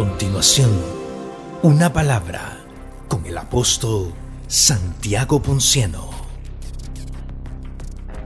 continuación, 0.00 0.70
una 1.62 1.92
palabra 1.92 2.64
con 3.06 3.26
el 3.26 3.36
apóstol 3.36 4.14
Santiago 4.48 5.42
Ponciano. 5.42 6.08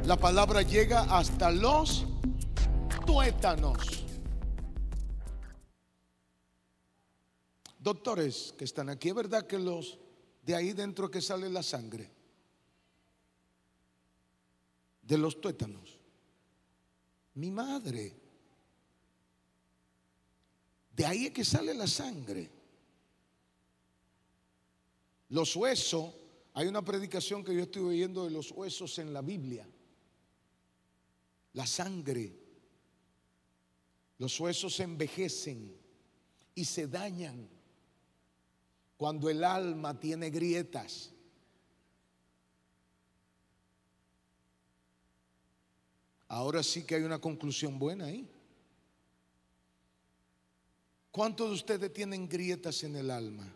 La 0.04 0.16
palabra 0.16 0.62
llega 0.62 1.00
hasta 1.18 1.50
los 1.50 2.06
tuétanos. 3.04 4.04
Doctores 7.80 8.54
que 8.56 8.66
están 8.66 8.88
aquí, 8.88 9.08
¿es 9.08 9.14
verdad 9.16 9.44
que 9.44 9.58
los 9.58 9.98
de 10.46 10.54
ahí 10.54 10.74
dentro 10.74 11.10
que 11.10 11.20
sale 11.20 11.50
la 11.50 11.64
sangre? 11.64 12.08
De 15.02 15.18
los 15.18 15.40
tuétanos. 15.40 15.98
Mi 17.34 17.50
madre. 17.50 18.23
De 20.96 21.04
ahí 21.04 21.26
es 21.26 21.32
que 21.32 21.44
sale 21.44 21.74
la 21.74 21.86
sangre. 21.86 22.50
Los 25.30 25.56
huesos, 25.56 26.14
hay 26.52 26.68
una 26.68 26.84
predicación 26.84 27.42
que 27.42 27.54
yo 27.54 27.62
estoy 27.62 27.82
oyendo 27.82 28.24
de 28.24 28.30
los 28.30 28.52
huesos 28.52 28.98
en 28.98 29.12
la 29.12 29.20
Biblia. 29.20 29.68
La 31.54 31.66
sangre. 31.66 32.32
Los 34.18 34.38
huesos 34.38 34.76
se 34.76 34.84
envejecen 34.84 35.76
y 36.54 36.64
se 36.64 36.86
dañan 36.86 37.48
cuando 38.96 39.28
el 39.28 39.42
alma 39.42 39.98
tiene 39.98 40.30
grietas. 40.30 41.10
Ahora 46.28 46.62
sí 46.62 46.84
que 46.84 46.94
hay 46.94 47.02
una 47.02 47.20
conclusión 47.20 47.78
buena 47.78 48.06
ahí. 48.06 48.28
¿Cuántos 51.14 51.46
de 51.48 51.54
ustedes 51.54 51.92
tienen 51.92 52.28
grietas 52.28 52.82
en 52.82 52.96
el 52.96 53.08
alma? 53.08 53.48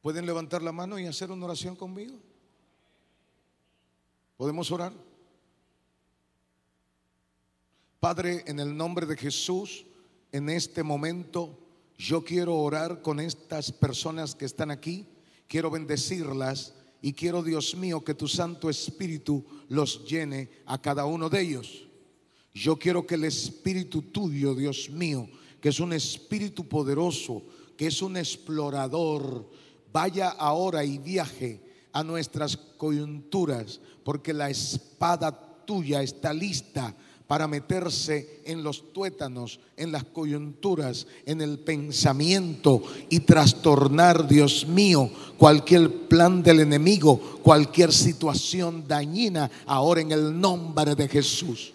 ¿Pueden 0.00 0.24
levantar 0.24 0.62
la 0.62 0.70
mano 0.70 1.00
y 1.00 1.06
hacer 1.06 1.32
una 1.32 1.46
oración 1.46 1.74
conmigo? 1.74 2.14
¿Podemos 4.36 4.70
orar? 4.70 4.92
Padre, 7.98 8.44
en 8.46 8.60
el 8.60 8.76
nombre 8.76 9.04
de 9.04 9.16
Jesús, 9.16 9.84
en 10.30 10.48
este 10.48 10.84
momento 10.84 11.58
yo 11.98 12.22
quiero 12.22 12.54
orar 12.54 13.02
con 13.02 13.18
estas 13.18 13.72
personas 13.72 14.36
que 14.36 14.44
están 14.44 14.70
aquí, 14.70 15.08
quiero 15.48 15.72
bendecirlas 15.72 16.72
y 17.02 17.12
quiero, 17.12 17.42
Dios 17.42 17.76
mío, 17.76 18.02
que 18.02 18.14
tu 18.14 18.26
Santo 18.26 18.70
Espíritu 18.70 19.44
los 19.68 20.04
llene 20.04 20.48
a 20.66 20.80
cada 20.80 21.04
uno 21.04 21.28
de 21.28 21.40
ellos. 21.40 21.86
Yo 22.54 22.76
quiero 22.78 23.06
que 23.06 23.16
el 23.16 23.24
Espíritu 23.24 24.02
tuyo, 24.02 24.54
Dios 24.54 24.88
mío, 24.90 25.28
que 25.60 25.68
es 25.68 25.80
un 25.80 25.92
Espíritu 25.92 26.68
poderoso, 26.68 27.42
que 27.76 27.88
es 27.88 28.00
un 28.00 28.16
explorador, 28.16 29.50
vaya 29.92 30.30
ahora 30.30 30.84
y 30.84 30.98
viaje 30.98 31.60
a 31.92 32.02
nuestras 32.02 32.56
coyunturas, 32.56 33.80
porque 34.04 34.32
la 34.32 34.50
espada 34.50 35.64
tuya 35.64 36.02
está 36.02 36.32
lista 36.32 36.94
para 37.26 37.48
meterse 37.48 38.40
en 38.44 38.62
los 38.62 38.92
tuétanos, 38.92 39.58
en 39.76 39.90
las 39.90 40.04
coyunturas, 40.04 41.06
en 41.24 41.40
el 41.40 41.58
pensamiento 41.58 42.82
y 43.08 43.20
trastornar, 43.20 44.28
Dios 44.28 44.66
mío, 44.66 45.10
cualquier 45.36 46.08
plan 46.08 46.42
del 46.42 46.60
enemigo, 46.60 47.18
cualquier 47.42 47.92
situación 47.92 48.86
dañina, 48.86 49.50
ahora 49.66 50.00
en 50.00 50.12
el 50.12 50.40
nombre 50.40 50.94
de 50.94 51.08
Jesús. 51.08 51.72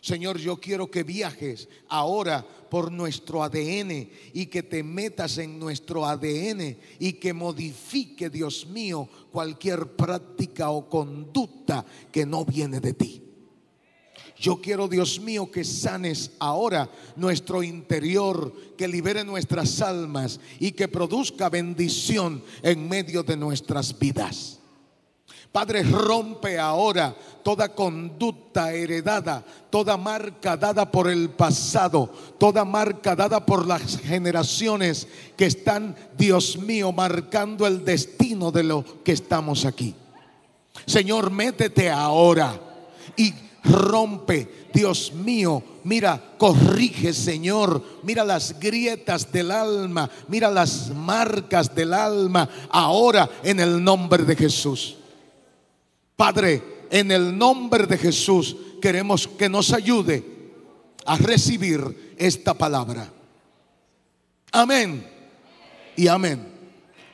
Señor, 0.00 0.38
yo 0.38 0.58
quiero 0.58 0.90
que 0.90 1.02
viajes 1.02 1.68
ahora 1.88 2.46
por 2.70 2.92
nuestro 2.92 3.42
ADN 3.42 4.08
y 4.32 4.46
que 4.46 4.62
te 4.62 4.82
metas 4.82 5.38
en 5.38 5.58
nuestro 5.58 6.06
ADN 6.06 6.76
y 7.00 7.14
que 7.14 7.32
modifique, 7.32 8.30
Dios 8.30 8.66
mío, 8.68 9.08
cualquier 9.32 9.88
práctica 9.96 10.70
o 10.70 10.88
conducta 10.88 11.84
que 12.12 12.24
no 12.24 12.44
viene 12.44 12.78
de 12.78 12.92
ti. 12.92 13.27
Yo 14.38 14.60
quiero, 14.60 14.86
Dios 14.86 15.18
mío, 15.18 15.50
que 15.50 15.64
sanes 15.64 16.30
ahora 16.38 16.88
nuestro 17.16 17.62
interior, 17.62 18.54
que 18.76 18.86
libere 18.86 19.24
nuestras 19.24 19.80
almas 19.82 20.38
y 20.60 20.72
que 20.72 20.86
produzca 20.86 21.48
bendición 21.48 22.42
en 22.62 22.88
medio 22.88 23.24
de 23.24 23.36
nuestras 23.36 23.98
vidas. 23.98 24.60
Padre, 25.50 25.82
rompe 25.82 26.58
ahora 26.58 27.16
toda 27.42 27.74
conducta 27.74 28.72
heredada, 28.72 29.44
toda 29.70 29.96
marca 29.96 30.56
dada 30.56 30.88
por 30.88 31.08
el 31.08 31.30
pasado, 31.30 32.12
toda 32.38 32.64
marca 32.64 33.16
dada 33.16 33.44
por 33.44 33.66
las 33.66 33.98
generaciones 33.98 35.08
que 35.36 35.46
están, 35.46 35.96
Dios 36.16 36.58
mío, 36.58 36.92
marcando 36.92 37.66
el 37.66 37.84
destino 37.84 38.52
de 38.52 38.62
lo 38.62 39.02
que 39.02 39.12
estamos 39.12 39.64
aquí. 39.64 39.94
Señor, 40.86 41.30
métete 41.30 41.90
ahora 41.90 42.60
y 43.16 43.32
rompe. 43.64 44.68
Dios 44.72 45.12
mío, 45.12 45.62
mira, 45.84 46.34
corrige 46.38 47.12
Señor, 47.12 47.82
mira 48.02 48.24
las 48.24 48.58
grietas 48.58 49.30
del 49.32 49.50
alma, 49.50 50.10
mira 50.28 50.50
las 50.50 50.90
marcas 50.94 51.74
del 51.74 51.94
alma, 51.94 52.48
ahora 52.70 53.28
en 53.42 53.60
el 53.60 53.82
nombre 53.82 54.24
de 54.24 54.36
Jesús. 54.36 54.96
Padre, 56.16 56.86
en 56.90 57.10
el 57.10 57.36
nombre 57.36 57.86
de 57.86 57.98
Jesús 57.98 58.56
queremos 58.80 59.26
que 59.26 59.48
nos 59.48 59.72
ayude 59.72 60.24
a 61.04 61.16
recibir 61.16 62.14
esta 62.18 62.54
palabra. 62.54 63.10
Amén 64.52 65.06
y 65.96 66.08
amén. 66.08 66.46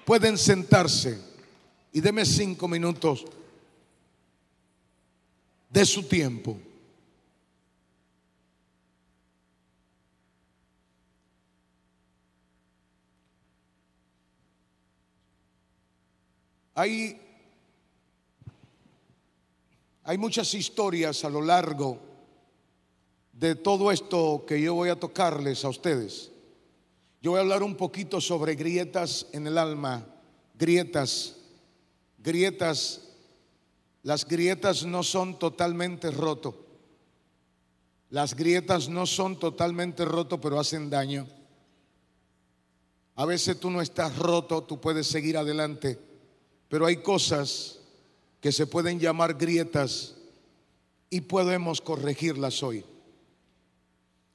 Pueden 0.05 0.37
sentarse 0.37 1.19
y 1.93 2.00
deme 2.00 2.25
cinco 2.25 2.69
minutos 2.69 3.25
de 5.75 5.85
su 5.85 6.05
tiempo. 6.05 6.57
Hay, 16.77 17.21
hay 20.05 20.17
muchas 20.17 20.55
historias 20.55 21.25
a 21.25 21.29
lo 21.29 21.43
largo 21.43 21.99
de 23.33 23.56
todo 23.56 23.91
esto 23.91 24.45
que 24.47 24.62
yo 24.62 24.75
voy 24.75 24.91
a 24.91 25.01
tocarles 25.01 25.65
a 25.65 25.71
ustedes. 25.71 26.31
Yo 27.21 27.33
voy 27.33 27.39
a 27.39 27.43
hablar 27.43 27.65
un 27.65 27.75
poquito 27.75 28.21
sobre 28.21 28.55
grietas 28.55 29.27
en 29.33 29.49
el 29.49 29.59
alma, 29.59 30.06
grietas, 30.56 31.35
grietas 32.19 33.04
las 34.05 34.27
grietas 34.27 34.85
no 34.85 35.03
son 35.03 35.39
totalmente 35.39 36.11
roto. 36.11 36.55
Las 38.11 38.37
grietas 38.37 38.89
no 38.89 39.07
son 39.07 39.39
totalmente 39.39 40.05
roto, 40.05 40.39
pero 40.41 40.61
hacen 40.61 40.91
daño. 40.91 41.27
A 43.17 43.25
veces 43.25 43.59
tú 43.59 43.71
no 43.71 43.81
estás 43.81 44.17
roto, 44.19 44.63
tú 44.63 44.79
puedes 44.79 45.07
seguir 45.07 45.39
adelante, 45.39 45.99
pero 46.69 46.85
hay 46.85 46.99
cosas 46.99 47.79
que 48.43 48.53
se 48.53 48.67
pueden 48.67 49.01
llamar 49.01 49.39
grietas 49.39 50.17
y 51.09 51.23
podemos 51.23 51.81
corregirlas 51.81 52.63
hoy. 52.63 52.85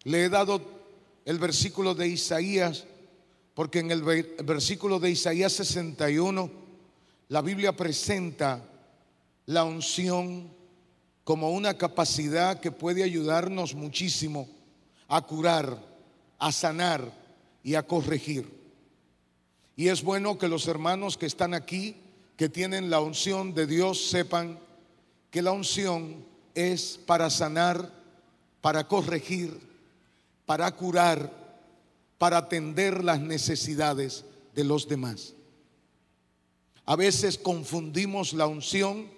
Le 0.03 0.25
he 0.25 0.29
dado 0.29 0.61
el 1.25 1.37
versículo 1.37 1.93
de 1.93 2.07
Isaías, 2.07 2.85
porque 3.53 3.79
en 3.79 3.91
el 3.91 4.01
versículo 4.01 4.99
de 4.99 5.11
Isaías 5.11 5.53
61 5.53 6.49
la 7.27 7.43
Biblia 7.43 7.77
presenta 7.77 8.68
la 9.49 9.63
unción 9.63 10.47
como 11.23 11.49
una 11.49 11.73
capacidad 11.73 12.59
que 12.59 12.71
puede 12.71 13.01
ayudarnos 13.01 13.73
muchísimo 13.73 14.47
a 15.07 15.23
curar, 15.23 15.75
a 16.37 16.51
sanar 16.51 17.11
y 17.63 17.73
a 17.73 17.81
corregir. 17.81 18.47
Y 19.75 19.87
es 19.87 20.03
bueno 20.03 20.37
que 20.37 20.47
los 20.47 20.67
hermanos 20.67 21.17
que 21.17 21.25
están 21.25 21.55
aquí, 21.55 21.95
que 22.37 22.47
tienen 22.47 22.91
la 22.91 22.99
unción 22.99 23.55
de 23.55 23.65
Dios, 23.65 24.11
sepan 24.11 24.59
que 25.31 25.41
la 25.41 25.51
unción 25.51 26.23
es 26.53 26.99
para 27.07 27.31
sanar, 27.31 27.91
para 28.61 28.87
corregir, 28.87 29.59
para 30.45 30.75
curar, 30.75 31.57
para 32.19 32.37
atender 32.37 33.03
las 33.03 33.19
necesidades 33.19 34.25
de 34.53 34.63
los 34.63 34.87
demás. 34.87 35.33
A 36.85 36.95
veces 36.95 37.39
confundimos 37.39 38.33
la 38.33 38.45
unción 38.45 39.17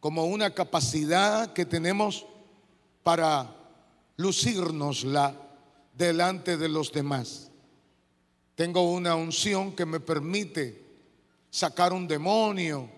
como 0.00 0.26
una 0.26 0.54
capacidad 0.54 1.52
que 1.52 1.64
tenemos 1.64 2.26
para 3.02 3.54
lucírnosla 4.16 5.34
delante 5.96 6.56
de 6.56 6.68
los 6.68 6.92
demás. 6.92 7.50
Tengo 8.54 8.90
una 8.90 9.14
unción 9.14 9.72
que 9.72 9.86
me 9.86 10.00
permite 10.00 10.82
sacar 11.50 11.92
un 11.92 12.06
demonio, 12.08 12.88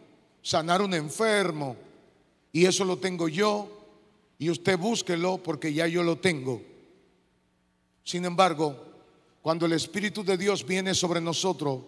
sanar 0.42 0.82
un 0.82 0.94
enfermo, 0.94 1.76
y 2.52 2.64
eso 2.64 2.84
lo 2.84 2.98
tengo 2.98 3.28
yo 3.28 3.68
y 4.38 4.50
usted 4.50 4.78
búsquelo 4.78 5.38
porque 5.38 5.72
ya 5.72 5.86
yo 5.86 6.02
lo 6.02 6.18
tengo. 6.18 6.62
Sin 8.04 8.24
embargo, 8.24 8.84
cuando 9.42 9.66
el 9.66 9.72
Espíritu 9.72 10.24
de 10.24 10.38
Dios 10.38 10.66
viene 10.66 10.94
sobre 10.94 11.20
nosotros 11.20 11.80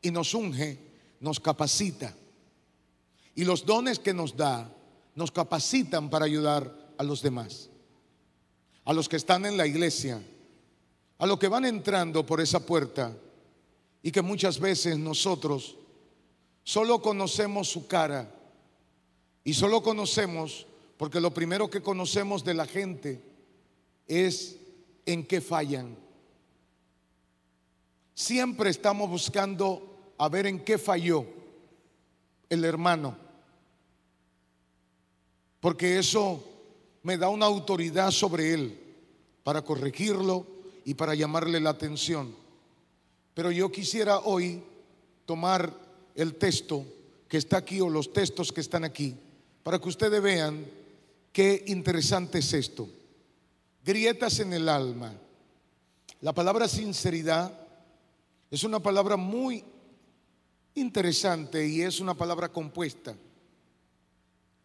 y 0.00 0.10
nos 0.10 0.34
unge, 0.34 0.78
nos 1.20 1.40
capacita. 1.40 2.14
Y 3.38 3.44
los 3.44 3.64
dones 3.64 4.00
que 4.00 4.12
nos 4.12 4.36
da 4.36 4.68
nos 5.14 5.30
capacitan 5.30 6.10
para 6.10 6.24
ayudar 6.24 6.74
a 6.98 7.04
los 7.04 7.22
demás, 7.22 7.70
a 8.84 8.92
los 8.92 9.08
que 9.08 9.14
están 9.14 9.46
en 9.46 9.56
la 9.56 9.64
iglesia, 9.64 10.20
a 11.18 11.24
los 11.24 11.38
que 11.38 11.46
van 11.46 11.64
entrando 11.64 12.26
por 12.26 12.40
esa 12.40 12.66
puerta 12.66 13.16
y 14.02 14.10
que 14.10 14.22
muchas 14.22 14.58
veces 14.58 14.98
nosotros 14.98 15.76
solo 16.64 17.00
conocemos 17.00 17.68
su 17.68 17.86
cara 17.86 18.28
y 19.44 19.54
solo 19.54 19.84
conocemos 19.84 20.66
porque 20.96 21.20
lo 21.20 21.32
primero 21.32 21.70
que 21.70 21.80
conocemos 21.80 22.42
de 22.42 22.54
la 22.54 22.66
gente 22.66 23.22
es 24.08 24.56
en 25.06 25.24
qué 25.24 25.40
fallan. 25.40 25.96
Siempre 28.16 28.70
estamos 28.70 29.08
buscando 29.08 30.12
a 30.18 30.28
ver 30.28 30.48
en 30.48 30.64
qué 30.64 30.76
falló 30.76 31.24
el 32.50 32.64
hermano, 32.64 33.27
porque 35.60 35.98
eso 35.98 36.42
me 37.02 37.16
da 37.16 37.28
una 37.28 37.46
autoridad 37.46 38.10
sobre 38.10 38.52
él 38.52 38.78
para 39.42 39.62
corregirlo 39.62 40.46
y 40.84 40.94
para 40.94 41.14
llamarle 41.14 41.60
la 41.60 41.70
atención. 41.70 42.34
Pero 43.34 43.50
yo 43.50 43.70
quisiera 43.70 44.20
hoy 44.20 44.62
tomar 45.24 45.72
el 46.14 46.34
texto 46.34 46.84
que 47.28 47.36
está 47.36 47.58
aquí 47.58 47.80
o 47.80 47.88
los 47.88 48.12
textos 48.12 48.52
que 48.52 48.60
están 48.60 48.84
aquí 48.84 49.14
para 49.62 49.78
que 49.78 49.88
ustedes 49.88 50.20
vean 50.22 50.66
qué 51.32 51.64
interesante 51.66 52.38
es 52.38 52.52
esto. 52.52 52.88
Grietas 53.84 54.40
en 54.40 54.52
el 54.52 54.68
alma. 54.68 55.12
La 56.20 56.32
palabra 56.32 56.66
sinceridad 56.66 57.52
es 58.50 58.64
una 58.64 58.80
palabra 58.80 59.16
muy 59.16 59.62
interesante 60.74 61.66
y 61.66 61.82
es 61.82 62.00
una 62.00 62.14
palabra 62.14 62.48
compuesta. 62.48 63.14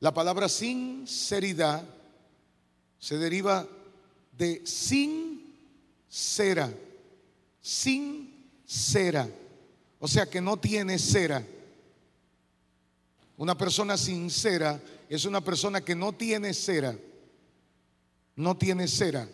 La 0.03 0.13
palabra 0.13 0.49
sinceridad 0.49 1.81
se 2.99 3.17
deriva 3.17 3.65
de 4.37 4.61
sin 4.67 5.55
cera, 6.09 6.69
sin 7.61 8.51
cera, 8.65 9.29
o 10.01 10.07
sea 10.09 10.29
que 10.29 10.41
no 10.41 10.57
tiene 10.57 10.99
cera. 10.99 11.41
Una 13.37 13.57
persona 13.57 13.95
sincera 13.95 14.77
es 15.07 15.23
una 15.23 15.39
persona 15.39 15.79
que 15.79 15.95
no 15.95 16.11
tiene 16.11 16.53
cera, 16.53 16.97
no 18.35 18.57
tiene 18.57 18.89
cera. 18.89 19.25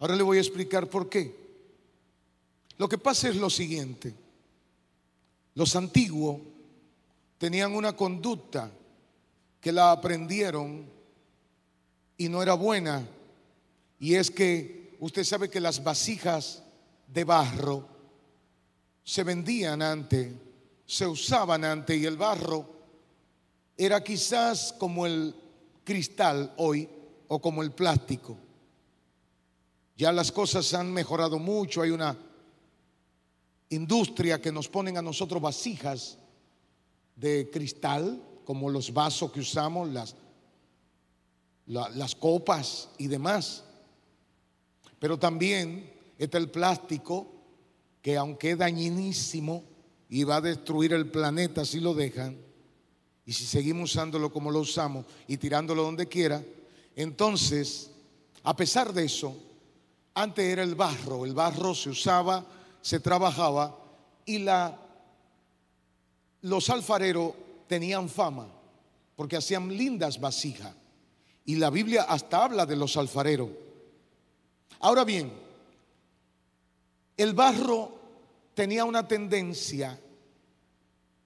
Ahora 0.00 0.16
le 0.16 0.24
voy 0.24 0.38
a 0.38 0.40
explicar 0.40 0.90
por 0.90 1.08
qué. 1.08 1.32
Lo 2.76 2.88
que 2.88 2.98
pasa 2.98 3.28
es 3.28 3.36
lo 3.36 3.48
siguiente. 3.48 4.12
Los 5.54 5.76
antiguos 5.76 6.40
tenían 7.38 7.72
una 7.76 7.94
conducta 7.94 8.72
que 9.60 9.72
la 9.72 9.92
aprendieron 9.92 10.90
y 12.16 12.28
no 12.28 12.42
era 12.42 12.54
buena. 12.54 13.06
Y 13.98 14.14
es 14.14 14.30
que 14.30 14.96
usted 15.00 15.24
sabe 15.24 15.50
que 15.50 15.60
las 15.60 15.82
vasijas 15.82 16.62
de 17.06 17.24
barro 17.24 17.88
se 19.04 19.24
vendían 19.24 19.82
antes, 19.82 20.32
se 20.86 21.06
usaban 21.06 21.64
antes 21.64 22.00
y 22.00 22.06
el 22.06 22.16
barro 22.16 22.80
era 23.76 24.02
quizás 24.02 24.74
como 24.78 25.06
el 25.06 25.34
cristal 25.84 26.52
hoy 26.58 26.88
o 27.28 27.40
como 27.40 27.62
el 27.62 27.72
plástico. 27.72 28.36
Ya 29.96 30.12
las 30.12 30.32
cosas 30.32 30.72
han 30.74 30.92
mejorado 30.92 31.38
mucho, 31.38 31.82
hay 31.82 31.90
una 31.90 32.16
industria 33.70 34.40
que 34.40 34.52
nos 34.52 34.68
ponen 34.68 34.96
a 34.96 35.02
nosotros 35.02 35.40
vasijas 35.40 36.18
de 37.16 37.50
cristal, 37.52 38.20
como 38.50 38.68
los 38.68 38.92
vasos 38.92 39.30
que 39.30 39.38
usamos, 39.38 39.88
las, 39.90 40.16
las 41.66 42.16
copas 42.16 42.88
y 42.98 43.06
demás. 43.06 43.62
Pero 44.98 45.20
también 45.20 45.88
está 46.18 46.36
el 46.36 46.50
plástico, 46.50 47.30
que 48.02 48.16
aunque 48.16 48.50
es 48.50 48.58
dañinísimo 48.58 49.62
y 50.08 50.24
va 50.24 50.38
a 50.38 50.40
destruir 50.40 50.94
el 50.94 51.08
planeta 51.08 51.64
si 51.64 51.78
lo 51.78 51.94
dejan, 51.94 52.36
y 53.24 53.32
si 53.34 53.46
seguimos 53.46 53.92
usándolo 53.92 54.32
como 54.32 54.50
lo 54.50 54.58
usamos 54.58 55.06
y 55.28 55.36
tirándolo 55.36 55.84
donde 55.84 56.08
quiera, 56.08 56.42
entonces, 56.96 57.92
a 58.42 58.56
pesar 58.56 58.92
de 58.92 59.04
eso, 59.04 59.36
antes 60.12 60.44
era 60.44 60.64
el 60.64 60.74
barro, 60.74 61.24
el 61.24 61.34
barro 61.34 61.72
se 61.72 61.90
usaba 61.90 62.44
se 62.82 62.98
trabajaba 62.98 63.78
y 64.26 64.38
la, 64.38 64.76
los 66.42 66.68
alfareros 66.68 67.34
tenían 67.70 68.08
fama 68.08 68.48
porque 69.14 69.36
hacían 69.36 69.68
lindas 69.68 70.18
vasijas. 70.18 70.74
Y 71.44 71.54
la 71.54 71.70
Biblia 71.70 72.02
hasta 72.02 72.42
habla 72.42 72.66
de 72.66 72.74
los 72.74 72.96
alfareros. 72.96 73.48
Ahora 74.80 75.04
bien, 75.04 75.32
el 77.16 77.32
barro 77.32 77.96
tenía 78.54 78.84
una 78.84 79.06
tendencia 79.06 79.96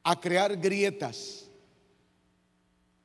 a 0.02 0.20
crear 0.20 0.58
grietas, 0.58 1.46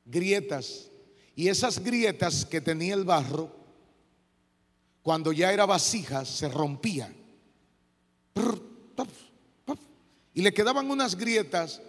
grietas. 0.04 0.90
Y 1.34 1.48
esas 1.48 1.78
grietas 1.82 2.44
que 2.44 2.60
tenía 2.60 2.92
el 2.92 3.04
barro, 3.04 3.50
cuando 5.00 5.32
ya 5.32 5.50
era 5.50 5.64
vasija, 5.64 6.26
se 6.26 6.46
rompían. 6.50 7.16
Y 10.34 10.42
le 10.42 10.52
quedaban 10.52 10.90
unas 10.90 11.16
grietas 11.16 11.80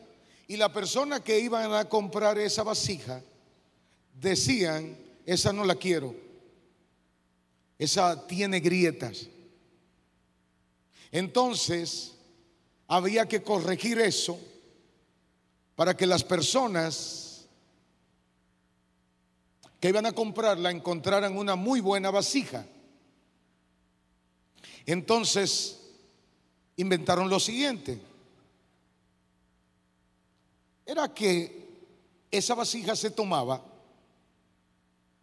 y 0.47 0.57
la 0.57 0.71
persona 0.71 1.23
que 1.23 1.39
iban 1.39 1.73
a 1.73 1.88
comprar 1.88 2.38
esa 2.38 2.63
vasija 2.63 3.21
decían, 4.13 4.97
esa 5.25 5.53
no 5.53 5.63
la 5.65 5.75
quiero, 5.75 6.15
esa 7.77 8.27
tiene 8.27 8.59
grietas. 8.59 9.27
Entonces, 11.11 12.13
había 12.88 13.27
que 13.27 13.41
corregir 13.41 13.99
eso 13.99 14.39
para 15.75 15.95
que 15.95 16.05
las 16.05 16.23
personas 16.23 17.47
que 19.79 19.89
iban 19.89 20.05
a 20.05 20.12
comprarla 20.12 20.69
encontraran 20.69 21.36
una 21.36 21.55
muy 21.55 21.81
buena 21.81 22.12
vasija. 22.12 22.65
Entonces, 24.86 25.79
inventaron 26.77 27.29
lo 27.29 27.39
siguiente. 27.39 28.00
Era 30.91 31.13
que 31.13 31.69
esa 32.29 32.53
vasija 32.53 32.98
se 32.98 33.12
tomaba 33.12 33.63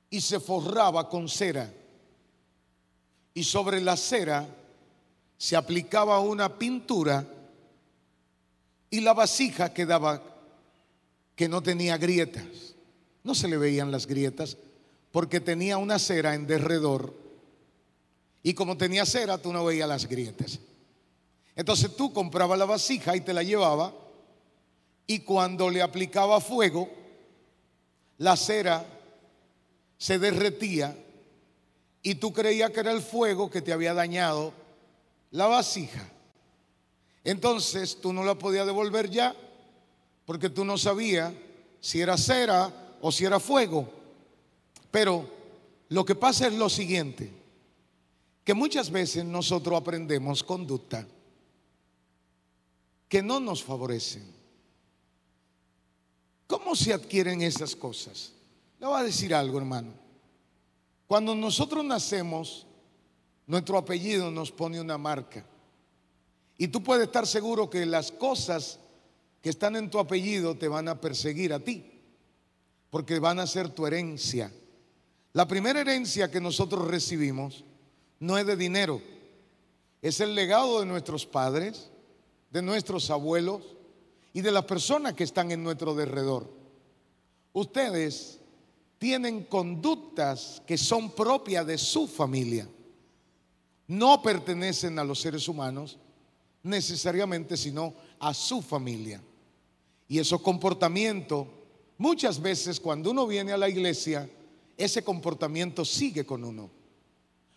y 0.08 0.18
se 0.18 0.40
forraba 0.40 1.10
con 1.10 1.28
cera. 1.28 1.70
Y 3.34 3.44
sobre 3.44 3.82
la 3.82 3.94
cera 3.98 4.48
se 5.36 5.56
aplicaba 5.56 6.20
una 6.20 6.58
pintura 6.58 7.22
y 8.88 9.02
la 9.02 9.12
vasija 9.12 9.74
quedaba 9.74 10.22
que 11.36 11.50
no 11.50 11.62
tenía 11.62 11.98
grietas. 11.98 12.74
No 13.22 13.34
se 13.34 13.46
le 13.46 13.58
veían 13.58 13.92
las 13.92 14.06
grietas 14.06 14.56
porque 15.12 15.38
tenía 15.38 15.76
una 15.76 15.98
cera 15.98 16.34
en 16.34 16.46
derredor. 16.46 17.14
Y 18.42 18.54
como 18.54 18.78
tenía 18.78 19.04
cera, 19.04 19.36
tú 19.36 19.52
no 19.52 19.66
veías 19.66 19.86
las 19.86 20.08
grietas. 20.08 20.60
Entonces 21.54 21.94
tú 21.94 22.10
comprabas 22.14 22.58
la 22.58 22.64
vasija 22.64 23.14
y 23.14 23.20
te 23.20 23.34
la 23.34 23.42
llevaba 23.42 24.07
y 25.10 25.20
cuando 25.20 25.70
le 25.70 25.80
aplicaba 25.80 26.38
fuego, 26.38 26.90
la 28.18 28.36
cera 28.36 28.84
se 29.96 30.18
derretía 30.18 30.94
y 32.02 32.16
tú 32.16 32.30
creías 32.32 32.70
que 32.70 32.80
era 32.80 32.92
el 32.92 33.00
fuego 33.00 33.50
que 33.50 33.62
te 33.62 33.72
había 33.72 33.94
dañado 33.94 34.52
la 35.30 35.46
vasija. 35.46 36.06
Entonces 37.24 37.98
tú 38.02 38.12
no 38.12 38.22
la 38.22 38.38
podías 38.38 38.66
devolver 38.66 39.08
ya 39.08 39.34
porque 40.26 40.50
tú 40.50 40.62
no 40.62 40.76
sabías 40.76 41.32
si 41.80 42.02
era 42.02 42.18
cera 42.18 42.70
o 43.00 43.10
si 43.10 43.24
era 43.24 43.40
fuego. 43.40 43.90
Pero 44.90 45.26
lo 45.88 46.04
que 46.04 46.16
pasa 46.16 46.48
es 46.48 46.52
lo 46.52 46.68
siguiente, 46.68 47.32
que 48.44 48.52
muchas 48.52 48.90
veces 48.90 49.24
nosotros 49.24 49.80
aprendemos 49.80 50.44
conducta 50.44 51.06
que 53.08 53.22
no 53.22 53.40
nos 53.40 53.64
favorecen. 53.64 54.37
¿Cómo 56.68 56.76
se 56.76 56.92
adquieren 56.92 57.40
esas 57.40 57.74
cosas? 57.74 58.30
Le 58.78 58.86
voy 58.86 59.00
a 59.00 59.02
decir 59.02 59.34
algo, 59.34 59.56
hermano. 59.56 59.94
Cuando 61.06 61.34
nosotros 61.34 61.82
nacemos, 61.82 62.66
nuestro 63.46 63.78
apellido 63.78 64.30
nos 64.30 64.52
pone 64.52 64.78
una 64.78 64.98
marca. 64.98 65.46
Y 66.58 66.68
tú 66.68 66.82
puedes 66.82 67.06
estar 67.06 67.26
seguro 67.26 67.70
que 67.70 67.86
las 67.86 68.12
cosas 68.12 68.80
que 69.40 69.48
están 69.48 69.76
en 69.76 69.88
tu 69.88 69.98
apellido 69.98 70.56
te 70.56 70.68
van 70.68 70.88
a 70.88 71.00
perseguir 71.00 71.54
a 71.54 71.60
ti. 71.60 71.90
porque 72.90 73.18
van 73.18 73.40
a 73.40 73.46
ser 73.46 73.70
tu 73.70 73.86
herencia. 73.86 74.52
La 75.32 75.48
primera 75.48 75.80
herencia 75.80 76.30
que 76.30 76.38
nosotros 76.38 76.86
recibimos 76.86 77.64
no 78.20 78.36
es 78.36 78.44
de 78.44 78.56
dinero, 78.56 79.00
es 80.02 80.20
el 80.20 80.34
legado 80.34 80.80
de 80.80 80.86
nuestros 80.86 81.24
padres, 81.24 81.88
de 82.50 82.60
nuestros 82.60 83.08
abuelos 83.08 83.62
y 84.34 84.42
de 84.42 84.52
las 84.52 84.66
personas 84.66 85.14
que 85.14 85.24
están 85.24 85.50
en 85.50 85.64
nuestro 85.64 85.94
derredor. 85.94 86.57
Ustedes 87.58 88.38
tienen 88.98 89.42
conductas 89.42 90.62
que 90.64 90.78
son 90.78 91.10
propias 91.10 91.66
de 91.66 91.76
su 91.76 92.06
familia. 92.06 92.68
No 93.88 94.22
pertenecen 94.22 94.96
a 94.96 95.02
los 95.02 95.18
seres 95.18 95.48
humanos 95.48 95.98
necesariamente, 96.62 97.56
sino 97.56 97.94
a 98.20 98.32
su 98.32 98.62
familia. 98.62 99.20
Y 100.06 100.20
esos 100.20 100.40
comportamientos, 100.40 101.48
muchas 101.96 102.40
veces 102.40 102.78
cuando 102.78 103.10
uno 103.10 103.26
viene 103.26 103.50
a 103.50 103.56
la 103.56 103.68
iglesia, 103.68 104.30
ese 104.76 105.02
comportamiento 105.02 105.84
sigue 105.84 106.24
con 106.24 106.44
uno. 106.44 106.70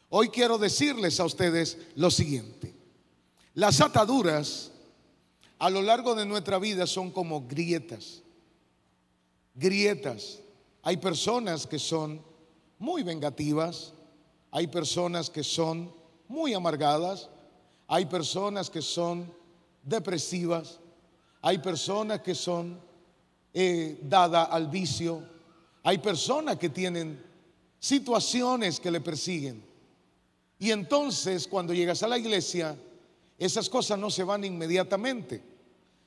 Hoy 0.09 0.29
quiero 0.29 0.57
decirles 0.57 1.19
a 1.19 1.25
ustedes 1.25 1.77
lo 1.95 2.09
siguiente. 2.09 2.73
Las 3.53 3.81
ataduras 3.81 4.71
a 5.59 5.69
lo 5.69 5.83
largo 5.83 6.15
de 6.15 6.25
nuestra 6.25 6.57
vida 6.57 6.87
son 6.87 7.11
como 7.11 7.47
grietas. 7.47 8.23
Grietas 9.53 10.41
hay 10.83 10.97
personas 10.97 11.67
que 11.67 11.77
son 11.77 12.21
muy 12.79 13.03
vengativas, 13.03 13.93
hay 14.49 14.67
personas 14.67 15.29
que 15.29 15.43
son 15.43 15.93
muy 16.27 16.53
amargadas, 16.53 17.29
hay 17.87 18.05
personas 18.05 18.69
que 18.69 18.81
son 18.81 19.31
depresivas, 19.83 20.79
hay 21.41 21.59
personas 21.59 22.21
que 22.21 22.33
son 22.33 22.79
eh, 23.53 23.99
dadas 24.01 24.47
al 24.51 24.67
vicio, 24.67 25.23
hay 25.83 25.99
personas 25.99 26.57
que 26.57 26.69
tienen 26.69 27.23
situaciones 27.79 28.79
que 28.79 28.91
le 28.91 29.01
persiguen. 29.01 29.63
Y 30.57 30.71
entonces 30.71 31.47
cuando 31.47 31.73
llegas 31.73 32.01
a 32.01 32.07
la 32.07 32.17
iglesia, 32.17 32.75
esas 33.37 33.69
cosas 33.69 33.99
no 33.99 34.09
se 34.09 34.23
van 34.23 34.43
inmediatamente, 34.43 35.43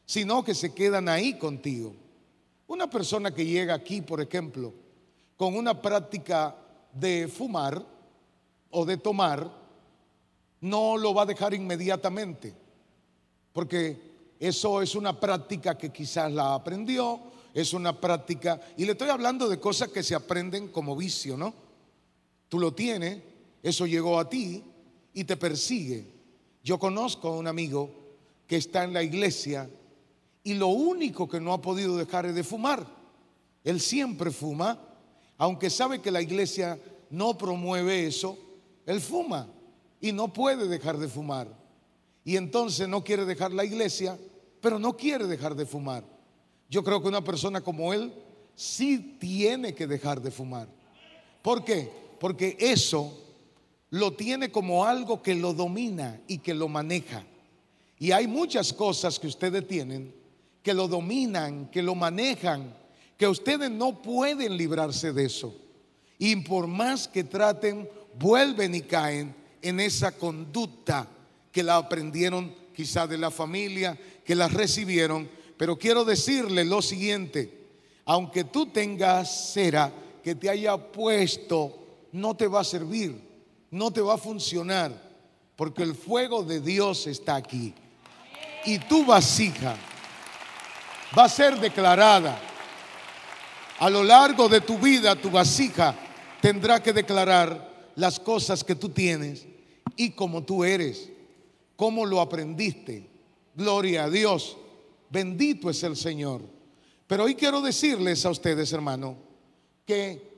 sino 0.05 0.45
que 0.45 0.55
se 0.55 0.75
quedan 0.75 1.09
ahí 1.09 1.39
contigo. 1.39 1.95
Una 2.67 2.89
persona 2.89 3.35
que 3.35 3.45
llega 3.45 3.75
aquí, 3.75 4.01
por 4.01 4.21
ejemplo, 4.21 4.73
con 5.37 5.57
una 5.57 5.81
práctica 5.81 6.57
de 6.93 7.29
fumar 7.29 7.85
o 8.71 8.85
de 8.85 8.97
tomar, 8.97 9.51
no 10.61 10.97
lo 10.97 11.13
va 11.13 11.23
a 11.23 11.27
dejar 11.27 11.53
inmediatamente, 11.53 12.55
porque 13.53 14.37
eso 14.41 14.81
es 14.81 14.95
una 14.95 15.19
práctica 15.19 15.77
que 15.77 15.91
quizás 15.91 16.33
la 16.33 16.55
aprendió, 16.55 17.21
es 17.53 17.73
una 17.73 18.01
práctica, 18.01 18.61
y 18.77 18.85
le 18.85 18.93
estoy 18.93 19.11
hablando 19.11 19.49
de 19.49 19.61
cosas 19.61 19.89
que 19.89 20.03
se 20.03 20.15
aprenden 20.15 20.69
como 20.69 20.97
vicio, 20.97 21.37
¿no? 21.37 21.55
Tú 22.49 22.59
lo 22.59 22.73
tienes, 22.73 23.23
eso 23.63 23.87
llegó 23.87 24.19
a 24.19 24.29
ti 24.29 24.65
y 25.13 25.25
te 25.25 25.37
persigue. 25.37 26.07
Yo 26.63 26.79
conozco 26.79 27.29
a 27.29 27.37
un 27.37 27.47
amigo 27.47 27.91
que 28.47 28.57
está 28.57 28.85
en 28.85 28.93
la 28.93 29.03
iglesia 29.03 29.69
y 30.45 30.55
lo 30.55 30.69
único 30.69 31.27
que 31.27 31.41
no 31.41 31.55
ha 31.55 31.63
podido 31.63 31.97
dejar 31.97 32.27
es 32.27 32.35
de 32.35 32.45
fumar. 32.45 32.87
Él 33.65 33.81
siempre 33.81 34.31
fuma, 34.31 34.79
aunque 35.39 35.71
sabe 35.71 36.01
que 36.01 36.11
la 36.11 36.21
iglesia 36.21 36.79
no 37.09 37.37
promueve 37.37 38.07
eso, 38.07 38.37
él 38.85 39.01
fuma 39.01 39.49
y 40.03 40.13
no 40.13 40.33
puede 40.33 40.69
dejar 40.69 40.99
de 40.99 41.09
fumar. 41.09 41.49
Y 42.25 42.37
entonces 42.37 42.87
no 42.87 43.03
quiere 43.03 43.25
dejar 43.25 43.53
la 43.53 43.65
iglesia, 43.65 44.19
pero 44.61 44.79
no 44.79 44.97
quiere 44.97 45.27
dejar 45.27 45.55
de 45.55 45.65
fumar. 45.65 46.05
Yo 46.69 46.85
creo 46.85 47.01
que 47.01 47.09
una 47.09 47.25
persona 47.25 47.63
como 47.63 47.95
él 47.95 48.13
sí 48.55 49.17
tiene 49.19 49.75
que 49.75 49.87
dejar 49.87 50.21
de 50.21 50.31
fumar. 50.31 50.69
¿Por 51.41 51.65
qué? 51.65 51.91
Porque 52.21 52.57
eso 52.61 53.19
lo 53.91 54.13
tiene 54.13 54.51
como 54.53 54.85
algo 54.85 55.23
que 55.23 55.35
lo 55.35 55.55
domina 55.55 56.21
y 56.27 56.39
que 56.39 56.53
lo 56.53 56.69
maneja. 56.69 57.25
Y 57.99 58.11
hay 58.11 58.27
muchas 58.27 58.75
cosas 58.75 59.19
que 59.19 59.27
ustedes 59.27 59.67
tienen 59.67 60.24
que 60.65 60.73
lo 60.73 60.89
dominan, 60.89 61.67
que 61.67 61.83
lo 61.83 61.95
manejan, 61.95 62.75
que 63.19 63.29
ustedes 63.29 63.71
no 63.71 64.01
pueden 64.01 64.57
librarse 64.57 65.13
de 65.13 65.27
eso. 65.27 65.55
Y 66.19 66.37
por 66.37 66.67
más 66.67 67.07
que 67.07 67.23
traten, 67.23 67.87
vuelven 68.19 68.75
y 68.75 68.81
caen 68.81 69.37
en 69.61 69.79
esa 69.79 70.13
conducta 70.13 71.07
que 71.53 71.63
la 71.63 71.77
aprendieron 71.77 72.55
quizá 72.75 73.07
de 73.07 73.19
la 73.19 73.31
familia, 73.31 73.99
que 74.25 74.35
la 74.35 74.49
recibieron. 74.49 75.29
Pero 75.59 75.79
quiero 75.79 76.03
decirle 76.03 76.65
lo 76.65 76.81
siguiente, 76.81 77.67
aunque 78.07 78.45
tú 78.45 78.65
tengas 78.65 79.53
cera 79.53 79.93
que 80.23 80.35
te 80.35 80.49
haya 80.49 80.79
puesto, 80.79 82.09
no 82.11 82.35
te 82.35 82.47
va 82.47 82.61
a 82.61 82.65
servir, 82.65 83.21
no 83.71 83.91
te 83.93 84.01
va 84.01 84.15
a 84.15 84.19
funcionar, 84.19 84.99
porque 85.57 85.83
el 85.83 85.95
fuego 85.95 86.43
de 86.43 86.61
Dios 86.61 87.07
está 87.07 87.35
aquí. 87.35 87.75
Y 88.65 88.79
tu 88.79 89.05
vasija 89.05 89.77
va 91.17 91.25
a 91.25 91.29
ser 91.29 91.59
declarada. 91.59 92.41
A 93.79 93.91
lo 93.91 94.03
largo 94.03 94.49
de 94.49 94.61
tu 94.61 94.79
vida, 94.79 95.17
tu 95.17 95.31
vasija 95.31 95.95
tendrá 96.41 96.83
que 96.83 96.93
declarar 96.93 97.93
las 97.97 98.19
cosas 98.19 98.65
que 98.65 98.75
tú 98.75 98.89
tienes 98.89 99.47
y 99.97 100.11
como 100.11 100.43
tú 100.43 100.65
eres, 100.65 101.11
cómo 101.77 102.05
lo 102.07 102.21
aprendiste. 102.21 103.09
Gloria 103.55 104.05
a 104.05 104.11
Dios. 104.11 104.57
Bendito 105.11 105.71
es 105.71 105.83
el 105.83 105.97
Señor. 105.97 106.43
Pero 107.07 107.25
hoy 107.25 107.35
quiero 107.35 107.61
decirles 107.61 108.25
a 108.25 108.31
ustedes, 108.31 108.73
hermano, 108.73 109.17
que 109.87 110.35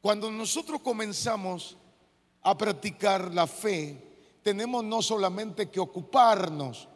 cuando 0.00 0.30
nosotros 0.30 0.80
comenzamos 0.82 1.76
a 2.42 2.56
practicar 2.56 3.32
la 3.32 3.46
fe, 3.46 3.96
tenemos 4.42 4.84
no 4.84 5.00
solamente 5.00 5.70
que 5.70 5.80
ocuparnos 5.80 6.86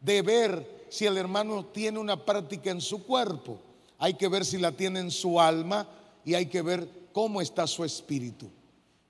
de 0.00 0.22
ver 0.22 0.73
si 0.88 1.06
el 1.06 1.16
hermano 1.16 1.66
tiene 1.66 1.98
una 1.98 2.24
práctica 2.24 2.70
en 2.70 2.80
su 2.80 3.04
cuerpo, 3.04 3.60
hay 3.98 4.14
que 4.14 4.28
ver 4.28 4.44
si 4.44 4.58
la 4.58 4.72
tiene 4.72 5.00
en 5.00 5.10
su 5.10 5.40
alma 5.40 5.88
y 6.24 6.34
hay 6.34 6.46
que 6.46 6.62
ver 6.62 6.88
cómo 7.12 7.40
está 7.40 7.66
su 7.66 7.84
espíritu. 7.84 8.50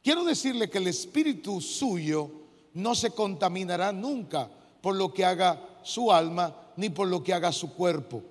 Quiero 0.03 0.25
decirle 0.25 0.69
que 0.69 0.79
el 0.79 0.87
espíritu 0.87 1.61
suyo 1.61 2.31
no 2.75 2.95
se 2.95 3.11
contaminará 3.11 3.93
nunca 3.93 4.51
por 4.81 4.95
lo 4.95 5.13
que 5.13 5.25
haga 5.25 5.61
su 5.83 6.13
alma 6.13 6.55
ni 6.77 6.91
por 6.91 7.09
lo 7.09 7.23
que 7.23 7.33
haga 7.33 7.53
su 7.53 7.73
cuerpo. 7.73 8.23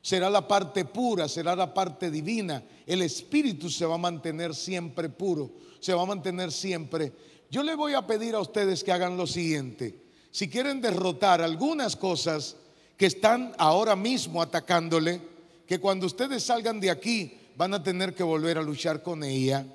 Será 0.00 0.30
la 0.30 0.46
parte 0.46 0.84
pura, 0.84 1.28
será 1.28 1.56
la 1.56 1.74
parte 1.74 2.12
divina. 2.12 2.62
El 2.86 3.02
espíritu 3.02 3.68
se 3.68 3.84
va 3.84 3.96
a 3.96 3.98
mantener 3.98 4.54
siempre 4.54 5.08
puro, 5.08 5.50
se 5.80 5.92
va 5.92 6.02
a 6.02 6.06
mantener 6.06 6.52
siempre. 6.52 7.12
Yo 7.50 7.64
le 7.64 7.74
voy 7.74 7.94
a 7.94 8.06
pedir 8.06 8.36
a 8.36 8.40
ustedes 8.40 8.84
que 8.84 8.92
hagan 8.92 9.16
lo 9.16 9.26
siguiente. 9.26 10.04
Si 10.30 10.48
quieren 10.48 10.80
derrotar 10.80 11.40
algunas 11.40 11.96
cosas 11.96 12.56
que 12.96 13.06
están 13.06 13.52
ahora 13.58 13.94
mismo 13.94 14.40
atacándole, 14.40 15.20
que 15.66 15.78
cuando 15.78 16.06
ustedes 16.06 16.42
salgan 16.44 16.80
de 16.80 16.90
aquí 16.90 17.32
van 17.56 17.74
a 17.74 17.82
tener 17.82 18.14
que 18.14 18.22
volver 18.22 18.58
a 18.58 18.62
luchar 18.62 19.02
con 19.02 19.22
ella, 19.22 19.66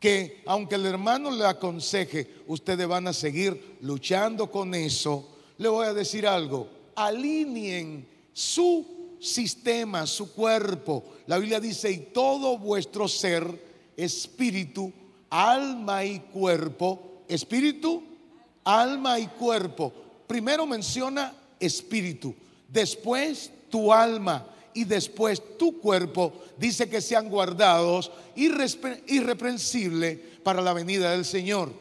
que 0.00 0.42
aunque 0.46 0.74
el 0.74 0.86
hermano 0.86 1.30
le 1.30 1.46
aconseje, 1.46 2.28
ustedes 2.46 2.86
van 2.86 3.06
a 3.06 3.12
seguir 3.12 3.78
luchando 3.80 4.50
con 4.50 4.74
eso, 4.74 5.28
le 5.58 5.68
voy 5.68 5.86
a 5.86 5.94
decir 5.94 6.26
algo, 6.26 6.68
alineen 6.94 8.06
su 8.32 9.16
sistema, 9.20 10.06
su 10.06 10.32
cuerpo. 10.32 11.04
La 11.26 11.38
Biblia 11.38 11.60
dice, 11.60 11.90
y 11.90 11.98
todo 11.98 12.58
vuestro 12.58 13.08
ser, 13.08 13.64
espíritu, 13.96 14.92
alma 15.30 16.04
y 16.04 16.20
cuerpo, 16.20 17.22
espíritu, 17.28 18.02
alma 18.64 19.18
y 19.18 19.26
cuerpo. 19.28 19.92
Primero 20.26 20.66
menciona 20.66 21.34
espíritu 21.58 22.34
después 22.68 23.50
tu 23.70 23.92
alma 23.92 24.46
y 24.74 24.84
después 24.84 25.56
tu 25.58 25.80
cuerpo, 25.80 26.32
dice 26.58 26.88
que 26.88 27.00
sean 27.00 27.28
guardados 27.30 28.10
irreprensibles 28.36 30.18
para 30.42 30.60
la 30.60 30.74
venida 30.74 31.12
del 31.12 31.24
Señor. 31.24 31.72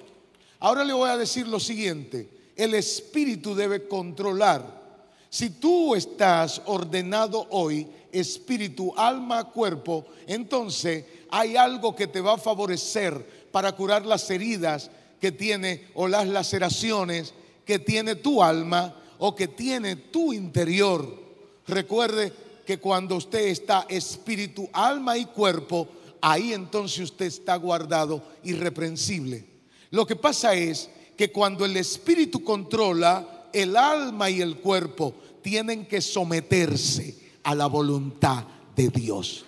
Ahora 0.59 0.83
le 0.83 0.93
voy 0.93 1.09
a 1.09 1.17
decir 1.17 1.47
lo 1.47 1.59
siguiente, 1.59 2.29
el 2.55 2.73
espíritu 2.73 3.53
debe 3.53 3.87
controlar. 3.87 4.83
Si 5.29 5.49
tú 5.49 5.93
estás 5.93 6.61
ordenado 6.65 7.45
hoy, 7.49 7.85
espíritu, 8.13 8.93
alma, 8.95 9.51
cuerpo, 9.51 10.05
entonces 10.27 11.03
hay 11.29 11.57
algo 11.57 11.93
que 11.95 12.07
te 12.07 12.21
va 12.21 12.35
a 12.35 12.37
favorecer 12.37 13.45
para 13.51 13.73
curar 13.73 14.05
las 14.05 14.29
heridas 14.29 14.89
que 15.19 15.33
tiene 15.33 15.87
o 15.93 16.07
las 16.07 16.27
laceraciones 16.27 17.33
que 17.65 17.79
tiene 17.79 18.15
tu 18.15 18.41
alma 18.41 18.95
o 19.19 19.35
que 19.35 19.47
tiene 19.47 19.95
tu 19.95 20.33
interior. 20.33 21.23
Recuerde 21.67 22.31
que 22.65 22.79
cuando 22.79 23.15
usted 23.15 23.47
está 23.47 23.85
espíritu, 23.89 24.67
alma 24.73 25.17
y 25.17 25.25
cuerpo, 25.25 25.87
ahí 26.21 26.53
entonces 26.53 26.99
usted 26.99 27.25
está 27.25 27.55
guardado 27.55 28.23
irreprensible. 28.43 29.45
Lo 29.91 30.05
que 30.05 30.15
pasa 30.15 30.55
es 30.55 30.89
que 31.15 31.31
cuando 31.31 31.65
el 31.65 31.77
espíritu 31.77 32.43
controla, 32.43 33.49
el 33.53 33.77
alma 33.77 34.29
y 34.29 34.41
el 34.41 34.57
cuerpo 34.57 35.13
tienen 35.41 35.85
que 35.85 36.01
someterse 36.01 37.15
a 37.43 37.55
la 37.55 37.67
voluntad 37.67 38.43
de 38.75 38.89
Dios. 38.89 39.45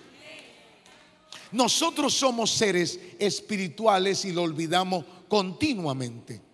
Nosotros 1.52 2.14
somos 2.14 2.50
seres 2.50 3.00
espirituales 3.18 4.24
y 4.24 4.32
lo 4.32 4.42
olvidamos 4.42 5.04
continuamente. 5.28 6.47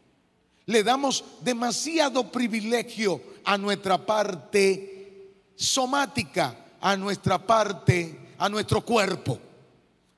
Le 0.66 0.82
damos 0.82 1.24
demasiado 1.42 2.30
privilegio 2.30 3.20
a 3.44 3.58
nuestra 3.58 4.04
parte 4.04 5.32
somática, 5.56 6.56
a 6.80 6.96
nuestra 6.96 7.38
parte, 7.44 8.18
a 8.38 8.48
nuestro 8.48 8.80
cuerpo, 8.80 9.38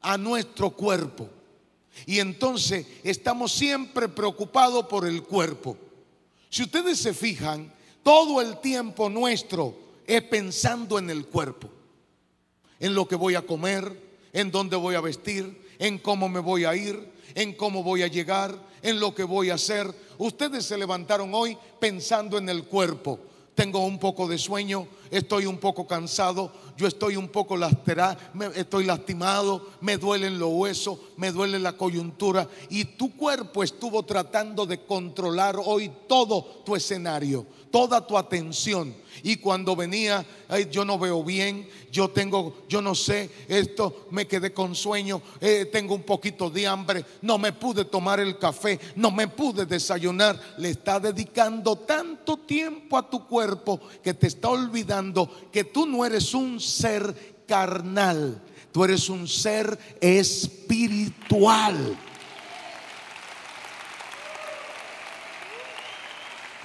a 0.01 0.17
nuestro 0.17 0.71
cuerpo. 0.71 1.29
Y 2.05 2.21
entonces 2.21 2.87
estamos 3.03 3.53
siempre 3.53 4.09
preocupados 4.09 4.87
por 4.87 5.07
el 5.07 5.23
cuerpo. 5.23 5.77
Si 6.51 6.63
ustedes 6.63 6.99
se 6.99 7.15
fijan, 7.15 7.73
todo 8.03 8.41
el 8.41 8.59
tiempo 8.59 9.09
nuestro 9.09 9.75
es 10.07 10.23
pensando 10.23 10.99
en 10.99 11.11
el 11.11 11.27
cuerpo, 11.27 11.69
en 12.79 12.95
lo 12.95 13.09
que 13.09 13.17
voy 13.17 13.35
a 13.35 13.43
comer, 13.43 14.01
en 14.33 14.51
dónde 14.51 14.77
voy 14.77 14.95
a 14.95 15.01
vestir, 15.01 15.67
en 15.79 15.99
cómo 15.99 16.29
me 16.29 16.41
voy 16.41 16.65
a 16.65 16.77
ir, 16.77 17.13
en 17.35 17.55
cómo 17.55 17.83
voy 17.83 18.03
a 18.03 18.07
llegar, 18.07 18.57
en 18.83 19.01
lo 19.01 19.15
que 19.15 19.25
voy 19.25 19.51
a 19.51 19.55
hacer. 19.55 19.93
Ustedes 20.19 20.65
se 20.65 20.79
levantaron 20.79 21.35
hoy 21.35 21.57
pensando 21.79 22.39
en 22.39 22.49
el 22.49 22.65
cuerpo. 22.65 23.19
Tengo 23.55 23.85
un 23.85 23.99
poco 23.99 24.29
de 24.29 24.39
sueño, 24.39 24.87
estoy 25.11 25.47
un 25.47 25.59
poco 25.59 25.87
cansado, 25.87 26.53
yo 26.77 26.87
estoy 26.87 27.17
un 27.17 27.29
poco 27.29 27.57
lasterado, 27.57 28.19
estoy 28.55 28.85
lastimado, 28.85 29.71
me 29.81 29.97
duelen 29.97 30.39
los 30.39 30.51
huesos, 30.53 30.99
me 31.17 31.33
duele 31.33 31.59
la 31.59 31.73
coyuntura 31.73 32.49
y 32.69 32.85
tu 32.85 33.17
cuerpo 33.17 33.63
estuvo 33.63 34.03
tratando 34.05 34.67
de 34.67 34.85
controlar 34.85 35.57
hoy 35.65 35.91
todo 36.07 36.43
tu 36.65 36.77
escenario, 36.77 37.47
toda 37.71 38.07
tu 38.07 38.19
atención. 38.19 38.95
Y 39.23 39.37
cuando 39.37 39.75
venía, 39.75 40.25
yo 40.71 40.85
no 40.85 40.99
veo 40.99 41.25
bien, 41.25 41.67
yo 41.91 42.09
tengo, 42.11 42.65
yo 42.69 42.83
no 42.83 42.95
sé, 42.95 43.31
esto 43.49 44.07
me 44.11 44.27
quedé 44.27 44.53
con 44.53 44.75
sueño, 44.75 45.23
eh, 45.41 45.67
tengo 45.73 45.95
un 45.95 46.03
poquito 46.03 46.51
de 46.51 46.67
hambre, 46.67 47.05
no 47.23 47.39
me 47.39 47.53
pude 47.53 47.87
tomar 47.87 48.21
el 48.21 48.39
café, 48.39 48.79
no 48.97 49.11
me 49.11 49.29
pude 49.29 49.65
desayunar. 49.65 50.39
Le 50.59 50.71
está 50.71 51.01
dedicando 51.01 51.77
tanto 51.77 52.37
tiempo 52.37 52.99
a 52.99 53.09
tu 53.09 53.27
cuerpo 53.27 53.81
que 54.03 54.13
te 54.13 54.27
está 54.27 54.51
olvidando 54.51 54.96
que 55.53 55.65
tú 55.65 55.87
no 55.87 56.05
eres 56.05 56.35
un 56.35 56.61
ser 56.61 57.45
carnal, 57.47 58.43
tú 58.73 58.85
eres 58.85 59.09
un 59.09 59.27
ser 59.27 59.79
espiritual. 60.01 61.97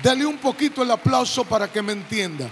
Dale 0.04 0.26
un 0.26 0.38
poquito 0.38 0.82
el 0.82 0.92
aplauso 0.92 1.46
para 1.46 1.72
que 1.72 1.82
me 1.82 1.94
entienda. 1.94 2.50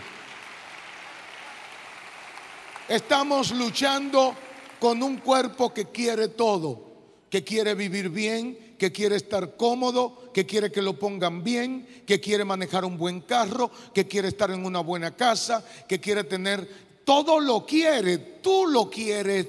Estamos 2.87 3.51
luchando 3.51 4.35
con 4.79 5.01
un 5.03 5.17
cuerpo 5.17 5.73
que 5.73 5.85
quiere 5.85 6.29
todo, 6.29 6.88
que 7.29 7.43
quiere 7.43 7.75
vivir 7.75 8.09
bien, 8.09 8.75
que 8.77 8.91
quiere 8.91 9.15
estar 9.15 9.55
cómodo, 9.55 10.31
que 10.33 10.45
quiere 10.45 10.71
que 10.71 10.81
lo 10.81 10.97
pongan 10.97 11.43
bien, 11.43 12.03
que 12.07 12.19
quiere 12.19 12.43
manejar 12.43 12.85
un 12.85 12.97
buen 12.97 13.21
carro, 13.21 13.69
que 13.93 14.07
quiere 14.07 14.29
estar 14.29 14.49
en 14.51 14.65
una 14.65 14.79
buena 14.79 15.15
casa, 15.15 15.63
que 15.87 15.99
quiere 15.99 16.23
tener, 16.23 16.67
todo 17.03 17.39
lo 17.39 17.65
quiere, 17.65 18.17
tú 18.17 18.65
lo 18.67 18.89
quieres 18.89 19.47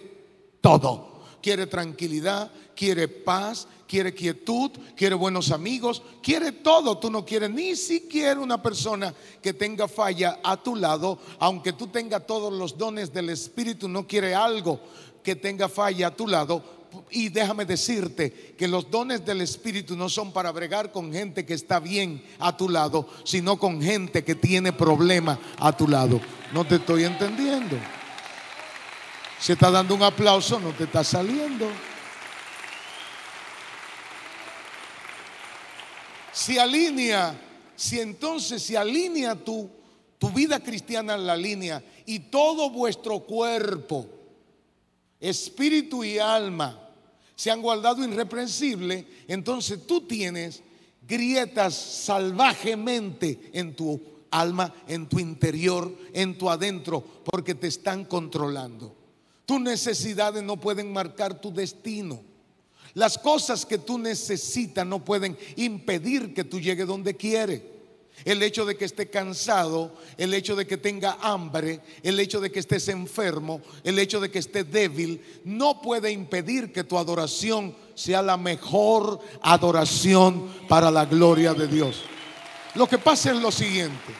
todo. 0.60 1.08
Quiere 1.42 1.66
tranquilidad, 1.66 2.50
quiere 2.76 3.08
paz, 3.08 3.66
quiere 3.88 4.12
quietud, 4.12 4.70
quiere 4.94 5.14
buenos 5.14 5.50
amigos, 5.50 6.02
quiere 6.22 6.52
todo. 6.52 6.98
Tú 6.98 7.10
no 7.10 7.24
quieres 7.24 7.48
ni 7.50 7.76
siquiera 7.76 8.38
una 8.38 8.62
persona 8.62 9.14
que 9.42 9.54
tenga 9.54 9.88
falla 9.88 10.38
a 10.42 10.62
tu 10.62 10.76
lado, 10.76 11.18
aunque 11.38 11.72
tú 11.72 11.86
tengas 11.86 12.26
todos 12.26 12.52
los 12.52 12.76
dones 12.76 13.10
del 13.12 13.30
Espíritu, 13.30 13.88
no 13.88 14.06
quiere 14.06 14.34
algo 14.34 14.80
que 15.22 15.34
tenga 15.34 15.68
falla 15.68 16.08
a 16.08 16.16
tu 16.16 16.26
lado 16.26 16.79
y 17.10 17.28
déjame 17.28 17.64
decirte 17.64 18.54
que 18.56 18.68
los 18.68 18.90
dones 18.90 19.24
del 19.24 19.40
Espíritu 19.40 19.96
no 19.96 20.08
son 20.08 20.32
para 20.32 20.52
bregar 20.52 20.92
con 20.92 21.12
gente 21.12 21.44
que 21.44 21.54
está 21.54 21.80
bien 21.80 22.22
a 22.38 22.56
tu 22.56 22.68
lado, 22.68 23.08
sino 23.24 23.58
con 23.58 23.82
gente 23.82 24.24
que 24.24 24.34
tiene 24.34 24.72
problemas 24.72 25.38
a 25.58 25.76
tu 25.76 25.88
lado. 25.88 26.20
No 26.52 26.64
te 26.64 26.76
estoy 26.76 27.04
entendiendo. 27.04 27.76
Se 29.40 29.54
está 29.54 29.70
dando 29.70 29.94
un 29.94 30.02
aplauso, 30.02 30.60
no 30.60 30.72
te 30.72 30.84
está 30.84 31.02
saliendo. 31.02 31.66
Si 36.32 36.58
alinea, 36.58 37.38
si 37.74 38.00
entonces 38.00 38.62
se 38.62 38.76
alinea 38.76 39.34
tu, 39.34 39.70
tu 40.18 40.30
vida 40.30 40.60
cristiana 40.60 41.14
en 41.14 41.26
la 41.26 41.36
línea 41.36 41.82
y 42.06 42.18
todo 42.18 42.70
vuestro 42.70 43.20
cuerpo, 43.20 44.19
espíritu 45.20 46.02
y 46.02 46.18
alma 46.18 46.88
se 47.36 47.50
han 47.50 47.62
guardado 47.62 48.04
irreprensible, 48.04 49.06
entonces 49.26 49.86
tú 49.86 50.02
tienes 50.02 50.62
grietas 51.06 51.74
salvajemente 51.74 53.50
en 53.52 53.74
tu 53.74 54.00
alma, 54.30 54.74
en 54.86 55.08
tu 55.08 55.18
interior, 55.18 55.90
en 56.12 56.36
tu 56.36 56.50
adentro, 56.50 57.02
porque 57.24 57.54
te 57.54 57.68
están 57.68 58.04
controlando. 58.04 58.94
Tus 59.46 59.60
necesidades 59.60 60.42
no 60.42 60.60
pueden 60.60 60.92
marcar 60.92 61.40
tu 61.40 61.52
destino. 61.52 62.20
Las 62.94 63.16
cosas 63.16 63.64
que 63.64 63.78
tú 63.78 63.98
necesitas 63.98 64.86
no 64.86 65.04
pueden 65.04 65.36
impedir 65.56 66.34
que 66.34 66.44
tú 66.44 66.60
llegues 66.60 66.86
donde 66.86 67.16
quieres 67.16 67.62
el 68.24 68.42
hecho 68.42 68.64
de 68.64 68.76
que 68.76 68.84
esté 68.84 69.08
cansado, 69.08 69.94
el 70.16 70.34
hecho 70.34 70.56
de 70.56 70.66
que 70.66 70.76
tenga 70.76 71.18
hambre, 71.20 71.80
el 72.02 72.18
hecho 72.20 72.40
de 72.40 72.50
que 72.50 72.60
estés 72.60 72.88
enfermo, 72.88 73.60
el 73.84 73.98
hecho 73.98 74.20
de 74.20 74.30
que 74.30 74.38
estés 74.38 74.70
débil, 74.70 75.22
no 75.44 75.80
puede 75.80 76.10
impedir 76.10 76.72
que 76.72 76.84
tu 76.84 76.98
adoración 76.98 77.74
sea 77.94 78.22
la 78.22 78.36
mejor 78.36 79.20
adoración 79.42 80.48
para 80.68 80.90
la 80.90 81.06
gloria 81.06 81.54
de 81.54 81.66
Dios. 81.66 82.02
Lo 82.74 82.86
que 82.86 82.98
pasa 82.98 83.32
es 83.32 83.40
lo 83.40 83.50
siguiente, 83.50 84.12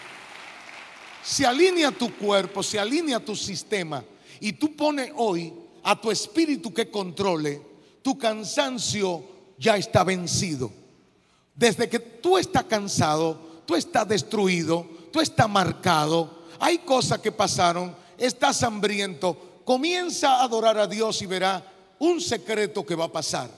se 1.23 1.47
alinea 1.47 1.91
tu 1.93 2.15
cuerpo, 2.17 2.63
se 2.63 2.79
alinea 2.79 3.25
tu 3.25 3.37
sistema 3.37 4.05
y 4.41 4.53
tú 4.55 4.75
pones 4.75 5.13
hoy 5.17 5.53
a 5.83 6.01
tu 6.01 6.11
espíritu 6.11 6.73
que 6.73 6.91
controle, 6.91 7.63
tu 8.03 8.19
cansancio 8.19 9.25
ya 9.59 9.77
está 9.77 10.05
vencido. 10.05 10.73
Desde 11.55 11.89
que 11.89 11.99
tú 11.99 12.39
estás 12.39 12.65
cansado, 12.65 13.50
tú 13.71 13.77
estás 13.77 14.09
destruido, 14.09 14.85
tú 15.13 15.21
estás 15.21 15.49
marcado, 15.49 16.29
hay 16.59 16.79
cosas 16.79 17.21
que 17.21 17.31
pasaron, 17.31 17.95
estás 18.19 18.65
hambriento, 18.65 19.61
comienza 19.65 20.39
a 20.39 20.43
adorar 20.43 20.77
a 20.77 20.89
Dios 20.89 21.23
y 21.23 21.27
verá 21.27 21.65
un 22.01 22.21
secreto 22.21 22.85
que 22.85 22.97
va 22.97 23.05
a 23.05 23.13
pasar. 23.13 23.49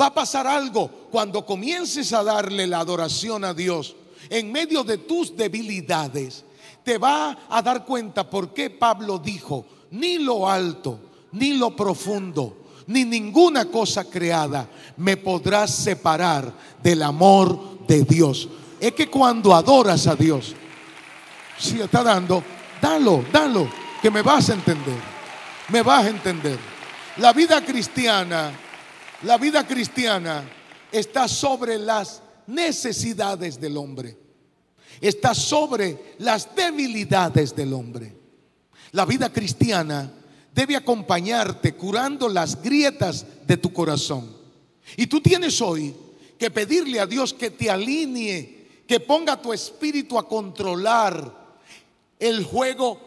Va 0.00 0.06
a 0.06 0.14
pasar 0.14 0.46
algo 0.46 0.88
cuando 1.10 1.44
comiences 1.44 2.14
a 2.14 2.24
darle 2.24 2.66
la 2.66 2.80
adoración 2.80 3.44
a 3.44 3.52
Dios 3.52 3.96
en 4.30 4.50
medio 4.50 4.82
de 4.82 4.96
tus 4.96 5.36
debilidades. 5.36 6.42
Te 6.82 6.96
va 6.96 7.36
a 7.50 7.60
dar 7.60 7.84
cuenta 7.84 8.30
por 8.30 8.54
qué 8.54 8.70
Pablo 8.70 9.18
dijo, 9.18 9.66
ni 9.90 10.16
lo 10.16 10.48
alto, 10.48 11.00
ni 11.32 11.52
lo 11.52 11.76
profundo, 11.76 12.56
ni 12.86 13.04
ninguna 13.04 13.66
cosa 13.66 14.04
creada 14.04 14.70
me 14.96 15.18
podrá 15.18 15.66
separar 15.66 16.50
del 16.82 17.02
amor 17.02 17.86
de 17.86 18.04
Dios 18.04 18.48
es 18.80 18.92
que 18.92 19.08
cuando 19.08 19.54
adoras 19.54 20.06
a 20.06 20.16
Dios, 20.16 20.54
si 21.58 21.80
está 21.80 22.02
dando, 22.02 22.42
dalo, 22.80 23.24
dalo, 23.30 23.70
que 24.00 24.10
me 24.10 24.22
vas 24.22 24.48
a 24.48 24.54
entender. 24.54 24.98
Me 25.68 25.82
vas 25.82 26.06
a 26.06 26.08
entender. 26.08 26.58
La 27.18 27.32
vida 27.32 27.62
cristiana, 27.64 28.52
la 29.22 29.36
vida 29.36 29.66
cristiana 29.66 30.42
está 30.90 31.28
sobre 31.28 31.78
las 31.78 32.22
necesidades 32.46 33.60
del 33.60 33.76
hombre. 33.76 34.16
Está 35.00 35.34
sobre 35.34 36.14
las 36.18 36.54
debilidades 36.54 37.54
del 37.54 37.74
hombre. 37.74 38.16
La 38.92 39.04
vida 39.04 39.30
cristiana 39.32 40.10
debe 40.52 40.76
acompañarte 40.76 41.74
curando 41.74 42.28
las 42.28 42.60
grietas 42.60 43.26
de 43.46 43.56
tu 43.56 43.72
corazón. 43.72 44.34
Y 44.96 45.06
tú 45.06 45.20
tienes 45.20 45.60
hoy 45.60 45.94
que 46.38 46.50
pedirle 46.50 46.98
a 46.98 47.06
Dios 47.06 47.32
que 47.34 47.50
te 47.50 47.70
alinee 47.70 48.59
que 48.90 48.98
ponga 48.98 49.40
tu 49.40 49.52
espíritu 49.52 50.18
a 50.18 50.26
controlar 50.26 51.32
el 52.18 52.42
juego 52.42 52.98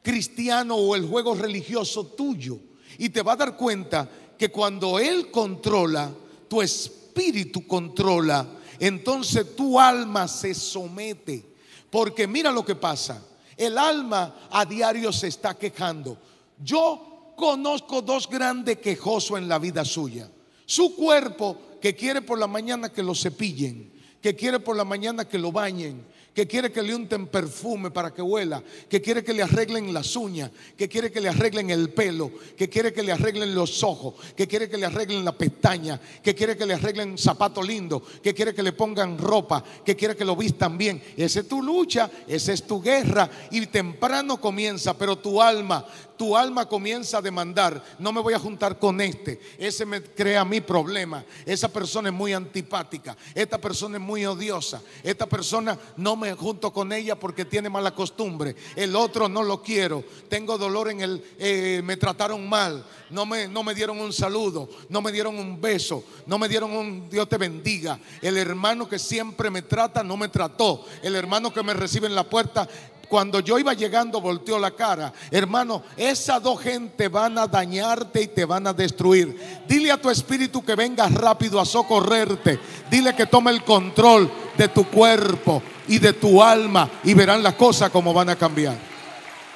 cristiano 0.00 0.76
o 0.76 0.94
el 0.94 1.08
juego 1.08 1.34
religioso 1.34 2.06
tuyo. 2.06 2.56
Y 2.98 3.08
te 3.08 3.20
va 3.20 3.32
a 3.32 3.36
dar 3.36 3.56
cuenta 3.56 4.08
que 4.38 4.52
cuando 4.52 5.00
Él 5.00 5.32
controla, 5.32 6.08
tu 6.46 6.62
espíritu 6.62 7.66
controla, 7.66 8.46
entonces 8.78 9.56
tu 9.56 9.80
alma 9.80 10.28
se 10.28 10.54
somete. 10.54 11.44
Porque 11.90 12.28
mira 12.28 12.52
lo 12.52 12.64
que 12.64 12.76
pasa. 12.76 13.20
El 13.56 13.76
alma 13.76 14.36
a 14.52 14.64
diario 14.64 15.12
se 15.12 15.26
está 15.26 15.58
quejando. 15.58 16.16
Yo 16.62 17.34
conozco 17.36 18.02
dos 18.02 18.28
grandes 18.28 18.78
quejosos 18.78 19.38
en 19.38 19.48
la 19.48 19.58
vida 19.58 19.84
suya. 19.84 20.30
Su 20.64 20.94
cuerpo 20.94 21.58
que 21.82 21.96
quiere 21.96 22.22
por 22.22 22.38
la 22.38 22.46
mañana 22.46 22.92
que 22.92 23.02
lo 23.02 23.16
cepillen 23.16 23.93
que 24.24 24.34
quiere 24.34 24.58
por 24.58 24.74
la 24.74 24.86
mañana 24.86 25.28
que 25.28 25.36
lo 25.36 25.52
bañen, 25.52 26.02
que 26.32 26.46
quiere 26.46 26.72
que 26.72 26.80
le 26.80 26.94
unten 26.94 27.26
perfume 27.26 27.90
para 27.90 28.10
que 28.10 28.22
huela, 28.22 28.64
que 28.88 29.02
quiere 29.02 29.22
que 29.22 29.34
le 29.34 29.42
arreglen 29.42 29.92
las 29.92 30.16
uñas, 30.16 30.50
que 30.78 30.88
quiere 30.88 31.12
que 31.12 31.20
le 31.20 31.28
arreglen 31.28 31.68
el 31.68 31.90
pelo, 31.90 32.32
que 32.56 32.70
quiere 32.70 32.94
que 32.94 33.02
le 33.02 33.12
arreglen 33.12 33.54
los 33.54 33.82
ojos, 33.82 34.14
que 34.34 34.48
quiere 34.48 34.70
que 34.70 34.78
le 34.78 34.86
arreglen 34.86 35.26
la 35.26 35.36
pestaña, 35.36 36.00
que 36.22 36.34
quiere 36.34 36.56
que 36.56 36.64
le 36.64 36.72
arreglen 36.72 37.18
zapato 37.18 37.62
lindo, 37.62 38.02
que 38.22 38.32
quiere 38.32 38.54
que 38.54 38.62
le 38.62 38.72
pongan 38.72 39.18
ropa, 39.18 39.62
que 39.84 39.94
quiere 39.94 40.16
que 40.16 40.24
lo 40.24 40.36
vistan 40.36 40.78
bien. 40.78 41.02
Esa 41.18 41.40
es 41.40 41.48
tu 41.48 41.62
lucha, 41.62 42.10
esa 42.26 42.54
es 42.54 42.66
tu 42.66 42.80
guerra 42.80 43.28
y 43.50 43.66
temprano 43.66 44.40
comienza, 44.40 44.96
pero 44.96 45.18
tu 45.18 45.42
alma, 45.42 45.84
tu 46.16 46.36
alma 46.36 46.66
comienza 46.66 47.18
a 47.18 47.22
demandar, 47.22 47.82
no 47.98 48.12
me 48.12 48.20
voy 48.20 48.34
a 48.34 48.38
juntar 48.38 48.78
con 48.78 49.00
este, 49.00 49.40
ese 49.58 49.84
me 49.84 50.02
crea 50.02 50.44
mi 50.44 50.60
problema, 50.60 51.24
esa 51.44 51.68
persona 51.68 52.08
es 52.08 52.14
muy 52.14 52.32
antipática, 52.32 53.16
esta 53.34 53.58
persona 53.58 53.96
es 53.96 54.02
muy 54.02 54.24
odiosa, 54.24 54.82
esta 55.02 55.26
persona 55.26 55.78
no 55.96 56.16
me 56.16 56.32
junto 56.34 56.72
con 56.72 56.92
ella 56.92 57.18
porque 57.18 57.44
tiene 57.44 57.68
mala 57.68 57.94
costumbre, 57.94 58.54
el 58.76 58.94
otro 58.96 59.28
no 59.28 59.42
lo 59.42 59.62
quiero, 59.62 60.04
tengo 60.28 60.58
dolor 60.58 60.90
en 60.90 61.00
el, 61.00 61.24
eh, 61.38 61.80
me 61.84 61.96
trataron 61.96 62.48
mal, 62.48 62.84
no 63.10 63.26
me, 63.26 63.48
no 63.48 63.62
me 63.62 63.74
dieron 63.74 64.00
un 64.00 64.12
saludo, 64.12 64.68
no 64.88 65.02
me 65.02 65.12
dieron 65.12 65.38
un 65.38 65.60
beso, 65.60 66.04
no 66.26 66.38
me 66.38 66.48
dieron 66.48 66.72
un 66.72 67.08
Dios 67.08 67.28
te 67.28 67.38
bendiga, 67.38 67.98
el 68.22 68.36
hermano 68.36 68.88
que 68.88 68.98
siempre 68.98 69.50
me 69.50 69.62
trata 69.62 70.02
no 70.02 70.16
me 70.16 70.28
trató, 70.28 70.84
el 71.02 71.14
hermano 71.16 71.52
que 71.52 71.62
me 71.62 71.74
recibe 71.74 72.06
en 72.06 72.14
la 72.14 72.28
puerta 72.28 72.68
cuando 73.08 73.40
yo 73.40 73.58
iba 73.58 73.72
llegando 73.74 74.20
volteó 74.20 74.58
la 74.58 74.72
cara. 74.72 75.12
Hermano, 75.30 75.82
esas 75.96 76.42
dos 76.42 76.60
gente 76.60 77.08
van 77.08 77.38
a 77.38 77.46
dañarte 77.46 78.22
y 78.22 78.26
te 78.28 78.44
van 78.44 78.66
a 78.66 78.72
destruir. 78.72 79.62
Dile 79.66 79.90
a 79.90 80.00
tu 80.00 80.10
espíritu 80.10 80.64
que 80.64 80.74
venga 80.74 81.08
rápido 81.08 81.60
a 81.60 81.64
socorrerte. 81.64 82.58
Dile 82.90 83.14
que 83.14 83.26
tome 83.26 83.50
el 83.50 83.64
control 83.64 84.30
de 84.56 84.68
tu 84.68 84.88
cuerpo 84.88 85.62
y 85.88 85.98
de 85.98 86.12
tu 86.12 86.42
alma 86.42 86.88
y 87.02 87.14
verán 87.14 87.42
las 87.42 87.54
cosas 87.54 87.90
como 87.90 88.12
van 88.12 88.30
a 88.30 88.36
cambiar. 88.36 88.76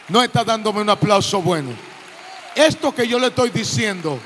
No 0.08 0.22
está 0.22 0.44
dándome 0.44 0.80
un 0.80 0.90
aplauso 0.90 1.42
bueno. 1.42 1.70
Esto 2.54 2.94
que 2.94 3.06
yo 3.06 3.18
le 3.18 3.28
estoy 3.28 3.50
diciendo 3.50 4.18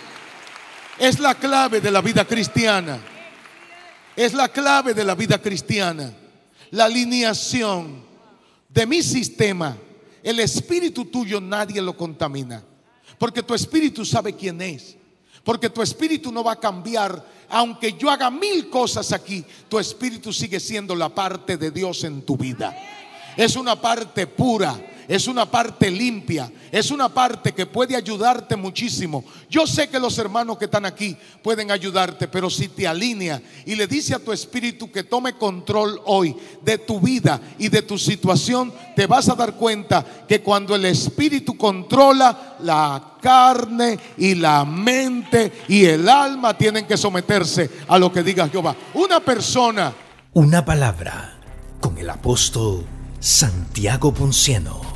es 0.98 1.18
la 1.18 1.34
clave 1.34 1.80
de 1.80 1.90
la 1.90 2.00
vida 2.00 2.24
cristiana. 2.24 2.98
Es 4.14 4.34
la 4.34 4.48
clave 4.48 4.94
de 4.94 5.04
la 5.04 5.14
vida 5.14 5.38
cristiana. 5.38 6.12
La 6.70 6.84
alineación 6.84 8.11
de 8.72 8.86
mi 8.86 9.02
sistema, 9.02 9.76
el 10.22 10.40
espíritu 10.40 11.04
tuyo 11.04 11.40
nadie 11.40 11.82
lo 11.82 11.96
contamina. 11.96 12.62
Porque 13.18 13.42
tu 13.42 13.54
espíritu 13.54 14.04
sabe 14.04 14.34
quién 14.34 14.60
es. 14.60 14.96
Porque 15.44 15.68
tu 15.68 15.82
espíritu 15.82 16.32
no 16.32 16.42
va 16.42 16.52
a 16.52 16.60
cambiar. 16.60 17.24
Aunque 17.48 17.92
yo 17.92 18.10
haga 18.10 18.30
mil 18.30 18.70
cosas 18.70 19.12
aquí, 19.12 19.44
tu 19.68 19.78
espíritu 19.78 20.32
sigue 20.32 20.58
siendo 20.58 20.94
la 20.94 21.08
parte 21.08 21.56
de 21.56 21.70
Dios 21.70 22.04
en 22.04 22.22
tu 22.22 22.36
vida. 22.36 22.76
Es 23.36 23.56
una 23.56 23.80
parte 23.80 24.26
pura 24.26 24.80
es 25.08 25.26
una 25.26 25.50
parte 25.50 25.90
limpia, 25.90 26.50
es 26.70 26.90
una 26.90 27.08
parte 27.08 27.52
que 27.52 27.66
puede 27.66 27.96
ayudarte 27.96 28.56
muchísimo. 28.56 29.24
Yo 29.48 29.66
sé 29.66 29.88
que 29.88 29.98
los 29.98 30.16
hermanos 30.18 30.58
que 30.58 30.66
están 30.66 30.84
aquí 30.84 31.16
pueden 31.42 31.70
ayudarte, 31.70 32.28
pero 32.28 32.48
si 32.48 32.68
te 32.68 32.86
alinea 32.86 33.40
y 33.66 33.74
le 33.74 33.86
dice 33.86 34.14
a 34.14 34.18
tu 34.18 34.32
espíritu 34.32 34.90
que 34.90 35.04
tome 35.04 35.34
control 35.34 36.00
hoy 36.04 36.36
de 36.62 36.78
tu 36.78 37.00
vida 37.00 37.40
y 37.58 37.68
de 37.68 37.82
tu 37.82 37.98
situación, 37.98 38.72
te 38.96 39.06
vas 39.06 39.28
a 39.28 39.34
dar 39.34 39.54
cuenta 39.54 40.04
que 40.28 40.40
cuando 40.40 40.74
el 40.74 40.84
espíritu 40.84 41.56
controla 41.56 42.56
la 42.60 43.12
carne 43.20 43.98
y 44.18 44.34
la 44.34 44.64
mente 44.64 45.52
y 45.68 45.84
el 45.84 46.08
alma 46.08 46.56
tienen 46.56 46.86
que 46.86 46.96
someterse 46.96 47.70
a 47.88 47.98
lo 47.98 48.12
que 48.12 48.22
diga 48.22 48.48
Jehová. 48.48 48.74
Una 48.94 49.20
persona. 49.20 49.92
Una 50.34 50.64
palabra 50.64 51.38
con 51.80 51.98
el 51.98 52.08
apóstol 52.08 52.86
Santiago 53.20 54.12
Ponciano. 54.12 54.91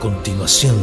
Continuación, 0.00 0.76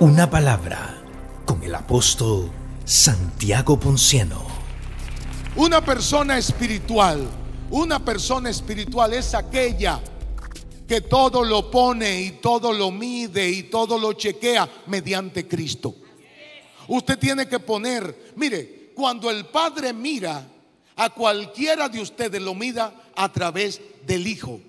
una 0.00 0.28
palabra 0.28 1.02
con 1.46 1.62
el 1.62 1.74
apóstol 1.74 2.50
Santiago 2.84 3.80
Ponciano. 3.80 4.46
Una 5.56 5.82
persona 5.82 6.36
espiritual, 6.36 7.26
una 7.70 8.04
persona 8.04 8.50
espiritual 8.50 9.14
es 9.14 9.34
aquella 9.34 9.98
que 10.86 11.00
todo 11.00 11.42
lo 11.42 11.70
pone 11.70 12.20
y 12.20 12.32
todo 12.32 12.70
lo 12.74 12.90
mide 12.90 13.48
y 13.48 13.64
todo 13.64 13.98
lo 13.98 14.12
chequea 14.12 14.68
mediante 14.86 15.48
Cristo. 15.48 15.94
Usted 16.86 17.18
tiene 17.18 17.48
que 17.48 17.58
poner, 17.58 18.32
mire, 18.36 18.92
cuando 18.94 19.30
el 19.30 19.46
Padre 19.46 19.94
mira 19.94 20.46
a 20.96 21.10
cualquiera 21.10 21.88
de 21.88 22.02
ustedes, 22.02 22.42
lo 22.42 22.54
mira 22.54 22.92
a 23.16 23.32
través 23.32 23.80
del 24.06 24.26
Hijo. 24.26 24.60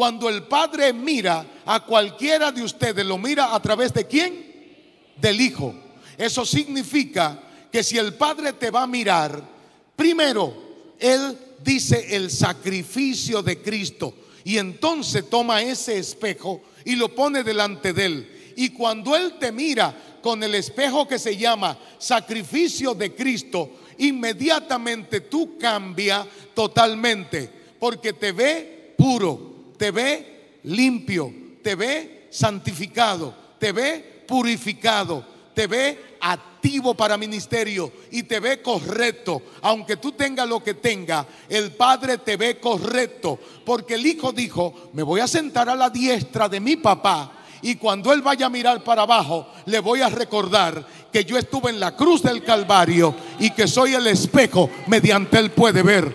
Cuando 0.00 0.30
el 0.30 0.44
Padre 0.44 0.94
mira 0.94 1.44
a 1.66 1.84
cualquiera 1.84 2.50
de 2.50 2.62
ustedes, 2.62 3.04
lo 3.04 3.18
mira 3.18 3.54
a 3.54 3.60
través 3.60 3.92
de 3.92 4.06
quién? 4.06 5.12
Del 5.20 5.38
Hijo. 5.38 5.74
Eso 6.16 6.46
significa 6.46 7.38
que 7.70 7.82
si 7.82 7.98
el 7.98 8.14
Padre 8.14 8.54
te 8.54 8.70
va 8.70 8.84
a 8.84 8.86
mirar, 8.86 9.46
primero, 9.94 10.54
Él 10.98 11.36
dice 11.62 12.16
el 12.16 12.30
sacrificio 12.30 13.42
de 13.42 13.60
Cristo. 13.60 14.14
Y 14.42 14.56
entonces 14.56 15.28
toma 15.28 15.60
ese 15.60 15.98
espejo 15.98 16.62
y 16.86 16.96
lo 16.96 17.14
pone 17.14 17.44
delante 17.44 17.92
de 17.92 18.04
Él. 18.06 18.54
Y 18.56 18.70
cuando 18.70 19.14
Él 19.14 19.34
te 19.38 19.52
mira 19.52 19.94
con 20.22 20.42
el 20.42 20.54
espejo 20.54 21.06
que 21.06 21.18
se 21.18 21.36
llama 21.36 21.76
sacrificio 21.98 22.94
de 22.94 23.14
Cristo, 23.14 23.72
inmediatamente 23.98 25.20
tú 25.20 25.58
cambia 25.58 26.26
totalmente. 26.54 27.50
Porque 27.78 28.14
te 28.14 28.32
ve 28.32 28.94
puro 28.96 29.49
te 29.80 29.92
ve 29.92 30.58
limpio, 30.64 31.32
te 31.62 31.74
ve 31.74 32.26
santificado, 32.28 33.34
te 33.58 33.72
ve 33.72 34.24
purificado, 34.28 35.24
te 35.54 35.66
ve 35.66 36.16
activo 36.20 36.92
para 36.92 37.16
ministerio 37.16 37.90
y 38.10 38.24
te 38.24 38.40
ve 38.40 38.60
correcto. 38.60 39.40
Aunque 39.62 39.96
tú 39.96 40.12
tengas 40.12 40.46
lo 40.46 40.62
que 40.62 40.74
tenga, 40.74 41.26
el 41.48 41.72
Padre 41.72 42.18
te 42.18 42.36
ve 42.36 42.60
correcto. 42.60 43.38
Porque 43.64 43.94
el 43.94 44.06
Hijo 44.06 44.32
dijo, 44.32 44.90
me 44.92 45.02
voy 45.02 45.20
a 45.20 45.26
sentar 45.26 45.70
a 45.70 45.74
la 45.74 45.88
diestra 45.88 46.46
de 46.46 46.60
mi 46.60 46.76
papá. 46.76 47.32
Y 47.62 47.76
cuando 47.76 48.12
Él 48.12 48.20
vaya 48.20 48.44
a 48.44 48.50
mirar 48.50 48.84
para 48.84 49.04
abajo, 49.04 49.46
le 49.64 49.78
voy 49.78 50.02
a 50.02 50.10
recordar 50.10 50.86
que 51.10 51.24
yo 51.24 51.38
estuve 51.38 51.70
en 51.70 51.80
la 51.80 51.96
cruz 51.96 52.22
del 52.22 52.44
Calvario 52.44 53.14
y 53.38 53.48
que 53.52 53.66
soy 53.66 53.94
el 53.94 54.06
espejo 54.08 54.68
mediante 54.88 55.38
Él 55.38 55.50
puede 55.52 55.82
ver. 55.82 56.14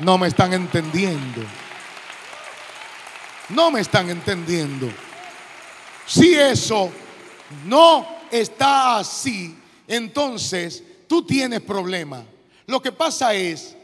No 0.00 0.18
me 0.18 0.28
están 0.28 0.52
entendiendo. 0.52 1.40
No 3.50 3.70
me 3.70 3.80
están 3.80 4.10
entendiendo. 4.10 4.88
Si 6.06 6.34
eso 6.34 6.90
no 7.64 8.06
está 8.30 8.98
así, 8.98 9.56
entonces 9.86 10.82
tú 11.06 11.24
tienes 11.24 11.60
problema. 11.60 12.24
Lo 12.66 12.82
que 12.82 12.92
pasa 12.92 13.34
es 13.34 13.76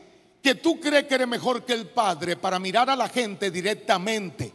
que 0.43 0.57
tú 0.57 0.81
crees 0.81 1.05
que 1.05 1.15
eres 1.15 1.29
mejor 1.29 1.65
que 1.65 1.73
el 1.73 1.87
Padre 1.87 2.37
para 2.37 2.59
mirar 2.59 2.91
a 2.91 2.97
la 2.97 3.09
gente 3.09 3.51
directamente. 3.51 4.53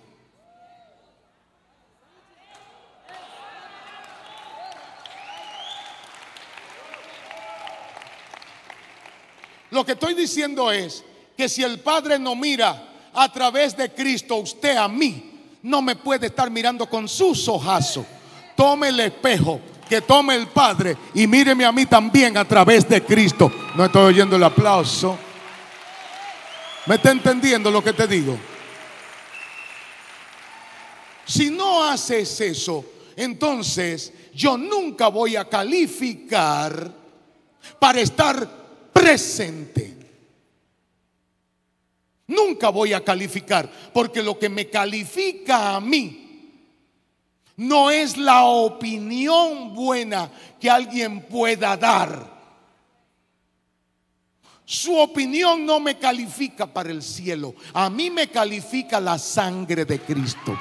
Lo 9.69 9.85
que 9.85 9.93
estoy 9.93 10.13
diciendo 10.13 10.71
es 10.71 11.03
que 11.35 11.47
si 11.47 11.63
el 11.63 11.79
Padre 11.79 12.17
no 12.19 12.35
mira 12.35 12.86
a 13.19 13.31
través 13.31 13.75
de 13.75 13.89
Cristo, 13.89 14.35
usted 14.35 14.77
a 14.77 14.87
mí 14.87 15.57
no 15.63 15.81
me 15.81 15.95
puede 15.95 16.27
estar 16.27 16.51
mirando 16.51 16.87
con 16.87 17.07
sus 17.07 17.47
ojazos. 17.47 18.05
Tome 18.55 18.89
el 18.89 18.99
espejo 18.99 19.59
que 19.89 20.01
tome 20.01 20.35
el 20.35 20.45
Padre 20.49 20.95
y 21.15 21.25
míreme 21.25 21.65
a 21.65 21.71
mí 21.71 21.87
también 21.87 22.37
a 22.37 22.45
través 22.45 22.87
de 22.87 23.03
Cristo. 23.03 23.51
No 23.75 23.85
estoy 23.85 24.03
oyendo 24.03 24.35
el 24.35 24.43
aplauso. 24.43 25.17
¿Me 26.85 26.95
está 26.95 27.09
entendiendo 27.09 27.71
lo 27.71 27.83
que 27.83 27.93
te 27.93 28.05
digo? 28.05 28.37
Si 31.25 31.49
no 31.49 31.83
haces 31.83 32.39
eso, 32.39 32.85
entonces 33.15 34.13
yo 34.35 34.59
nunca 34.59 35.07
voy 35.07 35.35
a 35.35 35.49
calificar 35.49 36.93
para 37.79 37.99
estar 37.99 38.47
presente. 38.93 39.96
Nunca 42.27 42.69
voy 42.69 42.91
a 42.91 43.03
calificar, 43.03 43.69
porque 43.93 44.21
lo 44.21 44.37
que 44.37 44.49
me 44.49 44.69
califica 44.69 45.75
a 45.75 45.79
mí 45.79 46.25
no 47.55 47.89
es 47.89 48.17
la 48.17 48.43
opinión 48.43 49.73
buena 49.73 50.29
que 50.59 50.69
alguien 50.69 51.21
pueda 51.21 51.75
dar. 51.77 52.37
Su 54.65 54.97
opinión 54.97 55.65
no 55.65 55.79
me 55.79 55.97
califica 55.97 56.67
para 56.67 56.91
el 56.91 57.01
cielo, 57.01 57.55
a 57.73 57.89
mí 57.89 58.09
me 58.09 58.27
califica 58.27 58.99
la 58.99 59.17
sangre 59.17 59.85
de 59.85 59.99
Cristo. 60.01 60.59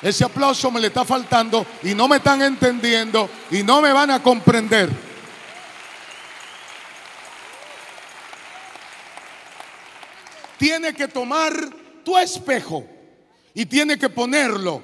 Ese 0.00 0.24
aplauso 0.24 0.70
me 0.70 0.80
le 0.80 0.86
está 0.86 1.04
faltando 1.04 1.66
y 1.82 1.94
no 1.94 2.08
me 2.08 2.16
están 2.16 2.40
entendiendo 2.40 3.28
y 3.50 3.62
no 3.62 3.82
me 3.82 3.92
van 3.92 4.10
a 4.10 4.22
comprender. 4.22 5.09
Tiene 10.60 10.92
que 10.92 11.08
tomar 11.08 11.54
tu 12.04 12.18
espejo 12.18 12.84
y 13.54 13.64
tiene 13.64 13.98
que 13.98 14.10
ponerlo 14.10 14.82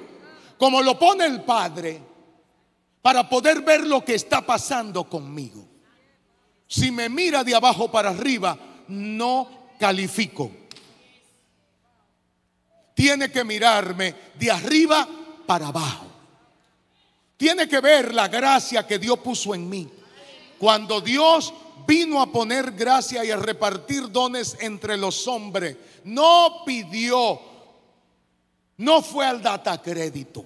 como 0.57 0.81
lo 0.81 0.97
pone 0.97 1.23
el 1.23 1.43
Padre 1.43 2.01
para 2.99 3.29
poder 3.29 3.61
ver 3.61 3.85
lo 3.85 4.03
que 4.03 4.15
está 4.15 4.43
pasando 4.43 5.07
conmigo. 5.07 5.63
Si 6.65 6.89
me 6.89 7.09
mira 7.09 7.43
de 7.43 7.53
abajo 7.53 7.91
para 7.91 8.09
arriba, 8.09 8.57
no 8.87 9.67
califico. 9.79 10.49
Tiene 12.95 13.29
que 13.29 13.43
mirarme 13.43 14.15
de 14.33 14.49
arriba 14.49 15.07
para 15.45 15.67
abajo. 15.67 16.07
Tiene 17.37 17.67
que 17.67 17.81
ver 17.81 18.15
la 18.15 18.27
gracia 18.27 18.87
que 18.87 18.97
Dios 18.97 19.19
puso 19.19 19.53
en 19.53 19.69
mí. 19.69 19.87
Cuando 20.57 21.01
Dios 21.01 21.53
vino 21.87 22.21
a 22.21 22.31
poner 22.31 22.71
gracia 22.73 23.23
y 23.23 23.31
a 23.31 23.37
repartir 23.37 24.11
dones 24.11 24.57
entre 24.59 24.97
los 24.97 25.27
hombres, 25.27 25.77
no 26.03 26.63
pidió, 26.65 27.39
no 28.77 29.01
fue 29.01 29.25
al 29.25 29.41
data 29.41 29.81
crédito. 29.81 30.45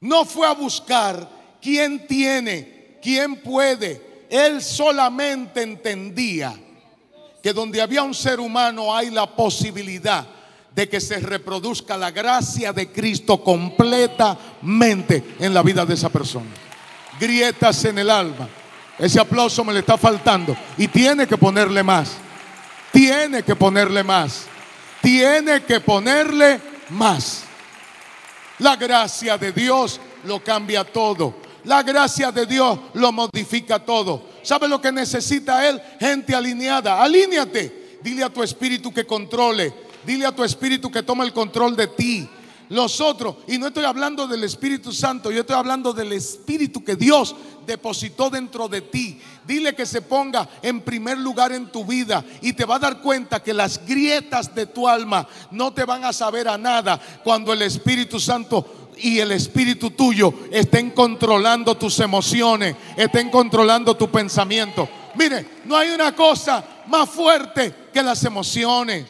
No 0.00 0.24
fue 0.24 0.46
a 0.46 0.52
buscar 0.52 1.28
quién 1.60 2.06
tiene, 2.06 2.98
quién 3.02 3.42
puede. 3.42 4.26
Él 4.30 4.62
solamente 4.62 5.62
entendía 5.62 6.58
que 7.42 7.52
donde 7.52 7.80
había 7.80 8.02
un 8.02 8.14
ser 8.14 8.40
humano 8.40 8.94
hay 8.94 9.10
la 9.10 9.26
posibilidad 9.36 10.26
de 10.74 10.88
que 10.88 11.00
se 11.00 11.20
reproduzca 11.20 11.96
la 11.96 12.10
gracia 12.10 12.72
de 12.72 12.90
Cristo 12.90 13.44
completamente 13.44 15.22
en 15.38 15.52
la 15.52 15.62
vida 15.62 15.84
de 15.84 15.94
esa 15.94 16.08
persona. 16.08 16.50
Grietas 17.22 17.84
en 17.84 17.98
el 17.98 18.10
alma. 18.10 18.48
Ese 18.98 19.20
aplauso 19.20 19.62
me 19.62 19.72
le 19.72 19.78
está 19.78 19.96
faltando. 19.96 20.56
Y 20.76 20.88
tiene 20.88 21.24
que 21.24 21.36
ponerle 21.36 21.84
más. 21.84 22.14
Tiene 22.90 23.44
que 23.44 23.54
ponerle 23.54 24.02
más. 24.02 24.46
Tiene 25.00 25.62
que 25.62 25.78
ponerle 25.78 26.60
más. 26.88 27.44
La 28.58 28.74
gracia 28.74 29.38
de 29.38 29.52
Dios 29.52 30.00
lo 30.24 30.42
cambia 30.42 30.82
todo. 30.82 31.36
La 31.62 31.84
gracia 31.84 32.32
de 32.32 32.44
Dios 32.44 32.76
lo 32.94 33.12
modifica 33.12 33.78
todo. 33.78 34.28
¿Sabe 34.42 34.66
lo 34.66 34.80
que 34.80 34.90
necesita 34.90 35.68
Él? 35.68 35.80
Gente 36.00 36.34
alineada. 36.34 37.00
Alíneate. 37.00 37.98
Dile 38.02 38.24
a 38.24 38.30
tu 38.30 38.42
espíritu 38.42 38.92
que 38.92 39.06
controle. 39.06 39.72
Dile 40.04 40.26
a 40.26 40.32
tu 40.32 40.42
espíritu 40.42 40.90
que 40.90 41.04
tome 41.04 41.24
el 41.24 41.32
control 41.32 41.76
de 41.76 41.86
ti. 41.86 42.28
Los 42.72 43.02
otros, 43.02 43.36
y 43.48 43.58
no 43.58 43.66
estoy 43.66 43.84
hablando 43.84 44.26
del 44.26 44.44
Espíritu 44.44 44.92
Santo, 44.92 45.30
yo 45.30 45.42
estoy 45.42 45.56
hablando 45.56 45.92
del 45.92 46.10
Espíritu 46.14 46.82
que 46.82 46.96
Dios 46.96 47.36
depositó 47.66 48.30
dentro 48.30 48.66
de 48.66 48.80
ti. 48.80 49.20
Dile 49.46 49.74
que 49.74 49.84
se 49.84 50.00
ponga 50.00 50.48
en 50.62 50.80
primer 50.80 51.18
lugar 51.18 51.52
en 51.52 51.70
tu 51.70 51.84
vida 51.84 52.24
y 52.40 52.54
te 52.54 52.64
va 52.64 52.76
a 52.76 52.78
dar 52.78 53.02
cuenta 53.02 53.42
que 53.42 53.52
las 53.52 53.84
grietas 53.84 54.54
de 54.54 54.64
tu 54.64 54.88
alma 54.88 55.28
no 55.50 55.74
te 55.74 55.84
van 55.84 56.02
a 56.06 56.14
saber 56.14 56.48
a 56.48 56.56
nada 56.56 56.98
cuando 57.22 57.52
el 57.52 57.60
Espíritu 57.60 58.18
Santo 58.18 58.88
y 58.96 59.18
el 59.18 59.32
espíritu 59.32 59.90
tuyo 59.90 60.32
estén 60.50 60.92
controlando 60.92 61.76
tus 61.76 62.00
emociones, 62.00 62.74
estén 62.96 63.28
controlando 63.28 63.94
tu 63.98 64.10
pensamiento. 64.10 64.88
Mire, 65.14 65.60
no 65.66 65.76
hay 65.76 65.90
una 65.90 66.16
cosa 66.16 66.64
más 66.86 67.10
fuerte 67.10 67.90
que 67.92 68.02
las 68.02 68.24
emociones. 68.24 69.06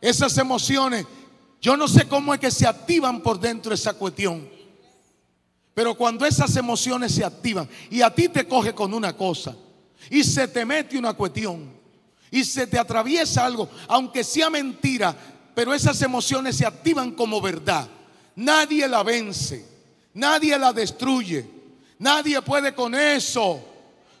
Esas 0.00 0.38
emociones 0.38 1.04
yo 1.66 1.76
no 1.76 1.88
sé 1.88 2.06
cómo 2.06 2.32
es 2.32 2.38
que 2.38 2.52
se 2.52 2.64
activan 2.64 3.20
por 3.20 3.40
dentro 3.40 3.74
esa 3.74 3.92
cuestión. 3.92 4.48
Pero 5.74 5.96
cuando 5.96 6.24
esas 6.24 6.54
emociones 6.54 7.10
se 7.10 7.24
activan 7.24 7.68
y 7.90 8.02
a 8.02 8.14
ti 8.14 8.28
te 8.28 8.46
coge 8.46 8.72
con 8.72 8.94
una 8.94 9.16
cosa 9.16 9.56
y 10.08 10.22
se 10.22 10.46
te 10.46 10.64
mete 10.64 10.96
una 10.96 11.14
cuestión 11.14 11.68
y 12.30 12.44
se 12.44 12.68
te 12.68 12.78
atraviesa 12.78 13.44
algo, 13.44 13.68
aunque 13.88 14.22
sea 14.22 14.48
mentira, 14.48 15.16
pero 15.56 15.74
esas 15.74 16.00
emociones 16.02 16.56
se 16.56 16.64
activan 16.64 17.10
como 17.10 17.40
verdad. 17.40 17.88
Nadie 18.36 18.86
la 18.86 19.02
vence, 19.02 19.66
nadie 20.14 20.56
la 20.56 20.72
destruye, 20.72 21.50
nadie 21.98 22.40
puede 22.42 22.76
con 22.76 22.94
eso. 22.94 23.60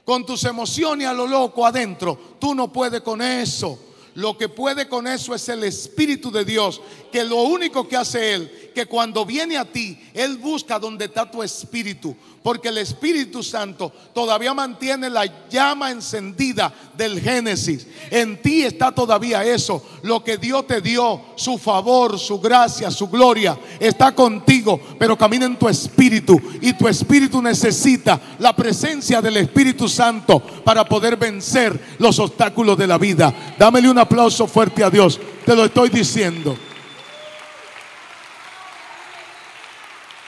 Con 0.04 0.26
tus 0.26 0.42
emociones 0.42 1.06
a 1.06 1.12
lo 1.12 1.28
loco 1.28 1.64
adentro, 1.64 2.18
tú 2.40 2.56
no 2.56 2.72
puedes 2.72 3.02
con 3.02 3.22
eso. 3.22 3.86
Lo 4.16 4.38
que 4.38 4.48
puede 4.48 4.88
con 4.88 5.06
eso 5.06 5.34
es 5.34 5.46
el 5.50 5.62
Espíritu 5.64 6.30
de 6.30 6.42
Dios, 6.42 6.80
que 7.16 7.24
lo 7.24 7.44
único 7.44 7.88
que 7.88 7.96
hace 7.96 8.34
Él, 8.34 8.70
que 8.74 8.84
cuando 8.84 9.24
viene 9.24 9.56
a 9.56 9.64
ti, 9.64 9.98
Él 10.12 10.36
busca 10.36 10.78
donde 10.78 11.06
está 11.06 11.30
tu 11.30 11.42
espíritu, 11.42 12.14
porque 12.42 12.68
el 12.68 12.76
Espíritu 12.76 13.42
Santo 13.42 13.90
todavía 14.12 14.52
mantiene 14.52 15.08
la 15.08 15.24
llama 15.48 15.90
encendida 15.90 16.74
del 16.94 17.18
Génesis. 17.18 17.86
En 18.10 18.42
ti 18.42 18.64
está 18.64 18.92
todavía 18.92 19.42
eso, 19.46 19.82
lo 20.02 20.22
que 20.22 20.36
Dios 20.36 20.66
te 20.66 20.82
dio, 20.82 21.22
su 21.36 21.56
favor, 21.56 22.18
su 22.18 22.38
gracia, 22.38 22.90
su 22.90 23.08
gloria, 23.08 23.58
está 23.80 24.14
contigo, 24.14 24.78
pero 24.98 25.16
camina 25.16 25.46
en 25.46 25.58
tu 25.58 25.70
espíritu 25.70 26.38
y 26.60 26.74
tu 26.74 26.86
espíritu 26.86 27.40
necesita 27.40 28.20
la 28.40 28.54
presencia 28.54 29.22
del 29.22 29.38
Espíritu 29.38 29.88
Santo 29.88 30.38
para 30.62 30.84
poder 30.84 31.16
vencer 31.16 31.96
los 31.98 32.18
obstáculos 32.18 32.76
de 32.76 32.86
la 32.86 32.98
vida. 32.98 33.34
Dámele 33.58 33.88
un 33.88 33.96
aplauso 33.96 34.46
fuerte 34.46 34.84
a 34.84 34.90
Dios, 34.90 35.18
te 35.46 35.56
lo 35.56 35.64
estoy 35.64 35.88
diciendo. 35.88 36.58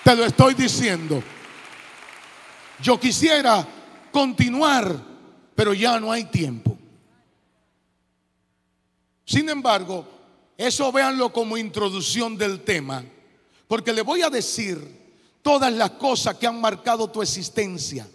Te 0.09 0.17
lo 0.17 0.25
estoy 0.25 0.55
diciendo. 0.55 1.23
Yo 2.81 2.99
quisiera 2.99 3.69
continuar, 4.11 4.99
pero 5.55 5.75
ya 5.75 6.01
no 6.01 6.11
hay 6.11 6.25
tiempo. 6.25 6.79
Sin 9.27 9.51
embargo, 9.51 10.07
eso 10.57 10.91
véanlo 10.93 11.31
como 11.31 11.59
introducción 11.59 12.39
del 12.39 12.65
tema, 12.65 13.05
porque 13.67 13.93
le 13.93 14.01
voy 14.01 14.23
a 14.23 14.31
decir 14.31 14.81
todas 15.43 15.71
las 15.71 15.91
cosas 15.91 16.37
que 16.37 16.47
han 16.47 16.59
marcado 16.59 17.11
tu 17.11 17.21
existencia, 17.21 18.09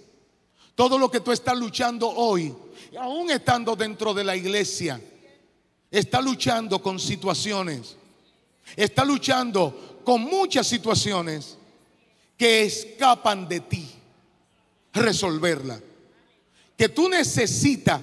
todo 0.74 0.98
lo 0.98 1.12
que 1.12 1.20
tú 1.20 1.32
estás 1.32 1.56
luchando 1.56 2.10
hoy, 2.10 2.56
aún 3.00 3.30
estando 3.30 3.76
dentro 3.76 4.16
de 4.16 4.24
la 4.24 4.36
iglesia, 4.36 5.00
está 5.92 6.20
luchando 6.22 6.82
con 6.82 7.00
situaciones, 7.00 7.96
está 8.76 9.06
luchando 9.06 10.02
con 10.04 10.24
muchas 10.24 10.66
situaciones 10.66 11.60
que 12.38 12.64
escapan 12.64 13.48
de 13.48 13.60
ti 13.62 13.90
resolverla. 14.94 15.80
Que 16.78 16.90
tú 16.90 17.10
necesitas 17.10 18.02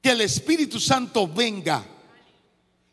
que 0.00 0.10
el 0.10 0.20
Espíritu 0.20 0.80
Santo 0.80 1.28
venga 1.28 1.84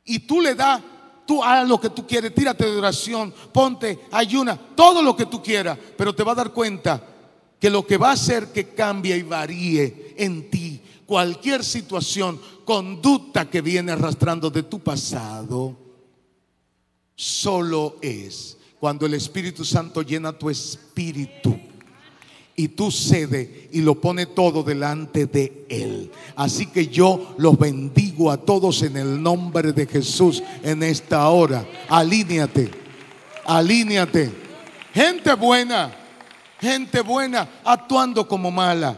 y 0.06 0.20
tú 0.20 0.42
le 0.42 0.56
das, 0.56 0.82
tú 1.26 1.44
haz 1.44 1.68
lo 1.68 1.80
que 1.80 1.90
tú 1.90 2.06
quieres, 2.06 2.34
tírate 2.34 2.66
de 2.66 2.78
oración, 2.78 3.34
ponte, 3.52 4.08
ayuna, 4.12 4.58
todo 4.76 5.02
lo 5.02 5.16
que 5.16 5.26
tú 5.26 5.42
quieras, 5.42 5.78
pero 5.98 6.14
te 6.14 6.24
va 6.24 6.34
a 6.34 6.36
dar 6.36 6.54
cuenta 6.54 7.04
que 7.60 7.70
lo 7.70 7.86
que 7.86 7.98
va 7.98 8.10
a 8.10 8.14
hacer 8.14 8.52
que 8.52 8.70
cambie 8.70 9.18
y 9.18 9.24
varíe 9.24 10.16
en 10.18 10.50
ti 10.50 10.82
cualquier 11.06 11.66
situación, 11.66 12.40
conducta 12.64 13.50
que 13.50 13.62
viene 13.62 13.92
arrastrando 13.92 14.52
de 14.52 14.62
tu 14.62 14.80
pasado, 14.80 15.76
solo 17.16 17.98
es 18.00 18.59
cuando 18.80 19.06
el 19.06 19.14
Espíritu 19.14 19.66
Santo 19.66 20.02
llena 20.02 20.32
tu 20.32 20.50
espíritu 20.50 21.60
y 22.56 22.70
tú 22.70 22.92
cede 22.92 23.70
y 23.72 23.82
lo 23.82 23.96
pone 23.96 24.26
todo 24.26 24.64
delante 24.64 25.26
de 25.26 25.66
Él. 25.70 26.12
Así 26.36 26.66
que 26.66 26.88
yo 26.88 27.36
los 27.38 27.58
bendigo 27.58 28.32
a 28.32 28.38
todos 28.38 28.82
en 28.84 28.98
el 28.98 29.22
nombre 29.22 29.74
de 29.74 29.86
Jesús 29.86 30.44
en 30.64 30.84
esta 30.84 31.28
hora. 31.30 31.66
Alíneate, 31.90 32.70
alíneate. 33.46 34.32
Gente 34.94 35.34
buena, 35.36 35.94
gente 36.60 37.02
buena 37.02 37.48
actuando 37.64 38.28
como 38.28 38.52
mala. 38.52 38.98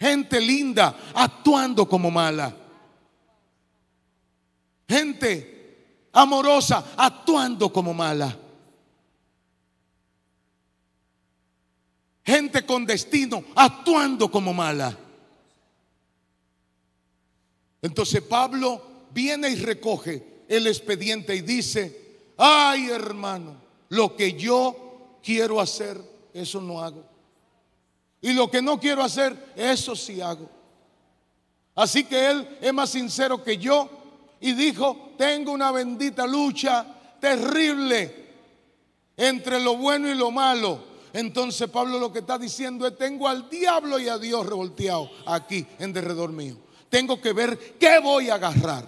Gente 0.00 0.40
linda 0.40 0.96
actuando 1.14 1.88
como 1.88 2.10
mala. 2.10 2.54
Gente 4.88 5.57
amorosa 6.20 6.92
actuando 6.96 7.72
como 7.72 7.94
mala. 7.94 8.36
gente 12.28 12.66
con 12.66 12.84
destino 12.84 13.42
actuando 13.54 14.30
como 14.30 14.52
mala. 14.52 14.94
Entonces 17.80 18.20
Pablo 18.20 18.82
viene 19.12 19.48
y 19.48 19.56
recoge 19.56 20.44
el 20.46 20.66
expediente 20.66 21.34
y 21.34 21.40
dice, 21.40 22.34
ay 22.36 22.90
hermano, 22.90 23.56
lo 23.88 24.14
que 24.14 24.34
yo 24.34 25.18
quiero 25.22 25.58
hacer, 25.58 25.98
eso 26.34 26.60
no 26.60 26.82
hago. 26.82 27.02
Y 28.20 28.34
lo 28.34 28.50
que 28.50 28.60
no 28.60 28.78
quiero 28.78 29.02
hacer, 29.02 29.34
eso 29.56 29.96
sí 29.96 30.20
hago. 30.20 30.50
Así 31.74 32.04
que 32.04 32.30
él 32.30 32.58
es 32.60 32.74
más 32.74 32.90
sincero 32.90 33.42
que 33.42 33.56
yo 33.56 33.88
y 34.40 34.52
dijo, 34.52 35.14
tengo 35.16 35.52
una 35.52 35.70
bendita 35.70 36.26
lucha 36.26 36.86
terrible 37.20 38.26
entre 39.16 39.60
lo 39.60 39.76
bueno 39.76 40.08
y 40.08 40.14
lo 40.14 40.30
malo. 40.30 40.86
Entonces 41.12 41.68
Pablo 41.68 41.98
lo 41.98 42.12
que 42.12 42.20
está 42.20 42.38
diciendo 42.38 42.86
es, 42.86 42.96
tengo 42.96 43.26
al 43.26 43.48
diablo 43.50 43.98
y 43.98 44.08
a 44.08 44.18
Dios 44.18 44.46
revolteado 44.46 45.10
aquí 45.26 45.66
en 45.78 45.92
derredor 45.92 46.30
mío. 46.30 46.56
Tengo 46.88 47.20
que 47.20 47.32
ver 47.32 47.76
qué 47.78 47.98
voy 47.98 48.30
a 48.30 48.34
agarrar. 48.34 48.86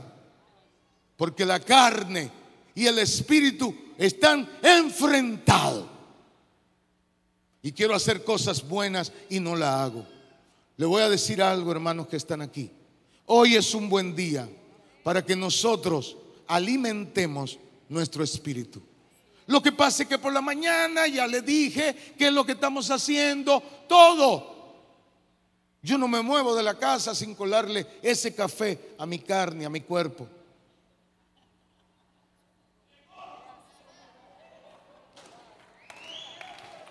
Porque 1.16 1.44
la 1.44 1.60
carne 1.60 2.30
y 2.74 2.86
el 2.86 2.98
espíritu 2.98 3.74
están 3.98 4.48
enfrentados. 4.62 5.86
Y 7.62 7.72
quiero 7.72 7.94
hacer 7.94 8.24
cosas 8.24 8.66
buenas 8.66 9.12
y 9.28 9.40
no 9.40 9.54
la 9.54 9.82
hago. 9.82 10.06
Le 10.76 10.86
voy 10.86 11.02
a 11.02 11.10
decir 11.10 11.42
algo, 11.42 11.72
hermanos 11.72 12.06
que 12.06 12.16
están 12.16 12.40
aquí. 12.40 12.70
Hoy 13.26 13.56
es 13.56 13.74
un 13.74 13.90
buen 13.90 14.16
día 14.16 14.48
para 15.02 15.24
que 15.24 15.36
nosotros 15.36 16.16
alimentemos 16.46 17.58
nuestro 17.88 18.22
espíritu. 18.24 18.80
Lo 19.46 19.62
que 19.62 19.72
pasa 19.72 20.04
es 20.04 20.08
que 20.08 20.18
por 20.18 20.32
la 20.32 20.40
mañana 20.40 21.08
ya 21.08 21.26
le 21.26 21.42
dije 21.42 22.14
que 22.16 22.28
es 22.28 22.32
lo 22.32 22.44
que 22.44 22.52
estamos 22.52 22.90
haciendo, 22.90 23.62
todo. 23.88 24.60
Yo 25.82 25.98
no 25.98 26.06
me 26.06 26.22
muevo 26.22 26.54
de 26.54 26.62
la 26.62 26.78
casa 26.78 27.14
sin 27.14 27.34
colarle 27.34 27.86
ese 28.02 28.34
café 28.34 28.94
a 28.98 29.06
mi 29.06 29.18
carne, 29.18 29.64
a 29.64 29.70
mi 29.70 29.80
cuerpo. 29.80 30.28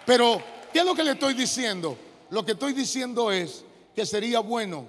Pero, 0.06 0.42
¿qué 0.74 0.80
es 0.80 0.86
lo 0.86 0.96
que 0.96 1.04
le 1.04 1.12
estoy 1.12 1.36
diciendo? 1.36 1.96
Lo 2.32 2.44
que 2.44 2.54
estoy 2.54 2.74
diciendo 2.74 3.32
es 3.32 3.64
que 3.96 4.06
sería 4.06 4.40
bueno 4.40 4.88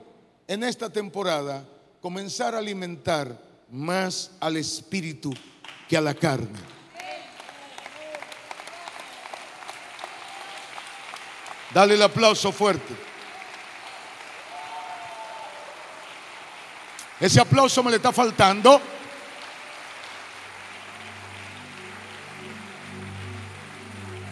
en 0.49 0.65
esta 0.65 0.91
temporada 0.91 1.63
comenzar 2.01 2.55
a 2.55 2.59
alimentar 2.59 3.37
más 3.71 4.33
al 4.41 4.57
espíritu 4.57 5.33
que 5.89 5.97
a 5.97 6.01
la 6.01 6.15
carne. 6.15 6.59
Dale 11.73 11.95
el 11.95 12.03
aplauso 12.03 12.51
fuerte. 12.51 12.95
Ese 17.21 17.41
aplauso 17.41 17.83
me 17.83 17.91
le 17.91 17.97
está 17.97 18.13
faltando. 18.13 18.81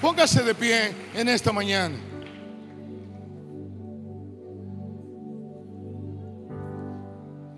Póngase 0.01 0.43
de 0.43 0.55
pie 0.55 0.95
en 1.15 1.29
esta 1.29 1.53
mañana. 1.53 2.08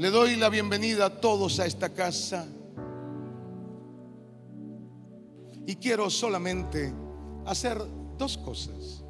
Le 0.01 0.09
doy 0.09 0.37
la 0.37 0.49
bienvenida 0.49 1.05
a 1.05 1.21
todos 1.21 1.61
a 1.61 1.67
esta 1.67 1.91
casa. 1.91 2.47
Y 5.67 5.77
quiero 5.77 6.09
solamente 6.09 6.91
hacer 7.45 7.79
dos 8.17 8.39
cosas. 8.39 9.05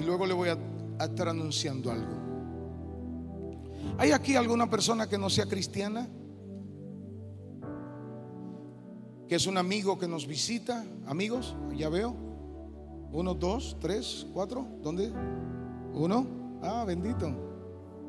Y 0.00 0.04
luego 0.04 0.24
le 0.24 0.32
voy 0.32 0.48
a, 0.48 0.56
estar 1.04 1.28
anunciando 1.28 1.90
algo. 1.90 2.14
¿Hay 3.98 4.12
aquí 4.12 4.36
alguna 4.36 4.70
persona 4.70 5.06
que 5.06 5.18
no 5.18 5.28
sea 5.28 5.44
cristiana? 5.44 6.08
Que 9.28 9.34
es 9.34 9.46
un 9.46 9.58
amigo 9.58 9.98
que 9.98 10.08
nos 10.08 10.26
visita. 10.26 10.82
Amigos, 11.06 11.54
ya 11.76 11.90
veo. 11.90 12.16
Uno, 13.12 13.34
dos, 13.34 13.76
tres, 13.80 14.26
cuatro. 14.32 14.66
¿Dónde? 14.82 15.12
Uno. 15.92 16.26
Ah, 16.62 16.84
bendito. 16.86 17.30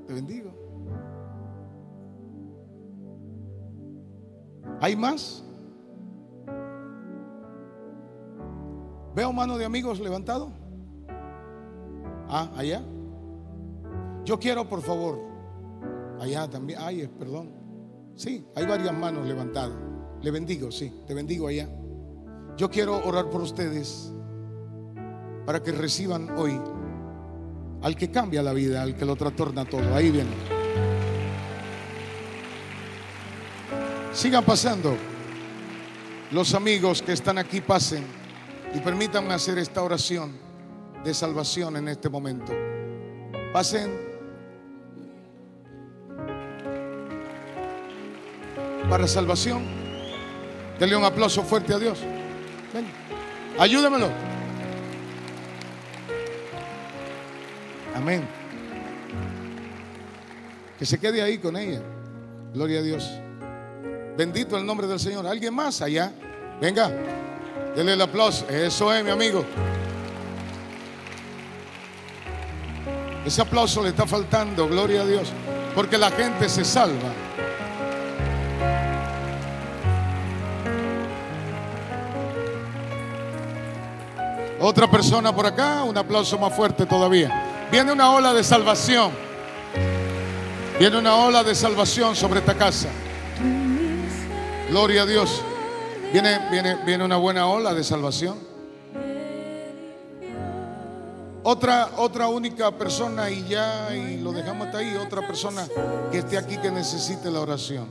Te 0.08 0.14
bendigo. 0.14 0.63
¿Hay 4.82 4.96
más? 4.96 5.44
¿Veo 9.16 9.32
mano 9.32 9.58
de 9.58 9.66
amigos 9.66 10.00
levantado? 10.00 10.52
Ah, 12.28 12.52
allá. 12.56 12.82
Yo 14.26 14.40
quiero, 14.40 14.68
por 14.68 14.82
favor, 14.82 15.20
allá 16.20 16.50
también. 16.50 16.80
Ay, 16.82 17.08
perdón. 17.20 17.52
Sí, 18.16 18.46
hay 18.56 18.66
varias 18.66 18.96
manos 18.98 19.28
levantadas. 19.28 19.78
Le 20.22 20.32
bendigo, 20.32 20.72
sí, 20.72 20.92
te 21.06 21.14
bendigo 21.14 21.48
allá. 21.48 21.68
Yo 22.58 22.70
quiero 22.70 23.06
orar 23.06 23.30
por 23.30 23.42
ustedes 23.42 24.14
para 25.46 25.62
que 25.62 25.72
reciban 25.72 26.30
hoy 26.38 26.60
al 27.82 27.96
que 27.98 28.10
cambia 28.10 28.42
la 28.42 28.54
vida, 28.54 28.82
al 28.82 28.96
que 28.96 29.06
lo 29.06 29.16
trastorna 29.16 29.66
todo. 29.66 29.94
Ahí 29.94 30.10
viene. 30.10 30.53
Sigan 34.14 34.46
pasando. 34.46 34.96
Los 36.32 36.54
amigos 36.54 37.02
que 37.02 37.14
están 37.14 37.38
aquí 37.38 37.62
pasen 37.62 38.04
y 38.74 38.80
permítanme 38.80 39.34
hacer 39.34 39.58
esta 39.58 39.82
oración 39.82 40.38
de 41.04 41.14
salvación 41.14 41.78
en 41.78 41.88
este 41.90 42.10
momento. 42.10 42.54
Pasen. 43.52 43.92
Para 48.90 49.08
salvación. 49.08 49.64
Denle 50.80 50.96
un 50.96 51.06
aplauso 51.06 51.44
fuerte 51.44 51.74
a 51.74 51.80
Dios. 51.80 52.00
Ven. 52.74 52.86
Ayúdamelo. 53.60 54.10
Amén. 57.96 58.28
Que 60.78 60.86
se 60.86 61.00
quede 61.00 61.22
ahí 61.22 61.38
con 61.40 61.58
ella. 61.58 61.82
Gloria 62.54 62.80
a 62.80 62.84
Dios. 62.84 63.23
Bendito 64.16 64.58
el 64.58 64.66
nombre 64.66 64.86
del 64.86 65.00
Señor. 65.00 65.26
¿Alguien 65.26 65.54
más 65.54 65.82
allá? 65.82 66.12
Venga. 66.62 66.92
Denle 67.76 67.94
el 67.94 68.02
aplauso. 68.02 68.48
Eso 68.48 68.94
es, 68.94 69.04
mi 69.04 69.10
amigo. 69.10 69.44
Ese 73.26 73.42
aplauso 73.42 73.82
le 73.82 73.90
está 73.90 74.06
faltando, 74.06 74.68
gloria 74.68 75.02
a 75.02 75.06
Dios, 75.06 75.32
porque 75.74 75.98
la 75.98 76.12
gente 76.12 76.50
se 76.50 76.66
salva. 76.66 77.10
Otra 84.60 84.90
persona 84.90 85.34
por 85.34 85.46
acá, 85.46 85.84
un 85.84 85.98
aplauso 85.98 86.38
más 86.38 86.54
fuerte 86.56 86.86
todavía. 86.86 87.68
Viene 87.72 87.92
una 87.92 88.12
ola 88.12 88.34
de 88.34 88.44
salvación. 88.44 89.12
Viene 90.78 90.98
una 90.98 91.16
ola 91.16 91.44
de 91.44 91.56
salvación 91.56 92.16
sobre 92.16 92.40
esta 92.40 92.56
casa. 92.56 92.90
Gloria 94.74 95.04
a 95.04 95.06
Dios. 95.06 95.40
Viene, 96.12 96.50
viene, 96.50 96.78
viene 96.84 97.06
una 97.06 97.18
buena 97.18 97.46
ola 97.46 97.76
de 97.76 97.84
salvación. 97.84 98.40
Otra, 101.44 101.92
otra 101.98 102.28
única 102.28 102.72
persona 102.72 103.30
y 103.30 103.48
ya, 103.48 103.96
y 103.96 104.20
lo 104.20 104.32
dejamos 104.32 104.66
hasta 104.66 104.80
ahí, 104.80 104.96
otra 104.96 105.28
persona 105.28 105.68
que 106.12 106.18
esté 106.18 106.40
aquí 106.40 106.58
que 106.58 106.72
necesite 106.72 107.30
la 107.30 107.42
oración. 107.42 107.86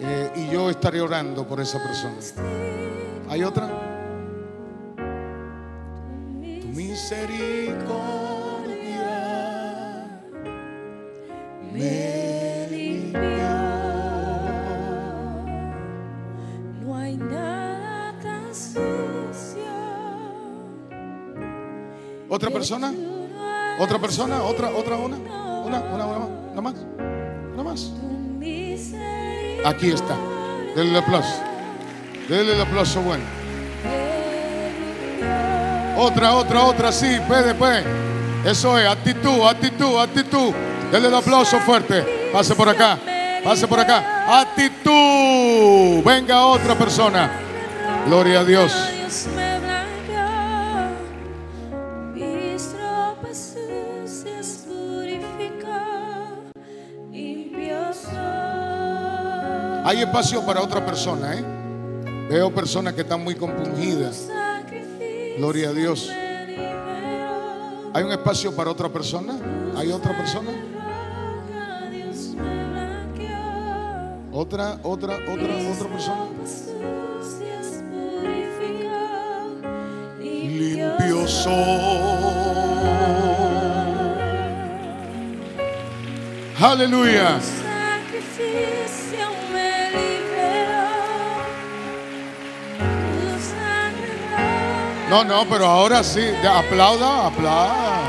Eh, 0.00 0.32
y 0.34 0.52
yo 0.52 0.68
estaré 0.68 1.00
orando 1.00 1.46
por 1.46 1.60
esa 1.60 1.80
persona. 1.80 2.16
¿Hay 3.28 3.44
otra? 3.44 3.68
Tu 6.60 6.66
misericordia 6.74 7.86
me 11.72 12.33
¿Otra 22.34 22.50
persona? 22.50 22.92
¿Otra 23.78 24.00
persona? 24.00 24.42
¿Otra, 24.42 24.70
otra, 24.70 24.96
una? 24.96 25.16
Una, 25.16 25.80
una, 25.80 26.04
una, 26.04 26.26
una 26.52 26.60
más. 26.60 26.74
Una 27.54 27.62
más. 27.62 27.92
Aquí 29.64 29.90
está. 29.90 30.16
Denle 30.74 30.90
el 30.90 30.96
aplauso. 30.96 31.40
Denle 32.28 32.54
el 32.54 32.60
aplauso 32.60 33.02
bueno. 33.02 33.22
Otra, 35.96 36.34
otra, 36.34 36.64
otra, 36.64 36.90
sí, 36.90 37.20
puede, 37.28 37.54
puede. 37.54 37.84
Eso 38.44 38.76
es, 38.80 38.88
actitud, 38.88 39.46
actitud, 39.46 39.96
actitud. 40.00 40.52
Denle 40.90 41.06
el 41.06 41.14
aplauso 41.14 41.60
fuerte. 41.60 42.30
Pase 42.32 42.56
por 42.56 42.68
acá, 42.68 42.98
pase 43.44 43.68
por 43.68 43.78
acá. 43.78 44.40
Actitud. 44.40 46.02
Venga 46.04 46.46
otra 46.46 46.74
persona. 46.74 47.30
Gloria 48.08 48.40
a 48.40 48.44
Dios. 48.44 48.72
Hay 59.86 60.00
espacio 60.00 60.44
para 60.46 60.62
otra 60.62 60.84
persona, 60.84 61.34
¿eh? 61.34 61.44
Veo 62.30 62.50
personas 62.54 62.94
que 62.94 63.02
están 63.02 63.22
muy 63.22 63.34
compungidas. 63.34 64.28
Gloria 65.36 65.68
a 65.68 65.72
Dios. 65.74 66.10
¿Hay 67.92 68.02
un 68.02 68.10
espacio 68.10 68.56
para 68.56 68.70
otra 68.70 68.88
persona? 68.88 69.38
¿Hay 69.76 69.92
otra 69.92 70.16
persona? 70.16 70.50
Otra, 74.32 74.78
otra, 74.82 75.18
otra, 75.28 75.54
otra 75.70 75.88
persona. 75.90 76.28
Limpio 80.18 81.28
soy. 81.28 81.52
Aleluya. 86.58 87.38
No, 95.14 95.22
no, 95.22 95.44
pero 95.48 95.64
ahora 95.66 96.02
sí. 96.02 96.24
Aplauda, 96.44 97.28
aplauda. 97.28 98.02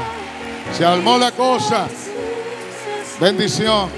Se 0.76 0.84
armó 0.84 1.20
la 1.20 1.32
cosa. 1.32 1.86
Bendición. 3.20 3.90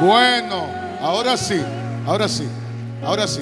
Bueno, 0.00 0.66
ahora 1.00 1.36
sí, 1.36 1.62
ahora 2.06 2.28
sí, 2.28 2.46
ahora 3.04 3.28
sí. 3.28 3.40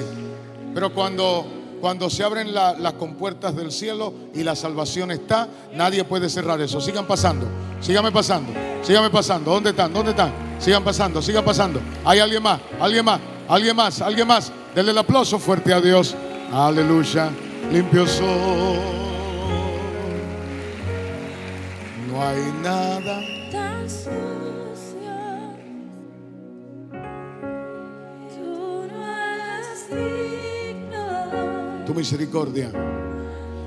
Pero 0.75 0.93
cuando, 0.93 1.47
cuando 1.81 2.07
se 2.11 2.23
abren 2.23 2.53
la- 2.53 2.73
las 2.75 2.93
compuertas 2.93 3.55
del 3.55 3.71
cielo 3.71 4.13
y 4.35 4.43
la 4.43 4.55
salvación 4.55 5.09
está, 5.09 5.47
nadie 5.73 6.03
puede 6.03 6.29
cerrar 6.29 6.61
eso. 6.61 6.79
Sigan 6.79 7.05
pasando, 7.07 7.47
síganme 7.81 8.11
pasando, 8.11 8.53
síganme 8.83 9.09
pasando. 9.09 9.51
¿Dónde 9.51 9.71
están? 9.71 9.91
¿Dónde 9.91 10.11
están? 10.11 10.31
Sigan 10.59 10.83
pasando, 10.83 11.19
sigan 11.21 11.43
pasando. 11.43 11.81
Hay 12.05 12.19
alguien 12.19 12.43
más, 12.43 12.59
alguien 12.79 13.03
más, 13.03 13.19
alguien 13.49 13.75
más, 13.75 14.01
alguien 14.01 14.27
más. 14.27 14.51
Denle 14.75 14.91
el 14.91 14.97
aplauso 14.97 15.39
fuerte 15.39 15.73
a 15.73 15.79
Dios. 15.79 16.13
Aleluya. 16.51 17.29
Limpio 17.71 18.05
soy. 18.05 18.25
No 22.11 22.21
hay 22.21 22.43
nada. 22.61 23.21
tan 23.51 23.89
sucio. 23.89 25.15
Tú 28.35 28.85
no 28.91 29.07
eres 29.07 29.89
digno. 29.89 31.05
Tu 31.85 31.93
misericordia. 31.93 32.69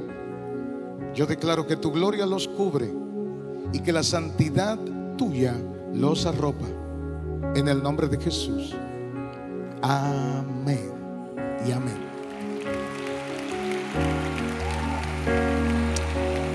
Yo 1.13 1.25
declaro 1.25 1.67
que 1.67 1.75
tu 1.75 1.91
gloria 1.91 2.25
los 2.25 2.47
cubre 2.47 2.93
y 3.73 3.79
que 3.79 3.91
la 3.91 4.03
santidad 4.03 4.77
tuya 5.17 5.53
los 5.93 6.25
arropa. 6.25 6.67
En 7.55 7.67
el 7.67 7.81
nombre 7.81 8.07
de 8.07 8.17
Jesús. 8.17 8.73
Amén 9.81 10.91
y 11.67 11.71
amén. 11.71 12.04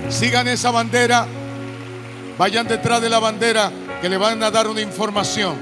Sigan 0.09 0.47
esa 0.47 0.71
bandera. 0.71 1.25
Vayan 2.37 2.67
detrás 2.67 3.01
de 3.01 3.09
la 3.09 3.19
bandera 3.19 3.71
que 4.01 4.09
le 4.09 4.17
van 4.17 4.41
a 4.43 4.51
dar 4.51 4.67
una 4.67 4.81
información. 4.81 5.55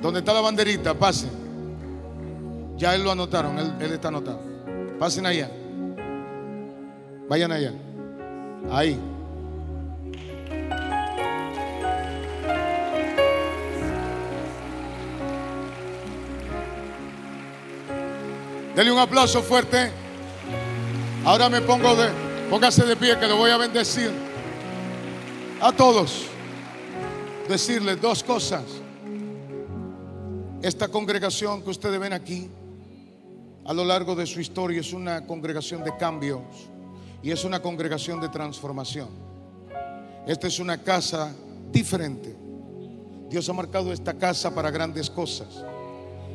¿Dónde 0.00 0.20
está 0.20 0.32
la 0.32 0.40
banderita? 0.40 0.94
Pasen. 0.94 1.30
Ya 2.76 2.94
él 2.94 3.04
lo 3.04 3.12
anotaron, 3.12 3.58
él, 3.58 3.72
él 3.80 3.92
está 3.92 4.08
anotado. 4.08 4.40
Pasen 4.98 5.26
allá. 5.26 5.50
Vayan 7.28 7.52
allá. 7.52 7.72
Ahí. 8.70 8.98
Dele 18.74 18.90
un 18.90 18.98
aplauso 18.98 19.40
fuerte. 19.40 19.90
Ahora 21.24 21.48
me 21.48 21.60
pongo 21.60 21.94
de, 21.94 22.08
póngase 22.50 22.84
de 22.84 22.96
pie 22.96 23.16
que 23.18 23.26
le 23.26 23.32
voy 23.32 23.50
a 23.50 23.56
bendecir 23.56 24.10
a 25.60 25.70
todos. 25.70 26.26
Decirles 27.48 28.00
dos 28.00 28.24
cosas. 28.24 28.64
Esta 30.60 30.88
congregación 30.88 31.62
que 31.62 31.70
ustedes 31.70 32.00
ven 32.00 32.14
aquí, 32.14 32.50
a 33.64 33.72
lo 33.72 33.84
largo 33.84 34.16
de 34.16 34.26
su 34.26 34.40
historia, 34.40 34.80
es 34.80 34.92
una 34.92 35.24
congregación 35.24 35.84
de 35.84 35.96
cambios 35.96 36.42
y 37.22 37.30
es 37.30 37.44
una 37.44 37.62
congregación 37.62 38.20
de 38.20 38.28
transformación. 38.28 39.08
Esta 40.26 40.48
es 40.48 40.58
una 40.58 40.82
casa 40.82 41.32
diferente. 41.70 42.34
Dios 43.28 43.48
ha 43.48 43.52
marcado 43.52 43.92
esta 43.92 44.14
casa 44.14 44.52
para 44.52 44.70
grandes 44.70 45.08
cosas 45.08 45.64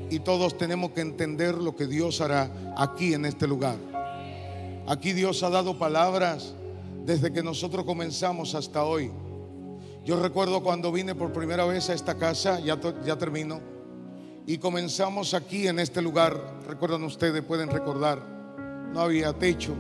y 0.09 0.19
todos 0.19 0.57
tenemos 0.57 0.91
que 0.91 1.01
entender 1.01 1.55
lo 1.55 1.75
que 1.75 1.87
Dios 1.87 2.21
hará 2.21 2.49
aquí 2.77 3.13
en 3.13 3.25
este 3.25 3.47
lugar. 3.47 3.77
Aquí 4.87 5.13
Dios 5.13 5.43
ha 5.43 5.49
dado 5.49 5.77
palabras 5.77 6.53
desde 7.05 7.31
que 7.31 7.43
nosotros 7.43 7.85
comenzamos 7.85 8.55
hasta 8.55 8.83
hoy. 8.83 9.11
Yo 10.03 10.19
recuerdo 10.19 10.63
cuando 10.63 10.91
vine 10.91 11.13
por 11.13 11.31
primera 11.31 11.65
vez 11.65 11.89
a 11.89 11.93
esta 11.93 12.15
casa, 12.15 12.59
ya, 12.59 12.79
ya 13.05 13.17
termino, 13.17 13.59
y 14.47 14.57
comenzamos 14.57 15.33
aquí 15.33 15.67
en 15.67 15.77
este 15.79 16.01
lugar, 16.01 16.61
recuerdan 16.67 17.03
ustedes, 17.03 17.43
pueden 17.43 17.69
recordar, 17.69 18.19
no 18.91 19.01
había 19.01 19.33
techo, 19.33 19.73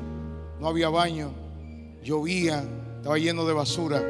no 0.59 0.67
había 0.67 0.89
baño, 0.89 1.31
llovía, 2.03 2.63
estaba 2.97 3.17
lleno 3.17 3.45
de 3.45 3.53
basura, 3.53 4.03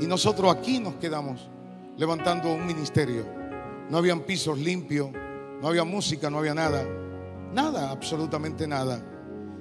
y 0.00 0.06
nosotros 0.06 0.52
aquí 0.52 0.80
nos 0.80 0.94
quedamos 0.94 1.48
levantando 1.96 2.52
un 2.52 2.66
ministerio. 2.66 3.24
No 3.88 3.98
habían 3.98 4.20
pisos 4.20 4.58
limpios, 4.58 5.10
no 5.60 5.68
había 5.68 5.84
música, 5.84 6.30
no 6.30 6.38
había 6.38 6.54
nada, 6.54 6.84
nada, 7.52 7.90
absolutamente 7.90 8.66
nada. 8.66 9.02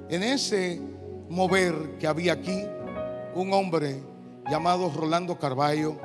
En 0.10 0.24
ese 0.24 0.82
mover 1.30 1.98
que 2.00 2.08
había 2.08 2.34
aquí, 2.34 2.64
un 3.36 3.54
hombre 3.54 4.02
llamado 4.50 4.92
Rolando 4.94 5.38
Carballo, 5.40 5.98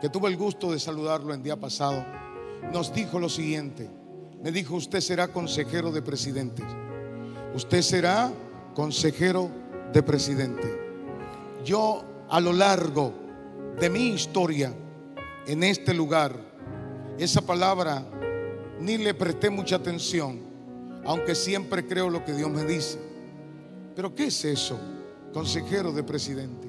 que 0.00 0.08
tuve 0.08 0.28
el 0.28 0.36
gusto 0.36 0.70
de 0.70 0.78
saludarlo 0.78 1.32
el 1.32 1.42
día 1.42 1.56
pasado, 1.56 2.04
nos 2.72 2.92
dijo 2.92 3.18
lo 3.18 3.28
siguiente. 3.28 3.88
Me 4.42 4.52
dijo, 4.52 4.74
usted 4.74 5.00
será 5.00 5.28
consejero 5.28 5.90
de 5.90 6.02
presidentes. 6.02 6.66
Usted 7.54 7.82
será 7.82 8.30
consejero 8.74 9.50
de 9.92 10.02
presidente. 10.02 10.80
Yo 11.64 12.04
a 12.28 12.40
lo 12.40 12.52
largo 12.52 13.12
de 13.80 13.88
mi 13.88 14.08
historia 14.08 14.72
en 15.46 15.62
este 15.62 15.94
lugar, 15.94 16.34
esa 17.18 17.40
palabra 17.40 18.04
ni 18.80 18.98
le 18.98 19.14
presté 19.14 19.50
mucha 19.50 19.76
atención, 19.76 20.40
aunque 21.04 21.34
siempre 21.34 21.86
creo 21.86 22.10
lo 22.10 22.24
que 22.24 22.32
Dios 22.32 22.50
me 22.50 22.64
dice. 22.64 22.98
Pero 23.94 24.14
¿qué 24.14 24.26
es 24.26 24.44
eso? 24.44 24.78
Consejero 25.32 25.92
de 25.92 26.02
presidente. 26.02 26.68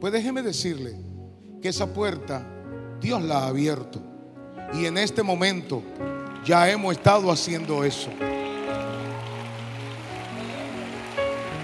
Pues 0.00 0.12
déjeme 0.12 0.42
decirle 0.42 0.96
que 1.62 1.68
esa 1.68 1.92
puerta 1.92 2.46
Dios 3.00 3.22
la 3.22 3.40
ha 3.40 3.46
abierto. 3.48 4.00
Y 4.74 4.86
en 4.86 4.98
este 4.98 5.22
momento 5.22 5.82
ya 6.44 6.68
hemos 6.70 6.92
estado 6.96 7.30
haciendo 7.30 7.84
eso. 7.84 8.10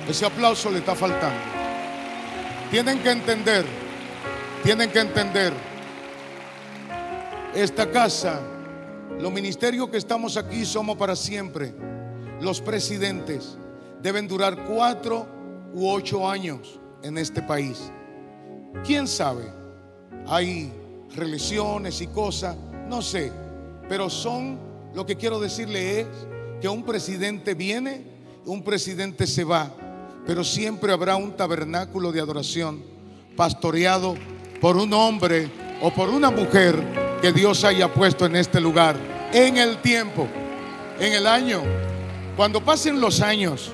Ese 0.09 0.27
aplauso 0.27 0.71
le 0.71 0.79
está 0.79 0.95
faltando. 0.95 1.41
Tienen 2.71 2.99
que 3.01 3.11
entender, 3.11 3.65
tienen 4.63 4.91
que 4.91 5.01
entender. 5.01 5.53
Esta 7.55 7.91
casa, 7.91 8.41
los 9.21 9.33
ministerios 9.33 9.89
que 9.89 9.97
estamos 9.97 10.37
aquí 10.37 10.65
somos 10.65 10.97
para 10.97 11.17
siempre. 11.17 11.75
Los 12.41 12.61
presidentes 12.61 13.57
deben 14.03 14.29
durar 14.29 14.65
cuatro 14.65 15.27
u 15.73 15.89
ocho 15.89 16.29
años 16.29 16.79
en 17.03 17.19
este 17.19 17.43
país. 17.43 17.91
¿Quién 18.85 19.07
sabe? 19.07 19.45
Hay 20.27 20.73
religiones 21.15 22.01
y 22.01 22.09
cosas, 22.09 22.57
no 22.89 23.03
sé, 23.03 23.33
pero 23.89 24.11
son, 24.11 24.59
lo 24.95 25.07
que 25.07 25.17
quiero 25.17 25.39
decirle 25.39 26.01
es 26.01 26.07
que 26.61 26.69
un 26.69 26.83
presidente 26.83 27.55
viene, 27.55 28.05
un 28.47 28.63
presidente 28.63 29.27
se 29.27 29.45
va, 29.45 29.73
pero 30.27 30.43
siempre 30.43 30.93
habrá 30.93 31.17
un 31.17 31.37
tabernáculo 31.37 32.11
de 32.11 32.21
adoración 32.21 32.83
pastoreado 33.37 34.17
por 34.61 34.77
un 34.77 34.93
hombre 34.93 35.51
o 35.83 35.91
por 35.93 36.09
una 36.09 36.31
mujer 36.31 37.04
que 37.25 37.33
Dios 37.33 37.65
haya 37.65 37.91
puesto 37.91 38.27
en 38.27 38.37
este 38.37 38.61
lugar, 38.61 38.99
en 39.33 39.57
el 39.57 39.81
tiempo, 39.81 40.29
en 41.01 41.15
el 41.15 41.27
año. 41.27 41.63
Cuando 42.37 42.63
pasen 42.63 43.01
los 43.01 43.23
años 43.23 43.73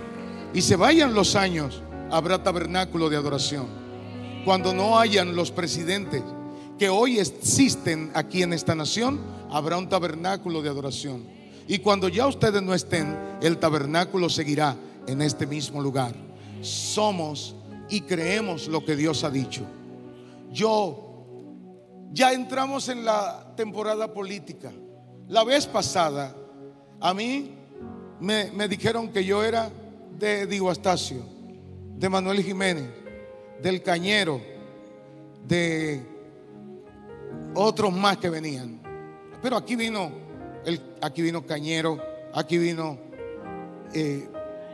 y 0.54 0.62
se 0.62 0.76
vayan 0.76 1.14
los 1.14 1.34
años, 1.34 1.82
habrá 2.12 2.44
tabernáculo 2.44 3.10
de 3.10 3.16
adoración. 3.16 3.66
Cuando 4.44 4.72
no 4.72 5.00
hayan 5.00 5.34
los 5.34 5.50
presidentes 5.50 6.22
que 6.78 6.90
hoy 6.90 7.18
existen 7.18 8.12
aquí 8.14 8.44
en 8.44 8.52
esta 8.52 8.76
nación, 8.76 9.20
habrá 9.50 9.78
un 9.78 9.88
tabernáculo 9.88 10.62
de 10.62 10.68
adoración. 10.68 11.24
Y 11.66 11.80
cuando 11.80 12.06
ya 12.06 12.28
ustedes 12.28 12.62
no 12.62 12.72
estén, 12.72 13.18
el 13.42 13.58
tabernáculo 13.58 14.28
seguirá 14.28 14.76
en 15.08 15.22
este 15.22 15.48
mismo 15.48 15.82
lugar. 15.82 16.14
Somos 16.62 17.56
y 17.88 18.02
creemos 18.02 18.68
lo 18.68 18.84
que 18.84 18.94
Dios 18.94 19.24
ha 19.24 19.30
dicho. 19.30 19.62
Yo 20.52 21.09
ya 22.12 22.32
entramos 22.32 22.88
en 22.88 23.04
la 23.04 23.54
temporada 23.56 24.12
política. 24.12 24.72
La 25.28 25.44
vez 25.44 25.66
pasada, 25.66 26.34
a 27.00 27.14
mí 27.14 27.54
me, 28.20 28.50
me 28.52 28.68
dijeron 28.68 29.10
que 29.10 29.24
yo 29.24 29.44
era 29.44 29.70
de 30.18 30.46
Diego 30.46 30.70
Astacio, 30.70 31.24
de 31.96 32.08
Manuel 32.08 32.42
Jiménez, 32.42 32.90
del 33.62 33.82
Cañero, 33.82 34.40
de 35.46 36.02
otros 37.54 37.92
más 37.92 38.18
que 38.18 38.30
venían. 38.30 38.80
Pero 39.42 39.56
aquí 39.56 39.76
vino, 39.76 40.10
el, 40.64 40.80
aquí 41.00 41.22
vino 41.22 41.46
Cañero, 41.46 41.98
aquí 42.34 42.58
vino 42.58 42.98
eh, 43.94 44.28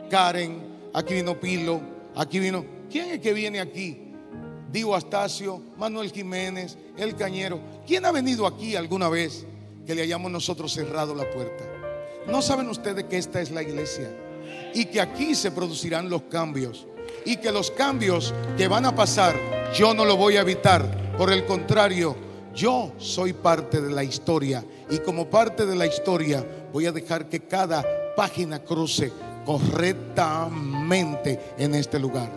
Karen, 0.09 0.89
aquí 0.93 1.13
vino 1.13 1.39
Pilo, 1.39 1.81
aquí 2.15 2.39
vino. 2.39 2.65
¿Quién 2.89 3.11
es 3.11 3.19
que 3.19 3.33
viene 3.33 3.59
aquí? 3.59 4.06
Digo 4.71 4.95
Astacio, 4.95 5.61
Manuel 5.77 6.11
Jiménez, 6.11 6.77
El 6.97 7.15
Cañero. 7.15 7.59
¿Quién 7.85 8.05
ha 8.05 8.11
venido 8.11 8.45
aquí 8.45 8.75
alguna 8.75 9.07
vez 9.07 9.45
que 9.85 9.95
le 9.95 10.01
hayamos 10.01 10.31
nosotros 10.31 10.73
cerrado 10.73 11.15
la 11.15 11.29
puerta? 11.29 11.63
¿No 12.27 12.41
saben 12.41 12.67
ustedes 12.69 13.05
que 13.05 13.17
esta 13.17 13.39
es 13.41 13.51
la 13.51 13.63
iglesia? 13.63 14.11
Y 14.73 14.85
que 14.85 14.99
aquí 14.99 15.35
se 15.35 15.51
producirán 15.51 16.09
los 16.09 16.23
cambios. 16.23 16.85
Y 17.25 17.37
que 17.37 17.51
los 17.51 17.71
cambios 17.71 18.33
que 18.57 18.67
van 18.67 18.85
a 18.85 18.93
pasar, 18.93 19.35
yo 19.73 19.93
no 19.93 20.03
lo 20.03 20.17
voy 20.17 20.35
a 20.35 20.41
evitar. 20.41 21.15
Por 21.17 21.31
el 21.31 21.45
contrario, 21.45 22.17
yo 22.53 22.91
soy 22.97 23.31
parte 23.31 23.79
de 23.81 23.91
la 23.91 24.03
historia. 24.03 24.65
Y 24.89 24.99
como 24.99 25.29
parte 25.29 25.65
de 25.65 25.75
la 25.75 25.85
historia, 25.85 26.45
voy 26.73 26.85
a 26.85 26.91
dejar 26.91 27.29
que 27.29 27.39
cada 27.41 27.85
página 28.15 28.59
cruce 28.63 29.13
correctamente 29.45 31.39
en 31.57 31.75
este 31.75 31.97
lugar. 31.99 32.29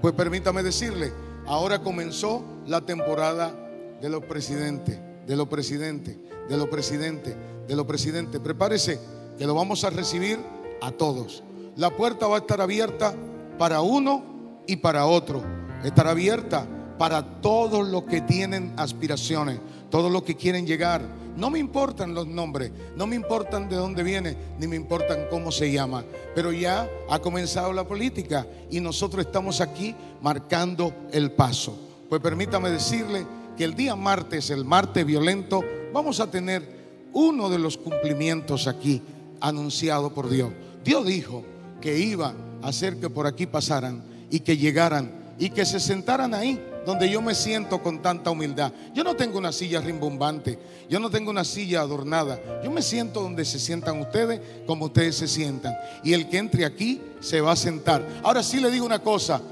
Pues 0.00 0.14
permítame 0.14 0.62
decirle, 0.62 1.12
ahora 1.48 1.80
comenzó 1.80 2.44
la 2.66 2.82
temporada 2.82 3.52
de 4.00 4.08
los 4.08 4.24
presidentes, 4.24 4.98
de 5.26 5.36
los 5.36 5.48
presidentes, 5.48 6.16
de 6.48 6.56
los 6.56 6.68
presidentes, 6.68 7.34
de 7.66 7.76
los 7.76 7.86
presidentes. 7.86 8.40
Prepárese 8.40 9.00
que 9.38 9.46
lo 9.46 9.54
vamos 9.54 9.84
a 9.84 9.90
recibir 9.90 10.38
a 10.80 10.92
todos. 10.92 11.42
La 11.76 11.90
puerta 11.90 12.26
va 12.26 12.36
a 12.36 12.40
estar 12.40 12.60
abierta 12.60 13.14
para 13.58 13.80
uno 13.80 14.62
y 14.66 14.76
para 14.76 15.06
otro. 15.06 15.42
Estará 15.82 16.10
abierta 16.10 16.66
para 16.98 17.40
todos 17.40 17.88
los 17.88 18.04
que 18.04 18.20
tienen 18.20 18.74
aspiraciones, 18.76 19.60
todos 19.90 20.10
los 20.10 20.22
que 20.22 20.36
quieren 20.36 20.66
llegar. 20.66 21.02
No 21.36 21.50
me 21.50 21.58
importan 21.58 22.14
los 22.14 22.26
nombres, 22.26 22.72
no 22.96 23.06
me 23.06 23.14
importan 23.14 23.68
de 23.68 23.76
dónde 23.76 24.02
viene, 24.02 24.36
ni 24.58 24.66
me 24.66 24.76
importan 24.76 25.26
cómo 25.30 25.52
se 25.52 25.70
llama. 25.70 26.04
Pero 26.34 26.52
ya 26.52 26.88
ha 27.08 27.18
comenzado 27.20 27.72
la 27.72 27.86
política 27.86 28.46
y 28.70 28.80
nosotros 28.80 29.24
estamos 29.26 29.60
aquí 29.60 29.94
marcando 30.20 30.92
el 31.12 31.30
paso. 31.30 31.78
Pues 32.08 32.20
permítame 32.20 32.70
decirle 32.70 33.24
que 33.56 33.64
el 33.64 33.74
día 33.74 33.94
martes, 33.94 34.50
el 34.50 34.64
martes 34.64 35.06
violento, 35.06 35.62
vamos 35.92 36.20
a 36.20 36.30
tener 36.30 36.78
uno 37.12 37.48
de 37.48 37.58
los 37.58 37.76
cumplimientos 37.76 38.66
aquí 38.66 39.02
anunciado 39.40 40.12
por 40.12 40.28
Dios. 40.28 40.50
Dios 40.84 41.06
dijo 41.06 41.44
que 41.80 41.98
iba 41.98 42.34
a 42.62 42.68
hacer 42.68 42.98
que 42.98 43.10
por 43.10 43.26
aquí 43.26 43.46
pasaran 43.46 44.02
y 44.30 44.40
que 44.40 44.56
llegaran 44.56 45.12
y 45.38 45.50
que 45.50 45.64
se 45.64 45.78
sentaran 45.78 46.34
ahí 46.34 46.60
donde 46.88 47.10
yo 47.10 47.20
me 47.20 47.34
siento 47.34 47.82
con 47.82 48.00
tanta 48.00 48.30
humildad. 48.30 48.72
Yo 48.94 49.04
no 49.04 49.14
tengo 49.14 49.36
una 49.36 49.52
silla 49.52 49.78
rimbombante, 49.78 50.58
yo 50.88 50.98
no 50.98 51.10
tengo 51.10 51.30
una 51.30 51.44
silla 51.44 51.82
adornada. 51.82 52.40
Yo 52.64 52.70
me 52.70 52.80
siento 52.80 53.20
donde 53.20 53.44
se 53.44 53.58
sientan 53.58 54.00
ustedes, 54.00 54.40
como 54.66 54.86
ustedes 54.86 55.16
se 55.16 55.28
sientan. 55.28 55.76
Y 56.02 56.14
el 56.14 56.30
que 56.30 56.38
entre 56.38 56.64
aquí 56.64 57.02
se 57.20 57.42
va 57.42 57.52
a 57.52 57.56
sentar. 57.56 58.02
Ahora 58.22 58.42
sí 58.42 58.58
le 58.58 58.70
digo 58.70 58.86
una 58.86 59.00
cosa, 59.00 59.42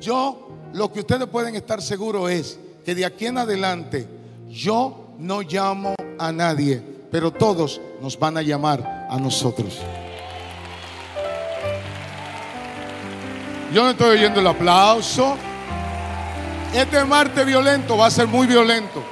yo 0.00 0.48
lo 0.72 0.92
que 0.92 0.98
ustedes 0.98 1.28
pueden 1.28 1.54
estar 1.54 1.80
seguros 1.80 2.28
es 2.28 2.58
que 2.84 2.96
de 2.96 3.04
aquí 3.04 3.26
en 3.26 3.38
adelante 3.38 4.08
yo 4.48 5.14
no 5.20 5.42
llamo 5.42 5.94
a 6.18 6.32
nadie, 6.32 6.82
pero 7.12 7.30
todos 7.30 7.80
nos 8.00 8.18
van 8.18 8.38
a 8.38 8.42
llamar 8.42 9.06
a 9.08 9.20
nosotros. 9.20 9.78
Yo 13.72 13.84
no 13.84 13.90
estoy 13.90 14.18
oyendo 14.18 14.40
el 14.40 14.48
aplauso. 14.48 15.36
Este 16.74 17.04
martes 17.04 17.44
violento 17.44 17.98
va 17.98 18.06
a 18.06 18.10
ser 18.10 18.26
muy 18.26 18.46
violento. 18.46 19.02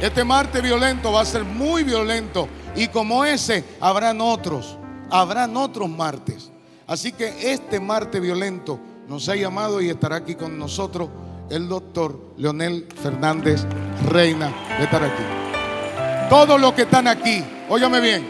Este 0.00 0.22
martes 0.22 0.62
violento 0.62 1.10
va 1.10 1.22
a 1.22 1.24
ser 1.24 1.42
muy 1.42 1.82
violento. 1.82 2.48
Y 2.76 2.86
como 2.88 3.24
ese, 3.24 3.64
habrán 3.80 4.20
otros. 4.20 4.78
Habrán 5.10 5.56
otros 5.56 5.88
martes. 5.88 6.52
Así 6.86 7.10
que 7.10 7.52
este 7.52 7.80
martes 7.80 8.20
violento 8.20 8.78
nos 9.08 9.28
ha 9.28 9.34
llamado 9.34 9.80
y 9.80 9.88
estará 9.90 10.16
aquí 10.16 10.36
con 10.36 10.58
nosotros 10.58 11.08
el 11.50 11.68
doctor 11.68 12.34
Leonel 12.36 12.86
Fernández 13.02 13.64
Reina 14.08 14.52
de 14.78 14.84
estar 14.84 15.02
aquí. 15.02 15.22
Todos 16.30 16.60
los 16.60 16.72
que 16.72 16.82
están 16.82 17.08
aquí, 17.08 17.42
óyame 17.68 18.00
bien, 18.00 18.26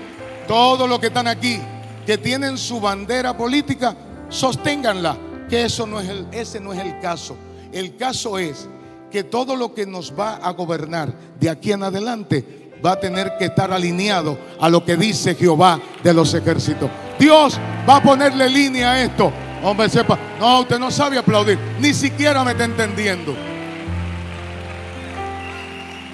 todos 0.49 0.89
los 0.89 0.99
que 0.99 1.09
están 1.09 1.27
aquí, 1.27 1.61
que 2.07 2.17
tienen 2.17 2.57
su 2.57 2.81
bandera 2.81 3.37
política, 3.37 3.95
sosténganla, 4.31 5.17
que 5.49 5.65
eso 5.65 5.87
no 5.87 6.01
es 6.01 6.09
el, 6.09 6.27
ese 6.31 6.61
no 6.61 6.73
es 6.73 6.81
el 6.81 6.99
caso. 7.01 7.37
El 7.77 7.95
caso 7.95 8.39
es 8.39 8.71
que 9.13 9.23
todo 9.23 9.55
lo 9.55 9.75
que 9.75 9.85
nos 9.85 10.19
va 10.19 10.37
a 10.37 10.51
gobernar 10.53 11.13
de 11.39 11.51
aquí 11.51 11.73
en 11.73 11.83
adelante 11.83 12.73
va 12.83 12.93
a 12.93 12.99
tener 13.01 13.37
que 13.39 13.45
estar 13.45 13.71
alineado 13.71 14.39
a 14.59 14.71
lo 14.71 14.83
que 14.83 14.97
dice 14.97 15.35
Jehová 15.35 15.79
de 16.03 16.15
los 16.15 16.33
ejércitos. 16.33 16.89
Dios 17.19 17.61
va 17.87 17.97
a 17.97 18.03
ponerle 18.03 18.49
línea 18.49 18.93
a 18.93 19.03
esto. 19.03 19.31
Hombre, 19.63 19.91
sepa, 19.91 20.19
no, 20.41 20.61
usted 20.61 20.79
no 20.79 20.91
sabe 20.91 21.19
aplaudir, 21.19 21.59
ni 21.79 21.93
siquiera 21.93 22.43
me 22.45 22.53
está 22.53 22.65
entendiendo. 22.65 23.35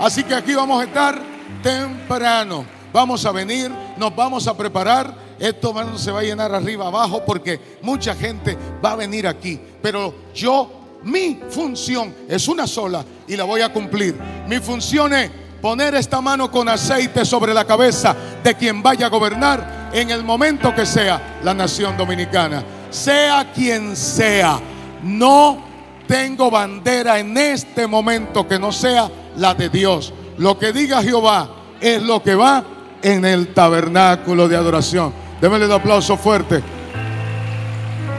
Así 0.00 0.24
que 0.24 0.34
aquí 0.34 0.54
vamos 0.56 0.82
a 0.82 0.86
estar 0.86 1.22
temprano. 1.62 2.66
Vamos 2.92 3.24
a 3.24 3.30
venir, 3.30 3.70
nos 3.96 4.16
vamos 4.16 4.48
a 4.48 4.56
preparar. 4.56 5.14
Esto 5.38 5.72
no 5.72 5.96
se 5.96 6.10
va 6.10 6.20
a 6.20 6.24
llenar 6.24 6.52
arriba 6.52 6.88
abajo 6.88 7.22
porque 7.24 7.60
mucha 7.82 8.16
gente 8.16 8.58
va 8.84 8.92
a 8.92 8.96
venir 8.96 9.28
aquí. 9.28 9.60
Pero 9.80 10.12
yo, 10.34 10.82
mi 11.05 11.40
función 11.50 12.14
es 12.28 12.46
una 12.48 12.66
sola 12.66 13.05
y 13.26 13.36
la 13.36 13.44
voy 13.44 13.61
a 13.61 13.72
cumplir. 13.72 14.16
Mi 14.48 14.59
función 14.59 15.12
es 15.14 15.30
poner 15.61 15.94
esta 15.94 16.20
mano 16.20 16.50
con 16.50 16.68
aceite 16.68 17.24
sobre 17.24 17.55
la 17.55 17.64
cabeza 17.64 18.14
de 18.42 18.55
quien 18.55 18.82
vaya 18.82 19.07
a 19.07 19.11
gobernar 19.11 19.90
en 19.92 20.11
el 20.11 20.24
momento 20.24 20.74
que 20.74 20.86
sea 20.86 21.38
la 21.42 21.55
nación 21.55 21.96
dominicana. 21.96 22.62
Sea 22.90 23.50
quien 23.55 23.96
sea, 23.96 24.61
no 25.03 25.64
tengo 26.07 26.50
bandera 26.50 27.18
en 27.18 27.36
este 27.36 27.86
momento 27.86 28.46
que 28.46 28.59
no 28.59 28.70
sea 28.72 29.11
la 29.36 29.55
de 29.55 29.68
Dios. 29.68 30.12
Lo 30.38 30.59
que 30.59 30.72
diga 30.72 31.03
Jehová 31.03 31.48
es 31.80 32.03
lo 32.03 32.22
que 32.22 32.34
va 32.34 32.64
en 33.03 33.24
el 33.24 33.55
tabernáculo 33.55 34.48
de 34.48 34.57
adoración. 34.57 35.12
Démele 35.40 35.64
el 35.64 35.72
aplauso 35.72 36.16
fuerte. 36.16 36.62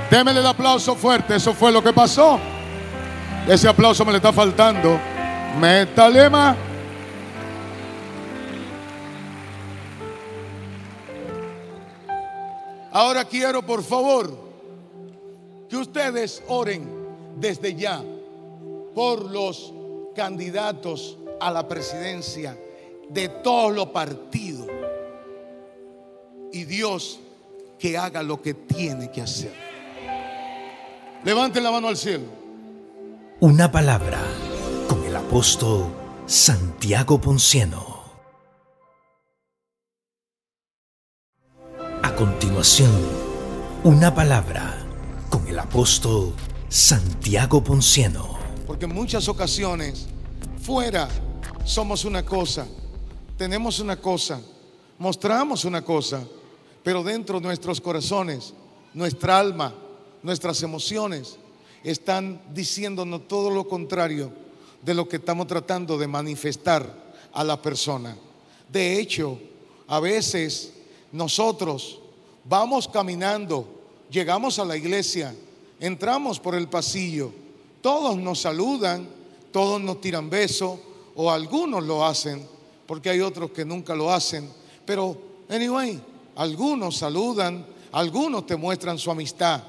Démele 0.10 0.40
el 0.40 0.48
aplauso 0.48 0.96
fuerte. 0.96 1.36
Eso 1.36 1.54
fue 1.54 1.72
lo 1.72 1.84
que 1.84 1.94
pasó. 1.94 2.40
Ese 3.48 3.68
aplauso 3.68 4.06
me 4.06 4.14
le 4.14 4.18
está 4.18 4.32
faltando. 4.32 4.98
Metalema. 5.60 6.56
Ahora 12.94 13.26
quiero, 13.26 13.62
por 13.66 13.84
favor, 13.84 14.34
que 15.68 15.76
ustedes 15.76 16.42
oren 16.48 16.88
desde 17.36 17.76
ya 17.76 18.02
por 18.96 19.30
los 19.30 19.74
candidatos 20.16 21.18
a 21.42 21.52
la 21.52 21.68
presidencia 21.68 22.58
de 23.10 23.28
todos 23.28 23.74
los 23.74 23.88
partidos. 23.88 24.68
Y 26.54 26.64
Dios 26.64 27.20
que 27.78 27.98
haga 27.98 28.24
lo 28.24 28.42
que 28.42 28.54
tiene 28.54 29.12
que 29.12 29.22
hacer. 29.22 29.54
Levanten 31.26 31.62
la 31.62 31.72
mano 31.72 31.90
al 31.90 31.98
cielo. 31.98 32.43
Una 33.44 33.70
palabra 33.70 34.22
apóstol 35.34 35.92
Santiago 36.28 37.20
Ponciano. 37.20 38.04
A 42.04 42.16
continuación, 42.16 42.92
una 43.84 44.14
palabra 44.14 44.86
con 45.30 45.48
el 45.48 45.58
apóstol 45.58 46.36
Santiago 46.70 47.64
Ponciano. 47.64 48.38
Porque 48.68 48.86
en 48.86 48.94
muchas 48.94 49.28
ocasiones, 49.28 50.06
fuera 50.62 51.10
somos 51.66 52.06
una 52.06 52.24
cosa, 52.24 52.66
tenemos 53.36 53.80
una 53.80 53.98
cosa, 54.00 54.40
mostramos 55.00 55.66
una 55.66 55.82
cosa, 55.82 56.22
pero 56.84 57.04
dentro 57.04 57.40
de 57.40 57.48
nuestros 57.48 57.82
corazones, 57.82 58.54
nuestra 58.94 59.40
alma, 59.40 59.74
nuestras 60.22 60.62
emociones 60.62 61.40
están 61.84 62.42
diciéndonos 62.54 63.28
todo 63.28 63.50
lo 63.50 63.68
contrario 63.68 64.32
de 64.82 64.94
lo 64.94 65.08
que 65.08 65.18
estamos 65.18 65.48
tratando 65.48 65.98
de 65.98 66.08
manifestar 66.08 67.14
a 67.34 67.44
la 67.44 67.62
persona. 67.62 68.16
De 68.70 69.00
hecho, 69.00 69.40
a 69.88 70.00
veces 70.00 70.74
nosotros 71.12 72.00
vamos 72.46 72.88
caminando, 72.88 73.68
llegamos 74.10 74.60
a 74.60 74.66
la 74.66 74.78
iglesia, 74.78 75.36
entramos 75.80 76.40
por 76.40 76.56
el 76.56 76.68
pasillo, 76.68 77.32
todos 77.82 78.18
nos 78.18 78.42
saludan, 78.42 79.08
todos 79.52 79.82
nos 79.82 80.02
tiran 80.02 80.30
besos, 80.30 80.80
o 81.16 81.32
algunos 81.32 81.84
lo 81.84 82.06
hacen, 82.06 82.48
porque 82.88 83.10
hay 83.10 83.22
otros 83.22 83.52
que 83.52 83.66
nunca 83.66 83.96
lo 83.96 84.12
hacen, 84.12 84.50
pero 84.86 85.18
anyway, 85.50 86.02
algunos 86.36 86.98
saludan, 86.98 87.66
algunos 87.92 88.46
te 88.48 88.56
muestran 88.56 88.98
su 88.98 89.12
amistad, 89.12 89.62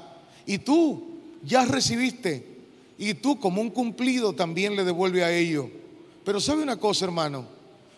y 0.45 0.57
tú 0.57 1.14
ya 1.45 1.65
recibiste, 1.65 2.55
y 2.97 3.13
tú 3.13 3.39
como 3.39 3.61
un 3.61 3.69
cumplido 3.69 4.33
también 4.33 4.75
le 4.75 4.83
devuelve 4.83 5.23
a 5.23 5.31
ellos. 5.31 5.67
Pero 6.23 6.39
sabe 6.39 6.63
una 6.63 6.77
cosa, 6.77 7.05
hermano, 7.05 7.45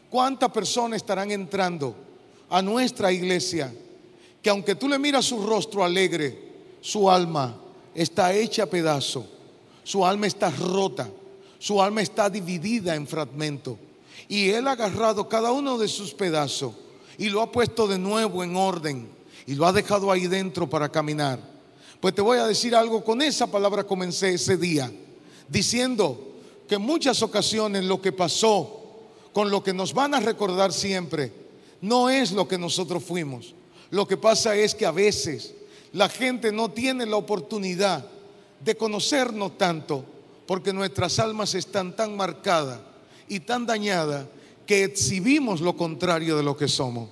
¿cuántas 0.10 0.52
personas 0.52 0.98
estarán 0.98 1.32
entrando 1.32 1.96
a 2.50 2.62
nuestra 2.62 3.12
iglesia? 3.12 3.74
Que 4.42 4.50
aunque 4.50 4.76
tú 4.76 4.88
le 4.88 5.00
miras 5.00 5.26
su 5.26 5.46
rostro 5.46 5.84
alegre, 5.84 6.38
su 6.82 7.10
alma 7.10 7.56
está 7.94 8.34
hecha 8.34 8.66
pedazo, 8.66 9.28
su 9.84 10.06
alma 10.06 10.28
está 10.28 10.50
rota, 10.50 11.10
su 11.60 11.82
alma 11.82 12.02
está 12.02 12.30
dividida 12.30 12.96
en 12.96 13.08
fragmentos. 13.08 13.78
Y 14.28 14.50
Él 14.50 14.68
ha 14.68 14.72
agarrado 14.72 15.30
cada 15.30 15.52
uno 15.52 15.78
de 15.78 15.88
sus 15.88 16.14
pedazos 16.14 16.74
y 17.18 17.30
lo 17.30 17.42
ha 17.42 17.52
puesto 17.52 17.88
de 17.88 17.98
nuevo 17.98 18.44
en 18.44 18.56
orden 18.56 19.08
y 19.46 19.56
lo 19.56 19.66
ha 19.66 19.72
dejado 19.72 20.12
ahí 20.12 20.28
dentro 20.28 20.70
para 20.70 20.90
caminar. 20.90 21.57
Pues 22.00 22.14
te 22.14 22.22
voy 22.22 22.38
a 22.38 22.46
decir 22.46 22.76
algo, 22.76 23.04
con 23.04 23.22
esa 23.22 23.48
palabra 23.48 23.84
comencé 23.84 24.34
ese 24.34 24.58
día, 24.58 24.92
diciendo 25.48 26.36
que 26.68 26.76
en 26.76 26.82
muchas 26.82 27.22
ocasiones 27.24 27.86
lo 27.86 28.02
que 28.02 28.12
pasó, 28.12 28.84
con 29.34 29.50
lo 29.50 29.64
que 29.64 29.74
nos 29.74 29.94
van 29.94 30.14
a 30.14 30.20
recordar 30.20 30.72
siempre, 30.74 31.32
no 31.82 32.10
es 32.10 32.32
lo 32.32 32.48
que 32.48 32.58
nosotros 32.58 33.04
fuimos. 33.04 33.54
Lo 33.90 34.08
que 34.08 34.18
pasa 34.18 34.56
es 34.56 34.76
que 34.76 34.86
a 34.86 34.92
veces 34.92 35.54
la 35.94 36.10
gente 36.10 36.52
no 36.52 36.70
tiene 36.70 37.06
la 37.06 37.18
oportunidad 37.18 38.06
de 38.64 38.76
conocernos 38.76 39.58
tanto 39.58 40.04
porque 40.46 40.74
nuestras 40.74 41.20
almas 41.20 41.56
están 41.56 41.96
tan 41.96 42.16
marcadas 42.16 42.80
y 43.28 43.40
tan 43.40 43.66
dañadas 43.66 44.26
que 44.66 44.84
exhibimos 44.84 45.62
lo 45.62 45.76
contrario 45.76 46.38
de 46.38 46.44
lo 46.44 46.56
que 46.58 46.68
somos. 46.68 47.10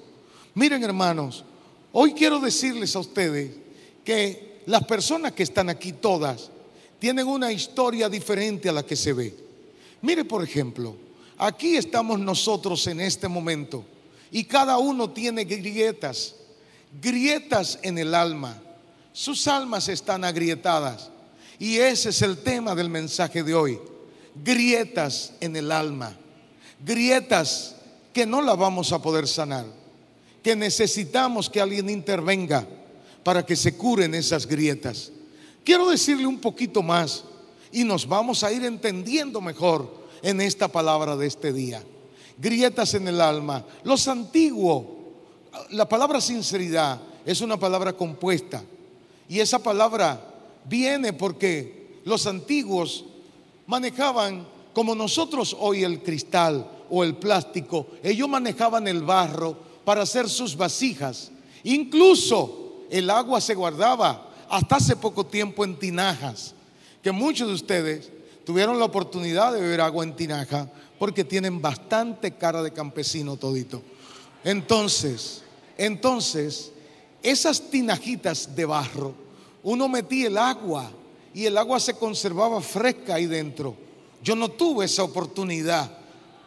Miren 0.54 0.84
hermanos, 0.84 1.44
hoy 1.92 2.14
quiero 2.14 2.40
decirles 2.40 2.96
a 2.96 3.00
ustedes 3.00 3.52
que 4.04 4.55
las 4.66 4.84
personas 4.86 5.34
que 5.34 5.44
están 5.44 5.70
aquí 5.70 5.94
todas 5.94 6.50
tienen 7.00 7.28
una 7.28 7.52
historia 7.52 8.10
diferente 8.10 8.70
a 8.70 8.74
la 8.74 8.84
que 8.84 8.96
se 8.96 9.14
ve. 9.14 9.36
Mire 10.02 10.26
por 10.26 10.44
ejemplo, 10.44 10.96
aquí 11.38 11.76
estamos 11.76 12.20
nosotros 12.20 12.86
en 12.88 13.02
este 13.02 13.28
momento 13.28 13.86
y 14.32 14.44
cada 14.46 14.78
uno 14.78 15.10
tiene 15.10 15.44
grietas, 15.44 16.36
grietas 17.02 17.80
en 17.84 17.98
el 17.98 18.16
alma. 18.16 18.62
Sus 19.14 19.48
almas 19.48 19.88
están 19.88 20.24
agrietadas. 20.24 21.10
Y 21.58 21.78
ese 21.78 22.10
es 22.10 22.22
el 22.22 22.40
tema 22.40 22.76
del 22.76 22.90
mensaje 22.90 23.44
de 23.44 23.54
hoy. 23.54 23.80
Grietas 24.44 25.32
en 25.40 25.56
el 25.56 25.72
alma. 25.72 26.18
Grietas 26.84 27.76
que 28.12 28.26
no 28.26 28.42
la 28.42 28.56
vamos 28.56 28.92
a 28.92 29.02
poder 29.02 29.28
sanar. 29.28 29.66
Que 30.44 30.56
necesitamos 30.56 31.50
que 31.50 31.62
alguien 31.62 31.90
intervenga 31.90 32.68
para 33.26 33.44
que 33.44 33.56
se 33.56 33.76
curen 33.76 34.14
esas 34.14 34.46
grietas. 34.46 35.12
Quiero 35.64 35.90
decirle 35.90 36.28
un 36.28 36.38
poquito 36.38 36.84
más 36.84 37.24
y 37.72 37.84
nos 37.84 38.08
vamos 38.08 38.44
a 38.44 38.52
ir 38.52 38.64
entendiendo 38.64 39.42
mejor 39.42 40.06
en 40.22 40.42
esta 40.42 40.68
palabra 40.68 41.18
de 41.18 41.26
este 41.26 41.52
día. 41.52 41.84
Grietas 42.38 42.94
en 42.94 43.08
el 43.08 43.20
alma. 43.20 43.66
Los 43.84 44.08
antiguos, 44.08 44.86
la 45.72 45.90
palabra 45.90 46.22
sinceridad 46.22 47.02
es 47.26 47.42
una 47.42 47.58
palabra 47.58 47.94
compuesta. 47.94 48.64
Y 49.28 49.40
esa 49.40 49.58
palabra 49.58 50.22
viene 50.66 51.12
porque 51.12 52.02
los 52.06 52.28
antiguos 52.28 53.06
manejaban 53.66 54.46
como 54.72 54.94
nosotros 54.94 55.58
hoy 55.60 55.84
el 55.84 56.04
cristal 56.04 56.70
o 56.92 57.04
el 57.04 57.16
plástico, 57.16 57.88
ellos 58.04 58.30
manejaban 58.30 58.88
el 58.88 59.02
barro 59.02 59.58
para 59.84 60.04
hacer 60.04 60.30
sus 60.30 60.56
vasijas. 60.56 61.32
Incluso 61.64 62.65
el 62.90 63.10
agua 63.10 63.42
se 63.42 63.56
guardaba 63.56 64.30
hasta 64.50 64.76
hace 64.78 64.96
poco 64.96 65.26
tiempo 65.26 65.64
en 65.64 65.78
tinajas, 65.78 66.54
que 67.02 67.12
muchos 67.12 67.48
de 67.48 67.54
ustedes 67.54 68.12
tuvieron 68.46 68.80
la 68.80 68.86
oportunidad 68.86 69.54
de 69.54 69.62
beber 69.62 69.82
agua 69.82 70.04
en 70.04 70.16
tinaja 70.16 70.70
porque 71.00 71.24
tienen 71.24 71.62
bastante 71.62 72.32
cara 72.32 72.64
de 72.64 72.72
campesino 72.72 73.38
todito. 73.38 73.82
Entonces, 74.44 75.44
entonces, 75.78 76.72
esas 77.22 77.70
tinajitas 77.70 78.56
de 78.56 78.66
barro, 78.66 79.14
uno 79.64 79.90
metía 79.90 80.28
el 80.28 80.38
agua 80.38 80.92
y 81.34 81.46
el 81.46 81.58
agua 81.58 81.80
se 81.80 81.96
conservaba 81.96 82.62
fresca 82.62 83.16
ahí 83.16 83.26
dentro. 83.26 83.76
Yo 84.24 84.36
no 84.36 84.50
tuve 84.50 84.86
esa 84.86 85.04
oportunidad, 85.04 85.92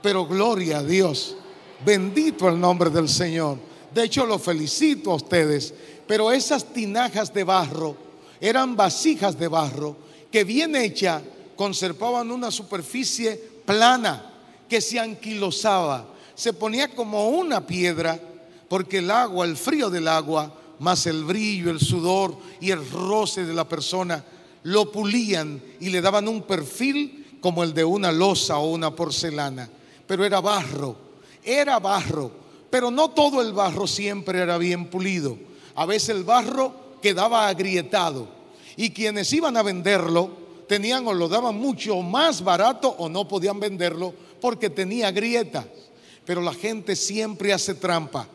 pero 0.02 0.26
gloria 0.26 0.78
a 0.78 0.82
Dios. 0.82 1.36
Bendito 1.84 2.48
el 2.48 2.58
nombre 2.58 2.90
del 2.90 3.08
Señor. 3.08 3.58
De 3.92 4.04
hecho, 4.04 4.24
lo 4.24 4.38
felicito 4.38 5.12
a 5.12 5.16
ustedes. 5.16 5.74
Pero 6.08 6.32
esas 6.32 6.64
tinajas 6.72 7.32
de 7.32 7.44
barro 7.44 7.94
eran 8.40 8.74
vasijas 8.74 9.38
de 9.38 9.46
barro 9.46 9.94
que 10.32 10.42
bien 10.42 10.74
hecha 10.74 11.22
conservaban 11.54 12.30
una 12.30 12.50
superficie 12.50 13.36
plana 13.64 14.32
que 14.68 14.80
se 14.80 14.98
anquilosaba. 14.98 16.06
Se 16.34 16.54
ponía 16.54 16.94
como 16.94 17.28
una 17.28 17.66
piedra 17.66 18.18
porque 18.68 18.98
el 18.98 19.10
agua, 19.10 19.44
el 19.44 19.56
frío 19.56 19.90
del 19.90 20.08
agua, 20.08 20.54
más 20.78 21.06
el 21.06 21.24
brillo, 21.24 21.70
el 21.70 21.80
sudor 21.80 22.36
y 22.60 22.70
el 22.70 22.88
roce 22.90 23.44
de 23.44 23.52
la 23.52 23.68
persona, 23.68 24.24
lo 24.62 24.90
pulían 24.90 25.62
y 25.78 25.90
le 25.90 26.00
daban 26.00 26.26
un 26.26 26.42
perfil 26.42 27.38
como 27.40 27.62
el 27.62 27.74
de 27.74 27.84
una 27.84 28.12
losa 28.12 28.58
o 28.58 28.70
una 28.70 28.94
porcelana. 28.94 29.68
Pero 30.06 30.24
era 30.24 30.40
barro, 30.40 30.96
era 31.44 31.78
barro, 31.78 32.30
pero 32.70 32.90
no 32.90 33.10
todo 33.10 33.42
el 33.42 33.52
barro 33.52 33.86
siempre 33.86 34.38
era 34.40 34.56
bien 34.56 34.86
pulido. 34.86 35.48
A 35.78 35.86
veces 35.86 36.08
el 36.08 36.24
barro 36.24 36.74
quedaba 37.00 37.46
agrietado 37.46 38.26
y 38.74 38.90
quienes 38.90 39.32
iban 39.32 39.56
a 39.56 39.62
venderlo 39.62 40.28
tenían 40.66 41.06
o 41.06 41.14
lo 41.14 41.28
daban 41.28 41.54
mucho 41.54 42.02
más 42.02 42.42
barato 42.42 42.88
o 42.98 43.08
no 43.08 43.28
podían 43.28 43.60
venderlo 43.60 44.12
porque 44.40 44.70
tenía 44.70 45.12
grietas. 45.12 45.66
Pero 46.24 46.40
la 46.40 46.52
gente 46.52 46.96
siempre 46.96 47.52
hace 47.52 47.74
trampa. 47.74 48.26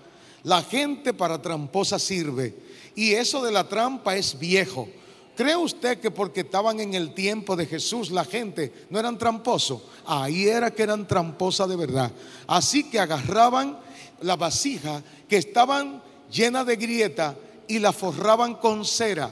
La 0.43 0.61
gente 0.61 1.13
para 1.13 1.41
tramposa 1.41 1.99
sirve. 1.99 2.55
Y 2.95 3.11
eso 3.11 3.43
de 3.43 3.51
la 3.51 3.67
trampa 3.67 4.15
es 4.15 4.39
viejo. 4.39 4.87
¿Cree 5.35 5.57
usted 5.57 5.99
que 5.99 6.11
porque 6.11 6.41
estaban 6.41 6.79
en 6.79 6.93
el 6.93 7.13
tiempo 7.13 7.57
de 7.57 7.65
Jesús 7.65 8.09
la 8.09 8.23
gente 8.23 8.71
no 8.89 8.99
eran 8.99 9.17
tramposos? 9.17 9.81
Ahí 10.05 10.47
era 10.47 10.71
que 10.71 10.83
eran 10.83 11.05
tramposas 11.05 11.67
de 11.67 11.75
verdad. 11.75 12.09
Así 12.47 12.85
que 12.85 13.01
agarraban 13.01 13.77
la 14.21 14.37
vasija 14.37 15.03
que 15.27 15.35
estaban 15.35 16.01
llena 16.33 16.65
de 16.65 16.75
grieta 16.75 17.35
y 17.67 17.79
la 17.79 17.93
forraban 17.93 18.55
con 18.55 18.83
cera 18.83 19.31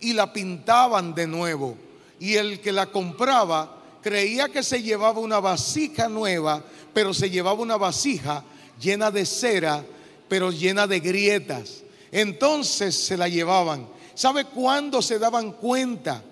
y 0.00 0.12
la 0.12 0.32
pintaban 0.32 1.14
de 1.14 1.26
nuevo. 1.26 1.76
Y 2.20 2.34
el 2.34 2.60
que 2.60 2.72
la 2.72 2.86
compraba 2.86 3.78
creía 4.02 4.48
que 4.48 4.62
se 4.62 4.82
llevaba 4.82 5.20
una 5.20 5.40
vasija 5.40 6.08
nueva, 6.08 6.62
pero 6.92 7.14
se 7.14 7.30
llevaba 7.30 7.60
una 7.60 7.76
vasija 7.76 8.44
llena 8.80 9.10
de 9.10 9.24
cera, 9.24 9.84
pero 10.28 10.50
llena 10.50 10.86
de 10.86 11.00
grietas. 11.00 11.82
Entonces 12.10 12.94
se 12.94 13.16
la 13.16 13.28
llevaban. 13.28 13.88
¿Sabe 14.14 14.44
cuándo 14.44 15.00
se 15.00 15.18
daban 15.18 15.52
cuenta 15.52 16.22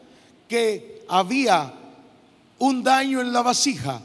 que 0.47 1.05
había 1.09 1.73
un 2.59 2.83
daño 2.83 3.21
en 3.21 3.33
la 3.33 3.43
vasija? 3.43 4.03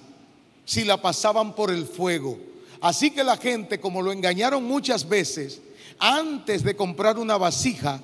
Si 0.63 0.83
la 0.83 1.01
pasaban 1.01 1.53
por 1.53 1.69
el 1.69 1.85
fuego. 1.85 2.39
Así 2.81 3.11
que 3.11 3.23
la 3.23 3.37
gente, 3.37 3.79
como 3.79 4.01
lo 4.01 4.11
engañaron 4.11 4.63
muchas 4.63 5.07
veces, 5.07 5.61
antes 5.99 6.63
de 6.63 6.75
comprar 6.75 7.17
una 7.17 7.37
vasija, 7.37 8.01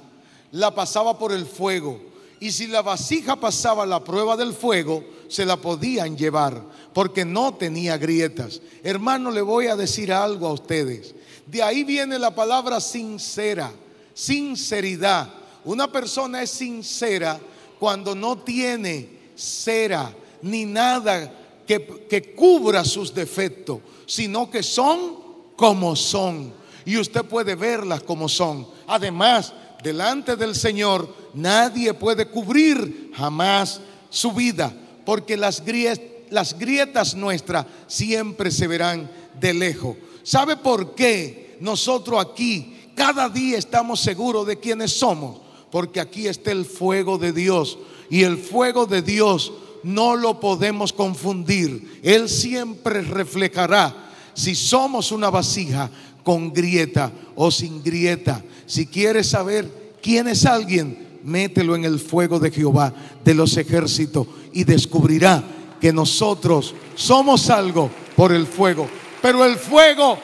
la 0.51 0.73
pasaba 0.73 1.17
por 1.17 1.31
el 1.31 1.45
fuego. 1.45 1.99
Y 2.39 2.51
si 2.51 2.67
la 2.67 2.81
vasija 2.81 3.35
pasaba 3.35 3.85
la 3.85 4.03
prueba 4.03 4.35
del 4.35 4.53
fuego, 4.53 5.03
se 5.27 5.45
la 5.45 5.57
podían 5.57 6.17
llevar 6.17 6.61
porque 6.93 7.23
no 7.23 7.53
tenía 7.53 7.97
grietas. 7.97 8.61
Hermano, 8.83 9.31
le 9.31 9.41
voy 9.41 9.67
a 9.67 9.75
decir 9.75 10.11
algo 10.11 10.47
a 10.47 10.53
ustedes. 10.53 11.13
De 11.45 11.61
ahí 11.61 11.83
viene 11.83 12.17
la 12.17 12.33
palabra 12.33 12.79
sincera, 12.79 13.71
sinceridad. 14.13 15.29
Una 15.63 15.91
persona 15.91 16.41
es 16.41 16.49
sincera 16.49 17.39
cuando 17.79 18.15
no 18.15 18.39
tiene 18.39 19.09
cera 19.35 20.13
ni 20.41 20.65
nada 20.65 21.31
que, 21.67 22.07
que 22.09 22.33
cubra 22.33 22.83
sus 22.83 23.13
defectos, 23.13 23.79
sino 24.05 24.49
que 24.49 24.63
son 24.63 25.15
como 25.55 25.95
son. 25.95 26.60
Y 26.85 26.97
usted 26.97 27.23
puede 27.23 27.55
verlas 27.55 28.03
como 28.03 28.27
son. 28.27 28.67
Además, 28.87 29.53
delante 29.83 30.35
del 30.35 30.55
Señor, 30.55 31.13
nadie 31.33 31.93
puede 31.93 32.27
cubrir 32.27 33.11
jamás 33.15 33.81
su 34.09 34.31
vida, 34.31 34.73
porque 35.05 35.37
las 35.37 35.63
grietas, 35.63 36.11
las 36.29 37.15
nuestras 37.15 37.65
siempre 37.87 38.51
se 38.51 38.67
verán 38.67 39.09
de 39.39 39.53
lejos. 39.53 39.97
¿Sabe 40.23 40.57
por 40.57 40.95
qué 40.95 41.57
nosotros 41.59 42.23
aquí 42.23 42.91
cada 42.95 43.29
día 43.29 43.57
estamos 43.57 43.99
seguros 43.99 44.45
de 44.47 44.59
quiénes 44.59 44.91
somos? 44.91 45.41
Porque 45.71 45.99
aquí 45.99 46.27
está 46.27 46.51
el 46.51 46.65
fuego 46.65 47.17
de 47.17 47.31
Dios 47.31 47.77
y 48.09 48.23
el 48.23 48.37
fuego 48.37 48.85
de 48.85 49.01
Dios 49.01 49.53
no 49.83 50.15
lo 50.15 50.39
podemos 50.39 50.93
confundir. 50.93 51.99
Él 52.03 52.29
siempre 52.29 53.01
reflejará 53.01 54.10
si 54.41 54.55
somos 54.55 55.11
una 55.11 55.29
vasija 55.29 55.87
con 56.23 56.51
grieta 56.51 57.11
o 57.35 57.51
sin 57.51 57.83
grieta. 57.83 58.43
Si 58.65 58.87
quieres 58.87 59.29
saber 59.29 59.93
quién 60.01 60.27
es 60.27 60.47
alguien, 60.47 61.19
mételo 61.23 61.75
en 61.75 61.85
el 61.85 61.99
fuego 61.99 62.39
de 62.39 62.49
Jehová 62.49 62.91
de 63.23 63.35
los 63.35 63.55
ejércitos 63.57 64.25
y 64.51 64.63
descubrirá 64.63 65.43
que 65.79 65.93
nosotros 65.93 66.73
somos 66.95 67.51
algo 67.51 67.91
por 68.15 68.31
el 68.31 68.47
fuego. 68.47 68.89
Pero 69.21 69.45
el 69.45 69.57
fuego, 69.57 70.17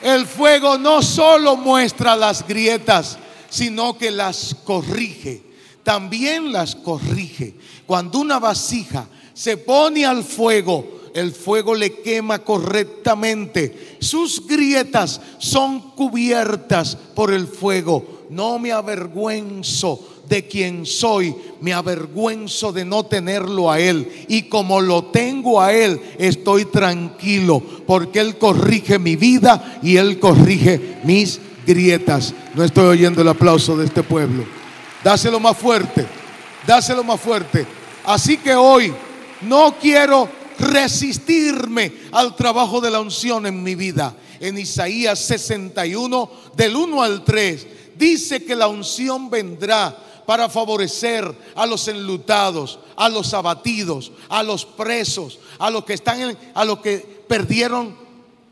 el 0.00 0.24
fuego 0.24 0.78
no 0.78 1.02
solo 1.02 1.58
muestra 1.58 2.16
las 2.16 2.48
grietas, 2.48 3.18
sino 3.50 3.98
que 3.98 4.10
las 4.10 4.56
corrige. 4.64 5.42
También 5.82 6.50
las 6.50 6.74
corrige. 6.76 7.56
Cuando 7.84 8.20
una 8.20 8.38
vasija 8.38 9.06
se 9.34 9.58
pone 9.58 10.06
al 10.06 10.24
fuego, 10.24 11.01
el 11.14 11.32
fuego 11.32 11.74
le 11.74 11.92
quema 12.00 12.40
correctamente. 12.40 13.96
Sus 14.00 14.46
grietas 14.46 15.20
son 15.38 15.92
cubiertas 15.92 16.96
por 17.14 17.32
el 17.32 17.46
fuego. 17.46 18.26
No 18.30 18.58
me 18.58 18.72
avergüenzo 18.72 20.08
de 20.28 20.46
quien 20.46 20.86
soy, 20.86 21.34
me 21.60 21.74
avergüenzo 21.74 22.72
de 22.72 22.84
no 22.84 23.04
tenerlo 23.04 23.70
a 23.70 23.78
Él. 23.78 24.10
Y 24.28 24.42
como 24.44 24.80
lo 24.80 25.04
tengo 25.04 25.60
a 25.60 25.72
Él, 25.72 26.00
estoy 26.18 26.64
tranquilo, 26.64 27.62
porque 27.86 28.20
Él 28.20 28.38
corrige 28.38 28.98
mi 28.98 29.16
vida 29.16 29.80
y 29.82 29.96
Él 29.96 30.18
corrige 30.18 30.98
mis 31.04 31.40
grietas. 31.66 32.34
No 32.54 32.64
estoy 32.64 32.86
oyendo 32.86 33.22
el 33.22 33.28
aplauso 33.28 33.76
de 33.76 33.84
este 33.84 34.02
pueblo. 34.02 34.44
Dáselo 35.04 35.38
más 35.40 35.56
fuerte, 35.56 36.06
dáselo 36.66 37.04
más 37.04 37.20
fuerte. 37.20 37.66
Así 38.04 38.38
que 38.38 38.54
hoy 38.54 38.92
no 39.42 39.74
quiero 39.80 40.28
resistirme 40.62 41.92
al 42.12 42.36
trabajo 42.36 42.80
de 42.80 42.90
la 42.90 43.00
unción 43.00 43.46
en 43.46 43.62
mi 43.62 43.74
vida. 43.74 44.14
En 44.40 44.56
Isaías 44.56 45.18
61, 45.18 46.30
del 46.56 46.76
1 46.76 47.02
al 47.02 47.24
3, 47.24 47.66
dice 47.96 48.44
que 48.44 48.56
la 48.56 48.68
unción 48.68 49.28
vendrá 49.28 49.96
para 50.24 50.48
favorecer 50.48 51.36
a 51.54 51.66
los 51.66 51.88
enlutados, 51.88 52.78
a 52.96 53.08
los 53.08 53.34
abatidos, 53.34 54.12
a 54.28 54.42
los 54.42 54.64
presos, 54.64 55.40
a 55.58 55.70
los 55.70 55.84
que 55.84 55.94
están 55.94 56.36
a 56.54 56.64
los 56.64 56.78
que 56.78 56.98
perdieron 57.26 58.01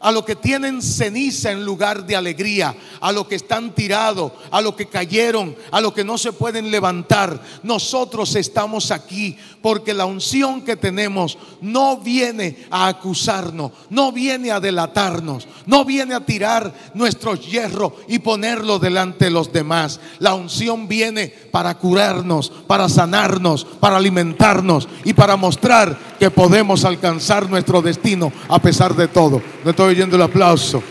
a 0.00 0.10
los 0.10 0.24
que 0.24 0.34
tienen 0.34 0.80
ceniza 0.80 1.50
en 1.50 1.64
lugar 1.64 2.06
de 2.06 2.16
alegría, 2.16 2.74
a 3.00 3.12
los 3.12 3.26
que 3.26 3.34
están 3.34 3.74
tirados, 3.74 4.32
a 4.50 4.62
los 4.62 4.74
que 4.74 4.86
cayeron, 4.86 5.54
a 5.70 5.80
los 5.80 5.92
que 5.92 6.04
no 6.04 6.16
se 6.16 6.32
pueden 6.32 6.70
levantar. 6.70 7.40
Nosotros 7.62 8.34
estamos 8.34 8.90
aquí 8.90 9.36
porque 9.60 9.92
la 9.92 10.06
unción 10.06 10.62
que 10.62 10.76
tenemos 10.76 11.36
no 11.60 11.98
viene 11.98 12.66
a 12.70 12.88
acusarnos, 12.88 13.72
no 13.90 14.10
viene 14.10 14.50
a 14.50 14.60
delatarnos, 14.60 15.46
no 15.66 15.84
viene 15.84 16.14
a 16.14 16.24
tirar 16.24 16.72
nuestros 16.94 17.46
hierros 17.46 17.92
y 18.08 18.20
ponerlo 18.20 18.78
delante 18.78 19.26
de 19.26 19.30
los 19.30 19.52
demás. 19.52 20.00
La 20.18 20.32
unción 20.32 20.88
viene 20.88 21.28
para 21.28 21.76
curarnos, 21.76 22.50
para 22.66 22.88
sanarnos, 22.88 23.64
para 23.64 23.98
alimentarnos 23.98 24.88
y 25.04 25.12
para 25.12 25.36
mostrar 25.36 25.98
que 26.18 26.30
podemos 26.30 26.86
alcanzar 26.86 27.50
nuestro 27.50 27.82
destino 27.82 28.32
a 28.48 28.60
pesar 28.60 28.96
de 28.96 29.08
todo. 29.08 29.42
No 29.64 29.74
oyendo 29.90 30.16
el 30.16 30.22
aplauso, 30.22 30.82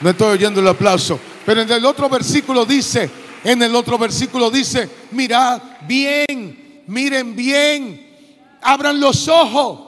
no 0.00 0.10
estoy 0.10 0.28
oyendo 0.34 0.60
el 0.60 0.68
aplauso. 0.68 1.18
Pero 1.44 1.62
en 1.62 1.70
el 1.70 1.84
otro 1.84 2.08
versículo 2.08 2.64
dice, 2.64 3.10
en 3.44 3.62
el 3.62 3.74
otro 3.74 3.98
versículo 3.98 4.50
dice, 4.50 4.88
mirad 5.12 5.60
bien, 5.86 6.82
miren 6.86 7.34
bien, 7.34 8.58
abran 8.60 9.00
los 9.00 9.28
ojos, 9.28 9.80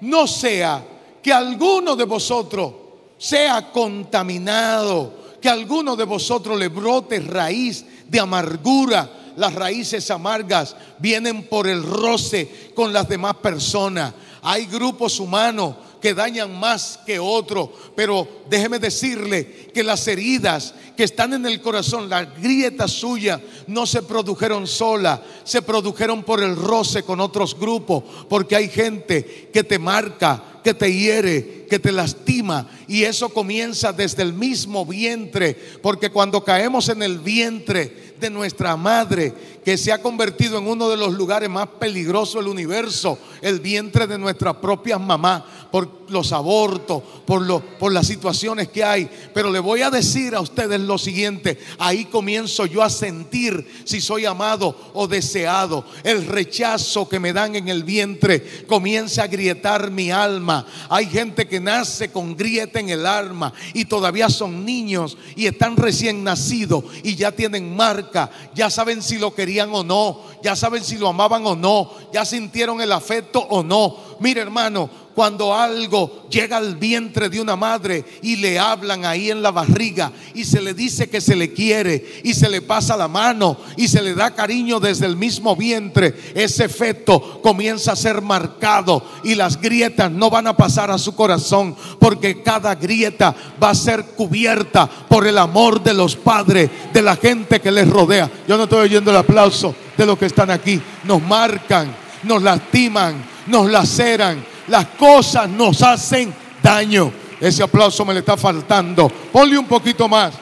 no 0.00 0.26
sea 0.26 0.84
que 1.22 1.32
alguno 1.32 1.96
de 1.96 2.04
vosotros 2.04 2.72
sea 3.18 3.70
contaminado, 3.72 5.26
que 5.40 5.48
alguno 5.48 5.96
de 5.96 6.04
vosotros 6.04 6.58
le 6.58 6.68
brote 6.68 7.20
raíz 7.20 7.84
de 8.08 8.20
amargura. 8.20 9.10
Las 9.36 9.54
raíces 9.54 10.10
amargas 10.10 10.74
vienen 10.98 11.44
por 11.44 11.66
el 11.66 11.82
roce 11.82 12.72
con 12.74 12.92
las 12.92 13.08
demás 13.08 13.34
personas. 13.36 14.14
Hay 14.42 14.66
grupos 14.66 15.20
humanos 15.20 15.74
que 16.00 16.14
dañan 16.14 16.58
más 16.58 17.00
que 17.06 17.18
otros, 17.18 17.70
pero 17.94 18.26
déjeme 18.48 18.78
decirle 18.78 19.70
que 19.72 19.82
las 19.82 20.06
heridas 20.08 20.74
que 20.96 21.04
están 21.04 21.34
en 21.34 21.44
el 21.46 21.60
corazón, 21.60 22.08
las 22.08 22.40
grietas 22.40 22.92
suyas, 22.92 23.40
no 23.66 23.86
se 23.86 24.02
produjeron 24.02 24.66
solas, 24.66 25.20
se 25.44 25.62
produjeron 25.62 26.22
por 26.22 26.42
el 26.42 26.56
roce 26.56 27.02
con 27.02 27.20
otros 27.20 27.58
grupos, 27.58 28.02
porque 28.28 28.56
hay 28.56 28.68
gente 28.68 29.50
que 29.52 29.62
te 29.62 29.78
marca, 29.78 30.55
que 30.66 30.74
te 30.74 30.92
hiere, 30.92 31.64
que 31.70 31.78
te 31.78 31.92
lastima. 31.92 32.68
Y 32.88 33.04
eso 33.04 33.28
comienza 33.28 33.92
desde 33.92 34.24
el 34.24 34.32
mismo 34.32 34.84
vientre, 34.84 35.56
porque 35.80 36.10
cuando 36.10 36.42
caemos 36.42 36.88
en 36.88 37.04
el 37.04 37.20
vientre 37.20 38.14
de 38.18 38.30
nuestra 38.30 38.76
madre, 38.76 39.32
que 39.64 39.76
se 39.76 39.92
ha 39.92 40.00
convertido 40.02 40.58
en 40.58 40.66
uno 40.66 40.88
de 40.88 40.96
los 40.96 41.12
lugares 41.14 41.48
más 41.50 41.68
peligrosos 41.78 42.36
del 42.42 42.50
universo, 42.50 43.16
el 43.42 43.60
vientre 43.60 44.06
de 44.08 44.18
nuestra 44.18 44.60
propia 44.60 44.98
mamá, 44.98 45.68
por 45.70 46.06
los 46.10 46.32
abortos, 46.32 47.02
por, 47.26 47.42
lo- 47.42 47.60
por 47.78 47.92
las 47.92 48.06
situaciones 48.06 48.68
que 48.68 48.82
hay. 48.82 49.10
Pero 49.34 49.50
le 49.50 49.58
voy 49.58 49.82
a 49.82 49.90
decir 49.90 50.34
a 50.34 50.40
ustedes 50.40 50.80
lo 50.80 50.96
siguiente, 50.98 51.58
ahí 51.78 52.06
comienzo 52.06 52.64
yo 52.66 52.82
a 52.82 52.88
sentir 52.90 53.66
si 53.84 54.00
soy 54.00 54.24
amado 54.24 54.74
o 54.94 55.06
deseado. 55.06 55.84
El 56.04 56.24
rechazo 56.26 57.08
que 57.08 57.20
me 57.20 57.32
dan 57.32 57.54
en 57.56 57.68
el 57.68 57.84
vientre 57.84 58.64
comienza 58.66 59.24
a 59.24 59.26
grietar 59.26 59.90
mi 59.90 60.10
alma. 60.10 60.55
Hay 60.88 61.06
gente 61.06 61.48
que 61.48 61.60
nace 61.60 62.10
con 62.10 62.36
grieta 62.36 62.80
en 62.80 62.88
el 62.90 63.04
alma 63.04 63.52
y 63.74 63.84
todavía 63.84 64.28
son 64.28 64.64
niños 64.64 65.16
y 65.34 65.46
están 65.46 65.76
recién 65.76 66.22
nacidos 66.24 66.84
y 67.02 67.16
ya 67.16 67.32
tienen 67.32 67.74
marca, 67.74 68.30
ya 68.54 68.70
saben 68.70 69.02
si 69.02 69.18
lo 69.18 69.34
querían 69.34 69.70
o 69.72 69.82
no, 69.82 70.22
ya 70.42 70.56
saben 70.56 70.84
si 70.84 70.96
lo 70.96 71.08
amaban 71.08 71.44
o 71.46 71.56
no, 71.56 71.92
ya 72.12 72.24
sintieron 72.24 72.80
el 72.80 72.92
afecto 72.92 73.40
o 73.40 73.62
no. 73.62 74.15
Mire 74.20 74.40
hermano, 74.40 74.88
cuando 75.16 75.54
algo 75.54 76.26
llega 76.28 76.58
al 76.58 76.76
vientre 76.76 77.30
de 77.30 77.40
una 77.40 77.56
madre 77.56 78.04
y 78.20 78.36
le 78.36 78.58
hablan 78.58 79.06
ahí 79.06 79.30
en 79.30 79.40
la 79.40 79.50
barriga 79.50 80.12
y 80.34 80.44
se 80.44 80.60
le 80.60 80.74
dice 80.74 81.08
que 81.08 81.22
se 81.22 81.34
le 81.34 81.54
quiere 81.54 82.20
y 82.22 82.34
se 82.34 82.50
le 82.50 82.60
pasa 82.60 82.98
la 82.98 83.08
mano 83.08 83.56
y 83.78 83.88
se 83.88 84.02
le 84.02 84.14
da 84.14 84.34
cariño 84.34 84.78
desde 84.78 85.06
el 85.06 85.16
mismo 85.16 85.56
vientre, 85.56 86.14
ese 86.34 86.66
efecto 86.66 87.40
comienza 87.42 87.92
a 87.92 87.96
ser 87.96 88.20
marcado 88.20 89.02
y 89.24 89.34
las 89.34 89.58
grietas 89.58 90.10
no 90.10 90.28
van 90.28 90.48
a 90.48 90.56
pasar 90.56 90.90
a 90.90 90.98
su 90.98 91.14
corazón 91.14 91.74
porque 91.98 92.42
cada 92.42 92.74
grieta 92.74 93.34
va 93.62 93.70
a 93.70 93.74
ser 93.74 94.04
cubierta 94.04 94.86
por 94.86 95.26
el 95.26 95.38
amor 95.38 95.82
de 95.82 95.94
los 95.94 96.14
padres, 96.14 96.68
de 96.92 97.00
la 97.00 97.16
gente 97.16 97.60
que 97.60 97.72
les 97.72 97.88
rodea. 97.88 98.30
Yo 98.46 98.58
no 98.58 98.64
estoy 98.64 98.80
oyendo 98.80 99.10
el 99.12 99.16
aplauso 99.16 99.74
de 99.96 100.04
los 100.04 100.18
que 100.18 100.26
están 100.26 100.50
aquí. 100.50 100.78
Nos 101.04 101.22
marcan, 101.22 101.96
nos 102.22 102.42
lastiman, 102.42 103.35
nos 103.46 103.70
laceran. 103.70 104.44
Las 104.68 104.86
cosas 104.98 105.48
nos 105.48 105.82
hacen 105.82 106.34
daño. 106.62 107.12
Ese 107.40 107.62
aplauso 107.62 108.04
me 108.04 108.14
le 108.14 108.20
está 108.20 108.36
faltando. 108.36 109.08
Ponle 109.08 109.58
un 109.58 109.66
poquito 109.66 110.08
más. 110.08 110.34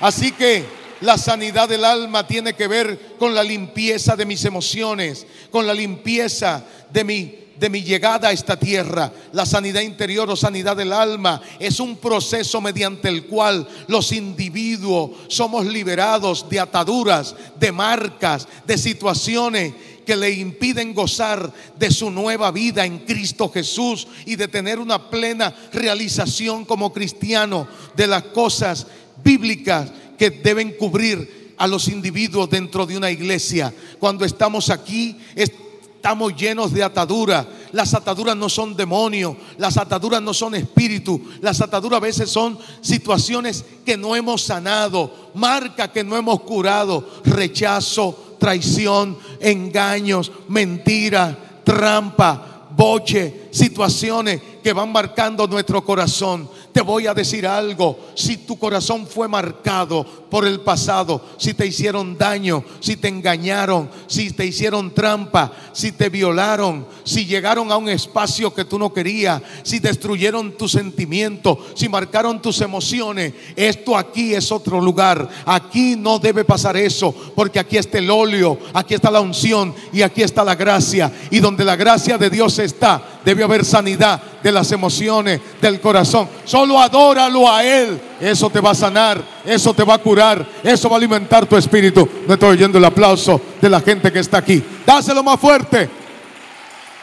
Así 0.00 0.32
que 0.32 0.64
la 1.00 1.16
sanidad 1.16 1.68
del 1.68 1.84
alma 1.84 2.26
tiene 2.26 2.54
que 2.54 2.68
ver 2.68 3.16
con 3.18 3.34
la 3.34 3.42
limpieza 3.42 4.16
de 4.16 4.26
mis 4.26 4.44
emociones, 4.44 5.26
con 5.50 5.66
la 5.66 5.74
limpieza 5.74 6.64
de 6.90 7.04
mi 7.04 7.40
de 7.60 7.68
mi 7.68 7.82
llegada 7.82 8.28
a 8.28 8.32
esta 8.32 8.58
tierra. 8.58 9.12
La 9.32 9.44
sanidad 9.44 9.82
interior 9.82 10.28
o 10.30 10.34
sanidad 10.34 10.76
del 10.76 10.94
alma 10.94 11.42
es 11.58 11.78
un 11.78 11.98
proceso 11.98 12.60
mediante 12.62 13.08
el 13.08 13.26
cual 13.26 13.68
los 13.86 14.12
individuos 14.12 15.10
somos 15.28 15.66
liberados 15.66 16.48
de 16.48 16.58
ataduras, 16.58 17.36
de 17.60 17.70
marcas, 17.70 18.48
de 18.66 18.78
situaciones 18.78 19.74
que 20.10 20.16
le 20.16 20.32
impiden 20.32 20.92
gozar 20.92 21.52
de 21.78 21.88
su 21.88 22.10
nueva 22.10 22.50
vida 22.50 22.84
en 22.84 22.98
Cristo 22.98 23.48
Jesús 23.48 24.08
y 24.26 24.34
de 24.34 24.48
tener 24.48 24.80
una 24.80 25.08
plena 25.08 25.54
realización 25.72 26.64
como 26.64 26.92
cristiano 26.92 27.68
de 27.94 28.08
las 28.08 28.24
cosas 28.24 28.88
bíblicas 29.22 29.88
que 30.18 30.30
deben 30.30 30.72
cubrir 30.72 31.54
a 31.56 31.68
los 31.68 31.86
individuos 31.86 32.50
dentro 32.50 32.86
de 32.86 32.96
una 32.96 33.08
iglesia. 33.08 33.72
Cuando 34.00 34.24
estamos 34.24 34.68
aquí, 34.68 35.16
estamos 35.36 36.34
llenos 36.34 36.72
de 36.72 36.82
ataduras. 36.82 37.46
Las 37.70 37.94
ataduras 37.94 38.36
no 38.36 38.48
son 38.48 38.74
demonios, 38.74 39.36
las 39.58 39.76
ataduras 39.76 40.20
no 40.20 40.34
son 40.34 40.56
espíritu, 40.56 41.22
las 41.40 41.60
ataduras 41.60 41.98
a 41.98 42.00
veces 42.00 42.28
son 42.28 42.58
situaciones 42.80 43.64
que 43.86 43.96
no 43.96 44.16
hemos 44.16 44.42
sanado, 44.42 45.30
marca 45.34 45.92
que 45.92 46.02
no 46.02 46.16
hemos 46.16 46.40
curado, 46.40 47.08
rechazo, 47.24 48.29
traición, 48.40 49.16
engaños, 49.38 50.32
mentira, 50.48 51.60
trampa, 51.62 52.66
boche, 52.74 53.48
situaciones 53.50 54.40
que 54.62 54.72
van 54.72 54.90
marcando 54.90 55.46
nuestro 55.46 55.84
corazón. 55.84 56.48
Te 56.72 56.80
voy 56.80 57.06
a 57.06 57.14
decir 57.14 57.46
algo, 57.46 57.98
si 58.14 58.38
tu 58.38 58.58
corazón 58.58 59.06
fue 59.06 59.28
marcado 59.28 60.04
por 60.30 60.46
el 60.46 60.60
pasado, 60.60 61.20
si 61.36 61.54
te 61.54 61.66
hicieron 61.66 62.16
daño, 62.16 62.64
si 62.80 62.96
te 62.96 63.08
engañaron, 63.08 63.90
si 64.06 64.30
te 64.30 64.46
hicieron 64.46 64.94
trampa, 64.94 65.52
si 65.72 65.92
te 65.92 66.08
violaron, 66.08 66.86
si 67.04 67.26
llegaron 67.26 67.72
a 67.72 67.76
un 67.76 67.88
espacio 67.88 68.54
que 68.54 68.64
tú 68.64 68.78
no 68.78 68.92
querías, 68.92 69.42
si 69.62 69.80
destruyeron 69.80 70.56
tus 70.56 70.72
sentimientos, 70.72 71.58
si 71.74 71.88
marcaron 71.88 72.40
tus 72.40 72.60
emociones, 72.60 73.34
esto 73.56 73.96
aquí 73.96 74.34
es 74.34 74.52
otro 74.52 74.80
lugar. 74.80 75.28
Aquí 75.44 75.96
no 75.96 76.18
debe 76.18 76.44
pasar 76.44 76.76
eso, 76.76 77.14
porque 77.34 77.58
aquí 77.58 77.76
está 77.76 77.98
el 77.98 78.10
óleo, 78.10 78.58
aquí 78.72 78.94
está 78.94 79.10
la 79.10 79.20
unción 79.20 79.74
y 79.92 80.02
aquí 80.02 80.22
está 80.22 80.44
la 80.44 80.54
gracia. 80.54 81.10
Y 81.30 81.40
donde 81.40 81.64
la 81.64 81.76
gracia 81.76 82.16
de 82.16 82.30
Dios 82.30 82.58
está, 82.58 83.20
debe 83.24 83.44
haber 83.44 83.64
sanidad 83.64 84.22
de 84.42 84.52
las 84.52 84.72
emociones, 84.72 85.40
del 85.60 85.80
corazón. 85.80 86.28
Solo 86.44 86.80
adóralo 86.80 87.50
a 87.50 87.64
Él. 87.64 88.00
Eso 88.20 88.50
te 88.50 88.60
va 88.60 88.70
a 88.72 88.74
sanar, 88.74 89.22
eso 89.44 89.72
te 89.72 89.82
va 89.82 89.94
a 89.94 89.98
curar, 89.98 90.19
eso 90.62 90.88
va 90.88 90.96
a 90.96 90.98
alimentar 90.98 91.46
tu 91.46 91.56
espíritu. 91.56 92.08
No 92.26 92.34
estoy 92.34 92.50
oyendo 92.50 92.78
el 92.78 92.84
aplauso 92.84 93.40
de 93.60 93.68
la 93.68 93.80
gente 93.80 94.12
que 94.12 94.18
está 94.18 94.38
aquí. 94.38 94.62
Dáselo 94.84 95.22
más 95.22 95.40
fuerte. 95.40 95.88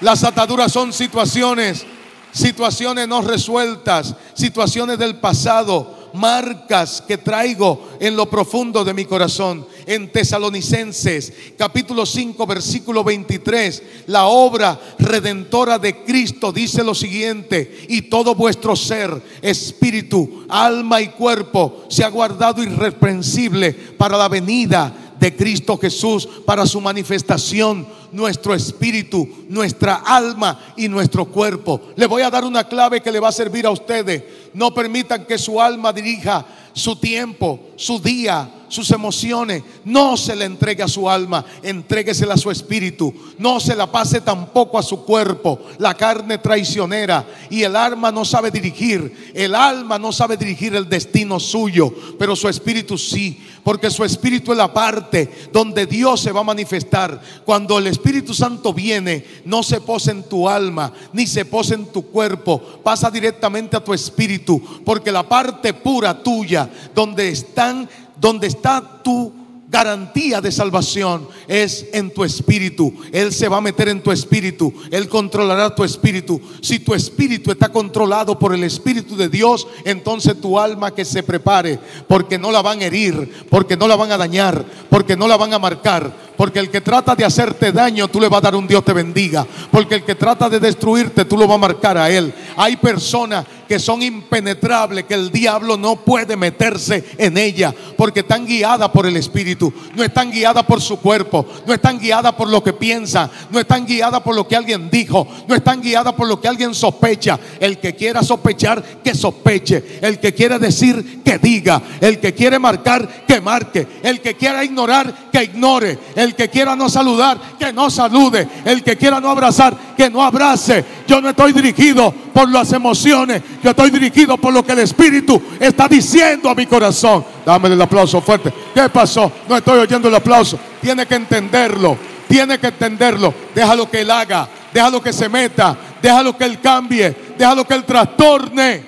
Las 0.02 0.24
ataduras 0.24 0.72
son 0.72 0.94
situaciones, 0.94 1.86
situaciones 2.32 3.08
no 3.08 3.22
resueltas, 3.22 4.16
situaciones 4.34 5.00
del 5.00 5.16
pasado, 5.16 5.97
marcas 6.18 7.02
que 7.02 7.18
traigo 7.18 7.88
en 8.00 8.16
lo 8.16 8.30
profundo 8.30 8.84
de 8.84 8.94
mi 8.94 9.06
corazón. 9.06 9.66
En 9.86 10.12
Tesalonicenses, 10.12 11.32
capítulo 11.58 12.06
5, 12.06 12.46
versículo 12.46 13.04
23, 13.04 13.84
la 14.08 14.26
obra 14.26 14.80
redentora 15.00 15.80
de 15.80 16.04
Cristo 16.04 16.52
dice 16.52 16.84
lo 16.84 16.94
siguiente, 16.94 17.86
y 17.88 18.04
todo 18.04 18.36
vuestro 18.36 18.76
ser, 18.76 19.22
espíritu, 19.42 20.46
alma 20.50 21.02
y 21.02 21.10
cuerpo, 21.10 21.86
se 21.88 22.04
ha 22.04 22.10
guardado 22.10 22.62
irreprensible 22.62 23.72
para 23.72 24.18
la 24.18 24.28
venida 24.28 25.16
de 25.20 25.36
Cristo 25.36 25.78
Jesús, 25.78 26.28
para 26.46 26.66
su 26.66 26.82
manifestación 26.82 27.88
nuestro 28.12 28.54
espíritu, 28.54 29.28
nuestra 29.50 29.96
alma 29.96 30.74
y 30.76 30.88
nuestro 30.88 31.26
cuerpo. 31.26 31.82
Le 31.96 32.08
voy 32.08 32.22
a 32.22 32.30
dar 32.30 32.44
una 32.44 32.68
clave 32.68 33.02
que 33.02 33.12
le 33.12 33.20
va 33.20 33.30
a 33.30 33.34
servir 33.34 33.66
a 33.66 33.72
ustedes. 33.72 34.24
No 34.54 34.74
permitan 34.74 35.26
que 35.26 35.38
su 35.38 35.62
alma 35.62 35.94
dirija 35.94 36.46
su 36.74 36.96
tiempo, 36.96 37.72
su 37.76 38.00
día, 38.00 38.50
sus 38.68 38.92
emociones. 38.92 39.64
No 39.86 40.18
se 40.18 40.36
le 40.36 40.46
entregue 40.46 40.84
a 40.84 40.88
su 40.88 41.10
alma, 41.10 41.46
entréguesela 41.64 42.36
a 42.36 42.38
su 42.38 42.52
espíritu. 42.52 43.14
No 43.38 43.60
se 43.60 43.76
la 43.76 43.92
pase 43.92 44.22
tampoco 44.22 44.78
a 44.78 44.84
su 44.84 45.04
cuerpo, 45.04 45.60
la 45.78 45.94
carne 45.94 46.38
traicionera. 46.38 47.26
Y 47.50 47.64
el 47.64 47.76
alma 47.76 48.12
no 48.12 48.26
sabe 48.26 48.52
dirigir, 48.52 49.32
el 49.34 49.56
alma 49.56 49.98
no 49.98 50.12
sabe 50.12 50.38
dirigir 50.38 50.76
el 50.76 50.90
destino 50.90 51.40
suyo, 51.40 51.94
pero 52.18 52.36
su 52.36 52.48
espíritu 52.50 52.98
sí, 52.98 53.40
porque 53.68 53.92
su 53.92 54.06
espíritu 54.06 54.54
es 54.54 54.58
la 54.58 54.74
parte 54.74 55.30
donde 55.52 55.86
Dios 55.86 56.22
se 56.22 56.32
va 56.32 56.40
a 56.40 56.46
manifestar. 56.46 57.22
Cuando 57.44 57.78
el 57.78 57.88
Espíritu 57.88 58.34
Santo 58.34 58.74
viene, 58.74 59.26
no 59.44 59.62
se 59.62 59.82
posa 59.82 60.12
en 60.12 60.24
tu 60.24 60.48
alma, 60.48 60.94
ni 61.12 61.28
se 61.28 61.44
posa 61.44 61.74
en 61.74 61.88
tu 61.88 62.04
cuerpo, 62.04 62.62
pasa 62.82 63.12
directamente 63.12 63.76
a 63.76 63.84
tu 63.84 63.94
espíritu, 63.94 64.62
porque 64.86 65.12
la 65.12 65.28
parte 65.28 65.74
pura 65.74 66.24
tuya, 66.24 66.70
donde 66.96 67.28
están, 67.28 67.90
donde 68.20 68.48
está 68.48 69.02
tu 69.04 69.34
garantía 69.70 70.40
de 70.40 70.52
salvación 70.52 71.28
es 71.48 71.88
en 71.92 72.12
tu 72.12 72.24
espíritu. 72.24 72.94
Él 73.12 73.34
se 73.34 73.50
va 73.50 73.58
a 73.58 73.62
meter 73.62 73.90
en 73.90 74.02
tu 74.02 74.12
espíritu. 74.12 74.74
Él 74.92 75.10
controlará 75.10 75.76
tu 75.76 75.84
espíritu. 75.84 76.40
Si 76.62 76.80
tu 76.80 76.94
espíritu 76.94 77.52
está 77.52 77.70
controlado 77.70 78.40
por 78.40 78.54
el 78.54 78.64
espíritu 78.64 79.16
de 79.18 79.30
Dios, 79.30 79.68
entonces 79.84 80.40
tu 80.40 80.58
alma 80.58 80.94
que 80.94 81.06
se 81.06 81.24
prepare, 81.24 81.80
porque 82.08 82.38
no 82.38 82.52
la 82.52 82.62
van 82.62 82.82
a 82.82 82.86
herir, 82.86 83.46
porque 83.50 83.76
no 83.76 83.88
la 83.88 83.96
van 83.96 84.12
a 84.12 84.18
dañar, 84.18 84.64
porque 84.90 85.18
no 85.18 85.28
la 85.28 85.38
van 85.38 85.54
a 85.54 85.60
marcar. 85.60 86.28
Porque 86.38 86.60
el 86.60 86.70
que 86.70 86.82
trata 86.82 87.16
de 87.16 87.26
hacerte 87.26 87.72
daño, 87.72 88.08
tú 88.08 88.22
le 88.22 88.30
vas 88.30 88.38
a 88.38 88.42
dar 88.42 88.56
un 88.56 88.68
Dios 88.68 88.86
te 88.86 88.94
bendiga. 88.94 89.46
Porque 89.72 89.96
el 89.96 90.04
que 90.04 90.16
trata 90.16 90.48
de 90.48 90.60
destruirte, 90.60 91.26
tú 91.26 91.36
lo 91.36 91.48
vas 91.48 91.56
a 91.56 91.62
marcar 91.62 91.98
a 91.98 92.10
él. 92.10 92.34
Hay 92.56 92.78
personas 92.78 93.44
que 93.68 93.80
son 93.80 94.02
impenetrables, 94.02 95.06
que 95.06 95.14
el 95.14 95.32
diablo 95.32 95.78
no 95.78 95.98
puede 95.98 96.36
meterse 96.36 97.04
en 97.18 97.38
ella, 97.38 97.74
porque 97.98 98.22
están 98.22 98.46
guiadas 98.46 98.90
por 98.90 99.06
el 99.06 99.18
Espíritu, 99.18 99.74
no 99.96 100.04
están 100.04 100.32
guiadas 100.32 100.64
por 100.64 100.82
su 100.82 101.00
cuerpo, 101.00 101.46
no 101.66 101.74
están 101.74 102.00
guiadas 102.00 102.34
por 102.34 102.50
lo 102.50 102.64
que 102.64 102.74
piensan, 102.74 103.30
no 103.52 103.60
están 103.60 103.86
guiadas 103.86 104.22
por 104.22 104.36
lo 104.36 104.48
que 104.48 104.56
alguien 104.56 104.90
dijo, 104.90 105.28
no 105.48 105.56
están 105.56 105.82
guiadas 105.82 106.14
por 106.14 106.28
lo 106.28 106.40
que 106.40 106.48
alguien 106.48 106.74
sospecha. 106.74 107.40
El 107.60 107.80
que 107.80 107.96
quiera 107.96 108.24
sospechar, 108.24 108.84
que 109.04 109.14
sospeche. 109.14 110.00
El 110.02 110.20
que 110.20 110.34
quiere 110.34 110.60
decir, 110.60 111.22
que 111.24 111.38
diga. 111.38 111.82
El 112.00 112.20
que 112.20 112.34
quiere 112.34 112.60
marcar, 112.60 113.26
que 113.26 113.42
marque. 113.42 113.88
El 114.04 114.22
que 114.22 114.36
quiera 114.36 114.64
ignorar, 114.64 115.30
que 115.32 115.44
ignore. 115.44 115.98
El 116.16 116.36
que 116.36 116.50
quiera 116.50 116.76
no 116.76 116.90
saludar, 116.90 117.40
que 117.60 117.74
no 117.74 117.90
salude. 117.90 118.48
El 118.66 118.84
que 118.84 118.98
quiera 118.98 119.20
no 119.20 119.30
abrazar, 119.30 119.96
que 119.96 120.10
no 120.10 120.24
abrace. 120.24 120.86
Yo 121.08 121.22
no 121.22 121.30
estoy 121.30 121.54
dirigido 121.54 122.14
por 122.38 122.52
las 122.52 122.72
emociones, 122.72 123.42
yo 123.64 123.72
estoy 123.72 123.90
dirigido 123.90 124.38
por 124.38 124.54
lo 124.54 124.64
que 124.64 124.74
el 124.74 124.80
Espíritu 124.80 125.42
está 125.60 125.88
diciendo 125.88 126.50
a 126.50 126.56
mi 126.56 126.66
corazón. 126.66 127.26
Dame 127.46 127.70
el 127.70 127.82
aplauso 127.82 128.22
fuerte. 128.22 128.54
¿Qué 128.74 128.88
pasó? 128.90 129.32
No 129.48 129.58
estoy 129.58 129.80
oyendo 129.80 130.08
el 130.08 130.16
aplauso. 130.16 130.60
Tiene 130.82 131.06
que 131.06 131.16
entenderlo. 131.16 131.98
Tiene 132.28 132.60
que 132.60 132.68
entenderlo. 132.68 133.34
Déjalo 133.56 133.90
que 133.90 134.02
él 134.02 134.12
haga. 134.12 134.48
Déjalo 134.74 135.02
que 135.02 135.14
se 135.14 135.28
meta. 135.28 135.78
Déjalo 136.02 136.38
que 136.38 136.44
él 136.44 136.60
cambie. 136.60 137.16
Déjalo 137.38 137.66
que 137.66 137.74
él 137.74 137.84
trastorne. 137.84 138.86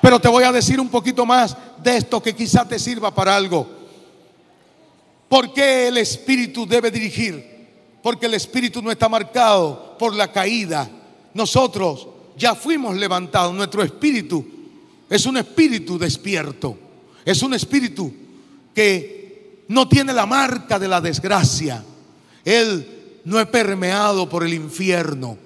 Pero 0.00 0.20
te 0.20 0.28
voy 0.28 0.44
a 0.44 0.52
decir 0.52 0.78
un 0.78 0.88
poquito 0.88 1.26
más 1.26 1.56
de 1.82 1.96
esto 1.96 2.22
que 2.22 2.34
quizás 2.34 2.68
te 2.68 2.78
sirva 2.78 3.12
para 3.14 3.34
algo. 3.34 3.66
¿Por 5.28 5.52
qué 5.52 5.88
el 5.88 5.98
Espíritu 5.98 6.66
debe 6.66 6.90
dirigir? 6.90 7.55
Porque 8.06 8.26
el 8.26 8.34
Espíritu 8.34 8.80
no 8.80 8.92
está 8.92 9.08
marcado 9.08 9.96
por 9.98 10.14
la 10.14 10.30
caída. 10.30 10.88
Nosotros 11.34 12.06
ya 12.38 12.54
fuimos 12.54 12.96
levantados. 12.96 13.52
Nuestro 13.52 13.82
Espíritu 13.82 14.46
es 15.10 15.26
un 15.26 15.38
Espíritu 15.38 15.98
despierto. 15.98 16.78
Es 17.24 17.42
un 17.42 17.52
Espíritu 17.52 18.12
que 18.72 19.64
no 19.66 19.88
tiene 19.88 20.12
la 20.12 20.24
marca 20.24 20.78
de 20.78 20.86
la 20.86 21.00
desgracia. 21.00 21.82
Él 22.44 23.20
no 23.24 23.40
es 23.40 23.48
permeado 23.48 24.28
por 24.28 24.44
el 24.44 24.54
infierno. 24.54 25.36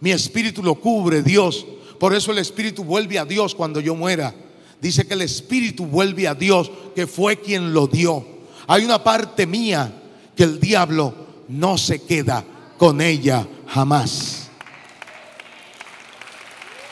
Mi 0.00 0.10
espíritu 0.10 0.60
lo 0.60 0.74
cubre 0.74 1.22
Dios. 1.22 1.68
Por 2.00 2.16
eso 2.16 2.32
el 2.32 2.38
espíritu 2.38 2.82
vuelve 2.82 3.20
a 3.20 3.26
Dios 3.26 3.54
cuando 3.54 3.78
yo 3.78 3.94
muera. 3.94 4.34
Dice 4.80 5.06
que 5.06 5.14
el 5.14 5.22
espíritu 5.22 5.86
vuelve 5.86 6.26
a 6.26 6.34
Dios, 6.34 6.68
que 6.96 7.06
fue 7.06 7.36
quien 7.36 7.72
lo 7.72 7.86
dio. 7.86 8.26
Hay 8.66 8.84
una 8.84 9.04
parte 9.04 9.46
mía 9.46 9.92
que 10.34 10.42
el 10.42 10.58
diablo 10.58 11.27
no 11.48 11.78
se 11.78 12.02
queda 12.02 12.44
con 12.76 13.00
ella 13.00 13.46
jamás. 13.66 14.48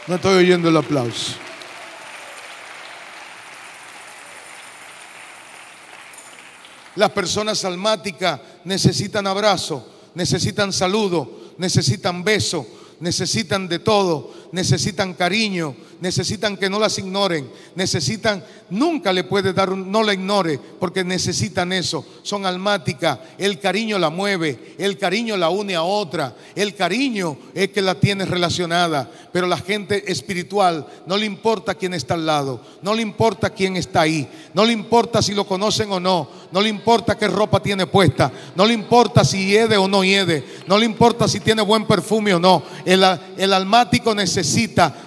No 0.07 0.17
estoy 0.17 0.39
oyendo 0.39 0.69
el 0.69 0.77
aplauso. 0.77 1.33
Las 6.95 7.11
personas 7.11 7.65
almáticas 7.65 8.41
necesitan 8.65 9.27
abrazo, 9.27 9.87
necesitan 10.15 10.73
saludo, 10.73 11.53
necesitan 11.59 12.25
beso, 12.25 12.67
necesitan 13.01 13.69
de 13.69 13.79
todo, 13.79 14.33
necesitan 14.53 15.15
cariño, 15.15 15.75
necesitan 16.01 16.57
que 16.57 16.71
no 16.71 16.79
las 16.79 16.99
ignoren, 16.99 17.51
necesitan, 17.75 18.45
nunca 18.71 19.13
le 19.13 19.25
puede 19.25 19.53
dar, 19.53 19.71
no 19.71 20.03
la 20.03 20.15
ignore, 20.15 20.59
porque 20.79 21.05
necesitan 21.05 21.73
eso, 21.73 22.05
son 22.23 22.47
almáticas, 22.47 23.19
el 23.39 23.59
cariño 23.59 23.99
la 23.99 24.11
mueve, 24.11 24.75
el 24.79 24.99
cariño 24.99 25.37
la 25.37 25.49
une 25.49 25.75
a 25.75 25.83
otra, 25.83 26.35
el 26.55 26.75
cariño 26.75 27.37
es 27.55 27.71
que 27.71 27.83
la 27.83 27.95
tiene 27.95 28.25
relacionada, 28.25 29.11
pero 29.33 29.47
la 29.47 29.59
gente 29.59 30.11
espiritual 30.11 30.87
no 31.07 31.17
le 31.17 31.27
importa 31.27 31.75
quién 31.75 31.95
está 31.95 32.15
al 32.15 32.27
lado, 32.27 32.61
no 32.83 32.95
le 32.95 33.03
importa 33.03 33.51
quién 33.51 33.77
está 33.77 34.03
ahí, 34.03 34.29
no 34.55 34.65
le 34.65 34.73
importa 34.73 35.23
si 35.23 35.35
lo 35.35 35.47
conocen 35.47 35.91
o 35.91 36.01
no 36.01 36.29
no 36.53 36.61
le 36.61 36.69
importa 36.69 37.17
qué 37.17 37.29
ropa 37.29 37.61
tiene 37.61 37.87
puesta, 37.87 38.33
no 38.55 38.65
le 38.65 38.73
importa 38.73 39.25
si 39.25 39.47
hiede 39.47 39.77
o 39.77 39.89
no 39.89 40.05
hiede, 40.05 40.45
no 40.67 40.79
le 40.79 40.87
importa 40.87 41.29
si 41.29 41.41
tiene 41.41 41.63
buen 41.63 41.87
perfume 41.87 42.35
o 42.35 42.41
no. 42.41 42.63
El, 42.85 43.05
el 43.37 43.53
almático 43.53 44.15
necesita 44.15 44.36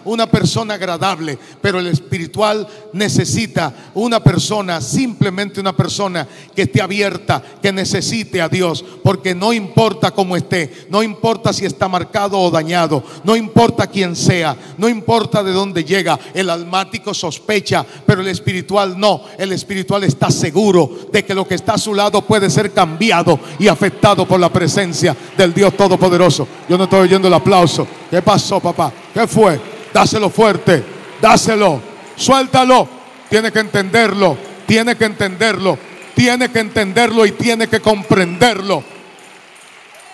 una 0.06 0.28
persona 0.28 0.76
agradable, 0.76 1.38
pero 1.62 1.80
el 1.80 1.88
espiritual 1.88 2.68
necesita 2.94 3.74
una 3.94 4.24
persona, 4.24 4.82
simplemente 4.82 5.60
una 5.60 5.76
persona 5.76 6.28
que 6.56 6.64
esté 6.64 6.82
abierta, 6.82 7.42
que 7.62 7.72
necesite 7.72 8.42
a 8.42 8.50
Dios, 8.50 8.84
porque 9.04 9.36
no 9.36 9.54
importa 9.54 10.12
cómo 10.12 10.36
esté, 10.36 10.88
no 10.90 11.04
importa 11.04 11.54
si 11.54 11.66
está 11.66 11.88
marcado 11.88 12.40
o 12.40 12.52
dañado, 12.52 13.04
no 13.24 13.36
importa 13.36 13.88
quién 13.88 14.16
sea, 14.16 14.56
no 14.78 14.90
importa 14.90 15.44
de 15.44 15.52
dónde 15.52 15.84
llega, 15.84 16.20
el 16.34 16.50
almático 16.50 17.14
sospecha, 17.14 17.86
pero 18.06 18.22
el 18.22 18.28
espiritual 18.28 19.00
no, 19.00 19.24
el 19.38 19.52
espiritual 19.52 20.04
está 20.04 20.32
seguro 20.32 20.90
de 21.12 21.24
que 21.24 21.34
lo 21.34 21.48
que 21.48 21.56
está 21.56 21.74
a 21.74 21.78
su 21.78 21.94
lado 21.94 22.22
puede 22.22 22.50
ser 22.50 22.72
cambiado 22.72 23.40
y 23.60 23.68
afectado 23.68 24.28
por 24.28 24.40
la 24.40 24.52
presencia 24.52 25.16
del 25.38 25.54
Dios 25.54 25.76
Todopoderoso. 25.76 26.48
Yo 26.68 26.78
no 26.78 26.86
estoy 26.86 27.02
oyendo 27.02 27.28
el 27.28 27.34
aplauso. 27.34 27.88
¿Qué 28.10 28.22
pasó, 28.22 28.60
papá? 28.60 28.92
¿Qué 29.20 29.28
fue? 29.28 29.60
Dáselo 29.94 30.30
fuerte, 30.30 30.82
dáselo, 31.22 31.82
suéltalo. 32.16 32.88
Tiene 33.30 33.52
que 33.52 33.60
entenderlo, 33.60 34.38
tiene 34.66 34.96
que 34.96 35.04
entenderlo, 35.04 35.78
tiene 36.16 36.50
que 36.50 36.60
entenderlo 36.60 37.26
y 37.26 37.34
tiene 37.34 37.68
que 37.68 37.82
comprenderlo. 37.82 38.82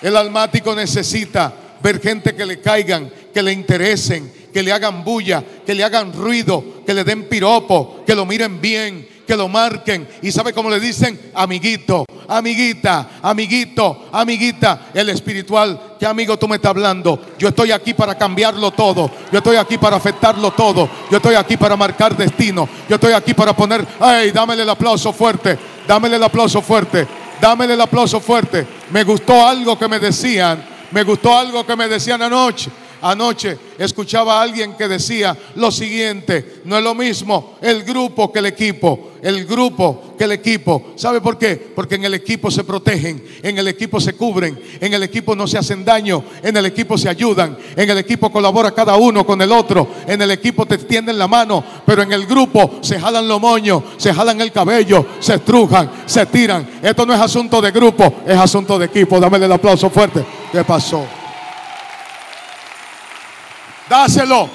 El 0.01 0.17
almático 0.17 0.73
necesita 0.75 1.53
ver 1.83 2.01
gente 2.01 2.33
que 2.33 2.47
le 2.47 2.59
caigan, 2.59 3.13
que 3.31 3.43
le 3.43 3.51
interesen, 3.51 4.33
que 4.51 4.63
le 4.63 4.71
hagan 4.71 5.03
bulla, 5.03 5.43
que 5.63 5.75
le 5.75 5.83
hagan 5.83 6.11
ruido, 6.11 6.81
que 6.83 6.95
le 6.95 7.03
den 7.03 7.29
piropo, 7.29 8.03
que 8.07 8.15
lo 8.15 8.25
miren 8.25 8.59
bien, 8.59 9.07
que 9.25 9.35
lo 9.35 9.47
marquen. 9.47 10.07
Y 10.21 10.31
sabe 10.31 10.53
cómo 10.53 10.69
le 10.69 10.79
dicen, 10.79 11.31
amiguito, 11.33 12.05
amiguita, 12.27 13.09
amiguito, 13.21 14.09
amiguita. 14.11 14.87
El 14.93 15.09
espiritual, 15.09 15.95
¿qué 15.99 16.05
amigo 16.05 16.37
tú 16.37 16.47
me 16.47 16.55
estás 16.55 16.69
hablando? 16.71 17.19
Yo 17.37 17.49
estoy 17.49 17.71
aquí 17.71 17.93
para 17.93 18.15
cambiarlo 18.15 18.71
todo. 18.71 19.09
Yo 19.31 19.39
estoy 19.39 19.57
aquí 19.57 19.77
para 19.77 19.97
afectarlo 19.97 20.51
todo. 20.51 20.89
Yo 21.09 21.17
estoy 21.17 21.35
aquí 21.35 21.57
para 21.57 21.75
marcar 21.75 22.15
destino. 22.15 22.67
Yo 22.87 22.95
estoy 22.95 23.13
aquí 23.13 23.33
para 23.33 23.55
poner, 23.55 23.85
ay, 23.99 24.31
dámele 24.31 24.63
el 24.63 24.69
aplauso 24.69 25.11
fuerte. 25.11 25.57
Dámele 25.87 26.15
el 26.15 26.23
aplauso 26.23 26.61
fuerte. 26.61 27.07
Dámele 27.41 27.73
el 27.73 27.81
aplauso 27.81 28.19
fuerte. 28.19 28.65
Me 28.91 29.03
gustó 29.03 29.45
algo 29.45 29.77
que 29.77 29.87
me 29.87 29.99
decían. 29.99 30.63
Me 30.91 31.03
gustó 31.03 31.37
algo 31.37 31.65
que 31.65 31.75
me 31.75 31.87
decían 31.87 32.21
anoche. 32.21 32.69
Anoche 33.05 33.55
escuchaba 33.77 34.39
a 34.39 34.41
alguien 34.41 34.73
que 34.73 34.87
decía 34.87 35.37
lo 35.57 35.69
siguiente, 35.69 36.61
no 36.65 36.75
es 36.75 36.83
lo 36.83 36.95
mismo 36.95 37.55
el 37.61 37.83
grupo 37.83 38.31
que 38.31 38.39
el 38.39 38.47
equipo, 38.47 39.11
el 39.21 39.45
grupo 39.45 40.15
que 40.17 40.23
el 40.23 40.31
equipo. 40.31 40.93
¿Sabe 40.95 41.21
por 41.21 41.37
qué? 41.37 41.55
Porque 41.55 41.95
en 41.95 42.05
el 42.05 42.15
equipo 42.15 42.49
se 42.49 42.63
protegen, 42.63 43.23
en 43.43 43.59
el 43.59 43.67
equipo 43.67 43.99
se 43.99 44.13
cubren, 44.13 44.59
en 44.81 44.91
el 44.91 45.03
equipo 45.03 45.35
no 45.35 45.45
se 45.45 45.59
hacen 45.59 45.85
daño, 45.85 46.23
en 46.41 46.57
el 46.57 46.65
equipo 46.65 46.97
se 46.97 47.07
ayudan, 47.07 47.55
en 47.75 47.87
el 47.87 47.99
equipo 47.99 48.31
colabora 48.31 48.71
cada 48.71 48.95
uno 48.95 49.23
con 49.23 49.39
el 49.39 49.51
otro, 49.51 49.87
en 50.07 50.23
el 50.23 50.31
equipo 50.31 50.65
te 50.65 50.79
tienden 50.79 51.19
la 51.19 51.27
mano, 51.27 51.63
pero 51.85 52.01
en 52.01 52.11
el 52.11 52.25
grupo 52.25 52.79
se 52.81 52.99
jalan 52.99 53.27
los 53.27 53.39
moños, 53.39 53.83
se 53.97 54.15
jalan 54.15 54.41
el 54.41 54.51
cabello, 54.51 55.05
se 55.19 55.35
estrujan, 55.35 55.91
se 56.07 56.25
tiran. 56.25 56.79
Esto 56.81 57.05
no 57.05 57.13
es 57.13 57.21
asunto 57.21 57.61
de 57.61 57.69
grupo, 57.69 58.23
es 58.25 58.35
asunto 58.35 58.79
de 58.79 58.87
equipo. 58.87 59.19
Dámele 59.19 59.45
el 59.45 59.51
aplauso 59.51 59.91
fuerte. 59.91 60.25
¿Qué 60.51 60.63
pasó? 60.63 61.05
Dáselo. 63.89 64.49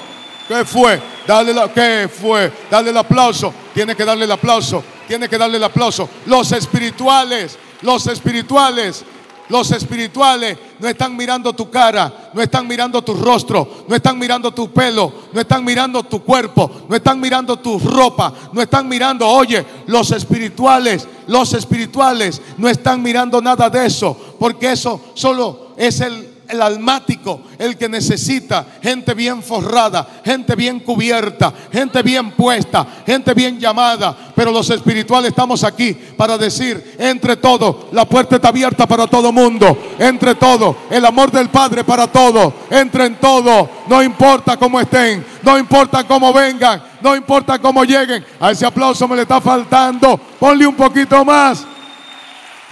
¿Qué 0.47 0.65
fue? 0.65 1.01
Dale 1.25 1.53
la, 1.53 1.71
¿Qué 1.71 2.09
fue? 2.09 2.51
Dale 2.69 2.89
el 2.89 2.97
aplauso. 2.97 3.53
Tiene 3.73 3.95
que 3.95 4.03
darle 4.03 4.25
el 4.25 4.31
aplauso. 4.31 4.83
Tiene 5.07 5.29
que 5.29 5.37
darle 5.37 5.57
el 5.57 5.63
aplauso. 5.63 6.09
Los 6.25 6.51
espirituales, 6.51 7.57
los 7.81 8.07
espirituales, 8.07 9.05
los 9.51 9.69
espirituales 9.71 10.57
no 10.79 10.87
están 10.87 11.15
mirando 11.15 11.53
tu 11.53 11.69
cara, 11.69 12.31
no 12.33 12.41
están 12.41 12.65
mirando 12.67 13.01
tu 13.01 13.13
rostro, 13.13 13.85
no 13.87 13.95
están 13.95 14.17
mirando 14.17 14.53
tu 14.53 14.71
pelo, 14.71 15.13
no 15.33 15.41
están 15.41 15.65
mirando 15.65 16.03
tu 16.03 16.23
cuerpo, 16.23 16.71
no 16.87 16.95
están 16.95 17.19
mirando 17.19 17.59
tu 17.59 17.77
ropa, 17.77 18.33
no 18.53 18.61
están 18.61 18.87
mirando, 18.87 19.27
oye, 19.27 19.65
los 19.87 20.11
espirituales, 20.11 21.05
los 21.27 21.53
espirituales 21.53 22.41
no 22.57 22.69
están 22.69 23.01
mirando 23.01 23.41
nada 23.41 23.69
de 23.69 23.85
eso, 23.85 24.35
porque 24.39 24.71
eso 24.71 25.01
solo 25.15 25.73
es 25.75 25.99
el 25.99 26.30
el 26.51 26.61
almático, 26.61 27.43
el 27.57 27.77
que 27.77 27.87
necesita 27.87 28.65
gente 28.83 29.13
bien 29.13 29.41
forrada, 29.41 30.21
gente 30.23 30.53
bien 30.55 30.81
cubierta, 30.81 31.53
gente 31.71 32.01
bien 32.03 32.31
puesta, 32.31 32.85
gente 33.05 33.33
bien 33.33 33.57
llamada. 33.57 34.15
Pero 34.35 34.51
los 34.51 34.69
espirituales 34.69 35.29
estamos 35.29 35.63
aquí 35.63 35.93
para 35.93 36.37
decir, 36.37 36.95
entre 36.99 37.37
todo, 37.37 37.87
la 37.93 38.05
puerta 38.05 38.35
está 38.35 38.49
abierta 38.49 38.85
para 38.85 39.07
todo 39.07 39.31
mundo. 39.31 39.77
Entre 39.97 40.35
todo, 40.35 40.75
el 40.89 41.05
amor 41.05 41.31
del 41.31 41.49
Padre 41.49 41.85
para 41.85 42.07
todo. 42.07 42.53
Entre 42.69 43.05
en 43.05 43.15
todo, 43.15 43.69
no 43.87 44.03
importa 44.03 44.57
cómo 44.57 44.79
estén, 44.79 45.25
no 45.43 45.57
importa 45.57 46.03
cómo 46.03 46.33
vengan, 46.33 46.83
no 47.01 47.15
importa 47.15 47.59
cómo 47.59 47.85
lleguen. 47.85 48.25
A 48.39 48.51
ese 48.51 48.65
aplauso 48.65 49.07
me 49.07 49.15
le 49.15 49.21
está 49.21 49.39
faltando. 49.39 50.17
Ponle 50.17 50.67
un 50.67 50.75
poquito 50.75 51.23
más. 51.23 51.65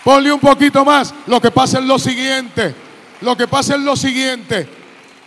Ponle 0.03 0.31
un 0.31 0.39
poquito 0.39 0.83
más. 0.83 1.13
Lo 1.27 1.39
que 1.39 1.51
pasa 1.51 1.79
es 1.79 1.85
lo 1.85 1.97
siguiente. 1.97 2.88
Lo 3.21 3.35
que 3.35 3.47
pasa 3.47 3.75
es 3.75 3.81
lo 3.81 3.95
siguiente. 3.95 4.67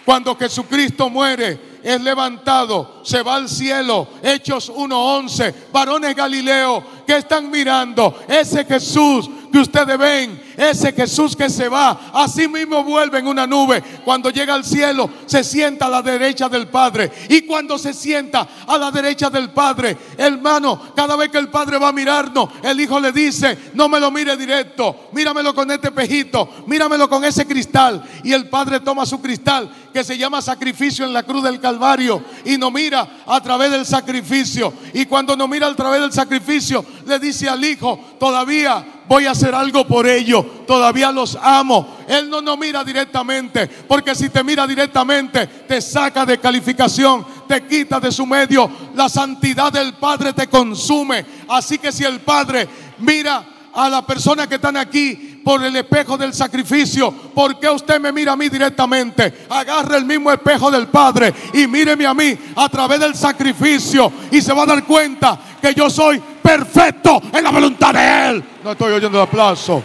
Cuando 0.05 0.37
Jesucristo 0.37 1.09
muere, 1.09 1.73
es 1.83 2.01
levantado, 2.01 3.01
se 3.05 3.23
va 3.23 3.37
al 3.37 3.49
cielo. 3.49 4.09
Hechos 4.23 4.71
1.11. 4.73 5.55
Varones 5.73 6.15
Galileo, 6.15 6.83
¿qué 7.07 7.17
están 7.17 7.51
mirando? 7.51 8.25
Ese 8.29 8.65
Jesús 8.65 9.29
que 9.53 9.59
ustedes 9.59 9.99
ven, 9.99 10.43
ese 10.57 10.93
Jesús 10.93 11.37
que 11.37 11.49
se 11.51 11.69
va, 11.69 12.11
así 12.15 12.49
mismo 12.49 12.83
vuelve 12.83 13.19
en 13.19 13.27
una 13.27 13.47
nube. 13.47 13.83
Cuando 14.05 14.31
llega 14.31 14.55
al 14.55 14.65
cielo, 14.65 15.09
se 15.27 15.45
sienta 15.45 15.87
a 15.87 15.91
la 15.91 16.03
derecha 16.03 16.49
del 16.49 16.69
Padre. 16.69 17.13
Y 17.29 17.43
cuando 17.43 17.79
se 17.79 17.93
sienta 17.93 18.49
a 18.67 18.79
la 18.79 18.91
derecha 18.91 19.31
del 19.31 19.51
Padre, 19.51 19.97
hermano, 20.17 20.93
cada 20.97 21.15
vez 21.17 21.31
que 21.31 21.39
el 21.39 21.49
Padre 21.49 21.79
va 21.79 21.89
a 21.89 21.93
mirarnos, 21.93 22.49
el 22.63 22.81
Hijo 22.81 22.99
le 22.99 23.13
dice, 23.13 23.71
no 23.75 23.89
me 23.89 24.01
lo 24.01 24.11
mire 24.11 24.37
directo, 24.37 25.11
míramelo 25.13 25.55
con 25.55 25.71
este 25.71 25.91
pejito, 25.91 26.49
míramelo 26.67 27.09
con 27.09 27.25
ese 27.25 27.47
cristal. 27.47 28.03
Y 28.25 28.33
el 28.33 28.49
Padre 28.49 28.81
toma 28.81 29.05
su 29.05 29.21
cristal, 29.21 29.71
que 29.93 30.03
se 30.03 30.17
llama 30.17 30.41
sacrificio 30.41 31.05
en 31.05 31.13
la 31.13 31.23
cruz 31.23 31.43
del 31.43 31.61
Calvario, 31.61 32.25
y 32.47 32.57
nos 32.57 32.73
mira 32.73 33.23
a 33.27 33.41
través 33.43 33.71
del 33.71 33.85
sacrificio. 33.85 34.73
Y 34.95 35.05
cuando 35.05 35.37
nos 35.37 35.49
mira 35.49 35.67
a 35.67 35.77
través 35.77 36.01
del 36.01 36.13
sacrificio, 36.13 36.85
le 37.07 37.19
dice 37.19 37.49
al 37.49 37.63
Hijo, 37.63 38.17
todavía 38.19 39.02
voy 39.13 39.27
a 39.27 39.33
hacer 39.33 39.55
algo 39.55 39.87
por 39.87 40.07
ellos. 40.07 40.43
Todavía 40.67 41.13
los 41.13 41.37
amo. 41.37 41.99
Él 42.09 42.31
no 42.31 42.41
nos 42.41 42.59
mira 42.59 42.83
directamente, 42.83 43.67
porque 43.67 44.15
si 44.15 44.31
te 44.31 44.43
mira 44.43 44.67
directamente, 44.67 45.47
te 45.47 45.83
saca 45.83 46.25
de 46.25 46.39
calificación, 46.39 47.23
te 47.47 47.67
quita 47.67 48.01
de 48.01 48.11
su 48.11 48.25
medio. 48.25 48.71
La 48.95 49.11
santidad 49.11 49.71
del 49.71 49.93
Padre 49.93 50.33
te 50.33 50.47
consume. 50.47 51.27
Así 51.47 51.77
que 51.77 51.93
si 51.93 52.05
el 52.05 52.21
Padre 52.21 52.67
mira 53.01 53.45
a 53.75 53.91
la 53.91 54.07
persona 54.07 54.47
que 54.47 54.55
están 54.55 54.79
aquí 54.79 55.43
por 55.45 55.63
el 55.63 55.77
espejo 55.77 56.17
del 56.17 56.33
sacrificio, 56.33 57.13
¿por 57.13 57.61
qué 57.61 57.69
usted 57.69 58.01
me 58.01 58.13
mira 58.13 58.33
a 58.33 58.37
mí 58.37 58.49
directamente? 58.49 59.45
Agarre 59.51 59.99
el 59.99 60.07
mismo 60.07 60.33
espejo 60.33 60.71
del 60.71 60.87
Padre 60.87 61.35
y 61.53 61.67
míreme 61.67 62.07
a 62.07 62.15
mí 62.15 62.35
a 62.57 62.67
través 62.71 62.99
del 62.99 63.15
sacrificio 63.15 64.11
y 64.31 64.41
se 64.41 64.55
va 64.55 64.63
a 64.63 64.67
dar 64.67 64.85
cuenta 64.85 65.39
que 65.61 65.75
yo 65.75 65.91
soy 65.91 66.23
perfecto 66.43 67.23
en 67.33 67.45
la 67.45 67.51
voluntad 67.51 67.95
de 67.95 68.29
Él. 68.29 68.45
No 68.65 68.73
estoy 68.73 68.93
oyendo 68.93 69.19
el 69.19 69.29
aplauso. 69.29 69.83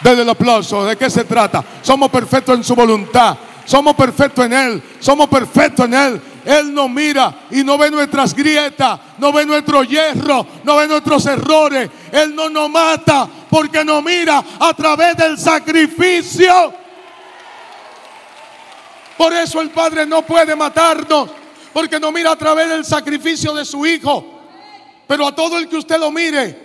Denle 0.00 0.22
el 0.22 0.28
aplauso. 0.28 0.84
¿De 0.84 0.96
qué 0.96 1.08
se 1.08 1.24
trata? 1.24 1.64
Somos 1.82 2.10
perfectos 2.10 2.56
en 2.56 2.64
su 2.64 2.74
voluntad. 2.74 3.36
Somos 3.64 3.94
perfectos 3.94 4.44
en 4.44 4.52
Él. 4.52 4.82
Somos 5.00 5.28
perfectos 5.28 5.86
en 5.86 5.94
Él. 5.94 6.22
Él 6.44 6.74
nos 6.74 6.90
mira 6.90 7.34
y 7.50 7.64
no 7.64 7.78
ve 7.78 7.90
nuestras 7.90 8.34
grietas, 8.34 9.00
no 9.18 9.32
ve 9.32 9.46
nuestro 9.46 9.82
hierro, 9.82 10.46
no 10.62 10.76
ve 10.76 10.86
nuestros 10.86 11.24
errores. 11.26 11.88
Él 12.12 12.34
no 12.34 12.50
nos 12.50 12.68
mata 12.68 13.26
porque 13.48 13.84
nos 13.84 14.04
mira 14.04 14.44
a 14.60 14.74
través 14.74 15.16
del 15.16 15.38
sacrificio. 15.38 16.74
Por 19.16 19.32
eso 19.32 19.60
el 19.60 19.70
Padre 19.70 20.06
no 20.06 20.22
puede 20.22 20.54
matarnos, 20.54 21.30
porque 21.72 21.98
nos 21.98 22.12
mira 22.12 22.32
a 22.32 22.36
través 22.36 22.68
del 22.68 22.84
sacrificio 22.84 23.54
de 23.54 23.64
su 23.64 23.86
Hijo. 23.86 24.33
Pero 25.06 25.26
a 25.26 25.34
todo 25.34 25.58
el 25.58 25.68
que 25.68 25.76
usted 25.76 25.98
lo 25.98 26.10
mire 26.10 26.58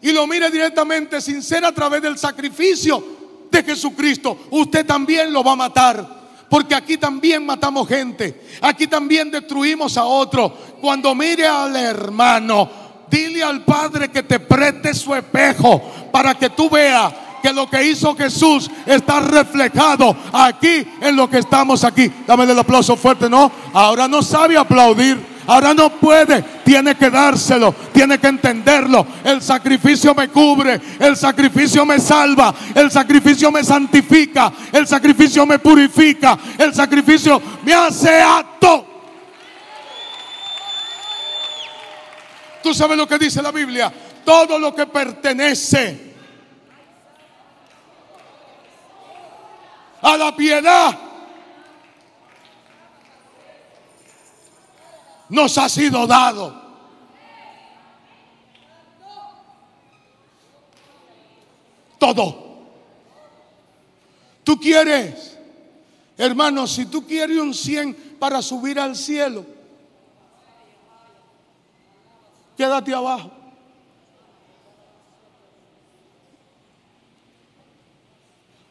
y 0.00 0.12
lo 0.12 0.26
mire 0.26 0.50
directamente 0.50 1.20
sin 1.20 1.42
ser 1.42 1.64
a 1.64 1.72
través 1.72 2.02
del 2.02 2.18
sacrificio 2.18 3.02
de 3.50 3.62
Jesucristo, 3.62 4.38
usted 4.50 4.84
también 4.84 5.32
lo 5.32 5.42
va 5.42 5.52
a 5.52 5.56
matar. 5.56 6.18
Porque 6.48 6.74
aquí 6.74 6.96
también 6.96 7.44
matamos 7.44 7.86
gente. 7.88 8.42
Aquí 8.62 8.86
también 8.86 9.30
destruimos 9.30 9.96
a 9.98 10.04
otro. 10.04 10.50
Cuando 10.80 11.14
mire 11.14 11.46
al 11.46 11.76
hermano, 11.76 12.70
dile 13.10 13.42
al 13.42 13.64
Padre 13.64 14.10
que 14.10 14.22
te 14.22 14.40
preste 14.40 14.94
su 14.94 15.14
espejo 15.14 15.82
para 16.10 16.34
que 16.34 16.50
tú 16.50 16.70
veas 16.70 17.12
que 17.42 17.52
lo 17.52 17.68
que 17.68 17.84
hizo 17.84 18.16
Jesús 18.16 18.70
está 18.86 19.20
reflejado 19.20 20.16
aquí 20.32 20.86
en 21.00 21.16
lo 21.16 21.28
que 21.28 21.38
estamos 21.38 21.84
aquí. 21.84 22.10
Dame 22.26 22.44
el 22.44 22.58
aplauso 22.58 22.96
fuerte, 22.96 23.28
¿no? 23.28 23.50
Ahora 23.72 24.08
no 24.08 24.22
sabe 24.22 24.56
aplaudir. 24.56 25.37
Ahora 25.48 25.72
no 25.72 25.88
puede, 25.88 26.42
tiene 26.62 26.94
que 26.94 27.08
dárselo, 27.08 27.74
tiene 27.94 28.18
que 28.18 28.26
entenderlo. 28.26 29.06
El 29.24 29.40
sacrificio 29.40 30.14
me 30.14 30.28
cubre, 30.28 30.78
el 31.00 31.16
sacrificio 31.16 31.86
me 31.86 31.98
salva, 31.98 32.54
el 32.74 32.90
sacrificio 32.90 33.50
me 33.50 33.64
santifica, 33.64 34.52
el 34.70 34.86
sacrificio 34.86 35.46
me 35.46 35.58
purifica, 35.58 36.38
el 36.58 36.74
sacrificio 36.74 37.40
me 37.64 37.72
hace 37.72 38.20
apto. 38.20 38.86
Tú 42.62 42.74
sabes 42.74 42.98
lo 42.98 43.08
que 43.08 43.16
dice 43.16 43.40
la 43.40 43.50
Biblia, 43.50 43.90
todo 44.26 44.58
lo 44.58 44.74
que 44.74 44.84
pertenece 44.84 46.14
a 50.02 50.14
la 50.14 50.36
piedad 50.36 51.07
nos 55.28 55.58
ha 55.58 55.68
sido 55.68 56.06
dado. 56.06 56.68
Todo. 61.98 62.48
Tú 64.44 64.58
quieres, 64.58 65.36
hermano, 66.16 66.66
si 66.66 66.86
tú 66.86 67.06
quieres 67.06 67.36
un 67.36 67.52
100 67.52 68.16
para 68.18 68.40
subir 68.40 68.78
al 68.78 68.96
cielo, 68.96 69.44
quédate 72.56 72.94
abajo. 72.94 73.32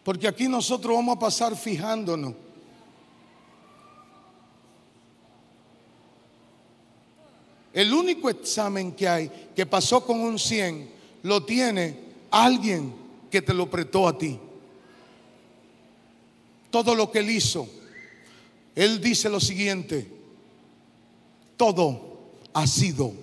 Porque 0.03 0.25
aquí 0.25 0.47
nosotros 0.47 0.95
vamos 0.95 1.17
a 1.17 1.19
pasar 1.19 1.55
fijándonos. 1.55 2.46
El 7.77 7.93
único 7.93 8.27
examen 8.27 8.93
que 8.93 9.07
hay 9.07 9.31
que 9.55 9.67
pasó 9.67 10.03
con 10.03 10.19
un 10.19 10.39
100 10.39 10.89
lo 11.21 11.43
tiene 11.43 11.95
alguien 12.31 12.91
que 13.29 13.43
te 13.43 13.53
lo 13.53 13.69
prestó 13.69 14.07
a 14.07 14.17
ti. 14.17 14.39
Todo 16.71 16.95
lo 16.95 17.11
que 17.11 17.19
él 17.19 17.29
hizo, 17.29 17.69
él 18.73 18.99
dice 18.99 19.29
lo 19.29 19.39
siguiente, 19.39 20.07
todo 21.55 22.17
ha 22.51 22.65
sido 22.65 23.13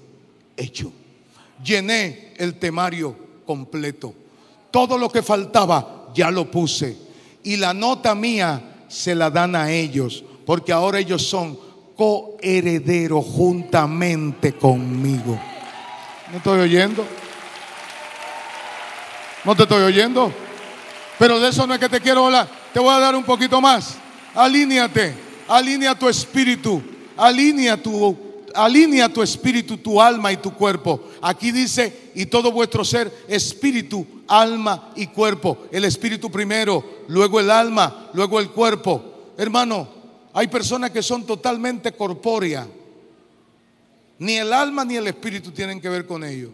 hecho. 0.57 0.93
Llené 1.65 2.35
el 2.37 2.57
temario 2.61 3.17
completo. 3.45 4.15
Todo 4.71 4.97
lo 4.97 5.11
que 5.11 5.25
faltaba 5.25 6.13
ya 6.15 6.31
lo 6.31 6.49
puse. 6.49 6.97
Y 7.43 7.57
la 7.57 7.75
nota 7.75 8.15
mía 8.15 8.85
se 8.87 9.17
la 9.17 9.31
dan 9.31 9.57
a 9.57 9.73
ellos, 9.73 10.23
porque 10.47 10.71
ahora 10.71 11.01
ellos 11.01 11.27
son 11.27 11.59
coherederos 11.97 13.25
juntamente 13.25 14.53
conmigo. 14.55 15.39
¿No 16.31 16.39
estoy 16.39 16.61
oyendo? 16.61 17.05
¿No 19.45 19.55
te 19.55 19.63
estoy 19.65 19.83
oyendo? 19.83 20.33
Pero 21.19 21.39
de 21.39 21.49
eso 21.49 21.67
no 21.67 21.75
es 21.75 21.81
que 21.81 21.89
te 21.89 22.01
quiero 22.01 22.27
hablar. 22.27 22.49
Te 22.73 22.81
voy 22.81 22.95
a 22.95 22.99
dar 22.99 23.15
un 23.15 23.25
poquito 23.25 23.61
más. 23.61 23.97
Alíneate, 24.35 25.15
alinea 25.47 25.95
tu 25.95 26.09
espíritu, 26.09 26.83
alinea 27.17 27.81
tu, 27.81 28.17
alinea 28.55 29.09
tu 29.09 29.23
espíritu, 29.23 29.77
tu 29.77 30.01
alma 30.01 30.33
y 30.33 30.39
tu 30.39 30.53
cuerpo. 30.53 31.01
Aquí 31.23 31.53
dice, 31.53 32.11
y 32.15 32.27
todo 32.27 32.51
vuestro 32.51 32.85
ser, 32.85 33.13
espíritu, 33.29 34.07
alma 34.27 34.91
y 34.97 35.07
cuerpo. 35.07 35.59
El 35.71 35.85
espíritu 35.85 36.31
primero, 36.31 36.85
luego 37.07 37.39
el 37.39 37.51
alma, 37.51 38.09
luego 38.13 38.41
el 38.41 38.51
cuerpo. 38.51 39.33
Hermano, 39.37 39.89
hay 40.35 40.49
personas 40.49 40.91
que 40.91 41.03
son 41.03 41.25
totalmente 41.25 41.93
corpóreas. 41.93 42.67
Ni 44.19 44.35
el 44.35 44.53
alma 44.53 44.85
ni 44.85 44.97
el 44.97 45.07
espíritu 45.07 45.53
tienen 45.53 45.81
que 45.81 45.89
ver 45.89 46.07
con 46.07 46.25
ello. 46.25 46.51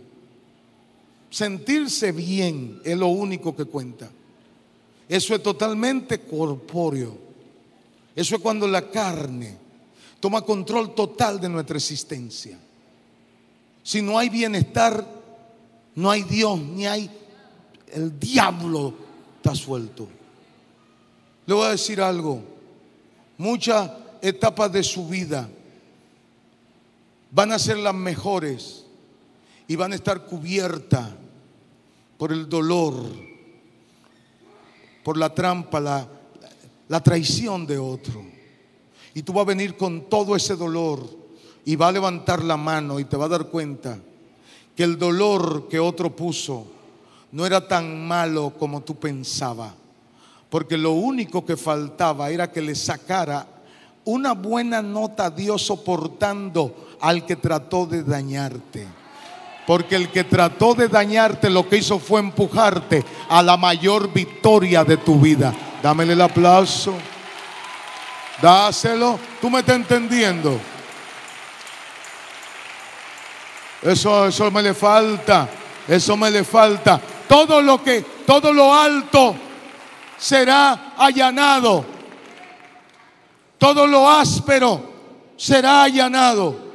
Sentirse 1.30 2.12
bien 2.12 2.80
es 2.84 2.96
lo 2.96 3.08
único 3.08 3.56
que 3.56 3.64
cuenta. 3.64 4.10
Eso 5.08 5.34
es 5.34 5.42
totalmente 5.42 6.20
corpóreo. 6.20 7.16
Eso 8.14 8.36
es 8.36 8.42
cuando 8.42 8.68
la 8.68 8.90
carne 8.90 9.56
toma 10.20 10.42
control 10.42 10.94
total 10.94 11.40
de 11.40 11.48
nuestra 11.48 11.78
existencia. 11.78 12.58
Si 13.82 14.02
no 14.02 14.18
hay 14.18 14.28
bienestar, 14.28 15.06
no 15.94 16.10
hay 16.10 16.22
Dios, 16.24 16.60
ni 16.60 16.86
hay 16.86 17.10
el 17.92 18.20
diablo 18.20 18.94
está 19.36 19.54
suelto. 19.54 20.06
Le 21.46 21.54
voy 21.54 21.66
a 21.66 21.70
decir 21.70 22.00
algo. 22.02 22.59
Muchas 23.40 23.90
etapas 24.20 24.70
de 24.70 24.82
su 24.82 25.08
vida 25.08 25.48
van 27.30 27.52
a 27.52 27.58
ser 27.58 27.78
las 27.78 27.94
mejores 27.94 28.84
y 29.66 29.76
van 29.76 29.92
a 29.92 29.94
estar 29.94 30.26
cubiertas 30.26 31.08
por 32.18 32.32
el 32.32 32.50
dolor, 32.50 32.96
por 35.02 35.16
la 35.16 35.34
trampa, 35.34 35.80
la, 35.80 37.02
traición 37.02 37.66
de 37.66 37.78
otro. 37.78 38.22
Y 39.14 39.22
tú 39.22 39.32
vas 39.32 39.44
a 39.44 39.46
venir 39.46 39.74
con 39.74 40.10
todo 40.10 40.36
ese 40.36 40.54
dolor 40.54 41.08
y 41.64 41.76
va 41.76 41.88
a 41.88 41.92
levantar 41.92 42.44
la 42.44 42.58
mano 42.58 43.00
y 43.00 43.06
te 43.06 43.16
va 43.16 43.24
a 43.24 43.28
dar 43.28 43.46
cuenta 43.46 43.98
que 44.76 44.82
el 44.82 44.98
dolor 44.98 45.66
que 45.66 45.80
otro 45.80 46.14
puso 46.14 46.66
no 47.32 47.46
era 47.46 47.66
tan 47.66 48.06
malo 48.06 48.52
como 48.58 48.82
tú 48.82 48.96
pensabas. 48.96 49.79
Porque 50.50 50.76
lo 50.76 50.92
único 50.92 51.46
que 51.46 51.56
faltaba 51.56 52.28
era 52.28 52.50
que 52.50 52.60
le 52.60 52.74
sacara 52.74 53.46
una 54.04 54.32
buena 54.32 54.82
nota 54.82 55.26
a 55.26 55.30
Dios 55.30 55.62
soportando 55.62 56.96
al 57.00 57.24
que 57.24 57.36
trató 57.36 57.86
de 57.86 58.02
dañarte. 58.02 58.86
Porque 59.64 59.94
el 59.94 60.10
que 60.10 60.24
trató 60.24 60.74
de 60.74 60.88
dañarte 60.88 61.48
lo 61.48 61.68
que 61.68 61.76
hizo 61.76 62.00
fue 62.00 62.18
empujarte 62.18 63.04
a 63.28 63.40
la 63.42 63.56
mayor 63.56 64.12
victoria 64.12 64.82
de 64.82 64.96
tu 64.96 65.20
vida. 65.20 65.54
Dámele 65.80 66.14
el 66.14 66.20
aplauso. 66.20 66.94
Dáselo. 68.42 69.20
Tú 69.40 69.48
me 69.48 69.60
estás 69.60 69.76
entendiendo. 69.76 70.58
Eso, 73.82 74.26
eso 74.26 74.50
me 74.50 74.62
le 74.62 74.74
falta. 74.74 75.48
Eso 75.86 76.16
me 76.16 76.28
le 76.28 76.42
falta. 76.42 77.00
Todo 77.28 77.62
lo 77.62 77.80
que, 77.80 78.04
todo 78.26 78.52
lo 78.52 78.74
alto 78.74 79.36
será 80.20 80.94
allanado. 80.96 81.84
Todo 83.58 83.86
lo 83.86 84.08
áspero 84.08 84.80
será 85.36 85.84
allanado. 85.84 86.70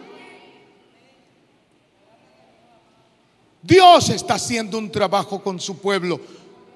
Dios 3.61 4.09
está 4.09 4.35
haciendo 4.35 4.77
un 4.77 4.91
trabajo 4.91 5.41
con 5.41 5.59
su 5.59 5.77
pueblo. 5.77 6.19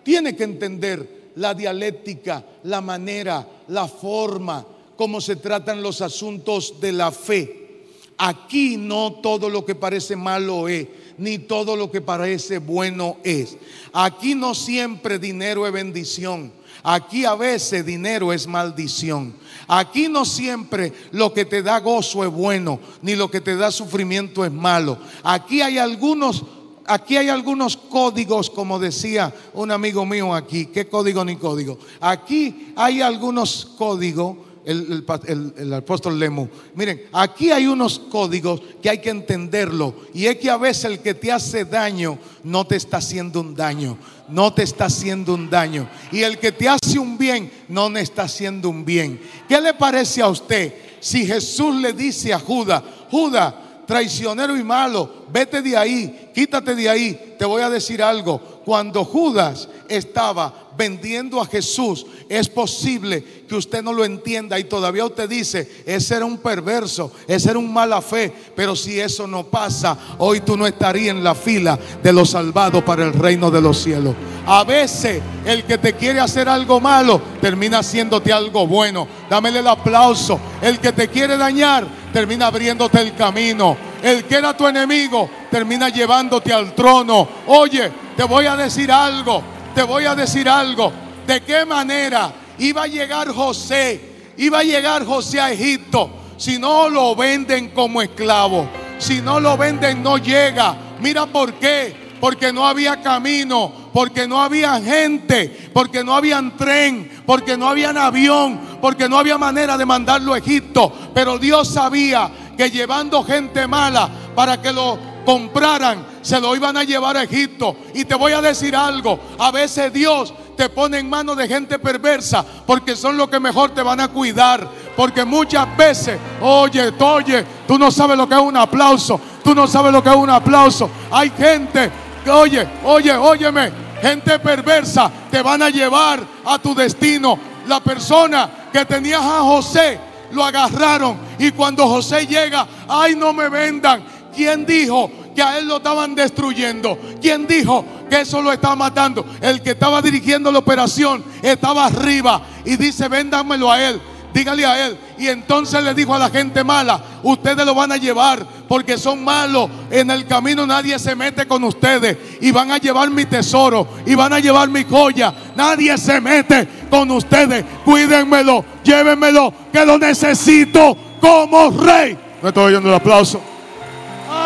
Tiene 0.04 0.36
que 0.36 0.44
entender 0.44 1.32
la 1.36 1.54
dialéctica, 1.54 2.44
la 2.64 2.82
manera, 2.82 3.48
la 3.68 3.88
forma, 3.88 4.66
cómo 4.96 5.22
se 5.22 5.36
tratan 5.36 5.84
los 5.84 6.02
asuntos 6.02 6.80
de 6.82 6.92
la 6.92 7.12
fe. 7.12 7.86
Aquí 8.18 8.76
no 8.78 9.14
todo 9.14 9.50
lo 9.50 9.64
que 9.64 9.76
parece 9.76 10.16
malo 10.16 10.68
es, 10.68 10.88
ni 11.18 11.38
todo 11.38 11.76
lo 11.76 11.92
que 11.92 12.02
parece 12.02 12.58
bueno 12.58 13.18
es. 13.24 13.56
Aquí 13.94 14.34
no 14.34 14.56
siempre 14.56 15.20
dinero 15.20 15.68
es 15.68 15.74
bendición. 15.74 16.59
Aquí 16.84 17.26
a 17.26 17.36
veces 17.36 17.86
dinero 17.86 18.32
es 18.32 18.48
maldición. 18.48 19.34
Aquí 19.68 20.08
no 20.08 20.26
siempre 20.26 20.94
lo 21.12 21.34
que 21.34 21.46
te 21.46 21.62
da 21.62 21.80
gozo 21.80 22.24
es 22.24 22.32
bueno, 22.32 22.80
ni 23.02 23.16
lo 23.16 23.30
que 23.30 23.42
te 23.42 23.56
da 23.56 23.72
sufrimiento 23.72 24.46
es 24.46 24.52
malo. 24.52 24.98
Aquí 25.24 25.62
hay 25.62 25.78
algunos 25.78 26.44
aquí 26.90 27.18
hay 27.18 27.30
algunos 27.30 27.78
códigos, 27.78 28.50
como 28.50 28.80
decía 28.80 29.34
un 29.54 29.72
amigo 29.72 30.06
mío 30.06 30.34
aquí. 30.34 30.66
¿Qué 30.66 30.88
código 30.88 31.24
ni 31.24 31.36
código? 31.36 31.78
Aquí 32.02 32.74
hay 32.76 33.02
algunos 33.02 33.68
códigos. 33.78 34.49
El, 34.70 35.54
el, 35.58 35.74
apóstol 35.74 36.20
Lemu. 36.20 36.48
Miren, 36.76 37.02
aquí 37.12 37.52
hay 37.52 37.66
unos 37.66 37.98
códigos 37.98 38.62
que 38.82 38.90
hay 38.90 39.00
que 39.00 39.10
entenderlo. 39.10 39.96
Y 40.14 40.28
es 40.28 40.38
que 40.38 40.50
a 40.50 40.58
veces 40.58 40.86
el 40.86 41.00
que 41.00 41.14
te 41.14 41.32
hace 41.32 41.66
daño 41.66 42.20
no 42.44 42.68
te 42.68 42.76
está 42.76 42.98
haciendo 42.98 43.42
un 43.42 43.56
daño. 43.56 43.98
No 44.28 44.54
te 44.54 44.64
está 44.64 44.86
haciendo 44.86 45.34
un 45.34 45.50
daño. 45.50 45.90
Y 46.12 46.22
el 46.22 46.38
que 46.38 46.52
te 46.52 46.70
hace 46.70 47.00
un 47.00 47.18
bien 47.18 47.52
no 47.68 47.90
me 47.90 48.02
está 48.02 48.24
haciendo 48.24 48.70
un 48.70 48.86
bien. 48.86 49.20
¿Qué 49.48 49.60
le 49.60 49.74
parece 49.74 50.22
a 50.22 50.28
usted 50.28 50.74
si 51.00 51.26
Jesús 51.26 51.76
le 51.76 51.94
dice 51.94 52.34
a 52.34 52.40
Judas, 52.40 52.84
Judas, 53.10 53.54
traicionero 53.86 54.56
y 54.56 54.64
malo, 54.64 55.26
vete 55.32 55.62
de 55.62 55.76
ahí, 55.76 56.30
quítate 56.34 56.76
de 56.76 56.88
ahí. 56.88 57.36
Te 57.40 57.46
voy 57.46 57.64
a 57.64 57.70
decir 57.70 58.04
algo, 58.04 58.40
cuando 58.64 59.04
Judas 59.04 59.68
estaba 59.90 60.70
vendiendo 60.78 61.42
a 61.42 61.46
Jesús, 61.46 62.06
es 62.30 62.48
posible 62.48 63.24
que 63.48 63.56
usted 63.56 63.84
no 63.84 63.92
lo 63.92 64.06
entienda 64.06 64.58
y 64.58 64.64
todavía 64.64 65.06
usted 65.06 65.28
dice, 65.28 65.84
ese 65.86 66.16
era 66.16 66.26
un 66.26 66.38
perverso, 66.38 67.12
ese 67.28 67.50
era 67.50 67.60
un 67.60 67.74
mala 67.74 68.02
fe, 68.02 68.34
pero 68.56 68.76
si 68.76 69.00
eso 69.00 69.28
no 69.28 69.44
pasa, 69.44 69.98
hoy 70.20 70.40
tú 70.42 70.56
no 70.56 70.66
estarías 70.66 71.16
en 71.16 71.24
la 71.24 71.36
fila 71.36 71.78
de 72.02 72.14
los 72.14 72.30
salvados 72.30 72.84
para 72.84 73.04
el 73.04 73.14
reino 73.14 73.52
de 73.52 73.62
los 73.62 73.78
cielos. 73.78 74.16
A 74.46 74.64
veces 74.64 75.22
el 75.46 75.64
que 75.64 75.78
te 75.78 75.94
quiere 75.94 76.20
hacer 76.20 76.50
algo 76.50 76.80
malo 76.80 77.22
termina 77.42 77.80
haciéndote 77.80 78.34
algo 78.34 78.66
bueno. 78.66 79.08
Dámele 79.30 79.60
el 79.60 79.68
aplauso. 79.68 80.40
El 80.62 80.80
que 80.80 80.92
te 80.92 81.08
quiere 81.08 81.38
dañar 81.38 81.86
termina 82.12 82.48
abriéndote 82.48 83.00
el 83.00 83.14
camino. 83.16 83.78
El 84.02 84.24
que 84.24 84.36
era 84.36 84.56
tu 84.56 84.68
enemigo 84.68 85.30
termina 85.52 85.90
llevándote 85.90 86.52
al 86.52 86.74
trono. 86.74 87.28
Oye, 87.48 87.92
te 88.16 88.24
voy 88.24 88.48
a 88.48 88.56
decir 88.56 88.92
algo, 88.92 89.44
te 89.74 89.84
voy 89.84 90.06
a 90.06 90.16
decir 90.16 90.48
algo. 90.48 90.92
¿De 91.26 91.42
qué 91.42 91.66
manera 91.66 92.32
iba 92.58 92.84
a 92.84 92.88
llegar 92.88 93.30
José? 93.30 94.34
Iba 94.38 94.60
a 94.60 94.64
llegar 94.64 95.06
José 95.06 95.40
a 95.40 95.52
Egipto. 95.52 96.10
Si 96.38 96.58
no 96.58 96.90
lo 96.90 97.16
venden 97.16 97.70
como 97.70 98.02
esclavo, 98.02 98.68
si 98.98 99.22
no 99.22 99.40
lo 99.40 99.58
venden 99.58 100.02
no 100.02 100.18
llega. 100.18 100.76
Mira 101.02 101.26
por 101.26 101.54
qué. 101.54 102.10
Porque 102.20 102.52
no 102.52 102.68
había 102.68 103.02
camino, 103.02 103.72
porque 103.94 104.28
no 104.28 104.42
había 104.42 104.82
gente, 104.82 105.70
porque 105.74 106.04
no 106.04 106.14
había 106.14 106.42
tren, 106.58 107.10
porque 107.26 107.56
no 107.56 107.70
había 107.70 107.92
avión, 107.92 108.60
porque 108.82 109.08
no 109.08 109.18
había 109.18 109.38
manera 109.38 109.78
de 109.78 109.86
mandarlo 109.86 110.34
a 110.34 110.38
Egipto. 110.38 110.92
Pero 111.14 111.38
Dios 111.40 111.70
sabía 111.70 112.30
que 112.58 112.70
llevando 112.70 113.24
gente 113.24 113.68
mala 113.68 114.10
para 114.36 114.62
que 114.62 114.74
lo 114.74 115.00
compraran, 115.26 116.06
se 116.22 116.40
lo 116.40 116.56
iban 116.56 116.78
a 116.78 116.84
llevar 116.84 117.18
a 117.18 117.24
Egipto. 117.24 117.76
Y 117.94 118.06
te 118.06 118.16
voy 118.16 118.34
a 118.34 118.42
decir 118.42 118.76
algo, 118.76 119.20
a 119.38 119.52
veces 119.52 119.92
Dios 119.94 120.34
te 120.56 120.70
pone 120.70 121.00
en 121.00 121.10
manos 121.10 121.38
de 121.38 121.48
gente 121.48 121.80
perversa 121.80 122.44
porque 122.66 122.96
son 122.96 123.16
los 123.16 123.30
que 123.30 123.40
mejor 123.40 123.72
te 123.72 123.82
van 123.82 124.00
a 124.02 124.10
cuidar. 124.10 124.68
Porque 124.96 125.24
muchas 125.24 125.76
veces, 125.78 126.20
oye, 126.42 126.92
oye, 127.00 127.46
tú 127.68 127.80
no 127.80 127.90
sabes 127.92 128.18
lo 128.18 128.28
que 128.28 128.36
es 128.36 128.42
un 128.42 128.58
aplauso, 128.58 129.20
tú 129.44 129.56
no 129.56 129.68
sabes 129.68 129.94
lo 129.94 130.04
que 130.04 130.10
es 130.10 130.16
un 130.16 130.30
aplauso. 130.30 130.90
Hay 131.12 131.30
gente 131.30 131.90
que, 132.24 132.30
oye, 132.30 132.68
oye, 132.84 133.14
óyeme, 133.14 133.72
gente 134.02 134.38
perversa 134.40 135.10
te 135.32 135.42
van 135.42 135.62
a 135.62 135.70
llevar 135.70 136.20
a 136.46 136.60
tu 136.60 136.76
destino. 136.76 137.40
La 137.68 137.80
persona 137.80 138.50
que 138.74 138.84
tenías 138.84 139.22
a 139.22 139.42
José 139.42 140.00
lo 140.32 140.44
agarraron 140.44 141.18
y 141.38 141.52
cuando 141.52 141.88
José 141.88 142.28
llega, 142.28 142.68
ay, 142.88 143.16
no 143.16 143.34
me 143.34 143.50
vendan. 143.50 144.04
¿Quién 144.36 144.66
dijo 144.66 145.10
a 145.42 145.58
él 145.58 145.68
lo 145.68 145.78
estaban 145.78 146.16
destruyendo? 146.16 146.98
¿Quién 147.22 147.48
dijo 147.48 147.86
que 148.10 148.22
eso 148.22 148.42
lo 148.42 148.52
estaba 148.52 148.76
matando? 148.76 149.26
El 149.42 149.62
que 149.62 149.72
estaba 149.72 150.02
dirigiendo 150.02 150.52
la 150.52 150.60
operación 150.60 151.24
estaba 151.42 151.86
arriba 151.86 152.42
y 152.66 152.76
dice, 152.78 153.08
véndanmelo 153.08 153.72
a 153.72 153.82
él. 153.82 154.02
Dígale 154.34 154.66
a 154.66 154.88
él. 154.88 154.98
Y 155.18 155.28
entonces 155.28 155.84
le 155.84 155.94
dijo 155.94 156.14
a 156.14 156.20
la 156.20 156.30
gente 156.30 156.64
mala, 156.64 157.02
ustedes 157.24 157.66
lo 157.66 157.74
van 157.74 157.92
a 157.92 157.98
llevar 157.98 158.46
porque 158.68 158.98
son 158.98 159.24
malos. 159.24 159.70
En 159.90 160.12
el 160.12 160.28
camino 160.28 160.68
nadie 160.68 161.00
se 161.00 161.16
mete 161.16 161.48
con 161.48 161.64
ustedes. 161.64 162.18
Y 162.42 162.52
van 162.52 162.72
a 162.72 162.78
llevar 162.78 163.10
mi 163.10 163.26
tesoro. 163.26 163.88
Y 164.06 164.16
van 164.16 164.34
a 164.34 164.40
llevar 164.40 164.70
mi 164.70 164.84
joya. 164.84 165.34
Nadie 165.56 165.98
se 165.98 166.22
mete 166.22 166.68
con 166.90 167.10
ustedes. 167.12 167.66
Cuídenmelo. 167.84 168.64
Llévenmelo. 168.84 169.52
Que 169.74 169.86
lo 169.86 169.98
necesito 169.98 170.96
como 171.20 171.72
rey. 171.72 172.18
Me 172.42 172.50
estoy 172.50 172.66
oyendo 172.66 172.90
el 172.90 172.96
aplauso. 172.96 173.49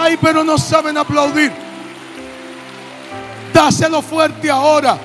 Ay, 0.04 0.18
pero 0.22 0.44
no 0.44 0.58
saben 0.58 0.98
aplaudir. 0.98 1.50
Dáselo 3.54 4.02
fuerte 4.02 4.52
ahora. 4.52 4.98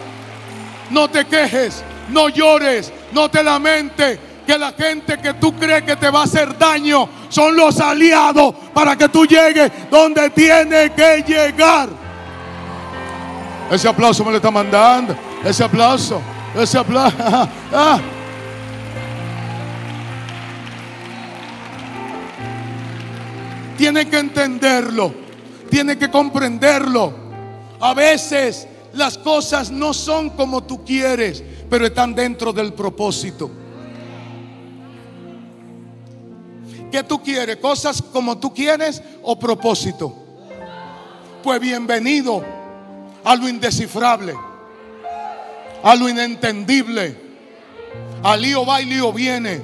No 0.90 1.08
te 1.08 1.24
quejes, 1.24 1.84
no 2.08 2.28
llores, 2.28 2.92
no 3.12 3.30
te 3.30 3.44
lamentes. 3.44 4.18
Que 4.44 4.58
la 4.58 4.72
gente 4.72 5.18
que 5.18 5.34
tú 5.34 5.54
crees 5.54 5.84
que 5.84 5.94
te 5.94 6.10
va 6.10 6.22
a 6.22 6.24
hacer 6.24 6.58
daño 6.58 7.08
son 7.28 7.54
los 7.54 7.78
aliados 7.78 8.52
para 8.74 8.96
que 8.96 9.08
tú 9.08 9.24
llegues 9.24 9.70
donde 9.88 10.30
tienes 10.30 10.90
que 10.90 11.22
llegar. 11.24 11.90
Ese 13.70 13.86
aplauso 13.86 14.24
me 14.24 14.32
lo 14.32 14.38
está 14.38 14.50
mandando. 14.50 15.14
Ese 15.44 15.62
aplauso, 15.62 16.20
ese 16.56 16.76
aplauso. 16.76 17.16
Ah. 17.72 18.00
Tiene 23.78 24.08
que 24.08 24.18
entenderlo, 24.18 25.14
tiene 25.70 25.96
que 25.96 26.10
comprenderlo. 26.10 27.14
A 27.78 27.94
veces 27.94 28.66
las 28.92 29.16
cosas 29.16 29.70
no 29.70 29.94
son 29.94 30.30
como 30.30 30.64
tú 30.64 30.84
quieres, 30.84 31.44
pero 31.70 31.86
están 31.86 32.12
dentro 32.12 32.52
del 32.52 32.72
propósito. 32.72 33.48
¿Qué 36.90 37.04
tú 37.04 37.22
quieres? 37.22 37.58
¿Cosas 37.58 38.02
como 38.02 38.38
tú 38.38 38.52
quieres 38.52 39.00
o 39.22 39.38
propósito? 39.38 40.12
Pues 41.44 41.60
bienvenido 41.60 42.44
a 43.22 43.36
lo 43.36 43.48
indescifrable, 43.48 44.34
a 45.84 45.94
lo 45.94 46.08
inentendible. 46.08 47.28
A 48.24 48.36
lío 48.36 48.66
va 48.66 48.82
y 48.82 48.86
lío 48.86 49.12
viene. 49.12 49.60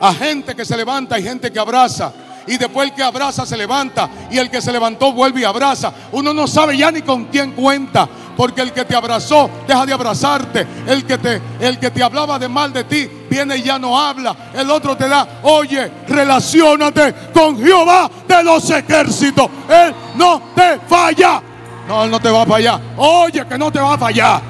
A 0.00 0.12
gente 0.12 0.56
que 0.56 0.64
se 0.64 0.76
levanta 0.76 1.20
y 1.20 1.22
gente 1.22 1.52
que 1.52 1.58
abraza. 1.60 2.12
Y 2.46 2.56
después 2.56 2.88
el 2.88 2.94
que 2.94 3.02
abraza 3.02 3.46
se 3.46 3.56
levanta. 3.56 4.08
Y 4.30 4.38
el 4.38 4.50
que 4.50 4.60
se 4.60 4.72
levantó 4.72 5.12
vuelve 5.12 5.40
y 5.40 5.44
abraza. 5.44 5.92
Uno 6.12 6.32
no 6.32 6.46
sabe 6.46 6.76
ya 6.76 6.90
ni 6.90 7.02
con 7.02 7.26
quién 7.26 7.52
cuenta. 7.52 8.08
Porque 8.36 8.62
el 8.62 8.72
que 8.72 8.84
te 8.84 8.94
abrazó 8.94 9.50
deja 9.66 9.84
de 9.84 9.92
abrazarte. 9.92 10.66
El 10.86 11.04
que 11.04 11.18
te, 11.18 11.40
el 11.60 11.78
que 11.78 11.90
te 11.90 12.02
hablaba 12.02 12.38
de 12.38 12.48
mal 12.48 12.72
de 12.72 12.84
ti 12.84 13.08
viene 13.28 13.58
y 13.58 13.62
ya 13.62 13.78
no 13.78 13.98
habla. 13.98 14.34
El 14.54 14.70
otro 14.70 14.96
te 14.96 15.08
da, 15.08 15.40
oye, 15.42 15.90
relacionate 16.08 17.14
con 17.32 17.62
Jehová 17.62 18.10
de 18.26 18.42
los 18.42 18.68
ejércitos. 18.70 19.48
Él 19.68 19.94
no 20.16 20.42
te 20.54 20.80
falla. 20.88 21.42
No, 21.86 22.04
él 22.04 22.10
no 22.10 22.20
te 22.20 22.30
va 22.30 22.42
a 22.42 22.46
fallar. 22.46 22.80
Oye, 22.96 23.44
que 23.46 23.58
no 23.58 23.70
te 23.70 23.80
va 23.80 23.94
a 23.94 23.98
fallar. 23.98 24.40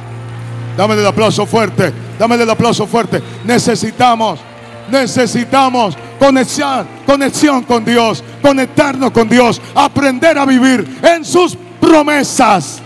Dame 0.77 0.95
el 0.95 1.07
aplauso 1.07 1.47
fuerte. 1.47 1.93
Dame 2.19 2.37
el 2.37 2.51
aplauso 2.51 2.87
fuerte. 2.87 3.23
Necesitamos, 3.45 4.41
necesitamos 4.91 5.97
conexión, 6.21 6.87
conexión 7.07 7.65
con 7.65 7.85
Dios, 7.85 8.23
conectarnos 8.43 9.11
con 9.11 9.29
Dios, 9.29 9.61
aprender 9.75 10.39
a 10.39 10.45
vivir 10.45 11.01
en 11.03 11.25
sus 11.25 11.57
promesas. 11.81 12.81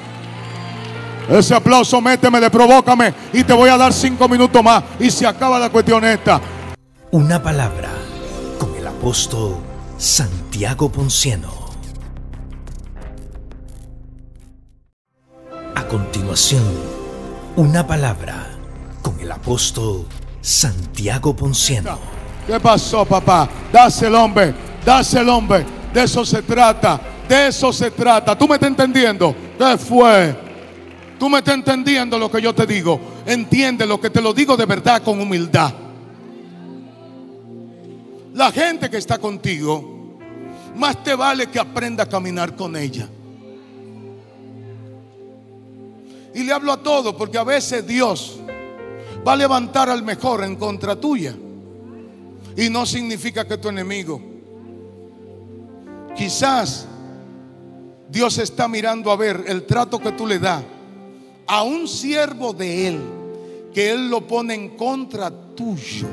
Ese 1.29 1.55
aplauso 1.55 2.01
métemele, 2.01 2.49
provócame 2.49 3.13
y 3.33 3.43
te 3.43 3.53
voy 3.53 3.69
a 3.69 3.77
dar 3.77 3.93
cinco 3.93 4.29
minutos 4.29 4.63
más 4.63 4.85
y 5.01 5.11
se 5.11 5.27
acaba 5.27 5.59
la 5.59 5.69
cuestión 5.69 6.05
esta. 6.05 6.41
Una 7.11 7.43
palabra 7.43 7.91
con 8.59 8.75
el 8.77 8.87
apóstol 8.87 9.57
Santiago 9.99 10.91
Ponciano. 10.91 11.65
A 15.75 15.85
continuación, 15.89 16.63
una 17.57 17.87
palabra 17.87 18.51
con 19.03 19.19
el 19.19 19.33
apóstol 19.33 20.07
Santiago 20.41 21.35
Ponciano. 21.35 22.14
¿Qué 22.47 22.61
pasó, 22.61 23.05
papá? 23.05 23.49
Dase 23.73 24.07
el 24.07 24.15
hombre, 24.15 24.55
dase 24.85 25.21
el 25.21 25.29
hombre. 25.29 25.65
De 25.93 26.03
eso 26.03 26.25
se 26.25 26.43
trata, 26.43 27.01
de 27.29 27.49
eso 27.49 27.73
se 27.73 27.91
trata. 27.91 28.37
¿Tú 28.37 28.47
me 28.47 28.55
estás 28.55 28.69
entendiendo? 28.69 29.35
¿Qué 29.57 29.79
fue? 29.79 30.37
¿Tú 31.19 31.31
me 31.31 31.39
estás 31.39 31.55
entendiendo 31.55 32.19
lo 32.19 32.31
que 32.31 32.43
yo 32.43 32.55
te 32.55 32.67
digo? 32.67 33.01
Entiende 33.25 33.87
lo 33.87 34.01
que 34.01 34.11
te 34.11 34.21
lo 34.21 34.35
digo 34.35 34.57
de 34.57 34.67
verdad 34.67 35.03
con 35.03 35.21
humildad. 35.21 35.73
La 38.35 38.51
gente 38.51 38.91
que 38.91 38.97
está 38.99 39.19
contigo, 39.19 40.19
más 40.77 41.03
te 41.03 41.15
vale 41.15 41.47
que 41.47 41.61
aprenda 41.61 42.03
a 42.03 42.09
caminar 42.09 42.57
con 42.57 42.77
ella. 42.77 43.09
Y 46.35 46.43
le 46.43 46.53
hablo 46.53 46.73
a 46.73 46.83
todos 46.83 47.15
porque 47.15 47.39
a 47.39 47.45
veces 47.45 47.87
Dios 47.87 48.41
va 49.27 49.35
a 49.35 49.37
levantar 49.37 49.89
al 49.89 50.03
mejor 50.03 50.43
en 50.43 50.57
contra 50.57 50.97
tuya. 50.97 51.37
Y 52.57 52.71
no 52.71 52.87
significa 52.87 53.47
que 53.47 53.59
tu 53.59 53.69
enemigo. 53.69 54.21
Quizás 56.17 56.87
Dios 58.09 58.39
está 58.39 58.69
mirando 58.69 59.11
a 59.11 59.17
ver 59.17 59.45
el 59.49 59.65
trato 59.65 59.99
que 59.99 60.13
tú 60.13 60.27
le 60.27 60.39
das 60.39 60.63
a 61.47 61.63
un 61.63 61.87
siervo 61.89 62.53
de 62.53 62.89
Él, 62.89 63.01
que 63.73 63.91
Él 63.91 64.09
lo 64.09 64.27
pone 64.27 64.55
en 64.55 64.77
contra 64.77 65.31
tuyo. 65.55 66.09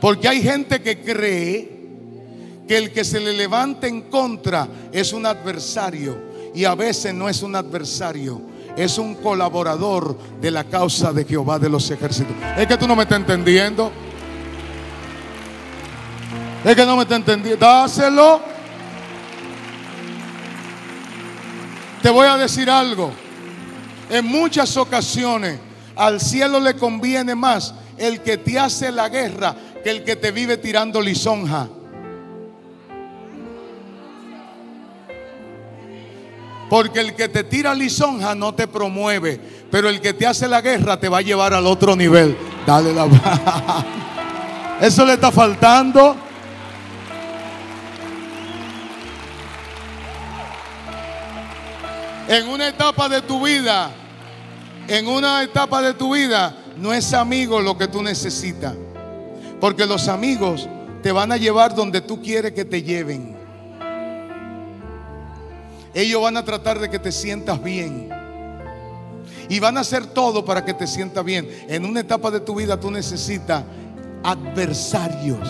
Porque 0.00 0.28
hay 0.28 0.42
gente 0.42 0.80
que 0.80 1.00
cree 1.00 1.78
que 2.68 2.76
el 2.76 2.92
que 2.92 3.04
se 3.04 3.18
le 3.18 3.32
levanta 3.32 3.88
en 3.88 4.02
contra 4.02 4.68
es 4.92 5.12
un 5.12 5.26
adversario 5.26 6.28
y 6.54 6.64
a 6.64 6.74
veces 6.74 7.14
no 7.14 7.28
es 7.28 7.42
un 7.42 7.56
adversario, 7.56 8.40
es 8.78 8.96
un 8.96 9.16
colaborador 9.16 10.16
de 10.40 10.52
la 10.52 10.62
causa 10.62 11.12
de 11.12 11.24
Jehová 11.24 11.58
de 11.58 11.68
los 11.68 11.90
ejércitos. 11.90 12.32
Es 12.56 12.64
que 12.68 12.76
tú 12.76 12.86
no 12.86 12.94
me 12.94 13.02
estás 13.02 13.18
entendiendo. 13.18 13.90
Es 16.64 16.76
que 16.76 16.86
no 16.86 16.96
me 16.96 17.02
estás 17.02 17.18
entendiendo. 17.18 17.66
Dáselo. 17.66 18.40
Te 22.00 22.08
voy 22.08 22.28
a 22.28 22.36
decir 22.36 22.70
algo. 22.70 23.10
En 24.10 24.24
muchas 24.24 24.76
ocasiones 24.76 25.58
al 25.96 26.20
cielo 26.20 26.60
le 26.60 26.74
conviene 26.74 27.34
más 27.34 27.74
el 27.96 28.20
que 28.20 28.36
te 28.36 28.60
hace 28.60 28.92
la 28.92 29.08
guerra 29.08 29.56
que 29.82 29.90
el 29.90 30.04
que 30.04 30.14
te 30.14 30.30
vive 30.30 30.56
tirando 30.56 31.00
lisonja. 31.00 31.68
Porque 36.68 37.00
el 37.00 37.14
que 37.14 37.28
te 37.28 37.44
tira 37.44 37.74
lisonja 37.74 38.34
no 38.34 38.54
te 38.54 38.66
promueve, 38.66 39.40
pero 39.70 39.88
el 39.88 40.00
que 40.00 40.12
te 40.12 40.26
hace 40.26 40.46
la 40.46 40.60
guerra 40.60 41.00
te 41.00 41.08
va 41.08 41.18
a 41.18 41.22
llevar 41.22 41.54
al 41.54 41.66
otro 41.66 41.96
nivel. 41.96 42.36
Dale 42.66 42.92
la 42.92 43.08
Eso 44.80 45.04
le 45.04 45.14
está 45.14 45.32
faltando. 45.32 46.16
En 52.28 52.46
una 52.46 52.68
etapa 52.68 53.08
de 53.08 53.22
tu 53.22 53.46
vida, 53.46 53.90
en 54.86 55.08
una 55.08 55.42
etapa 55.42 55.80
de 55.80 55.94
tu 55.94 56.14
vida, 56.14 56.54
no 56.76 56.92
es 56.92 57.14
amigo 57.14 57.60
lo 57.62 57.78
que 57.78 57.88
tú 57.88 58.02
necesitas. 58.02 58.74
Porque 59.58 59.86
los 59.86 60.08
amigos 60.08 60.68
te 61.02 61.10
van 61.10 61.32
a 61.32 61.38
llevar 61.38 61.74
donde 61.74 62.02
tú 62.02 62.20
quieres 62.20 62.52
que 62.52 62.66
te 62.66 62.82
lleven. 62.82 63.37
Ellos 65.94 66.22
van 66.22 66.36
a 66.36 66.44
tratar 66.44 66.78
de 66.78 66.90
que 66.90 66.98
te 66.98 67.12
sientas 67.12 67.62
bien. 67.62 68.10
Y 69.48 69.60
van 69.60 69.78
a 69.78 69.80
hacer 69.80 70.06
todo 70.06 70.44
para 70.44 70.64
que 70.64 70.74
te 70.74 70.86
sientas 70.86 71.24
bien. 71.24 71.48
En 71.68 71.84
una 71.84 72.00
etapa 72.00 72.30
de 72.30 72.40
tu 72.40 72.54
vida 72.54 72.78
tú 72.78 72.90
necesitas 72.90 73.64
adversarios. 74.22 75.48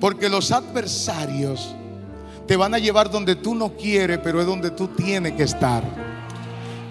Porque 0.00 0.28
los 0.28 0.50
adversarios 0.50 1.74
te 2.46 2.56
van 2.56 2.74
a 2.74 2.78
llevar 2.78 3.10
donde 3.10 3.36
tú 3.36 3.54
no 3.54 3.76
quieres, 3.76 4.18
pero 4.22 4.40
es 4.40 4.46
donde 4.46 4.70
tú 4.70 4.88
tienes 4.88 5.34
que 5.34 5.44
estar. 5.44 5.84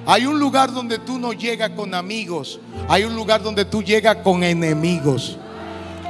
Hay 0.06 0.26
un 0.26 0.39
lugar 0.39 0.72
donde 0.72 0.99
tú 0.99 1.19
no 1.19 1.34
llegas 1.34 1.72
con 1.72 1.93
amigos. 1.93 2.60
Hay 2.88 3.03
un 3.03 3.15
lugar 3.15 3.43
donde 3.43 3.65
tú 3.65 3.84
llegas 3.84 4.18
con 4.18 4.43
enemigos. 4.43 5.38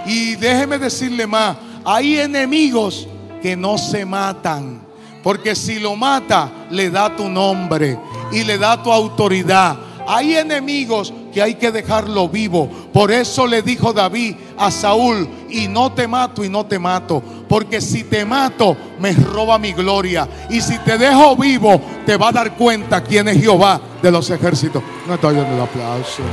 Y 0.05 0.35
déjeme 0.35 0.77
decirle 0.77 1.25
más, 1.25 1.57
hay 1.83 2.19
enemigos 2.19 3.07
que 3.41 3.55
no 3.55 3.77
se 3.77 4.05
matan. 4.05 4.81
Porque 5.23 5.53
si 5.55 5.79
lo 5.79 5.95
mata, 5.95 6.49
le 6.71 6.89
da 6.89 7.15
tu 7.15 7.27
nombre 7.29 7.99
y 8.31 8.43
le 8.43 8.57
da 8.57 8.81
tu 8.81 8.91
autoridad. 8.91 9.77
Hay 10.07 10.35
enemigos 10.35 11.13
que 11.33 11.41
hay 11.41 11.55
que 11.55 11.71
dejarlo 11.71 12.27
vivo. 12.29 12.67
Por 12.91 13.11
eso 13.11 13.45
le 13.45 13.61
dijo 13.61 13.93
David 13.93 14.35
a 14.57 14.71
Saúl, 14.71 15.27
y 15.49 15.67
no 15.67 15.91
te 15.91 16.07
mato 16.07 16.43
y 16.43 16.49
no 16.49 16.65
te 16.65 16.79
mato. 16.79 17.21
Porque 17.47 17.79
si 17.81 18.03
te 18.05 18.25
mato, 18.25 18.75
me 18.99 19.11
roba 19.13 19.59
mi 19.59 19.71
gloria. 19.73 20.27
Y 20.49 20.61
si 20.61 20.77
te 20.79 20.97
dejo 20.97 21.35
vivo, 21.35 21.79
te 22.05 22.17
va 22.17 22.29
a 22.29 22.31
dar 22.31 22.55
cuenta 22.55 23.03
quién 23.03 23.27
es 23.27 23.39
Jehová 23.39 23.79
de 24.01 24.11
los 24.11 24.27
ejércitos. 24.31 24.81
No 25.07 25.13
estoy 25.15 25.35
dando 25.35 25.55
el 25.55 25.61
aplauso. 25.61 26.23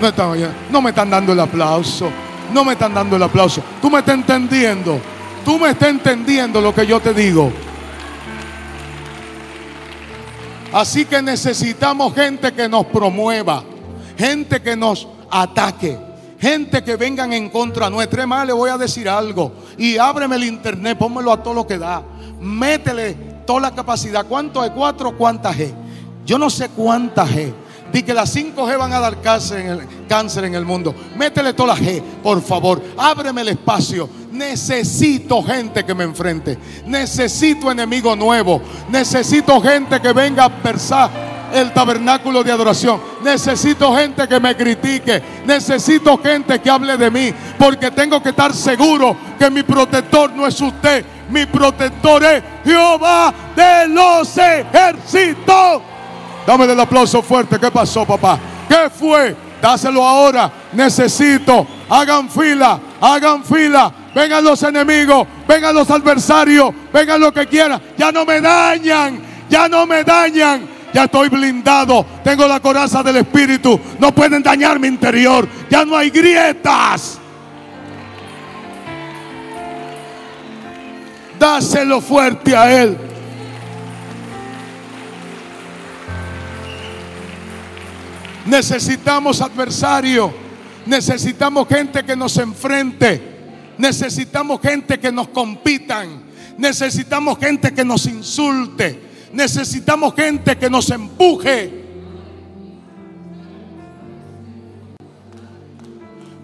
No, 0.00 0.30
oyendo- 0.30 0.54
no 0.70 0.82
me 0.82 0.90
están 0.90 1.10
dando 1.10 1.32
el 1.32 1.40
aplauso. 1.40 2.08
No 2.52 2.64
me 2.64 2.72
están 2.72 2.92
dando 2.94 3.14
el 3.16 3.22
aplauso. 3.22 3.62
Tú 3.80 3.88
me 3.88 4.00
estás 4.00 4.14
entendiendo. 4.16 4.98
Tú 5.44 5.58
me 5.58 5.70
estás 5.70 5.88
entendiendo 5.88 6.60
lo 6.60 6.74
que 6.74 6.86
yo 6.86 7.00
te 7.00 7.12
digo. 7.12 7.52
Así 10.72 11.04
que 11.04 11.20
necesitamos 11.20 12.14
gente 12.14 12.52
que 12.52 12.68
nos 12.68 12.86
promueva, 12.86 13.62
gente 14.16 14.62
que 14.62 14.74
nos 14.74 15.06
ataque, 15.30 15.98
gente 16.38 16.82
que 16.82 16.96
vengan 16.96 17.32
en 17.32 17.50
contra 17.50 17.90
nuestra. 17.90 18.22
Es 18.22 18.28
más, 18.28 18.46
le 18.46 18.52
voy 18.52 18.70
a 18.70 18.78
decir 18.78 19.08
algo. 19.08 19.52
Y 19.76 19.98
ábreme 19.98 20.36
el 20.36 20.44
internet, 20.44 20.96
pónmelo 20.96 21.32
a 21.32 21.42
todo 21.42 21.54
lo 21.54 21.66
que 21.66 21.76
da. 21.76 22.02
Métele 22.40 23.14
toda 23.46 23.60
la 23.60 23.74
capacidad. 23.74 24.24
¿Cuánto 24.26 24.64
es 24.64 24.70
4? 24.70 25.16
¿Cuántas 25.18 25.56
G? 25.56 25.72
Yo 26.24 26.38
no 26.38 26.48
sé 26.48 26.68
cuántas 26.70 27.30
G. 27.30 27.52
Di 27.92 28.02
que 28.02 28.14
las 28.14 28.34
5G 28.34 28.78
van 28.78 28.92
a 28.92 29.00
dar 29.00 29.20
cáncer 29.20 29.60
en, 29.60 29.66
el, 29.66 29.88
cáncer 30.08 30.44
en 30.44 30.54
el 30.54 30.64
mundo. 30.64 30.94
Métele 31.16 31.52
toda 31.52 31.74
la 31.74 31.80
G, 31.80 32.02
por 32.22 32.40
favor. 32.42 32.82
Ábreme 32.96 33.42
el 33.42 33.48
espacio. 33.48 34.08
Necesito 34.32 35.42
gente 35.42 35.84
que 35.84 35.94
me 35.94 36.04
enfrente. 36.04 36.58
Necesito 36.86 37.70
enemigo 37.70 38.16
nuevo. 38.16 38.62
Necesito 38.88 39.60
gente 39.60 40.00
que 40.00 40.12
venga 40.12 40.46
a 40.46 40.62
persar 40.62 41.10
el 41.52 41.70
tabernáculo 41.72 42.42
de 42.42 42.50
adoración. 42.50 42.98
Necesito 43.22 43.94
gente 43.94 44.26
que 44.26 44.40
me 44.40 44.56
critique. 44.56 45.22
Necesito 45.44 46.16
gente 46.16 46.60
que 46.60 46.70
hable 46.70 46.96
de 46.96 47.10
mí. 47.10 47.34
Porque 47.58 47.90
tengo 47.90 48.22
que 48.22 48.30
estar 48.30 48.54
seguro 48.54 49.14
que 49.38 49.50
mi 49.50 49.62
protector 49.62 50.32
no 50.32 50.46
es 50.46 50.58
usted. 50.60 51.04
Mi 51.28 51.44
protector 51.44 52.24
es 52.24 52.42
Jehová 52.64 53.34
de 53.54 53.88
los 53.88 54.36
ejércitos. 54.38 55.91
Dame 56.46 56.64
el 56.64 56.80
aplauso 56.80 57.22
fuerte. 57.22 57.58
¿Qué 57.58 57.70
pasó, 57.70 58.04
papá? 58.04 58.38
¿Qué 58.68 58.90
fue? 58.90 59.36
Dáselo 59.60 60.06
ahora. 60.06 60.50
Necesito. 60.72 61.66
Hagan 61.88 62.28
fila. 62.28 62.80
Hagan 63.00 63.44
fila. 63.44 63.92
Vengan 64.14 64.44
los 64.44 64.62
enemigos. 64.62 65.26
Vengan 65.46 65.74
los 65.74 65.88
adversarios. 65.90 66.74
Vengan 66.92 67.20
lo 67.20 67.32
que 67.32 67.46
quieran. 67.46 67.80
Ya 67.96 68.10
no 68.10 68.24
me 68.24 68.40
dañan. 68.40 69.20
Ya 69.48 69.68
no 69.68 69.86
me 69.86 70.02
dañan. 70.02 70.68
Ya 70.92 71.04
estoy 71.04 71.28
blindado. 71.28 72.04
Tengo 72.24 72.46
la 72.46 72.60
coraza 72.60 73.02
del 73.02 73.18
Espíritu. 73.18 73.80
No 73.98 74.12
pueden 74.12 74.42
dañar 74.42 74.78
mi 74.78 74.88
interior. 74.88 75.48
Ya 75.70 75.84
no 75.84 75.96
hay 75.96 76.10
grietas. 76.10 77.18
Dáselo 81.38 82.00
fuerte 82.00 82.54
a 82.54 82.82
Él. 82.82 83.11
Necesitamos 88.46 89.40
adversario. 89.40 90.32
Necesitamos 90.86 91.68
gente 91.68 92.04
que 92.04 92.16
nos 92.16 92.36
enfrente. 92.38 93.20
Necesitamos 93.78 94.60
gente 94.60 94.98
que 94.98 95.12
nos 95.12 95.28
compitan. 95.28 96.22
Necesitamos 96.58 97.38
gente 97.38 97.72
que 97.72 97.84
nos 97.84 98.06
insulte. 98.06 99.00
Necesitamos 99.32 100.14
gente 100.14 100.56
que 100.58 100.68
nos 100.68 100.90
empuje. 100.90 101.82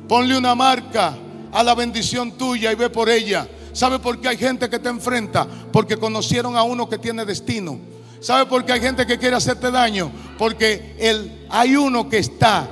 Ponle 0.09 0.39
una 0.39 0.55
marca 0.55 1.17
a 1.53 1.63
la 1.63 1.75
bendición 1.75 2.33
tuya 2.33 2.73
y 2.73 2.75
ve 2.75 2.89
por 2.89 3.11
ella. 3.11 3.47
¿Sabe 3.73 3.99
por 3.99 4.21
qué 4.21 4.29
hay 4.29 4.37
gente 4.37 4.71
que 4.71 4.79
te 4.79 4.89
enfrenta? 4.89 5.47
Porque 5.71 5.97
conocieron 5.97 6.57
a 6.57 6.63
uno 6.63 6.89
que 6.89 6.99
tiene 6.99 7.25
destino. 7.25 7.79
¿Sabe 8.21 8.47
por 8.47 8.65
qué 8.65 8.73
hay 8.73 8.81
gente 8.81 9.07
que 9.07 9.19
quiere 9.19 9.37
hacerte 9.37 9.71
daño? 9.71 10.11
Porque 10.39 10.97
el, 10.99 11.47
hay 11.51 11.77
uno 11.77 12.09
que 12.09 12.19
está 12.19 12.69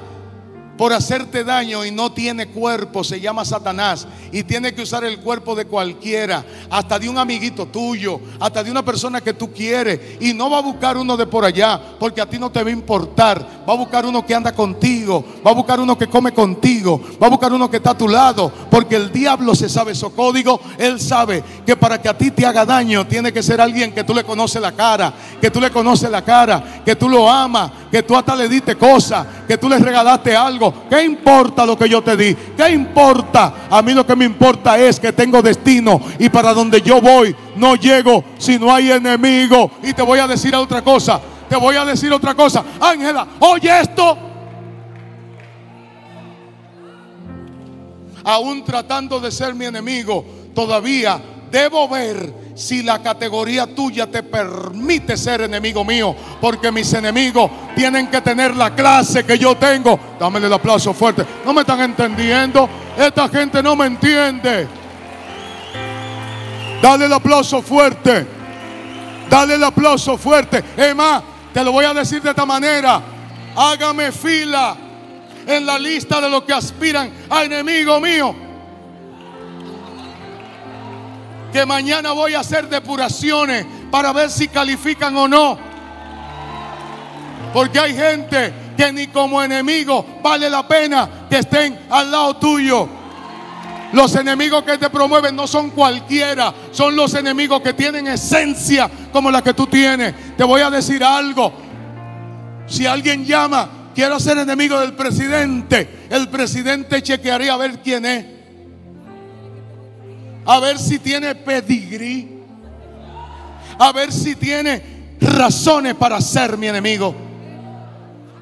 por 0.76 0.92
hacerte 0.92 1.44
daño 1.44 1.84
y 1.84 1.90
no 1.90 2.12
tiene 2.12 2.48
cuerpo, 2.48 3.02
se 3.02 3.20
llama 3.20 3.44
Satanás 3.44 4.06
y 4.32 4.42
tiene 4.42 4.74
que 4.74 4.82
usar 4.82 5.04
el 5.04 5.20
cuerpo 5.20 5.54
de 5.54 5.66
cualquiera, 5.66 6.44
hasta 6.70 6.98
de 6.98 7.08
un 7.08 7.18
amiguito 7.18 7.66
tuyo, 7.66 8.20
hasta 8.38 8.62
de 8.62 8.70
una 8.70 8.84
persona 8.84 9.20
que 9.20 9.32
tú 9.32 9.52
quieres 9.52 10.00
y 10.20 10.32
no 10.32 10.50
va 10.50 10.58
a 10.58 10.62
buscar 10.62 10.96
uno 10.96 11.16
de 11.16 11.26
por 11.26 11.44
allá, 11.44 11.80
porque 11.98 12.20
a 12.20 12.26
ti 12.26 12.38
no 12.38 12.50
te 12.50 12.62
va 12.62 12.68
a 12.68 12.72
importar, 12.72 13.64
va 13.68 13.72
a 13.72 13.76
buscar 13.76 14.04
uno 14.04 14.24
que 14.24 14.34
anda 14.34 14.52
contigo, 14.52 15.24
va 15.44 15.50
a 15.50 15.54
buscar 15.54 15.80
uno 15.80 15.96
que 15.96 16.06
come 16.06 16.32
contigo, 16.32 17.00
va 17.22 17.26
a 17.26 17.30
buscar 17.30 17.52
uno 17.52 17.70
que 17.70 17.78
está 17.78 17.90
a 17.90 17.98
tu 17.98 18.08
lado, 18.08 18.52
porque 18.70 18.96
el 18.96 19.10
diablo 19.10 19.54
se 19.54 19.68
sabe 19.68 19.94
su 19.94 20.12
código, 20.14 20.60
él 20.78 21.00
sabe 21.00 21.42
que 21.64 21.76
para 21.76 22.00
que 22.00 22.08
a 22.08 22.16
ti 22.16 22.30
te 22.30 22.44
haga 22.44 22.64
daño 22.64 23.06
tiene 23.06 23.32
que 23.32 23.42
ser 23.42 23.60
alguien 23.60 23.92
que 23.92 24.04
tú 24.04 24.14
le 24.14 24.24
conoces 24.24 24.60
la 24.60 24.72
cara, 24.72 25.12
que 25.40 25.50
tú 25.50 25.60
le 25.60 25.70
conoces 25.70 26.10
la 26.10 26.22
cara, 26.22 26.82
que 26.84 26.96
tú 26.96 27.08
lo 27.08 27.30
amas, 27.30 27.70
que 27.90 28.02
tú 28.02 28.16
hasta 28.16 28.36
le 28.36 28.48
diste 28.48 28.76
cosas, 28.76 29.26
que 29.46 29.56
tú 29.56 29.68
le 29.68 29.78
regalaste 29.78 30.36
algo. 30.36 30.65
¿Qué 30.88 31.02
importa 31.04 31.66
lo 31.66 31.76
que 31.76 31.88
yo 31.88 32.02
te 32.02 32.16
di? 32.16 32.34
¿Qué 32.56 32.70
importa? 32.70 33.66
A 33.70 33.82
mí 33.82 33.92
lo 33.92 34.06
que 34.06 34.16
me 34.16 34.24
importa 34.24 34.78
es 34.78 35.00
que 35.00 35.12
tengo 35.12 35.42
destino 35.42 36.00
y 36.18 36.28
para 36.28 36.54
donde 36.54 36.80
yo 36.80 37.00
voy 37.00 37.34
no 37.56 37.76
llego 37.76 38.24
si 38.38 38.58
no 38.58 38.72
hay 38.72 38.90
enemigo. 38.90 39.70
Y 39.82 39.92
te 39.92 40.02
voy 40.02 40.18
a 40.18 40.26
decir 40.26 40.54
otra 40.54 40.82
cosa. 40.82 41.20
Te 41.48 41.56
voy 41.56 41.76
a 41.76 41.84
decir 41.84 42.12
otra 42.12 42.34
cosa. 42.34 42.64
Ángela, 42.80 43.26
oye 43.40 43.80
esto. 43.80 44.18
Aún 48.24 48.64
tratando 48.64 49.20
de 49.20 49.30
ser 49.30 49.54
mi 49.54 49.66
enemigo, 49.66 50.24
todavía 50.54 51.20
debo 51.50 51.88
ver 51.88 52.45
si 52.56 52.82
la 52.82 53.02
categoría 53.02 53.66
tuya 53.66 54.10
te 54.10 54.22
permite 54.22 55.16
ser 55.16 55.42
enemigo 55.42 55.84
mío. 55.84 56.16
Porque 56.40 56.72
mis 56.72 56.92
enemigos 56.94 57.50
tienen 57.76 58.08
que 58.08 58.20
tener 58.22 58.56
la 58.56 58.74
clase 58.74 59.24
que 59.24 59.38
yo 59.38 59.56
tengo. 59.56 60.00
Dámele 60.18 60.46
el 60.46 60.52
aplauso 60.52 60.94
fuerte. 60.94 61.24
No 61.44 61.52
me 61.52 61.60
están 61.60 61.80
entendiendo. 61.82 62.68
Esta 62.98 63.28
gente 63.28 63.62
no 63.62 63.76
me 63.76 63.86
entiende. 63.86 64.66
Dale 66.80 67.04
el 67.04 67.12
aplauso 67.12 67.60
fuerte. 67.60 68.26
Dale 69.28 69.54
el 69.54 69.64
aplauso 69.64 70.16
fuerte. 70.16 70.64
Es 70.76 70.96
más, 70.96 71.22
te 71.52 71.62
lo 71.62 71.72
voy 71.72 71.84
a 71.84 71.92
decir 71.92 72.22
de 72.22 72.30
esta 72.30 72.46
manera. 72.46 73.02
Hágame 73.54 74.12
fila 74.12 74.76
en 75.46 75.66
la 75.66 75.78
lista 75.78 76.20
de 76.20 76.30
los 76.30 76.42
que 76.44 76.54
aspiran 76.54 77.10
a 77.28 77.44
enemigo 77.44 78.00
mío. 78.00 78.45
Que 81.52 81.64
mañana 81.64 82.12
voy 82.12 82.34
a 82.34 82.40
hacer 82.40 82.68
depuraciones 82.68 83.66
para 83.90 84.12
ver 84.12 84.30
si 84.30 84.48
califican 84.48 85.16
o 85.16 85.28
no. 85.28 85.58
Porque 87.52 87.78
hay 87.78 87.94
gente 87.94 88.52
que 88.76 88.92
ni 88.92 89.06
como 89.06 89.42
enemigo 89.42 90.04
vale 90.22 90.50
la 90.50 90.66
pena 90.66 91.26
que 91.30 91.38
estén 91.38 91.78
al 91.88 92.10
lado 92.10 92.36
tuyo. 92.36 92.88
Los 93.92 94.14
enemigos 94.16 94.64
que 94.64 94.76
te 94.76 94.90
promueven 94.90 95.34
no 95.34 95.46
son 95.46 95.70
cualquiera, 95.70 96.52
son 96.72 96.96
los 96.96 97.14
enemigos 97.14 97.62
que 97.62 97.72
tienen 97.72 98.06
esencia 98.08 98.90
como 99.12 99.30
la 99.30 99.42
que 99.42 99.54
tú 99.54 99.66
tienes. 99.66 100.14
Te 100.36 100.44
voy 100.44 100.60
a 100.60 100.70
decir 100.70 101.02
algo. 101.02 101.52
Si 102.66 102.84
alguien 102.84 103.24
llama 103.24 103.70
quiero 103.96 104.20
ser 104.20 104.36
enemigo 104.36 104.78
del 104.78 104.92
presidente. 104.92 106.06
El 106.10 106.28
presidente 106.28 107.02
chequearía 107.02 107.54
a 107.54 107.56
ver 107.56 107.80
quién 107.80 108.04
es. 108.04 108.26
A 110.46 110.60
ver 110.60 110.78
si 110.78 110.98
tiene 110.98 111.34
pedigrí. 111.34 112.40
A 113.78 113.92
ver 113.92 114.12
si 114.12 114.36
tiene 114.36 115.16
razones 115.20 115.94
para 115.94 116.20
ser 116.20 116.56
mi 116.56 116.68
enemigo. 116.68 117.14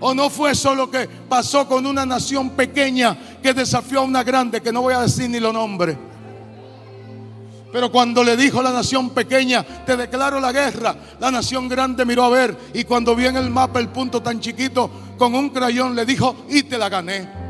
¿O 0.01 0.15
no 0.15 0.29
fue 0.29 0.51
eso 0.51 0.75
lo 0.75 0.91
que 0.91 1.09
pasó 1.29 1.67
con 1.67 1.87
una 1.87 2.05
nación 2.05 2.51
pequeña 2.51 3.17
que 3.43 3.55
desafió 3.55 4.01
a 4.01 4.03
una 4.03 4.23
grande, 4.23 4.61
que 4.61 4.71
no 4.71 4.83
voy 4.83 4.95
a 4.95 5.01
decir 5.01 5.31
ni 5.31 5.41
lo 5.41 5.53
nombre? 5.53 5.97
Pero 7.73 7.91
cuando 7.91 8.23
le 8.23 8.37
dijo 8.37 8.63
la 8.63 8.71
nación 8.71 9.11
pequeña, 9.11 9.65
te 9.85 9.97
declaro 9.97 10.39
la 10.39 10.53
guerra, 10.53 10.95
la 11.19 11.31
nación 11.31 11.69
grande 11.69 12.05
miró 12.05 12.25
a 12.25 12.29
ver 12.29 12.57
y 12.73 12.85
cuando 12.85 13.17
vio 13.17 13.31
en 13.31 13.37
el 13.37 13.51
mapa 13.51 13.81
el 13.81 13.89
punto 13.89 14.23
tan 14.23 14.39
chiquito, 14.39 14.91
con 15.19 15.35
un 15.35 15.49
crayón 15.51 15.97
le 15.97 16.05
dijo, 16.05 16.37
y 16.49 16.63
te 16.65 16.79
la 16.79 16.89
gané. 16.89 17.44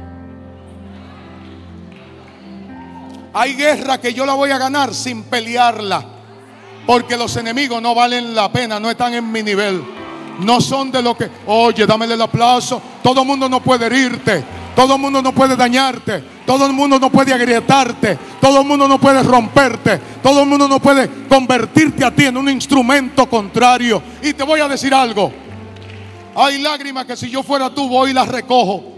Hay 3.35 3.55
guerra 3.55 4.01
que 4.01 4.15
yo 4.15 4.24
la 4.24 4.35
voy 4.35 4.52
a 4.52 4.59
ganar 4.59 4.94
sin 4.94 5.24
pelearla, 5.24 6.05
porque 6.86 7.16
los 7.16 7.36
enemigos 7.36 7.82
no 7.82 7.93
valen 7.93 8.32
la 8.32 8.51
pena, 8.52 8.78
no 8.78 8.89
están 8.89 9.12
en 9.12 9.31
mi 9.31 9.43
nivel. 9.43 9.82
No 10.39 10.61
son 10.61 10.93
de 10.93 11.02
lo 11.02 11.16
que, 11.16 11.28
oye, 11.47 11.85
dámele 11.85 12.15
el 12.15 12.23
aplauso. 12.23 12.81
Todo 13.02 13.23
el 13.23 13.27
mundo 13.27 13.48
no 13.48 13.61
puede 13.61 13.86
herirte. 13.86 14.44
Todo 14.74 14.94
el 14.94 15.01
mundo 15.01 15.20
no 15.20 15.32
puede 15.32 15.56
dañarte. 15.56 16.23
Todo 16.47 16.66
el 16.66 16.73
mundo 16.73 16.98
no 16.98 17.11
puede 17.11 17.32
agrietarte. 17.32 18.19
Todo 18.40 18.61
el 18.61 18.66
mundo 18.66 18.86
no 18.86 19.01
puede 19.01 19.23
romperte. 19.23 20.01
Todo 20.23 20.43
el 20.43 20.48
mundo 20.48 20.69
no 20.69 20.81
puede 20.81 21.27
convertirte 21.28 22.05
a 22.05 22.12
ti 22.12 22.27
en 22.27 22.36
un 22.36 22.48
instrumento 22.48 23.28
contrario. 23.28 24.02
Y 24.23 24.32
te 24.32 24.43
voy 24.43 24.61
a 24.61 24.69
decir 24.69 24.93
algo. 24.93 25.32
Hay 26.36 26.61
lágrimas 26.61 27.05
que 27.05 27.16
si 27.16 27.31
yo 27.31 27.43
fuera 27.43 27.70
tú 27.70 27.89
voy 27.89 28.11
y 28.11 28.15
las 28.15 28.28
recojo. 28.28 28.94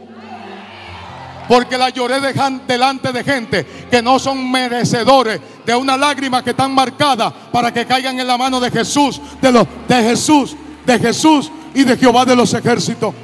Porque 1.49 1.79
la 1.79 1.91
lloré 1.91 2.21
delante 2.21 3.13
de 3.13 3.25
gente 3.25 3.67
que 3.91 4.03
no 4.03 4.19
son 4.19 4.51
merecedores 4.51 5.41
de 5.65 5.75
una 5.75 5.97
lágrima 5.97 6.43
que 6.43 6.51
están 6.51 6.75
marcadas 6.75 7.33
para 7.53 7.73
que 7.73 7.87
caigan 7.87 8.19
en 8.19 8.27
la 8.27 8.37
mano 8.37 8.59
de 8.59 8.71
Jesús, 8.71 9.21
de, 9.41 9.67
de 9.89 10.03
Jesús, 10.03 10.57
de 10.85 10.99
Jesús 10.99 11.51
y 11.75 11.85
de 11.85 11.97
Jehová 11.97 12.25
de 12.25 12.35
los 12.35 12.53
ejércitos. 12.55 13.15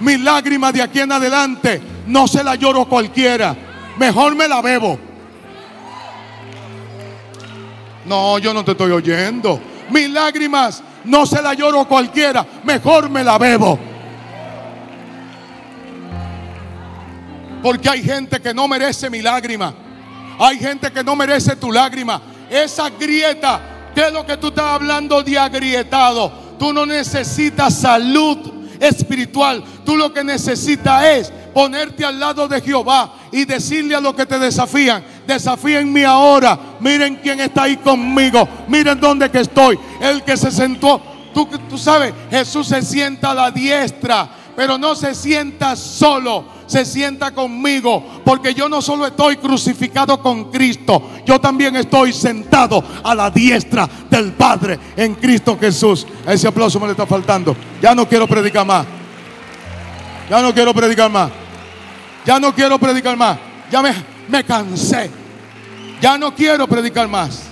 Mi 0.00 0.16
lágrima 0.16 0.70
de 0.72 0.82
aquí 0.82 1.00
en 1.00 1.12
adelante 1.12 1.82
no 2.06 2.28
se 2.28 2.42
la 2.44 2.54
lloro 2.54 2.86
cualquiera. 2.86 3.56
Mejor 3.98 4.34
me 4.34 4.46
la 4.46 4.62
bebo. 4.62 4.98
No, 8.06 8.38
yo 8.38 8.54
no 8.54 8.64
te 8.64 8.72
estoy 8.72 8.92
oyendo. 8.92 9.60
Mis 9.90 10.08
lágrimas 10.08 10.82
no 11.04 11.26
se 11.26 11.42
la 11.42 11.54
lloro 11.54 11.84
cualquiera. 11.86 12.46
Mejor 12.64 13.10
me 13.10 13.24
la 13.24 13.38
bebo. 13.38 13.78
Porque 17.62 17.88
hay 17.88 18.02
gente 18.02 18.40
que 18.40 18.54
no 18.54 18.68
merece 18.68 19.10
mi 19.10 19.22
lágrima. 19.22 19.74
Hay 20.38 20.58
gente 20.58 20.90
que 20.92 21.02
no 21.02 21.16
merece 21.16 21.56
tu 21.56 21.72
lágrima. 21.72 22.22
Esa 22.48 22.88
grieta, 22.90 23.60
¿qué 23.94 24.06
es 24.06 24.12
lo 24.12 24.24
que 24.24 24.36
tú 24.36 24.48
estás 24.48 24.66
hablando 24.66 25.22
de 25.22 25.38
agrietado? 25.38 26.30
Tú 26.58 26.72
no 26.72 26.86
necesitas 26.86 27.74
salud 27.74 28.38
espiritual. 28.80 29.64
Tú 29.84 29.96
lo 29.96 30.12
que 30.12 30.22
necesitas 30.22 31.04
es 31.04 31.32
ponerte 31.52 32.04
al 32.04 32.20
lado 32.20 32.46
de 32.46 32.60
Jehová 32.60 33.14
y 33.32 33.44
decirle 33.44 33.94
a 33.96 34.00
los 34.00 34.14
que 34.14 34.26
te 34.26 34.38
desafían, 34.38 35.02
desafíenme 35.26 36.04
ahora. 36.04 36.58
Miren 36.78 37.16
quién 37.16 37.40
está 37.40 37.64
ahí 37.64 37.76
conmigo. 37.76 38.48
Miren 38.68 39.00
dónde 39.00 39.30
que 39.30 39.40
estoy. 39.40 39.78
El 40.00 40.22
que 40.22 40.36
se 40.36 40.52
sentó. 40.52 41.02
Tú, 41.34 41.48
tú 41.68 41.76
sabes, 41.76 42.14
Jesús 42.30 42.68
se 42.68 42.82
sienta 42.82 43.32
a 43.32 43.34
la 43.34 43.50
diestra, 43.50 44.28
pero 44.56 44.78
no 44.78 44.94
se 44.94 45.14
sienta 45.14 45.76
solo 45.76 46.57
se 46.68 46.84
sienta 46.84 47.32
conmigo, 47.32 48.04
porque 48.24 48.54
yo 48.54 48.68
no 48.68 48.80
solo 48.80 49.06
estoy 49.06 49.38
crucificado 49.38 50.22
con 50.22 50.52
Cristo, 50.52 51.10
yo 51.26 51.40
también 51.40 51.74
estoy 51.74 52.12
sentado 52.12 52.84
a 53.02 53.14
la 53.14 53.30
diestra 53.30 53.88
del 54.08 54.32
Padre 54.32 54.78
en 54.96 55.14
Cristo 55.16 55.58
Jesús. 55.58 56.06
Ese 56.26 56.46
aplauso 56.46 56.78
me 56.78 56.86
le 56.86 56.92
está 56.92 57.06
faltando. 57.06 57.56
Ya 57.82 57.94
no 57.94 58.06
quiero 58.06 58.28
predicar 58.28 58.64
más. 58.66 58.86
Ya 60.30 60.42
no 60.42 60.52
quiero 60.54 60.74
predicar 60.74 61.10
más. 61.10 61.30
Ya 62.24 62.38
no 62.38 62.54
quiero 62.54 62.78
predicar 62.78 63.16
más. 63.16 63.38
Ya 63.70 63.82
me, 63.82 63.92
me 64.28 64.44
cansé. 64.44 65.10
Ya 66.00 66.18
no 66.18 66.34
quiero 66.34 66.68
predicar 66.68 67.08
más. 67.08 67.44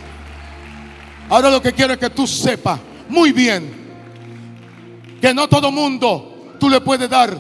Ahora 1.28 1.51
lo 1.51 1.60
que 1.60 1.72
quiero 1.72 1.94
es 1.94 1.98
que 1.98 2.10
tú 2.10 2.26
sepas 2.26 2.78
muy 3.09 3.32
bien 3.32 3.86
que 5.20 5.32
no 5.32 5.48
todo 5.48 5.72
mundo 5.72 6.55
tú 6.60 6.68
le 6.68 6.80
puedes 6.80 7.09
dar 7.09 7.36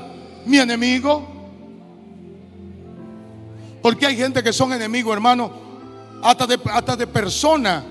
mi 0.46 0.58
enemigo. 0.58 1.35
Porque 3.86 4.04
hay 4.04 4.16
gente 4.16 4.42
que 4.42 4.52
son 4.52 4.72
enemigos, 4.72 5.14
hermano, 5.14 5.48
hasta 6.20 6.44
de, 6.44 6.58
hasta 6.72 6.96
de 6.96 7.06
personas 7.06 7.84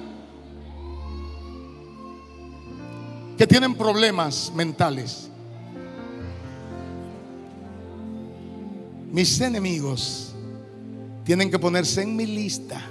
que 3.37 3.47
tienen 3.47 3.73
problemas 3.75 4.51
mentales. 4.53 5.29
Mis 9.09 9.39
enemigos 9.39 10.35
tienen 11.23 11.49
que 11.49 11.57
ponerse 11.57 12.01
en 12.01 12.13
mi 12.13 12.25
lista. 12.25 12.81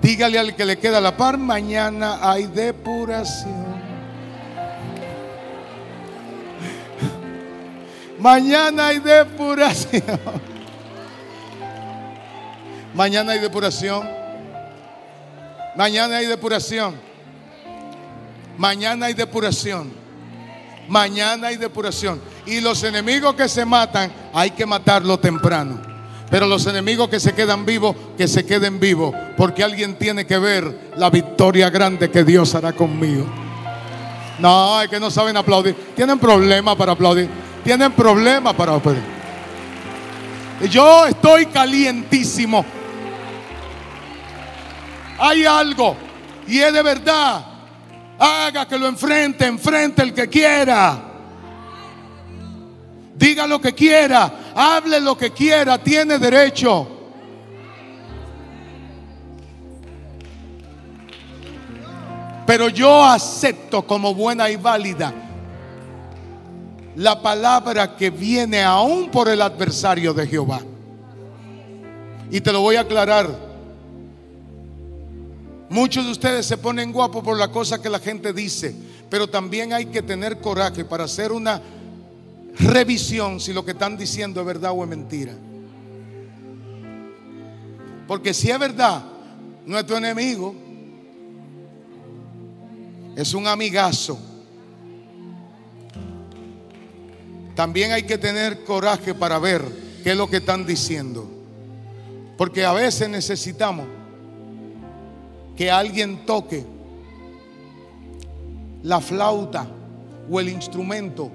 Dígale 0.00 0.38
al 0.38 0.56
que 0.56 0.64
le 0.64 0.78
queda 0.78 0.98
la 0.98 1.14
par, 1.14 1.36
mañana 1.36 2.20
hay 2.22 2.46
depuración. 2.46 3.66
Mañana 8.18 8.86
hay 8.86 8.98
depuración. 8.98 10.55
Mañana 12.96 13.32
hay 13.32 13.40
depuración. 13.40 14.08
Mañana 15.76 16.16
hay 16.16 16.26
depuración. 16.26 16.94
Mañana 18.56 19.06
hay 19.06 19.12
depuración. 19.12 19.92
Mañana 20.88 21.48
hay 21.48 21.58
depuración. 21.58 22.18
Y 22.46 22.62
los 22.62 22.82
enemigos 22.84 23.34
que 23.34 23.50
se 23.50 23.66
matan, 23.66 24.10
hay 24.32 24.52
que 24.52 24.64
matarlo 24.64 25.18
temprano. 25.18 25.78
Pero 26.30 26.46
los 26.46 26.66
enemigos 26.66 27.10
que 27.10 27.20
se 27.20 27.34
quedan 27.34 27.66
vivos, 27.66 27.94
que 28.16 28.26
se 28.26 28.46
queden 28.46 28.80
vivos. 28.80 29.14
Porque 29.36 29.62
alguien 29.62 29.98
tiene 29.98 30.24
que 30.24 30.38
ver 30.38 30.92
la 30.96 31.10
victoria 31.10 31.68
grande 31.68 32.10
que 32.10 32.24
Dios 32.24 32.54
hará 32.54 32.72
conmigo. 32.72 33.26
No, 34.38 34.80
es 34.80 34.88
que 34.88 34.98
no 34.98 35.10
saben 35.10 35.36
aplaudir. 35.36 35.74
Tienen 35.94 36.18
problemas 36.18 36.74
para 36.76 36.92
aplaudir. 36.92 37.28
Tienen 37.62 37.92
problemas 37.92 38.54
para 38.54 38.74
aplaudir. 38.74 39.02
Yo 40.70 41.06
estoy 41.06 41.44
calientísimo. 41.44 42.64
Hay 45.18 45.44
algo 45.44 45.96
y 46.46 46.58
es 46.58 46.72
de 46.72 46.82
verdad. 46.82 47.44
Haga 48.18 48.66
que 48.66 48.78
lo 48.78 48.86
enfrente, 48.86 49.46
enfrente 49.46 50.02
el 50.02 50.14
que 50.14 50.28
quiera. 50.28 51.02
Diga 53.14 53.46
lo 53.46 53.60
que 53.60 53.74
quiera, 53.74 54.52
hable 54.54 55.00
lo 55.00 55.16
que 55.16 55.30
quiera, 55.32 55.78
tiene 55.78 56.18
derecho. 56.18 56.88
Pero 62.46 62.68
yo 62.68 63.02
acepto 63.02 63.86
como 63.86 64.14
buena 64.14 64.48
y 64.50 64.56
válida 64.56 65.12
la 66.96 67.20
palabra 67.20 67.94
que 67.96 68.10
viene 68.10 68.62
aún 68.62 69.10
por 69.10 69.28
el 69.28 69.42
adversario 69.42 70.14
de 70.14 70.26
Jehová. 70.26 70.60
Y 72.30 72.40
te 72.40 72.52
lo 72.52 72.60
voy 72.60 72.76
a 72.76 72.80
aclarar. 72.80 73.45
Muchos 75.68 76.04
de 76.04 76.12
ustedes 76.12 76.46
se 76.46 76.56
ponen 76.58 76.92
guapos 76.92 77.24
por 77.24 77.36
la 77.36 77.48
cosa 77.48 77.82
que 77.82 77.90
la 77.90 77.98
gente 77.98 78.32
dice, 78.32 78.74
pero 79.10 79.28
también 79.28 79.72
hay 79.72 79.86
que 79.86 80.02
tener 80.02 80.40
coraje 80.40 80.84
para 80.84 81.04
hacer 81.04 81.32
una 81.32 81.60
revisión 82.58 83.40
si 83.40 83.52
lo 83.52 83.64
que 83.64 83.72
están 83.72 83.96
diciendo 83.96 84.40
es 84.40 84.46
verdad 84.46 84.72
o 84.74 84.82
es 84.84 84.88
mentira. 84.88 85.34
Porque 88.06 88.32
si 88.32 88.50
es 88.50 88.58
verdad, 88.58 89.04
no 89.66 89.78
es 89.78 89.86
tu 89.86 89.96
enemigo, 89.96 90.54
es 93.16 93.34
un 93.34 93.48
amigazo. 93.48 94.18
También 97.56 97.90
hay 97.90 98.04
que 98.04 98.18
tener 98.18 98.62
coraje 98.64 99.14
para 99.14 99.38
ver 99.38 99.64
qué 100.04 100.12
es 100.12 100.16
lo 100.16 100.30
que 100.30 100.36
están 100.36 100.64
diciendo. 100.64 101.28
Porque 102.36 102.64
a 102.64 102.72
veces 102.72 103.08
necesitamos 103.08 103.86
que 105.56 105.70
alguien 105.70 106.26
toque 106.26 106.64
la 108.82 109.00
flauta 109.00 109.66
o 110.30 110.38
el 110.38 110.48
instrumento 110.48 111.30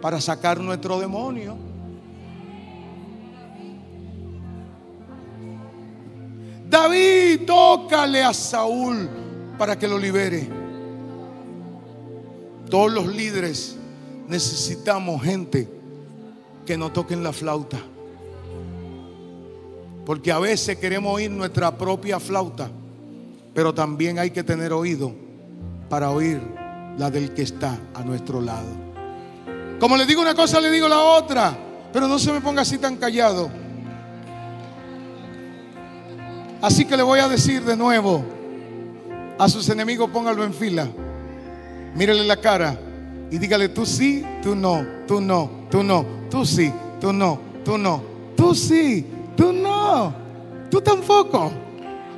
para 0.00 0.20
sacar 0.20 0.60
nuestro 0.60 1.00
demonio. 1.00 1.56
David, 6.68 7.46
tócale 7.46 8.22
a 8.22 8.32
Saúl 8.32 9.08
para 9.58 9.78
que 9.78 9.88
lo 9.88 9.98
libere. 9.98 10.48
Todos 12.68 12.92
los 12.92 13.06
líderes 13.06 13.76
necesitamos 14.28 15.22
gente 15.22 15.68
que 16.66 16.76
no 16.76 16.90
toquen 16.90 17.22
la 17.22 17.32
flauta. 17.32 17.78
Porque 20.04 20.32
a 20.32 20.38
veces 20.38 20.76
queremos 20.78 21.14
oír 21.14 21.30
nuestra 21.30 21.76
propia 21.76 22.18
flauta, 22.20 22.70
pero 23.54 23.72
también 23.72 24.18
hay 24.18 24.30
que 24.30 24.42
tener 24.42 24.72
oído 24.72 25.14
para 25.88 26.10
oír 26.10 26.40
la 26.98 27.10
del 27.10 27.32
que 27.32 27.42
está 27.42 27.78
a 27.94 28.02
nuestro 28.02 28.40
lado. 28.40 28.68
Como 29.78 29.96
le 29.96 30.06
digo 30.06 30.20
una 30.20 30.34
cosa, 30.34 30.60
le 30.60 30.70
digo 30.70 30.88
la 30.88 31.00
otra, 31.00 31.56
pero 31.92 32.08
no 32.08 32.18
se 32.18 32.32
me 32.32 32.40
ponga 32.40 32.62
así 32.62 32.78
tan 32.78 32.96
callado. 32.96 33.50
Así 36.60 36.84
que 36.84 36.96
le 36.96 37.02
voy 37.02 37.20
a 37.20 37.28
decir 37.28 37.62
de 37.64 37.76
nuevo 37.76 38.24
a 39.38 39.48
sus 39.48 39.68
enemigos, 39.68 40.10
póngalo 40.10 40.44
en 40.44 40.54
fila. 40.54 40.88
Mírele 41.94 42.24
la 42.24 42.36
cara 42.36 42.78
y 43.30 43.38
dígale, 43.38 43.68
tú 43.68 43.86
sí, 43.86 44.24
tú 44.42 44.54
no, 44.54 44.84
tú 45.06 45.20
no, 45.20 45.66
tú 45.70 45.82
no, 45.82 46.04
tú 46.30 46.44
sí, 46.44 46.72
tú 47.00 47.12
no, 47.12 47.38
tú 47.64 47.78
no, 47.78 48.02
tú 48.36 48.54
sí, 48.54 49.06
tú 49.36 49.52
no, 49.52 50.12
tú 50.70 50.80
tampoco, 50.80 51.52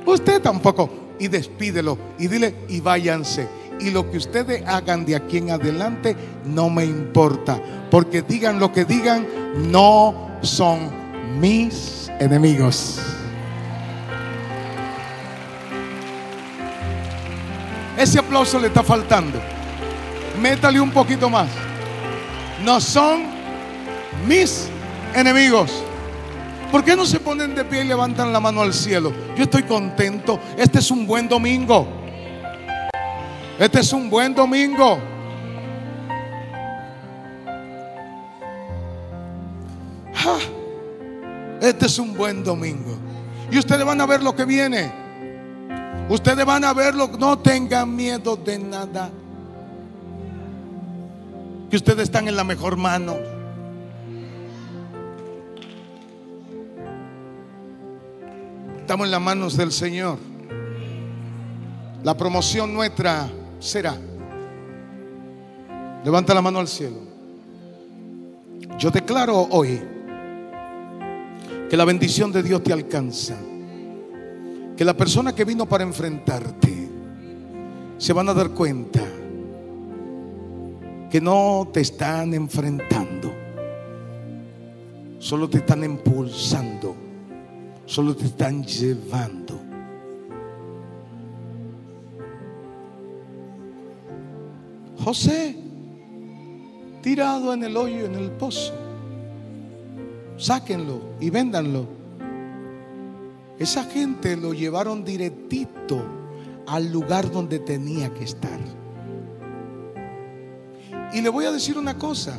usted 0.05 0.41
tampoco. 0.41 1.06
Y 1.19 1.27
despídelo 1.27 1.97
y 2.19 2.27
dile, 2.27 2.55
y 2.69 2.79
váyanse. 2.79 3.47
Y 3.79 3.91
lo 3.91 4.09
que 4.09 4.17
ustedes 4.17 4.63
hagan 4.65 5.05
de 5.05 5.15
aquí 5.15 5.37
en 5.37 5.51
adelante 5.51 6.15
no 6.45 6.69
me 6.69 6.83
importa. 6.85 7.61
Porque 7.91 8.21
digan 8.21 8.59
lo 8.59 8.71
que 8.71 8.85
digan, 8.85 9.27
no 9.71 10.39
son 10.41 10.89
mis 11.39 12.09
enemigos. 12.19 12.99
Ese 17.97 18.19
aplauso 18.19 18.59
le 18.59 18.67
está 18.67 18.83
faltando. 18.83 19.39
Métale 20.39 20.79
un 20.79 20.91
poquito 20.91 21.29
más. 21.29 21.49
No 22.63 22.79
son 22.79 23.23
mis 24.27 24.67
enemigos. 25.15 25.83
¿Por 26.71 26.83
qué 26.83 26.95
no 26.95 27.05
se 27.05 27.19
ponen 27.19 27.55
de 27.55 27.63
pie 27.63 27.81
y 27.83 27.87
levantan 27.87 28.33
la 28.33 28.39
mano 28.39 28.61
al 28.61 28.73
cielo? 28.73 29.11
Yo 29.35 29.43
estoy 29.43 29.63
contento. 29.63 30.39
Este 30.57 30.79
es 30.79 30.91
un 30.91 31.07
buen 31.07 31.29
domingo. 31.29 31.87
Este 33.57 33.79
es 33.79 33.93
un 33.93 34.09
buen 34.09 34.35
domingo. 34.35 34.99
Este 41.61 41.85
es 41.85 41.99
un 41.99 42.15
buen 42.15 42.43
domingo. 42.43 42.97
Y 43.49 43.57
ustedes 43.57 43.85
van 43.85 43.99
a 44.01 44.05
ver 44.05 44.21
lo 44.21 44.35
que 44.35 44.45
viene. 44.45 44.91
Ustedes 46.09 46.45
van 46.45 46.63
a 46.63 46.73
verlo. 46.73 47.09
No 47.17 47.39
tengan 47.39 47.95
miedo 47.95 48.35
de 48.35 48.59
nada. 48.59 49.09
Que 51.69 51.77
ustedes 51.77 52.03
están 52.03 52.27
en 52.27 52.35
la 52.35 52.43
mejor 52.43 52.77
mano. 52.77 53.36
Estamos 58.87 59.03
en 59.07 59.11
las 59.11 59.21
manos 59.21 59.57
del 59.57 59.73
Señor. 59.73 60.17
La 62.05 62.15
promoción 62.15 62.73
nuestra 62.73 63.29
será. 63.59 63.97
Levanta 66.05 66.33
la 66.33 66.41
mano 66.41 66.59
al 66.59 66.69
cielo. 66.69 66.95
Yo 68.79 68.89
declaro 68.89 69.45
hoy 69.51 69.81
que 71.69 71.75
la 71.75 71.83
bendición 71.83 72.31
de 72.31 72.41
Dios 72.41 72.63
te 72.63 72.71
alcanza. 72.71 73.35
Que 74.77 74.85
la 74.85 74.95
persona 74.95 75.35
que 75.35 75.43
vino 75.43 75.65
para 75.65 75.83
enfrentarte 75.83 76.87
se 77.97 78.13
van 78.13 78.29
a 78.29 78.33
dar 78.33 78.51
cuenta 78.51 79.01
que 81.11 81.19
no 81.19 81.67
te 81.73 81.81
están 81.81 82.33
enfrentando, 82.33 83.33
solo 85.19 85.49
te 85.49 85.57
están 85.57 85.83
impulsando, 85.83 87.06
solo 87.87 88.15
te 88.15 88.25
están 88.25 88.63
llevando. 88.63 89.59
José, 95.03 95.55
tirado 97.01 97.53
en 97.53 97.63
el 97.63 97.77
hoyo, 97.77 98.05
en 98.05 98.15
el 98.15 98.29
pozo, 98.31 98.73
sáquenlo 100.35 100.99
y 101.21 101.29
véndanlo. 101.29 101.87
Esa 103.57 103.85
gente 103.85 104.35
lo 104.35 104.53
llevaron 104.53 105.05
directito 105.05 106.03
al 106.67 106.91
lugar 106.91 107.31
donde 107.31 107.59
tenía 107.59 108.13
que 108.13 108.25
estar. 108.25 108.59
Y 111.13 111.21
le 111.21 111.29
voy 111.29 111.45
a 111.45 111.51
decir 111.53 111.77
una 111.77 111.97
cosa. 111.97 112.37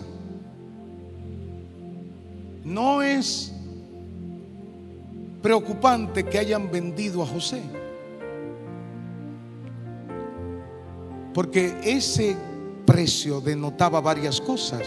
No 2.64 3.00
es 3.00 3.57
preocupante 5.42 6.24
que 6.24 6.38
hayan 6.38 6.70
vendido 6.70 7.22
a 7.22 7.26
José. 7.26 7.62
Porque 11.34 11.76
ese 11.84 12.36
precio 12.84 13.40
denotaba 13.40 14.00
varias 14.00 14.40
cosas. 14.40 14.82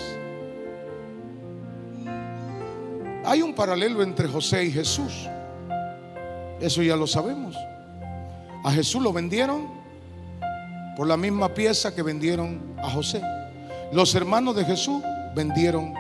Hay 3.24 3.42
un 3.42 3.54
paralelo 3.54 4.04
entre 4.04 4.28
José 4.28 4.66
y 4.66 4.72
Jesús. 4.72 5.30
Eso 6.60 6.82
ya 6.82 6.96
lo 6.96 7.08
sabemos. 7.08 7.56
A 8.64 8.72
Jesús 8.72 9.02
lo 9.02 9.14
vendieron 9.14 9.68
por 10.98 11.08
la 11.08 11.18
misma 11.18 11.54
pieza 11.54 11.96
que 11.96 12.02
vendieron 12.02 12.76
a 12.78 12.90
José. 12.90 13.22
Los 13.94 14.14
hermanos 14.16 14.56
de 14.56 14.66
Jesús 14.66 15.02
vendieron 15.36 15.94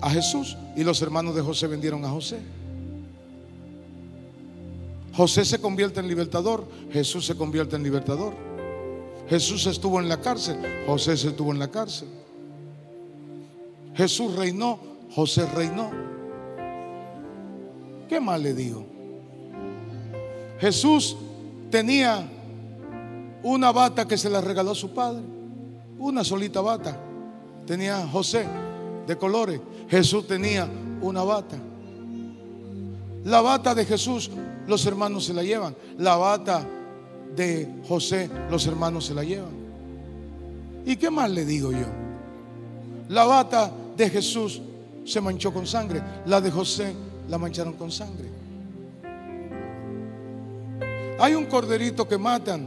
a 0.00 0.10
Jesús 0.10 0.56
y 0.76 0.84
los 0.84 1.02
hermanos 1.02 1.34
de 1.34 1.42
José 1.42 1.66
vendieron 1.66 2.04
a 2.04 2.08
José. 2.08 2.38
José 5.18 5.44
se 5.44 5.60
convierte 5.60 5.98
en 5.98 6.06
libertador, 6.06 6.64
Jesús 6.92 7.26
se 7.26 7.34
convierte 7.34 7.74
en 7.74 7.82
libertador. 7.82 8.34
Jesús 9.28 9.66
estuvo 9.66 9.98
en 9.98 10.08
la 10.08 10.20
cárcel, 10.20 10.56
José 10.86 11.16
se 11.16 11.30
estuvo 11.30 11.50
en 11.50 11.58
la 11.58 11.72
cárcel. 11.72 12.06
Jesús 13.96 14.36
reinó, 14.36 14.78
José 15.10 15.44
reinó. 15.46 15.90
¿Qué 18.08 18.20
más 18.20 18.40
le 18.40 18.54
digo? 18.54 18.86
Jesús 20.60 21.16
tenía 21.68 22.24
una 23.42 23.72
bata 23.72 24.06
que 24.06 24.16
se 24.16 24.30
la 24.30 24.40
regaló 24.40 24.72
su 24.72 24.94
padre, 24.94 25.24
una 25.98 26.22
solita 26.22 26.60
bata. 26.60 26.96
Tenía 27.66 28.06
José 28.06 28.46
de 29.04 29.18
colores, 29.18 29.60
Jesús 29.88 30.28
tenía 30.28 30.68
una 31.02 31.24
bata. 31.24 31.56
La 33.28 33.42
bata 33.42 33.74
de 33.74 33.84
Jesús 33.84 34.30
los 34.66 34.86
hermanos 34.86 35.26
se 35.26 35.34
la 35.34 35.42
llevan, 35.42 35.76
la 35.98 36.16
bata 36.16 36.66
de 37.36 37.68
José 37.86 38.30
los 38.50 38.66
hermanos 38.66 39.04
se 39.04 39.12
la 39.12 39.22
llevan. 39.22 39.52
¿Y 40.86 40.96
qué 40.96 41.10
más 41.10 41.30
le 41.30 41.44
digo 41.44 41.70
yo? 41.70 41.86
La 43.10 43.24
bata 43.24 43.70
de 43.94 44.08
Jesús 44.08 44.62
se 45.04 45.20
manchó 45.20 45.52
con 45.52 45.66
sangre, 45.66 46.02
la 46.24 46.40
de 46.40 46.50
José 46.50 46.94
la 47.28 47.36
mancharon 47.36 47.74
con 47.74 47.92
sangre. 47.92 48.30
Hay 51.20 51.34
un 51.34 51.44
corderito 51.44 52.08
que 52.08 52.16
matan 52.16 52.66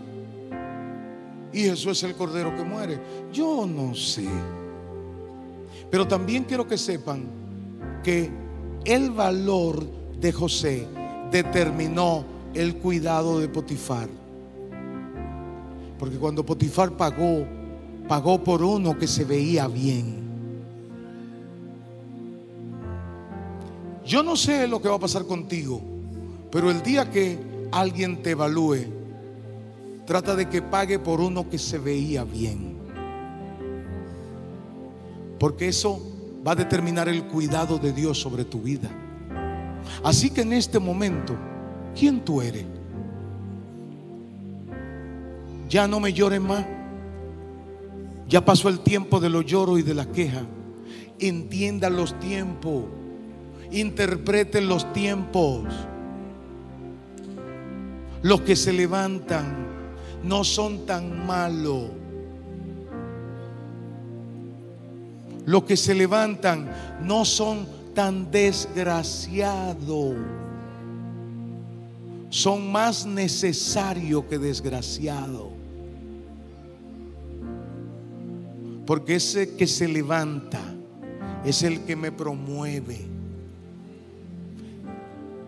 y 1.51 1.63
Jesús 1.63 1.97
es 1.97 2.03
el 2.03 2.15
cordero 2.15 2.55
que 2.55 2.63
muere. 2.63 2.99
Yo 3.33 3.65
no 3.65 3.95
sé. 3.95 4.27
Pero 5.89 6.07
también 6.07 6.43
quiero 6.43 6.67
que 6.67 6.77
sepan 6.77 7.25
que 8.03 8.29
el 8.85 9.09
valor 9.09 10.00
de 10.21 10.31
José 10.31 10.87
determinó 11.31 12.23
el 12.53 12.75
cuidado 12.75 13.39
de 13.39 13.49
Potifar. 13.49 14.07
Porque 15.97 16.17
cuando 16.17 16.45
Potifar 16.45 16.91
pagó, 16.91 17.45
pagó 18.07 18.43
por 18.43 18.63
uno 18.63 18.97
que 18.97 19.07
se 19.07 19.25
veía 19.25 19.67
bien. 19.67 20.21
Yo 24.05 24.23
no 24.23 24.35
sé 24.35 24.67
lo 24.67 24.81
que 24.81 24.89
va 24.89 24.95
a 24.95 24.99
pasar 24.99 25.25
contigo, 25.25 25.81
pero 26.51 26.69
el 26.69 26.81
día 26.81 27.09
que 27.09 27.39
alguien 27.71 28.21
te 28.21 28.31
evalúe, 28.31 28.85
trata 30.05 30.35
de 30.35 30.49
que 30.49 30.61
pague 30.61 30.99
por 30.99 31.21
uno 31.21 31.49
que 31.49 31.57
se 31.57 31.77
veía 31.77 32.23
bien. 32.23 32.77
Porque 35.39 35.67
eso 35.67 36.01
va 36.45 36.51
a 36.51 36.55
determinar 36.55 37.07
el 37.09 37.25
cuidado 37.25 37.77
de 37.77 37.93
Dios 37.93 38.19
sobre 38.19 38.43
tu 38.45 38.61
vida. 38.61 38.89
Así 40.03 40.29
que 40.29 40.41
en 40.41 40.53
este 40.53 40.79
momento, 40.79 41.35
¿quién 41.97 42.21
tú 42.21 42.41
eres? 42.41 42.65
Ya 45.69 45.87
no 45.87 45.99
me 45.99 46.13
llores 46.13 46.41
más. 46.41 46.65
Ya 48.27 48.43
pasó 48.43 48.69
el 48.69 48.79
tiempo 48.79 49.19
de 49.19 49.29
los 49.29 49.45
lloros 49.45 49.79
y 49.79 49.83
de 49.83 49.93
la 49.93 50.05
queja. 50.05 50.41
Entienda 51.19 51.89
los 51.89 52.17
tiempos. 52.19 52.85
Interpreten 53.71 54.67
los 54.67 54.91
tiempos. 54.93 55.65
Los 58.21 58.41
que 58.41 58.55
se 58.55 58.73
levantan 58.73 59.67
no 60.23 60.43
son 60.43 60.85
tan 60.85 61.25
malos. 61.25 61.91
los 65.45 65.63
que 65.63 65.77
se 65.77 65.93
levantan 65.95 66.71
no 67.01 67.25
son 67.25 67.67
tan 67.93 68.31
desgraciados. 68.31 70.15
Son 72.29 72.71
más 72.71 73.05
necesarios 73.05 74.25
que 74.25 74.37
desgraciados. 74.37 75.49
Porque 78.85 79.15
ese 79.15 79.55
que 79.55 79.67
se 79.67 79.87
levanta 79.87 80.61
es 81.45 81.63
el 81.63 81.81
que 81.81 81.95
me 81.95 82.11
promueve. 82.11 82.99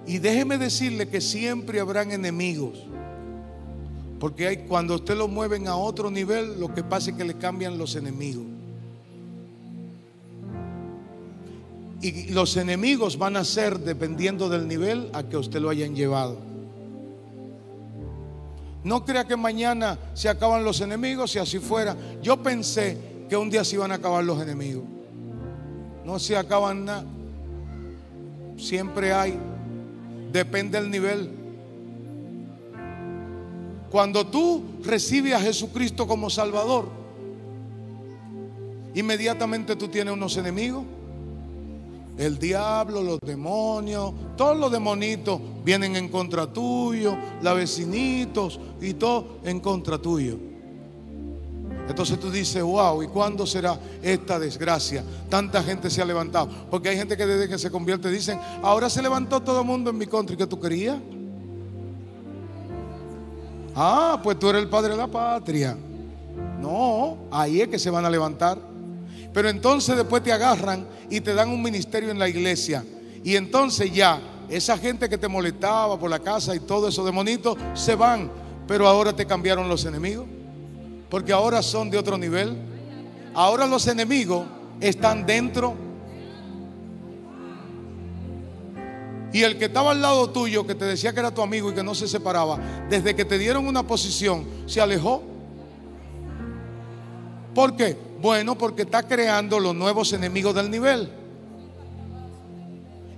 Y 0.06 0.18
déjeme 0.20 0.58
decirle 0.58 1.08
que 1.08 1.22
siempre 1.22 1.80
habrán 1.80 2.12
enemigos. 2.12 2.84
Porque 4.20 4.48
hay, 4.48 4.58
cuando 4.68 4.96
usted 4.96 5.18
lo 5.18 5.28
mueven 5.28 5.68
a 5.68 5.76
otro 5.76 6.10
nivel, 6.12 6.60
lo 6.60 6.74
que 6.74 6.84
pasa 6.84 7.12
es 7.12 7.18
que 7.18 7.26
le 7.26 7.38
cambian 7.38 7.78
los 7.78 7.96
enemigos. 7.96 8.46
Y 12.04 12.34
los 12.34 12.58
enemigos 12.58 13.18
van 13.18 13.38
a 13.38 13.46
ser 13.46 13.80
dependiendo 13.80 14.50
del 14.50 14.68
nivel 14.68 15.10
a 15.14 15.24
que 15.24 15.38
usted 15.38 15.62
lo 15.62 15.70
hayan 15.70 15.96
llevado. 15.96 16.38
No 18.84 19.06
crea 19.06 19.26
que 19.26 19.38
mañana 19.38 19.98
se 20.14 20.28
acaban 20.28 20.66
los 20.66 20.82
enemigos, 20.82 21.32
si 21.32 21.40
así 21.40 21.60
fuera. 21.60 21.96
Yo 22.22 22.44
pensé 22.44 22.98
que 23.30 23.38
un 23.38 23.50
día 23.50 23.64
se 23.64 23.76
iban 23.76 23.94
a 23.94 23.96
acabar 23.96 24.22
los 24.22 24.42
enemigos. 24.42 24.84
No 26.04 26.20
se 26.20 26.36
acaban 26.36 26.84
nada. 26.84 27.06
Siempre 28.58 29.14
hay. 29.14 29.40
Depende 30.34 30.82
del 30.82 30.92
nivel. 30.92 31.30
Cuando 33.90 34.28
tú 34.28 34.62
recibes 34.84 35.36
a 35.36 35.40
Jesucristo 35.40 36.06
como 36.06 36.30
Salvador, 36.30 36.90
inmediatamente 38.94 39.78
tú 39.78 39.88
tienes 39.88 40.14
unos 40.14 40.36
enemigos. 40.36 40.84
El 42.18 42.38
diablo, 42.38 43.02
los 43.02 43.20
demonios, 43.26 44.14
todos 44.38 44.58
los 44.58 44.72
demonitos 44.72 45.40
vienen 45.64 45.96
en 45.96 46.10
contra 46.10 46.52
tuyo, 46.52 47.18
los 47.42 47.56
vecinitos 47.56 48.60
y 48.82 48.94
todo 48.94 49.40
en 49.44 49.60
contra 49.60 49.98
tuyo. 49.98 50.38
Entonces 51.88 52.20
tú 52.20 52.32
dices, 52.32 52.64
wow, 52.64 53.04
¿y 53.04 53.08
cuándo 53.08 53.46
será 53.46 53.78
esta 54.02 54.40
desgracia? 54.40 55.04
Tanta 55.30 55.62
gente 55.64 55.90
se 55.90 56.02
ha 56.02 56.06
levantado. 56.06 56.50
Porque 56.70 56.90
hay 56.90 56.98
gente 56.98 57.18
que 57.18 57.26
desde 57.26 57.50
que 57.50 57.58
se 57.58 57.70
convierte 57.70 58.10
dicen, 58.10 58.40
ahora 58.62 58.90
se 58.90 59.02
levantó 59.02 59.42
todo 59.42 59.62
el 59.62 59.68
mundo 59.68 59.90
en 59.90 59.98
mi 59.98 60.06
contra. 60.06 60.34
¿Y 60.34 60.38
qué 60.38 60.48
tú 60.48 60.60
querías? 60.60 60.98
Ah, 63.76 64.20
pues 64.24 64.40
tú 64.40 64.50
eres 64.50 64.62
el 64.62 64.70
padre 64.70 64.92
de 64.92 64.98
la 64.98 65.08
patria. 65.08 65.76
No, 66.62 67.18
ahí 67.32 67.60
es 67.60 67.68
que 67.68 67.80
se 67.80 67.90
van 67.90 68.06
a 68.06 68.10
levantar. 68.10 68.73
Pero 69.34 69.50
entonces 69.50 69.98
después 69.98 70.24
te 70.24 70.32
agarran 70.32 70.88
y 71.10 71.20
te 71.22 71.34
dan 71.34 71.50
un 71.50 71.62
ministerio 71.62 72.12
en 72.12 72.20
la 72.20 72.30
iglesia. 72.30 72.86
Y 73.24 73.36
entonces 73.36 73.92
ya, 73.92 74.22
esa 74.50 74.78
gente 74.78 75.10
que 75.10 75.18
te 75.18 75.28
molestaba 75.28 75.98
por 76.00 76.10
la 76.10 76.20
casa 76.20 76.56
y 76.56 76.60
todo 76.60 76.88
eso 76.88 77.04
demonitos 77.04 77.58
se 77.74 77.96
van. 77.96 78.32
Pero 78.68 78.88
ahora 78.88 79.14
te 79.14 79.26
cambiaron 79.26 79.68
los 79.68 79.86
enemigos. 79.86 80.28
Porque 81.10 81.34
ahora 81.34 81.62
son 81.64 81.90
de 81.90 81.98
otro 81.98 82.18
nivel. 82.18 82.56
Ahora 83.34 83.66
los 83.66 83.88
enemigos 83.88 84.46
están 84.80 85.26
dentro. 85.26 85.76
Y 89.34 89.42
el 89.42 89.58
que 89.58 89.66
estaba 89.66 89.92
al 89.92 90.02
lado 90.02 90.30
tuyo, 90.30 90.68
que 90.68 90.76
te 90.76 90.86
decía 90.86 91.12
que 91.12 91.20
era 91.20 91.34
tu 91.34 91.42
amigo 91.42 91.72
y 91.72 91.74
que 91.74 91.82
no 91.82 91.96
se 91.96 92.08
separaba, 92.08 92.60
desde 92.88 93.16
que 93.16 93.26
te 93.26 93.40
dieron 93.40 93.66
una 93.66 93.82
posición, 93.82 94.46
se 94.68 94.80
alejó. 94.80 95.33
¿Por 97.54 97.76
qué? 97.76 97.98
Bueno, 98.22 98.58
porque 98.58 98.84
está 98.84 99.04
creando 99.04 99.60
los 99.60 99.76
nuevos 99.76 100.14
enemigos 100.14 100.56
del 100.56 100.72
nivel. 100.72 101.10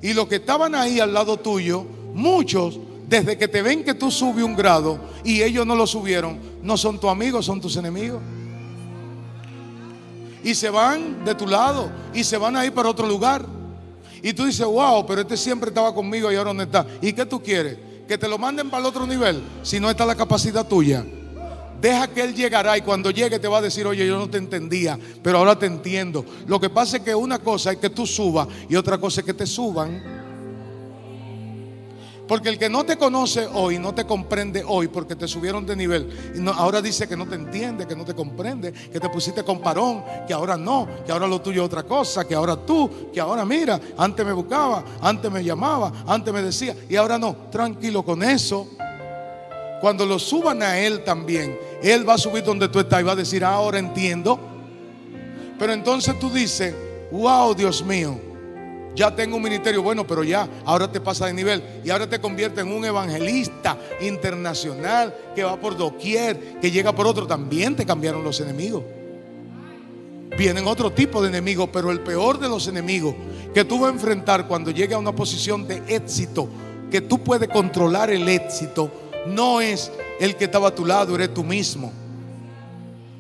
Y 0.02 0.14
los 0.14 0.28
que 0.28 0.36
estaban 0.36 0.76
ahí 0.76 1.00
al 1.00 1.14
lado 1.14 1.38
tuyo, 1.38 1.86
muchos, 2.14 2.80
desde 3.08 3.38
que 3.38 3.48
te 3.48 3.62
ven 3.62 3.84
que 3.84 3.94
tú 3.94 4.12
subes 4.12 4.44
un 4.44 4.56
grado 4.56 5.00
y 5.24 5.42
ellos 5.42 5.66
no 5.66 5.76
lo 5.76 5.88
subieron, 5.88 6.40
no 6.62 6.78
son 6.78 7.00
tus 7.00 7.10
amigos, 7.10 7.46
son 7.46 7.62
tus 7.62 7.76
enemigos. 7.78 8.22
Y 10.44 10.54
se 10.54 10.70
van 10.70 11.26
de 11.26 11.34
tu 11.34 11.48
lado 11.48 11.90
y 12.14 12.24
se 12.24 12.38
van 12.38 12.56
a 12.56 12.66
ir 12.66 12.74
para 12.74 12.90
otro 12.90 13.08
lugar. 13.08 13.46
Y 14.22 14.34
tú 14.34 14.46
dices, 14.46 14.66
wow, 14.66 15.06
pero 15.06 15.22
este 15.22 15.38
siempre 15.38 15.70
estaba 15.70 15.94
conmigo 15.94 16.32
y 16.32 16.36
ahora 16.36 16.54
no 16.54 16.64
está. 16.64 16.86
¿Y 17.02 17.14
qué 17.14 17.26
tú 17.26 17.42
quieres? 17.42 17.78
Que 18.08 18.18
te 18.18 18.28
lo 18.28 18.38
manden 18.38 18.70
para 18.70 18.82
el 18.82 18.88
otro 18.88 19.08
nivel 19.08 19.42
si 19.64 19.80
no 19.80 19.90
está 19.90 20.06
la 20.06 20.16
capacidad 20.16 20.68
tuya. 20.68 21.06
Deja 21.82 22.08
que 22.08 22.22
Él 22.22 22.34
llegará 22.34 22.78
y 22.78 22.82
cuando 22.82 23.12
llegue 23.12 23.38
te 23.38 23.48
va 23.48 23.60
a 23.60 23.62
decir, 23.62 23.86
oye, 23.86 24.08
yo 24.08 24.18
no 24.18 24.30
te 24.30 24.38
entendía, 24.38 24.98
pero 25.22 25.38
ahora 25.38 25.58
te 25.58 25.66
entiendo. 25.66 26.26
Lo 26.48 26.60
que 26.60 26.70
pasa 26.70 26.98
es 26.98 27.04
que 27.04 27.14
una 27.14 27.40
cosa 27.40 27.72
es 27.72 27.78
que 27.78 27.90
tú 27.90 28.06
subas 28.08 28.48
y 28.70 28.76
otra 28.76 28.98
cosa 28.98 29.22
es 29.22 29.26
que 29.26 29.34
te 29.34 29.46
suban. 29.46 30.26
Porque 32.28 32.50
el 32.50 32.58
que 32.58 32.70
no 32.70 32.84
te 32.84 32.98
conoce 32.98 33.48
hoy, 33.54 33.78
no 33.78 33.94
te 33.94 34.04
comprende 34.06 34.64
hoy 34.68 34.88
porque 34.88 35.16
te 35.16 35.28
subieron 35.28 35.64
de 35.64 35.76
nivel. 35.76 36.34
Y 36.36 36.40
no- 36.40 36.54
ahora 36.54 36.82
dice 36.82 37.08
que 37.08 37.16
no 37.16 37.28
te 37.28 37.36
entiende, 37.36 37.86
que 37.86 37.96
no 37.96 38.04
te 38.04 38.16
comprende, 38.16 38.72
que 38.74 39.00
te 39.00 39.10
pusiste 39.10 39.44
con 39.44 39.60
parón, 39.62 40.04
que 40.28 40.34
ahora 40.34 40.58
no, 40.58 40.88
que 41.06 41.12
ahora 41.12 41.28
lo 41.28 41.40
tuyo 41.40 41.62
es 41.62 41.68
otra 41.68 41.84
cosa, 41.84 42.26
que 42.28 42.34
ahora 42.34 42.56
tú, 42.56 43.12
que 43.14 43.20
ahora 43.20 43.46
mira, 43.46 43.80
antes 43.96 44.26
me 44.26 44.34
buscaba, 44.34 44.84
antes 45.02 45.32
me 45.32 45.44
llamaba, 45.44 45.92
antes 46.08 46.34
me 46.34 46.42
decía 46.42 46.76
y 46.90 46.96
ahora 46.96 47.20
no. 47.20 47.36
Tranquilo 47.52 48.04
con 48.04 48.24
eso. 48.24 48.70
Cuando 49.82 50.06
lo 50.06 50.20
suban 50.20 50.64
a 50.64 50.80
él 50.80 51.04
también, 51.04 51.58
él 51.84 52.08
va 52.08 52.16
a 52.16 52.18
subir 52.18 52.44
donde 52.44 52.68
tú 52.70 52.80
estás 52.80 53.02
y 53.02 53.04
va 53.04 53.12
a 53.12 53.16
decir, 53.16 53.44
"Ah, 53.44 53.56
ahora 53.56 53.78
entiendo. 53.80 54.40
Pero 55.58 55.74
entonces 55.74 56.18
tú 56.20 56.30
dices, 56.30 56.74
wow, 57.12 57.54
Dios 57.54 57.84
mío, 57.84 58.20
ya 58.96 59.14
tengo 59.14 59.36
un 59.36 59.44
ministerio 59.44 59.84
bueno, 59.84 60.08
pero 60.08 60.24
ya, 60.24 60.48
ahora 60.64 60.90
te 60.90 61.02
pasa 61.02 61.26
de 61.28 61.34
nivel 61.34 61.62
y 61.84 61.90
ahora 61.90 62.08
te 62.08 62.20
convierte 62.20 62.62
en 62.62 62.72
un 62.72 62.86
evangelista 62.86 63.78
internacional 64.02 65.14
que 65.36 65.44
va 65.44 65.60
por 65.60 65.76
doquier, 65.76 66.60
que 66.62 66.72
llega 66.72 66.94
por 66.94 67.06
otro. 67.06 67.28
También 67.28 67.76
te 67.76 67.86
cambiaron 67.86 68.24
los 68.24 68.40
enemigos. 68.40 68.84
Vienen 70.38 70.68
otro 70.68 70.92
tipo 70.92 71.22
de 71.22 71.30
enemigos, 71.30 71.70
pero 71.72 71.92
el 71.92 72.02
peor 72.02 72.40
de 72.40 72.50
los 72.50 72.68
enemigos 72.68 73.16
que 73.54 73.64
tú 73.64 73.80
vas 73.80 73.92
a 73.92 73.94
enfrentar 73.94 74.48
cuando 74.48 74.72
llegue 74.72 74.94
a 74.94 74.98
una 74.98 75.14
posición 75.14 75.68
de 75.68 75.82
éxito, 75.88 76.48
que 76.90 77.02
tú 77.02 77.20
puedes 77.24 77.50
controlar 77.50 78.10
el 78.12 78.28
éxito, 78.28 78.90
no 79.26 79.62
es 79.62 79.92
el 80.20 80.36
que 80.36 80.46
estaba 80.46 80.70
a 80.70 80.76
tu 80.76 80.86
lado, 80.86 81.16
eres 81.16 81.34
tú 81.34 81.44
mismo. 81.44 81.92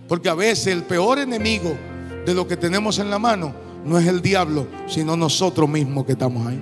Porque 0.07 0.29
a 0.29 0.35
veces 0.35 0.67
el 0.67 0.83
peor 0.83 1.19
enemigo 1.19 1.75
de 2.25 2.33
lo 2.33 2.47
que 2.47 2.57
tenemos 2.57 2.99
en 2.99 3.09
la 3.09 3.19
mano 3.19 3.53
no 3.83 3.97
es 3.99 4.07
el 4.07 4.21
diablo, 4.21 4.67
sino 4.87 5.15
nosotros 5.15 5.69
mismos 5.69 6.05
que 6.05 6.13
estamos 6.13 6.45
ahí. 6.47 6.59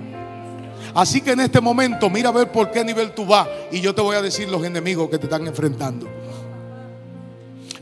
Así 0.94 1.20
que 1.20 1.32
en 1.32 1.40
este 1.40 1.60
momento 1.60 2.08
mira 2.08 2.28
a 2.28 2.32
ver 2.32 2.52
por 2.52 2.70
qué 2.70 2.84
nivel 2.84 3.12
tú 3.12 3.26
vas 3.26 3.48
y 3.72 3.80
yo 3.80 3.94
te 3.94 4.00
voy 4.00 4.16
a 4.16 4.22
decir 4.22 4.48
los 4.48 4.64
enemigos 4.64 5.10
que 5.10 5.18
te 5.18 5.24
están 5.24 5.46
enfrentando. 5.46 6.06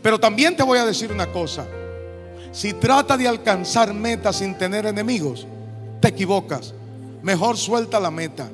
Pero 0.03 0.19
también 0.19 0.57
te 0.57 0.63
voy 0.63 0.79
a 0.79 0.87
decir 0.87 1.13
una 1.13 1.27
cosa. 1.27 1.67
Si 2.53 2.73
trata 2.75 3.17
de 3.17 3.29
alcanzar 3.29 3.93
metas 3.95 4.37
sin 4.37 4.57
tener 4.57 4.87
enemigos, 4.87 5.47
te 6.01 6.09
equivocas. 6.09 6.75
Mejor 7.23 7.57
suelta 7.57 8.01
la 8.01 8.11
meta. 8.11 8.49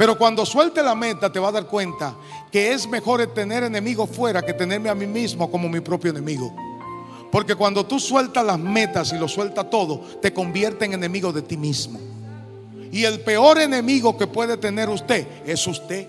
Pero 0.00 0.16
cuando 0.16 0.46
suelte 0.46 0.82
la 0.82 0.94
meta 0.94 1.30
te 1.30 1.38
va 1.38 1.48
a 1.48 1.52
dar 1.52 1.66
cuenta 1.66 2.16
que 2.50 2.72
es 2.72 2.88
mejor 2.88 3.26
tener 3.34 3.64
enemigos 3.64 4.08
fuera 4.08 4.40
que 4.40 4.54
tenerme 4.54 4.88
a 4.88 4.94
mí 4.94 5.06
mismo 5.06 5.50
como 5.50 5.68
mi 5.68 5.80
propio 5.80 6.10
enemigo. 6.10 6.56
Porque 7.30 7.54
cuando 7.54 7.84
tú 7.84 8.00
sueltas 8.00 8.42
las 8.42 8.58
metas 8.58 9.12
y 9.12 9.18
lo 9.18 9.28
sueltas 9.28 9.68
todo, 9.68 10.00
te 10.22 10.32
convierte 10.32 10.86
en 10.86 10.94
enemigo 10.94 11.34
de 11.34 11.42
ti 11.42 11.58
mismo. 11.58 12.00
Y 12.90 13.04
el 13.04 13.20
peor 13.20 13.58
enemigo 13.58 14.16
que 14.16 14.26
puede 14.26 14.56
tener 14.56 14.88
usted 14.88 15.26
es 15.44 15.66
usted. 15.66 16.06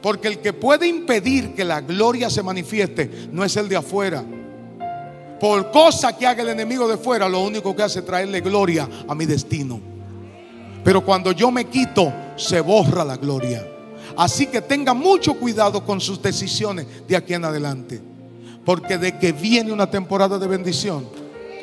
Porque 0.00 0.28
el 0.28 0.38
que 0.38 0.52
puede 0.52 0.86
impedir 0.86 1.56
que 1.56 1.64
la 1.64 1.80
gloria 1.80 2.30
se 2.30 2.44
manifieste 2.44 3.28
no 3.32 3.42
es 3.42 3.56
el 3.56 3.68
de 3.68 3.74
afuera. 3.74 4.24
Por 5.40 5.72
cosa 5.72 6.16
que 6.16 6.28
haga 6.28 6.42
el 6.42 6.50
enemigo 6.50 6.86
de 6.86 6.96
fuera, 6.96 7.28
lo 7.28 7.40
único 7.40 7.74
que 7.74 7.82
hace 7.82 7.98
es 7.98 8.06
traerle 8.06 8.40
gloria 8.40 8.88
a 9.08 9.16
mi 9.16 9.26
destino. 9.26 9.91
Pero 10.84 11.04
cuando 11.04 11.32
yo 11.32 11.50
me 11.50 11.66
quito, 11.66 12.12
se 12.36 12.60
borra 12.60 13.04
la 13.04 13.16
gloria. 13.16 13.66
Así 14.16 14.46
que 14.46 14.60
tenga 14.60 14.94
mucho 14.94 15.34
cuidado 15.34 15.84
con 15.84 16.00
sus 16.00 16.20
decisiones 16.20 16.86
de 17.06 17.16
aquí 17.16 17.34
en 17.34 17.44
adelante. 17.44 18.00
Porque 18.64 18.98
de 18.98 19.18
que 19.18 19.32
viene 19.32 19.72
una 19.72 19.90
temporada 19.90 20.38
de 20.38 20.46
bendición, 20.46 21.08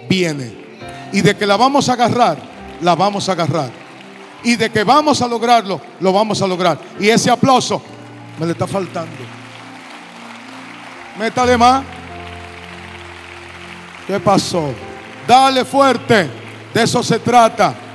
viene. 0.10 0.70
Y 1.12 1.22
de 1.22 1.36
que 1.36 1.46
la 1.46 1.58
vamos 1.58 1.90
a 1.90 1.94
agarrar, 1.94 2.38
la 2.82 2.96
vamos 2.96 3.30
a 3.30 3.34
agarrar. 3.34 3.72
Y 4.44 4.56
de 4.56 4.70
que 4.70 4.84
vamos 4.84 5.22
a 5.22 5.28
lograrlo, 5.28 5.82
lo 6.00 6.14
vamos 6.14 6.42
a 6.42 6.48
lograr. 6.48 6.80
Y 7.00 7.10
ese 7.10 7.30
aplauso 7.30 7.82
me 8.40 8.46
le 8.46 8.54
está 8.54 8.68
faltando. 8.68 9.18
Métale 11.18 11.58
más. 11.58 11.84
¿Qué 14.08 14.20
pasó? 14.20 14.74
Dale 15.28 15.66
fuerte. 15.66 16.30
De 16.74 16.84
eso 16.84 17.04
se 17.04 17.20
trata. 17.20 17.89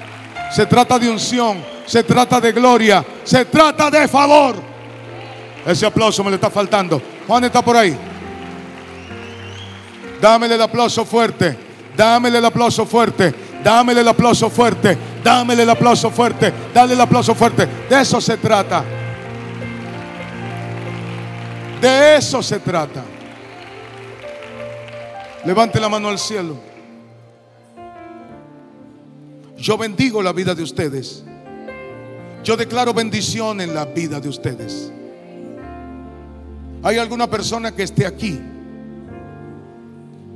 Se 0.55 0.67
trata 0.67 1.01
de 1.01 1.11
unción. 1.11 1.65
Se 1.85 2.05
trata 2.05 2.41
de 2.41 2.53
gloria. 2.53 3.05
Se 3.25 3.45
trata 3.45 3.91
de 3.91 4.07
favor. 4.07 4.55
Ese 5.67 5.85
aplauso 5.85 6.23
me 6.23 6.31
le 6.31 6.37
está 6.37 6.49
faltando. 6.49 7.03
Juan 7.27 7.43
está 7.43 7.61
por 7.61 7.77
ahí. 7.77 7.97
Dámele 10.21 10.55
el 10.55 10.63
aplauso 10.63 11.05
fuerte. 11.05 11.59
Dámele 11.97 12.39
el 12.39 12.45
aplauso 12.45 12.87
fuerte. 12.87 13.35
Dámele 13.65 14.03
el 14.03 14.09
aplauso 14.09 14.49
fuerte. 14.49 14.97
Dámele 15.25 15.65
el 15.65 15.71
aplauso 15.71 16.11
fuerte. 16.11 16.53
Dale 16.73 16.95
el 16.95 17.01
aplauso 17.01 17.35
fuerte. 17.35 17.67
De 17.91 18.01
eso 18.01 18.21
se 18.21 18.37
trata. 18.37 18.85
De 21.81 22.17
eso 22.17 22.41
se 22.45 22.61
trata. 22.61 23.03
Levante 25.45 25.81
la 25.81 25.89
mano 25.89 26.09
al 26.11 26.19
cielo. 26.19 26.74
Yo 29.57 29.79
bendigo 29.79 30.23
la 30.23 30.33
vida 30.33 30.55
de 30.55 30.63
ustedes. 30.63 31.25
Yo 32.43 32.57
declaro 32.57 32.93
bendición 32.93 33.61
en 33.61 33.75
la 33.75 33.87
vida 33.87 34.21
de 34.21 34.29
ustedes. 34.29 34.93
¿Hay 36.83 36.99
alguna 36.99 37.29
persona 37.31 37.75
que 37.75 37.83
esté 37.83 38.07
aquí 38.07 38.39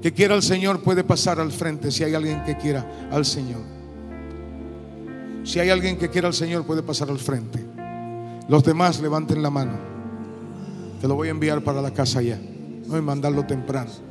que 0.01 0.13
quiera 0.13 0.35
al 0.35 0.43
Señor? 0.43 0.81
Puede 0.83 1.05
pasar 1.05 1.39
al 1.41 1.53
frente 1.53 1.91
si 1.91 2.05
hay 2.05 2.15
alguien 2.15 2.43
que 2.45 2.57
quiera 2.57 3.09
al 3.11 3.27
Señor. 3.27 3.61
Si 5.45 5.61
hay 5.61 5.71
alguien 5.71 5.99
que 5.99 6.09
quiera 6.09 6.29
al 6.29 6.35
Señor, 6.35 6.65
puede 6.65 6.83
pasar 6.83 7.11
al 7.11 7.19
frente. 7.19 7.63
Los 8.49 8.65
demás 8.65 9.01
levanten 9.01 9.43
la 9.43 9.51
mano. 9.51 9.79
Te 11.01 11.09
lo 11.09 11.15
voy 11.15 11.29
a 11.29 11.33
enviar 11.33 11.63
para 11.63 11.83
la 11.83 11.93
casa 11.93 12.23
ya. 12.23 12.39
Voy 12.87 12.99
a 12.99 13.03
mandarlo 13.03 13.45
temprano. 13.45 14.08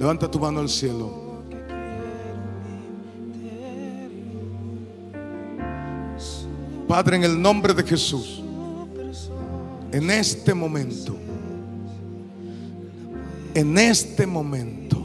Levanta 0.00 0.30
tu 0.30 0.40
mano 0.40 0.60
al 0.60 0.68
cielo. 0.70 1.10
Padre, 6.88 7.16
en 7.16 7.24
el 7.24 7.40
nombre 7.40 7.74
de 7.74 7.82
Jesús, 7.82 8.42
en 9.92 10.10
este 10.10 10.54
momento, 10.54 11.14
en 13.52 13.76
este 13.76 14.26
momento, 14.26 15.02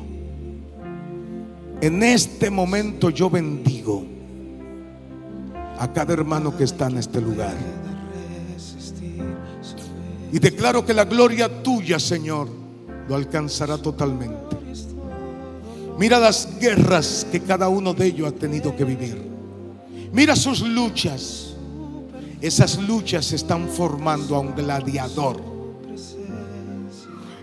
en 1.81 2.01
este 2.01 2.49
momento 2.49 3.09
yo 3.09 3.29
bendigo 3.29 4.05
a 5.77 5.91
cada 5.91 6.13
hermano 6.13 6.55
que 6.55 6.63
está 6.63 6.87
en 6.87 6.99
este 6.99 7.19
lugar. 7.19 7.55
Y 10.31 10.39
declaro 10.39 10.85
que 10.85 10.93
la 10.93 11.03
gloria 11.03 11.61
tuya, 11.61 11.99
Señor, 11.99 12.47
lo 13.09 13.15
alcanzará 13.15 13.77
totalmente. 13.77 14.44
Mira 15.97 16.19
las 16.19 16.59
guerras 16.59 17.25
que 17.31 17.41
cada 17.41 17.69
uno 17.69 17.93
de 17.93 18.07
ellos 18.07 18.27
ha 18.27 18.31
tenido 18.35 18.75
que 18.75 18.83
vivir. 18.83 19.21
Mira 20.11 20.35
sus 20.35 20.61
luchas. 20.61 21.55
Esas 22.41 22.77
luchas 22.77 23.31
están 23.31 23.69
formando 23.69 24.35
a 24.35 24.39
un 24.39 24.53
gladiador. 24.53 25.41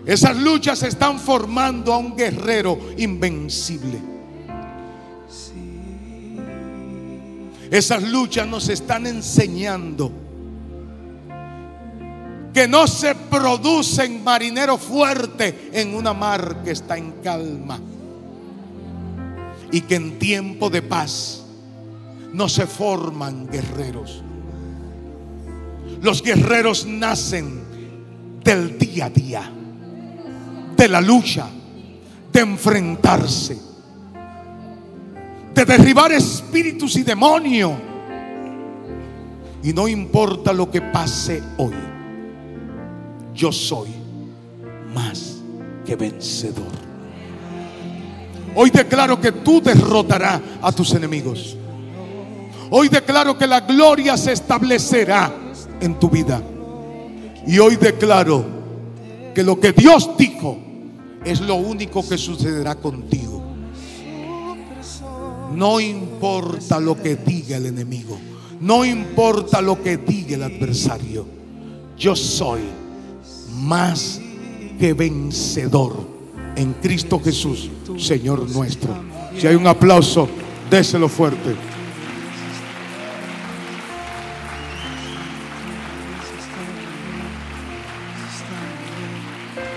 Esas 0.05 0.37
luchas 0.37 0.83
están 0.83 1.19
formando 1.19 1.93
a 1.93 1.97
un 1.97 2.15
guerrero 2.15 2.77
invencible. 2.97 3.99
Esas 7.71 8.03
luchas 8.03 8.47
nos 8.47 8.69
están 8.69 9.07
enseñando 9.07 10.11
que 12.53 12.67
no 12.67 12.85
se 12.85 13.15
producen 13.15 14.23
marinero 14.23 14.77
fuerte 14.77 15.71
en 15.73 15.95
una 15.95 16.13
mar 16.13 16.61
que 16.63 16.71
está 16.71 16.97
en 16.97 17.13
calma. 17.23 17.79
Y 19.73 19.81
que 19.81 19.95
en 19.95 20.19
tiempo 20.19 20.69
de 20.69 20.81
paz 20.81 21.43
no 22.31 22.47
se 22.47 22.65
forman 22.65 23.47
guerreros. 23.47 24.23
Los 26.01 26.21
guerreros 26.21 26.85
nacen 26.85 27.61
del 28.43 28.77
día 28.77 29.05
a 29.05 29.09
día, 29.09 29.51
de 30.75 30.87
la 30.87 31.01
lucha, 31.01 31.47
de 32.31 32.39
enfrentarse, 32.39 33.57
de 35.53 35.65
derribar 35.65 36.11
espíritus 36.11 36.95
y 36.97 37.03
demonios. 37.03 37.73
Y 39.63 39.71
no 39.71 39.87
importa 39.87 40.51
lo 40.51 40.69
que 40.69 40.81
pase 40.81 41.41
hoy, 41.57 41.73
yo 43.33 43.51
soy 43.51 43.89
más 44.93 45.37
que 45.85 45.95
vencedor. 45.95 46.82
Hoy 48.55 48.69
declaro 48.69 49.19
que 49.19 49.31
tú 49.31 49.61
derrotarás 49.61 50.41
a 50.61 50.71
tus 50.71 50.93
enemigos. 50.93 51.57
Hoy 52.69 52.87
declaro 52.87 53.37
que 53.37 53.47
la 53.47 53.61
gloria 53.61 54.17
se 54.17 54.31
establecerá 54.31 55.33
en 55.79 55.99
tu 55.99 56.09
vida. 56.09 56.41
Y 57.45 57.59
hoy 57.59 57.75
declaro 57.75 58.45
que 59.33 59.43
lo 59.43 59.59
que 59.59 59.71
Dios 59.71 60.11
dijo 60.17 60.57
es 61.25 61.41
lo 61.41 61.55
único 61.55 62.07
que 62.07 62.17
sucederá 62.17 62.75
contigo. 62.75 63.41
No 65.53 65.79
importa 65.79 66.79
lo 66.79 67.01
que 67.01 67.15
diga 67.15 67.57
el 67.57 67.67
enemigo. 67.67 68.17
No 68.59 68.85
importa 68.85 69.61
lo 69.61 69.81
que 69.81 69.97
diga 69.97 70.35
el 70.35 70.43
adversario. 70.43 71.25
Yo 71.97 72.15
soy 72.15 72.61
más 73.51 74.19
que 74.79 74.93
vencedor 74.93 76.12
en 76.55 76.73
Cristo 76.73 77.21
Jesús, 77.23 77.69
Señor 77.97 78.49
nuestro. 78.49 79.03
Si 79.37 79.47
hay 79.47 79.55
un 79.55 79.67
aplauso, 79.67 80.29
déselo 80.69 81.09
fuerte. 81.09 81.55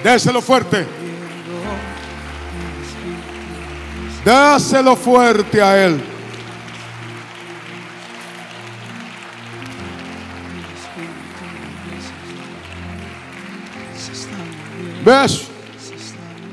Déselo 0.04 0.40
fuerte. 0.40 0.86
Dáselo 4.24 4.96
fuerte 4.96 5.62
a 5.62 5.86
Él. 5.86 6.00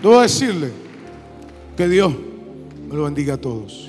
Debo 0.03 0.19
decirle 0.19 0.69
que 1.77 1.87
Dios 1.87 2.13
me 2.89 2.93
lo 2.93 3.05
bendiga 3.05 3.35
a 3.35 3.37
todos. 3.37 3.87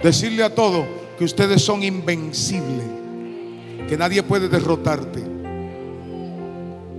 Decirle 0.00 0.44
a 0.44 0.54
todos 0.54 0.86
que 1.18 1.24
ustedes 1.24 1.60
son 1.60 1.82
invencibles, 1.82 2.86
que 3.88 3.98
nadie 3.98 4.22
puede 4.22 4.48
derrotarte, 4.48 5.20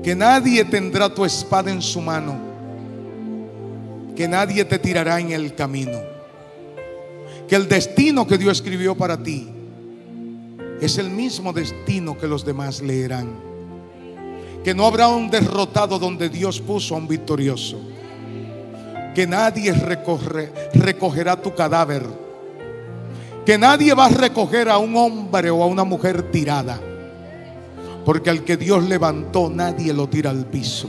que 0.04 0.16
nadie 0.16 0.66
tendrá 0.66 1.14
tu 1.14 1.24
espada 1.24 1.72
en 1.72 1.82
su 1.82 2.02
mano, 2.02 2.36
que 4.18 4.28
nadie 4.28 4.66
te 4.66 4.80
tirará 4.80 5.22
en 5.22 5.32
el 5.32 5.56
camino, 5.56 6.02
que 7.48 7.56
el 7.56 7.70
destino 7.70 8.28
que 8.28 8.38
Dios 8.38 8.58
escribió 8.58 8.96
para 8.96 9.24
ti 9.24 9.48
es 10.82 10.98
el 10.98 11.10
mismo 11.10 11.54
destino 11.54 12.18
que 12.18 12.28
los 12.28 12.44
demás 12.44 12.82
leerán 12.82 13.54
que 14.64 14.74
no 14.74 14.86
habrá 14.86 15.10
un 15.10 15.30
derrotado 15.30 16.00
donde 16.00 16.30
Dios 16.30 16.62
puso 16.62 16.96
a 16.96 16.98
un 16.98 17.08
victorioso. 17.08 17.93
Que 19.14 19.28
nadie 19.28 19.74
recogerá 20.74 21.36
tu 21.42 21.54
cadáver. 21.54 22.04
Que 23.46 23.58
nadie 23.58 23.94
va 23.94 24.06
a 24.06 24.10
recoger 24.10 24.70
a 24.70 24.78
un 24.78 24.96
hombre 24.96 25.50
o 25.50 25.62
a 25.62 25.68
una 25.68 25.84
mujer 25.84 26.32
tirada. 26.32 26.80
Porque 28.06 28.30
al 28.30 28.44
que 28.44 28.58
Dios 28.58 28.84
levantó 28.84 29.50
nadie 29.50 29.94
lo 29.94 30.08
tira 30.08 30.30
al 30.30 30.46
piso. 30.46 30.88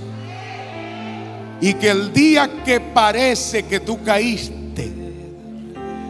Y 1.61 1.75
que 1.75 1.91
el 1.91 2.13
día 2.13 2.63
que 2.65 2.81
parece 2.81 3.65
que 3.65 3.81
tú 3.81 4.03
caíste 4.03 4.93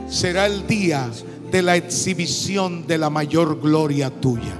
será 0.08 0.46
el 0.46 0.66
día 0.66 1.10
de 1.50 1.62
la 1.62 1.76
exhibición 1.76 2.86
de 2.86 2.98
la 2.98 3.10
mayor 3.10 3.60
gloria 3.60 4.10
tuya. 4.10 4.54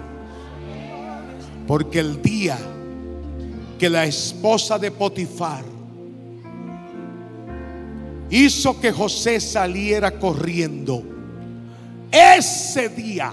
Porque 1.67 2.01
el 2.01 2.21
día 2.23 2.59
que 3.79 3.91
la 3.91 4.05
esposa 4.05 4.79
de 4.79 4.91
Potifar 4.91 5.74
hizo 8.31 8.81
que 8.81 8.93
José 8.93 9.41
saliera 9.41 10.19
corriendo. 10.19 11.03
Ese 12.11 12.89
día 12.89 13.33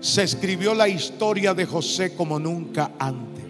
se 0.00 0.22
escribió 0.22 0.74
la 0.74 0.88
historia 0.88 1.54
de 1.54 1.66
José 1.66 2.14
como 2.14 2.38
nunca 2.38 2.92
antes. 2.98 3.44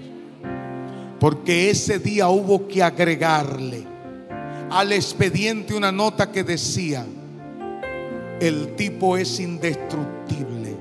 Porque 1.18 1.70
ese 1.70 1.98
día 1.98 2.28
hubo 2.28 2.68
que 2.68 2.82
agregarle 2.82 3.84
al 4.70 4.92
expediente 4.92 5.74
una 5.74 5.92
nota 5.92 6.30
que 6.30 6.44
decía, 6.44 7.04
el 8.40 8.74
tipo 8.76 9.16
es 9.16 9.40
indestructible, 9.40 10.76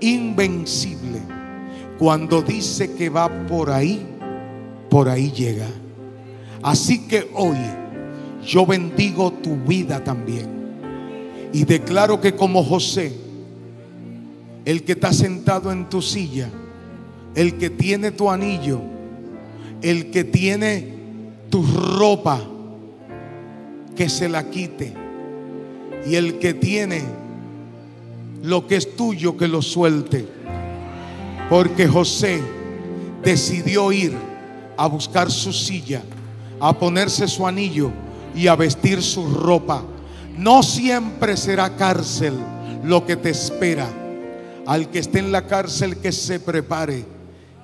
invencible. 0.00 1.20
Cuando 1.98 2.42
dice 2.42 2.94
que 2.94 3.10
va 3.10 3.28
por 3.46 3.70
ahí, 3.70 4.06
por 4.88 5.08
ahí 5.08 5.30
llega. 5.32 5.66
Así 6.62 7.06
que 7.06 7.30
hoy 7.34 7.56
yo 8.48 8.64
bendigo 8.64 9.30
tu 9.30 9.56
vida 9.56 10.02
también. 10.02 10.48
Y 11.52 11.64
declaro 11.64 12.18
que 12.18 12.34
como 12.34 12.64
José, 12.64 13.12
el 14.64 14.84
que 14.84 14.92
está 14.92 15.12
sentado 15.12 15.70
en 15.70 15.90
tu 15.90 16.00
silla, 16.00 16.48
el 17.34 17.58
que 17.58 17.70
tiene 17.70 18.10
tu 18.10 18.30
anillo, 18.30 18.80
El 19.80 20.10
que 20.10 20.24
tiene 20.24 20.92
tu 21.50 21.62
ropa, 21.62 22.40
que 23.94 24.08
se 24.08 24.28
la 24.28 24.50
quite. 24.50 24.92
Y 26.04 26.16
el 26.16 26.40
que 26.40 26.52
tiene 26.52 27.02
lo 28.42 28.66
que 28.66 28.74
es 28.74 28.96
tuyo, 28.96 29.36
que 29.36 29.46
lo 29.46 29.62
suelte. 29.62 30.26
Porque 31.48 31.86
José 31.86 32.40
decidió 33.22 33.92
ir 33.92 34.14
a 34.76 34.88
buscar 34.88 35.30
su 35.30 35.52
silla, 35.52 36.02
a 36.58 36.76
ponerse 36.76 37.28
su 37.28 37.46
anillo 37.46 37.92
y 38.34 38.46
a 38.46 38.56
vestir 38.56 39.02
su 39.02 39.28
ropa. 39.34 39.82
No 40.36 40.62
siempre 40.62 41.36
será 41.36 41.76
cárcel 41.76 42.34
lo 42.84 43.04
que 43.04 43.16
te 43.16 43.30
espera. 43.30 43.88
Al 44.66 44.90
que 44.90 44.98
esté 44.98 45.18
en 45.18 45.32
la 45.32 45.46
cárcel 45.46 45.96
que 45.96 46.12
se 46.12 46.40
prepare, 46.40 47.04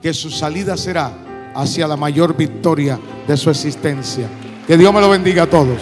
que 0.01 0.15
su 0.15 0.31
salida 0.31 0.77
será 0.77 1.13
hacia 1.55 1.87
la 1.87 1.97
mayor 1.97 2.37
victoria 2.37 2.99
de 3.27 3.37
su 3.37 3.51
existencia. 3.51 4.29
Que 4.67 4.77
Dios 4.77 4.93
me 4.93 5.01
lo 5.01 5.11
bendiga 5.11 5.45
a 5.45 5.51
todos. 5.51 5.81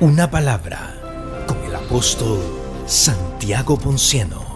Una 0.00 0.30
palabra 0.30 0.94
con 1.46 1.62
el 1.64 1.74
apóstol 1.74 2.40
Santiago 2.86 3.78
Ponciano. 3.78 4.51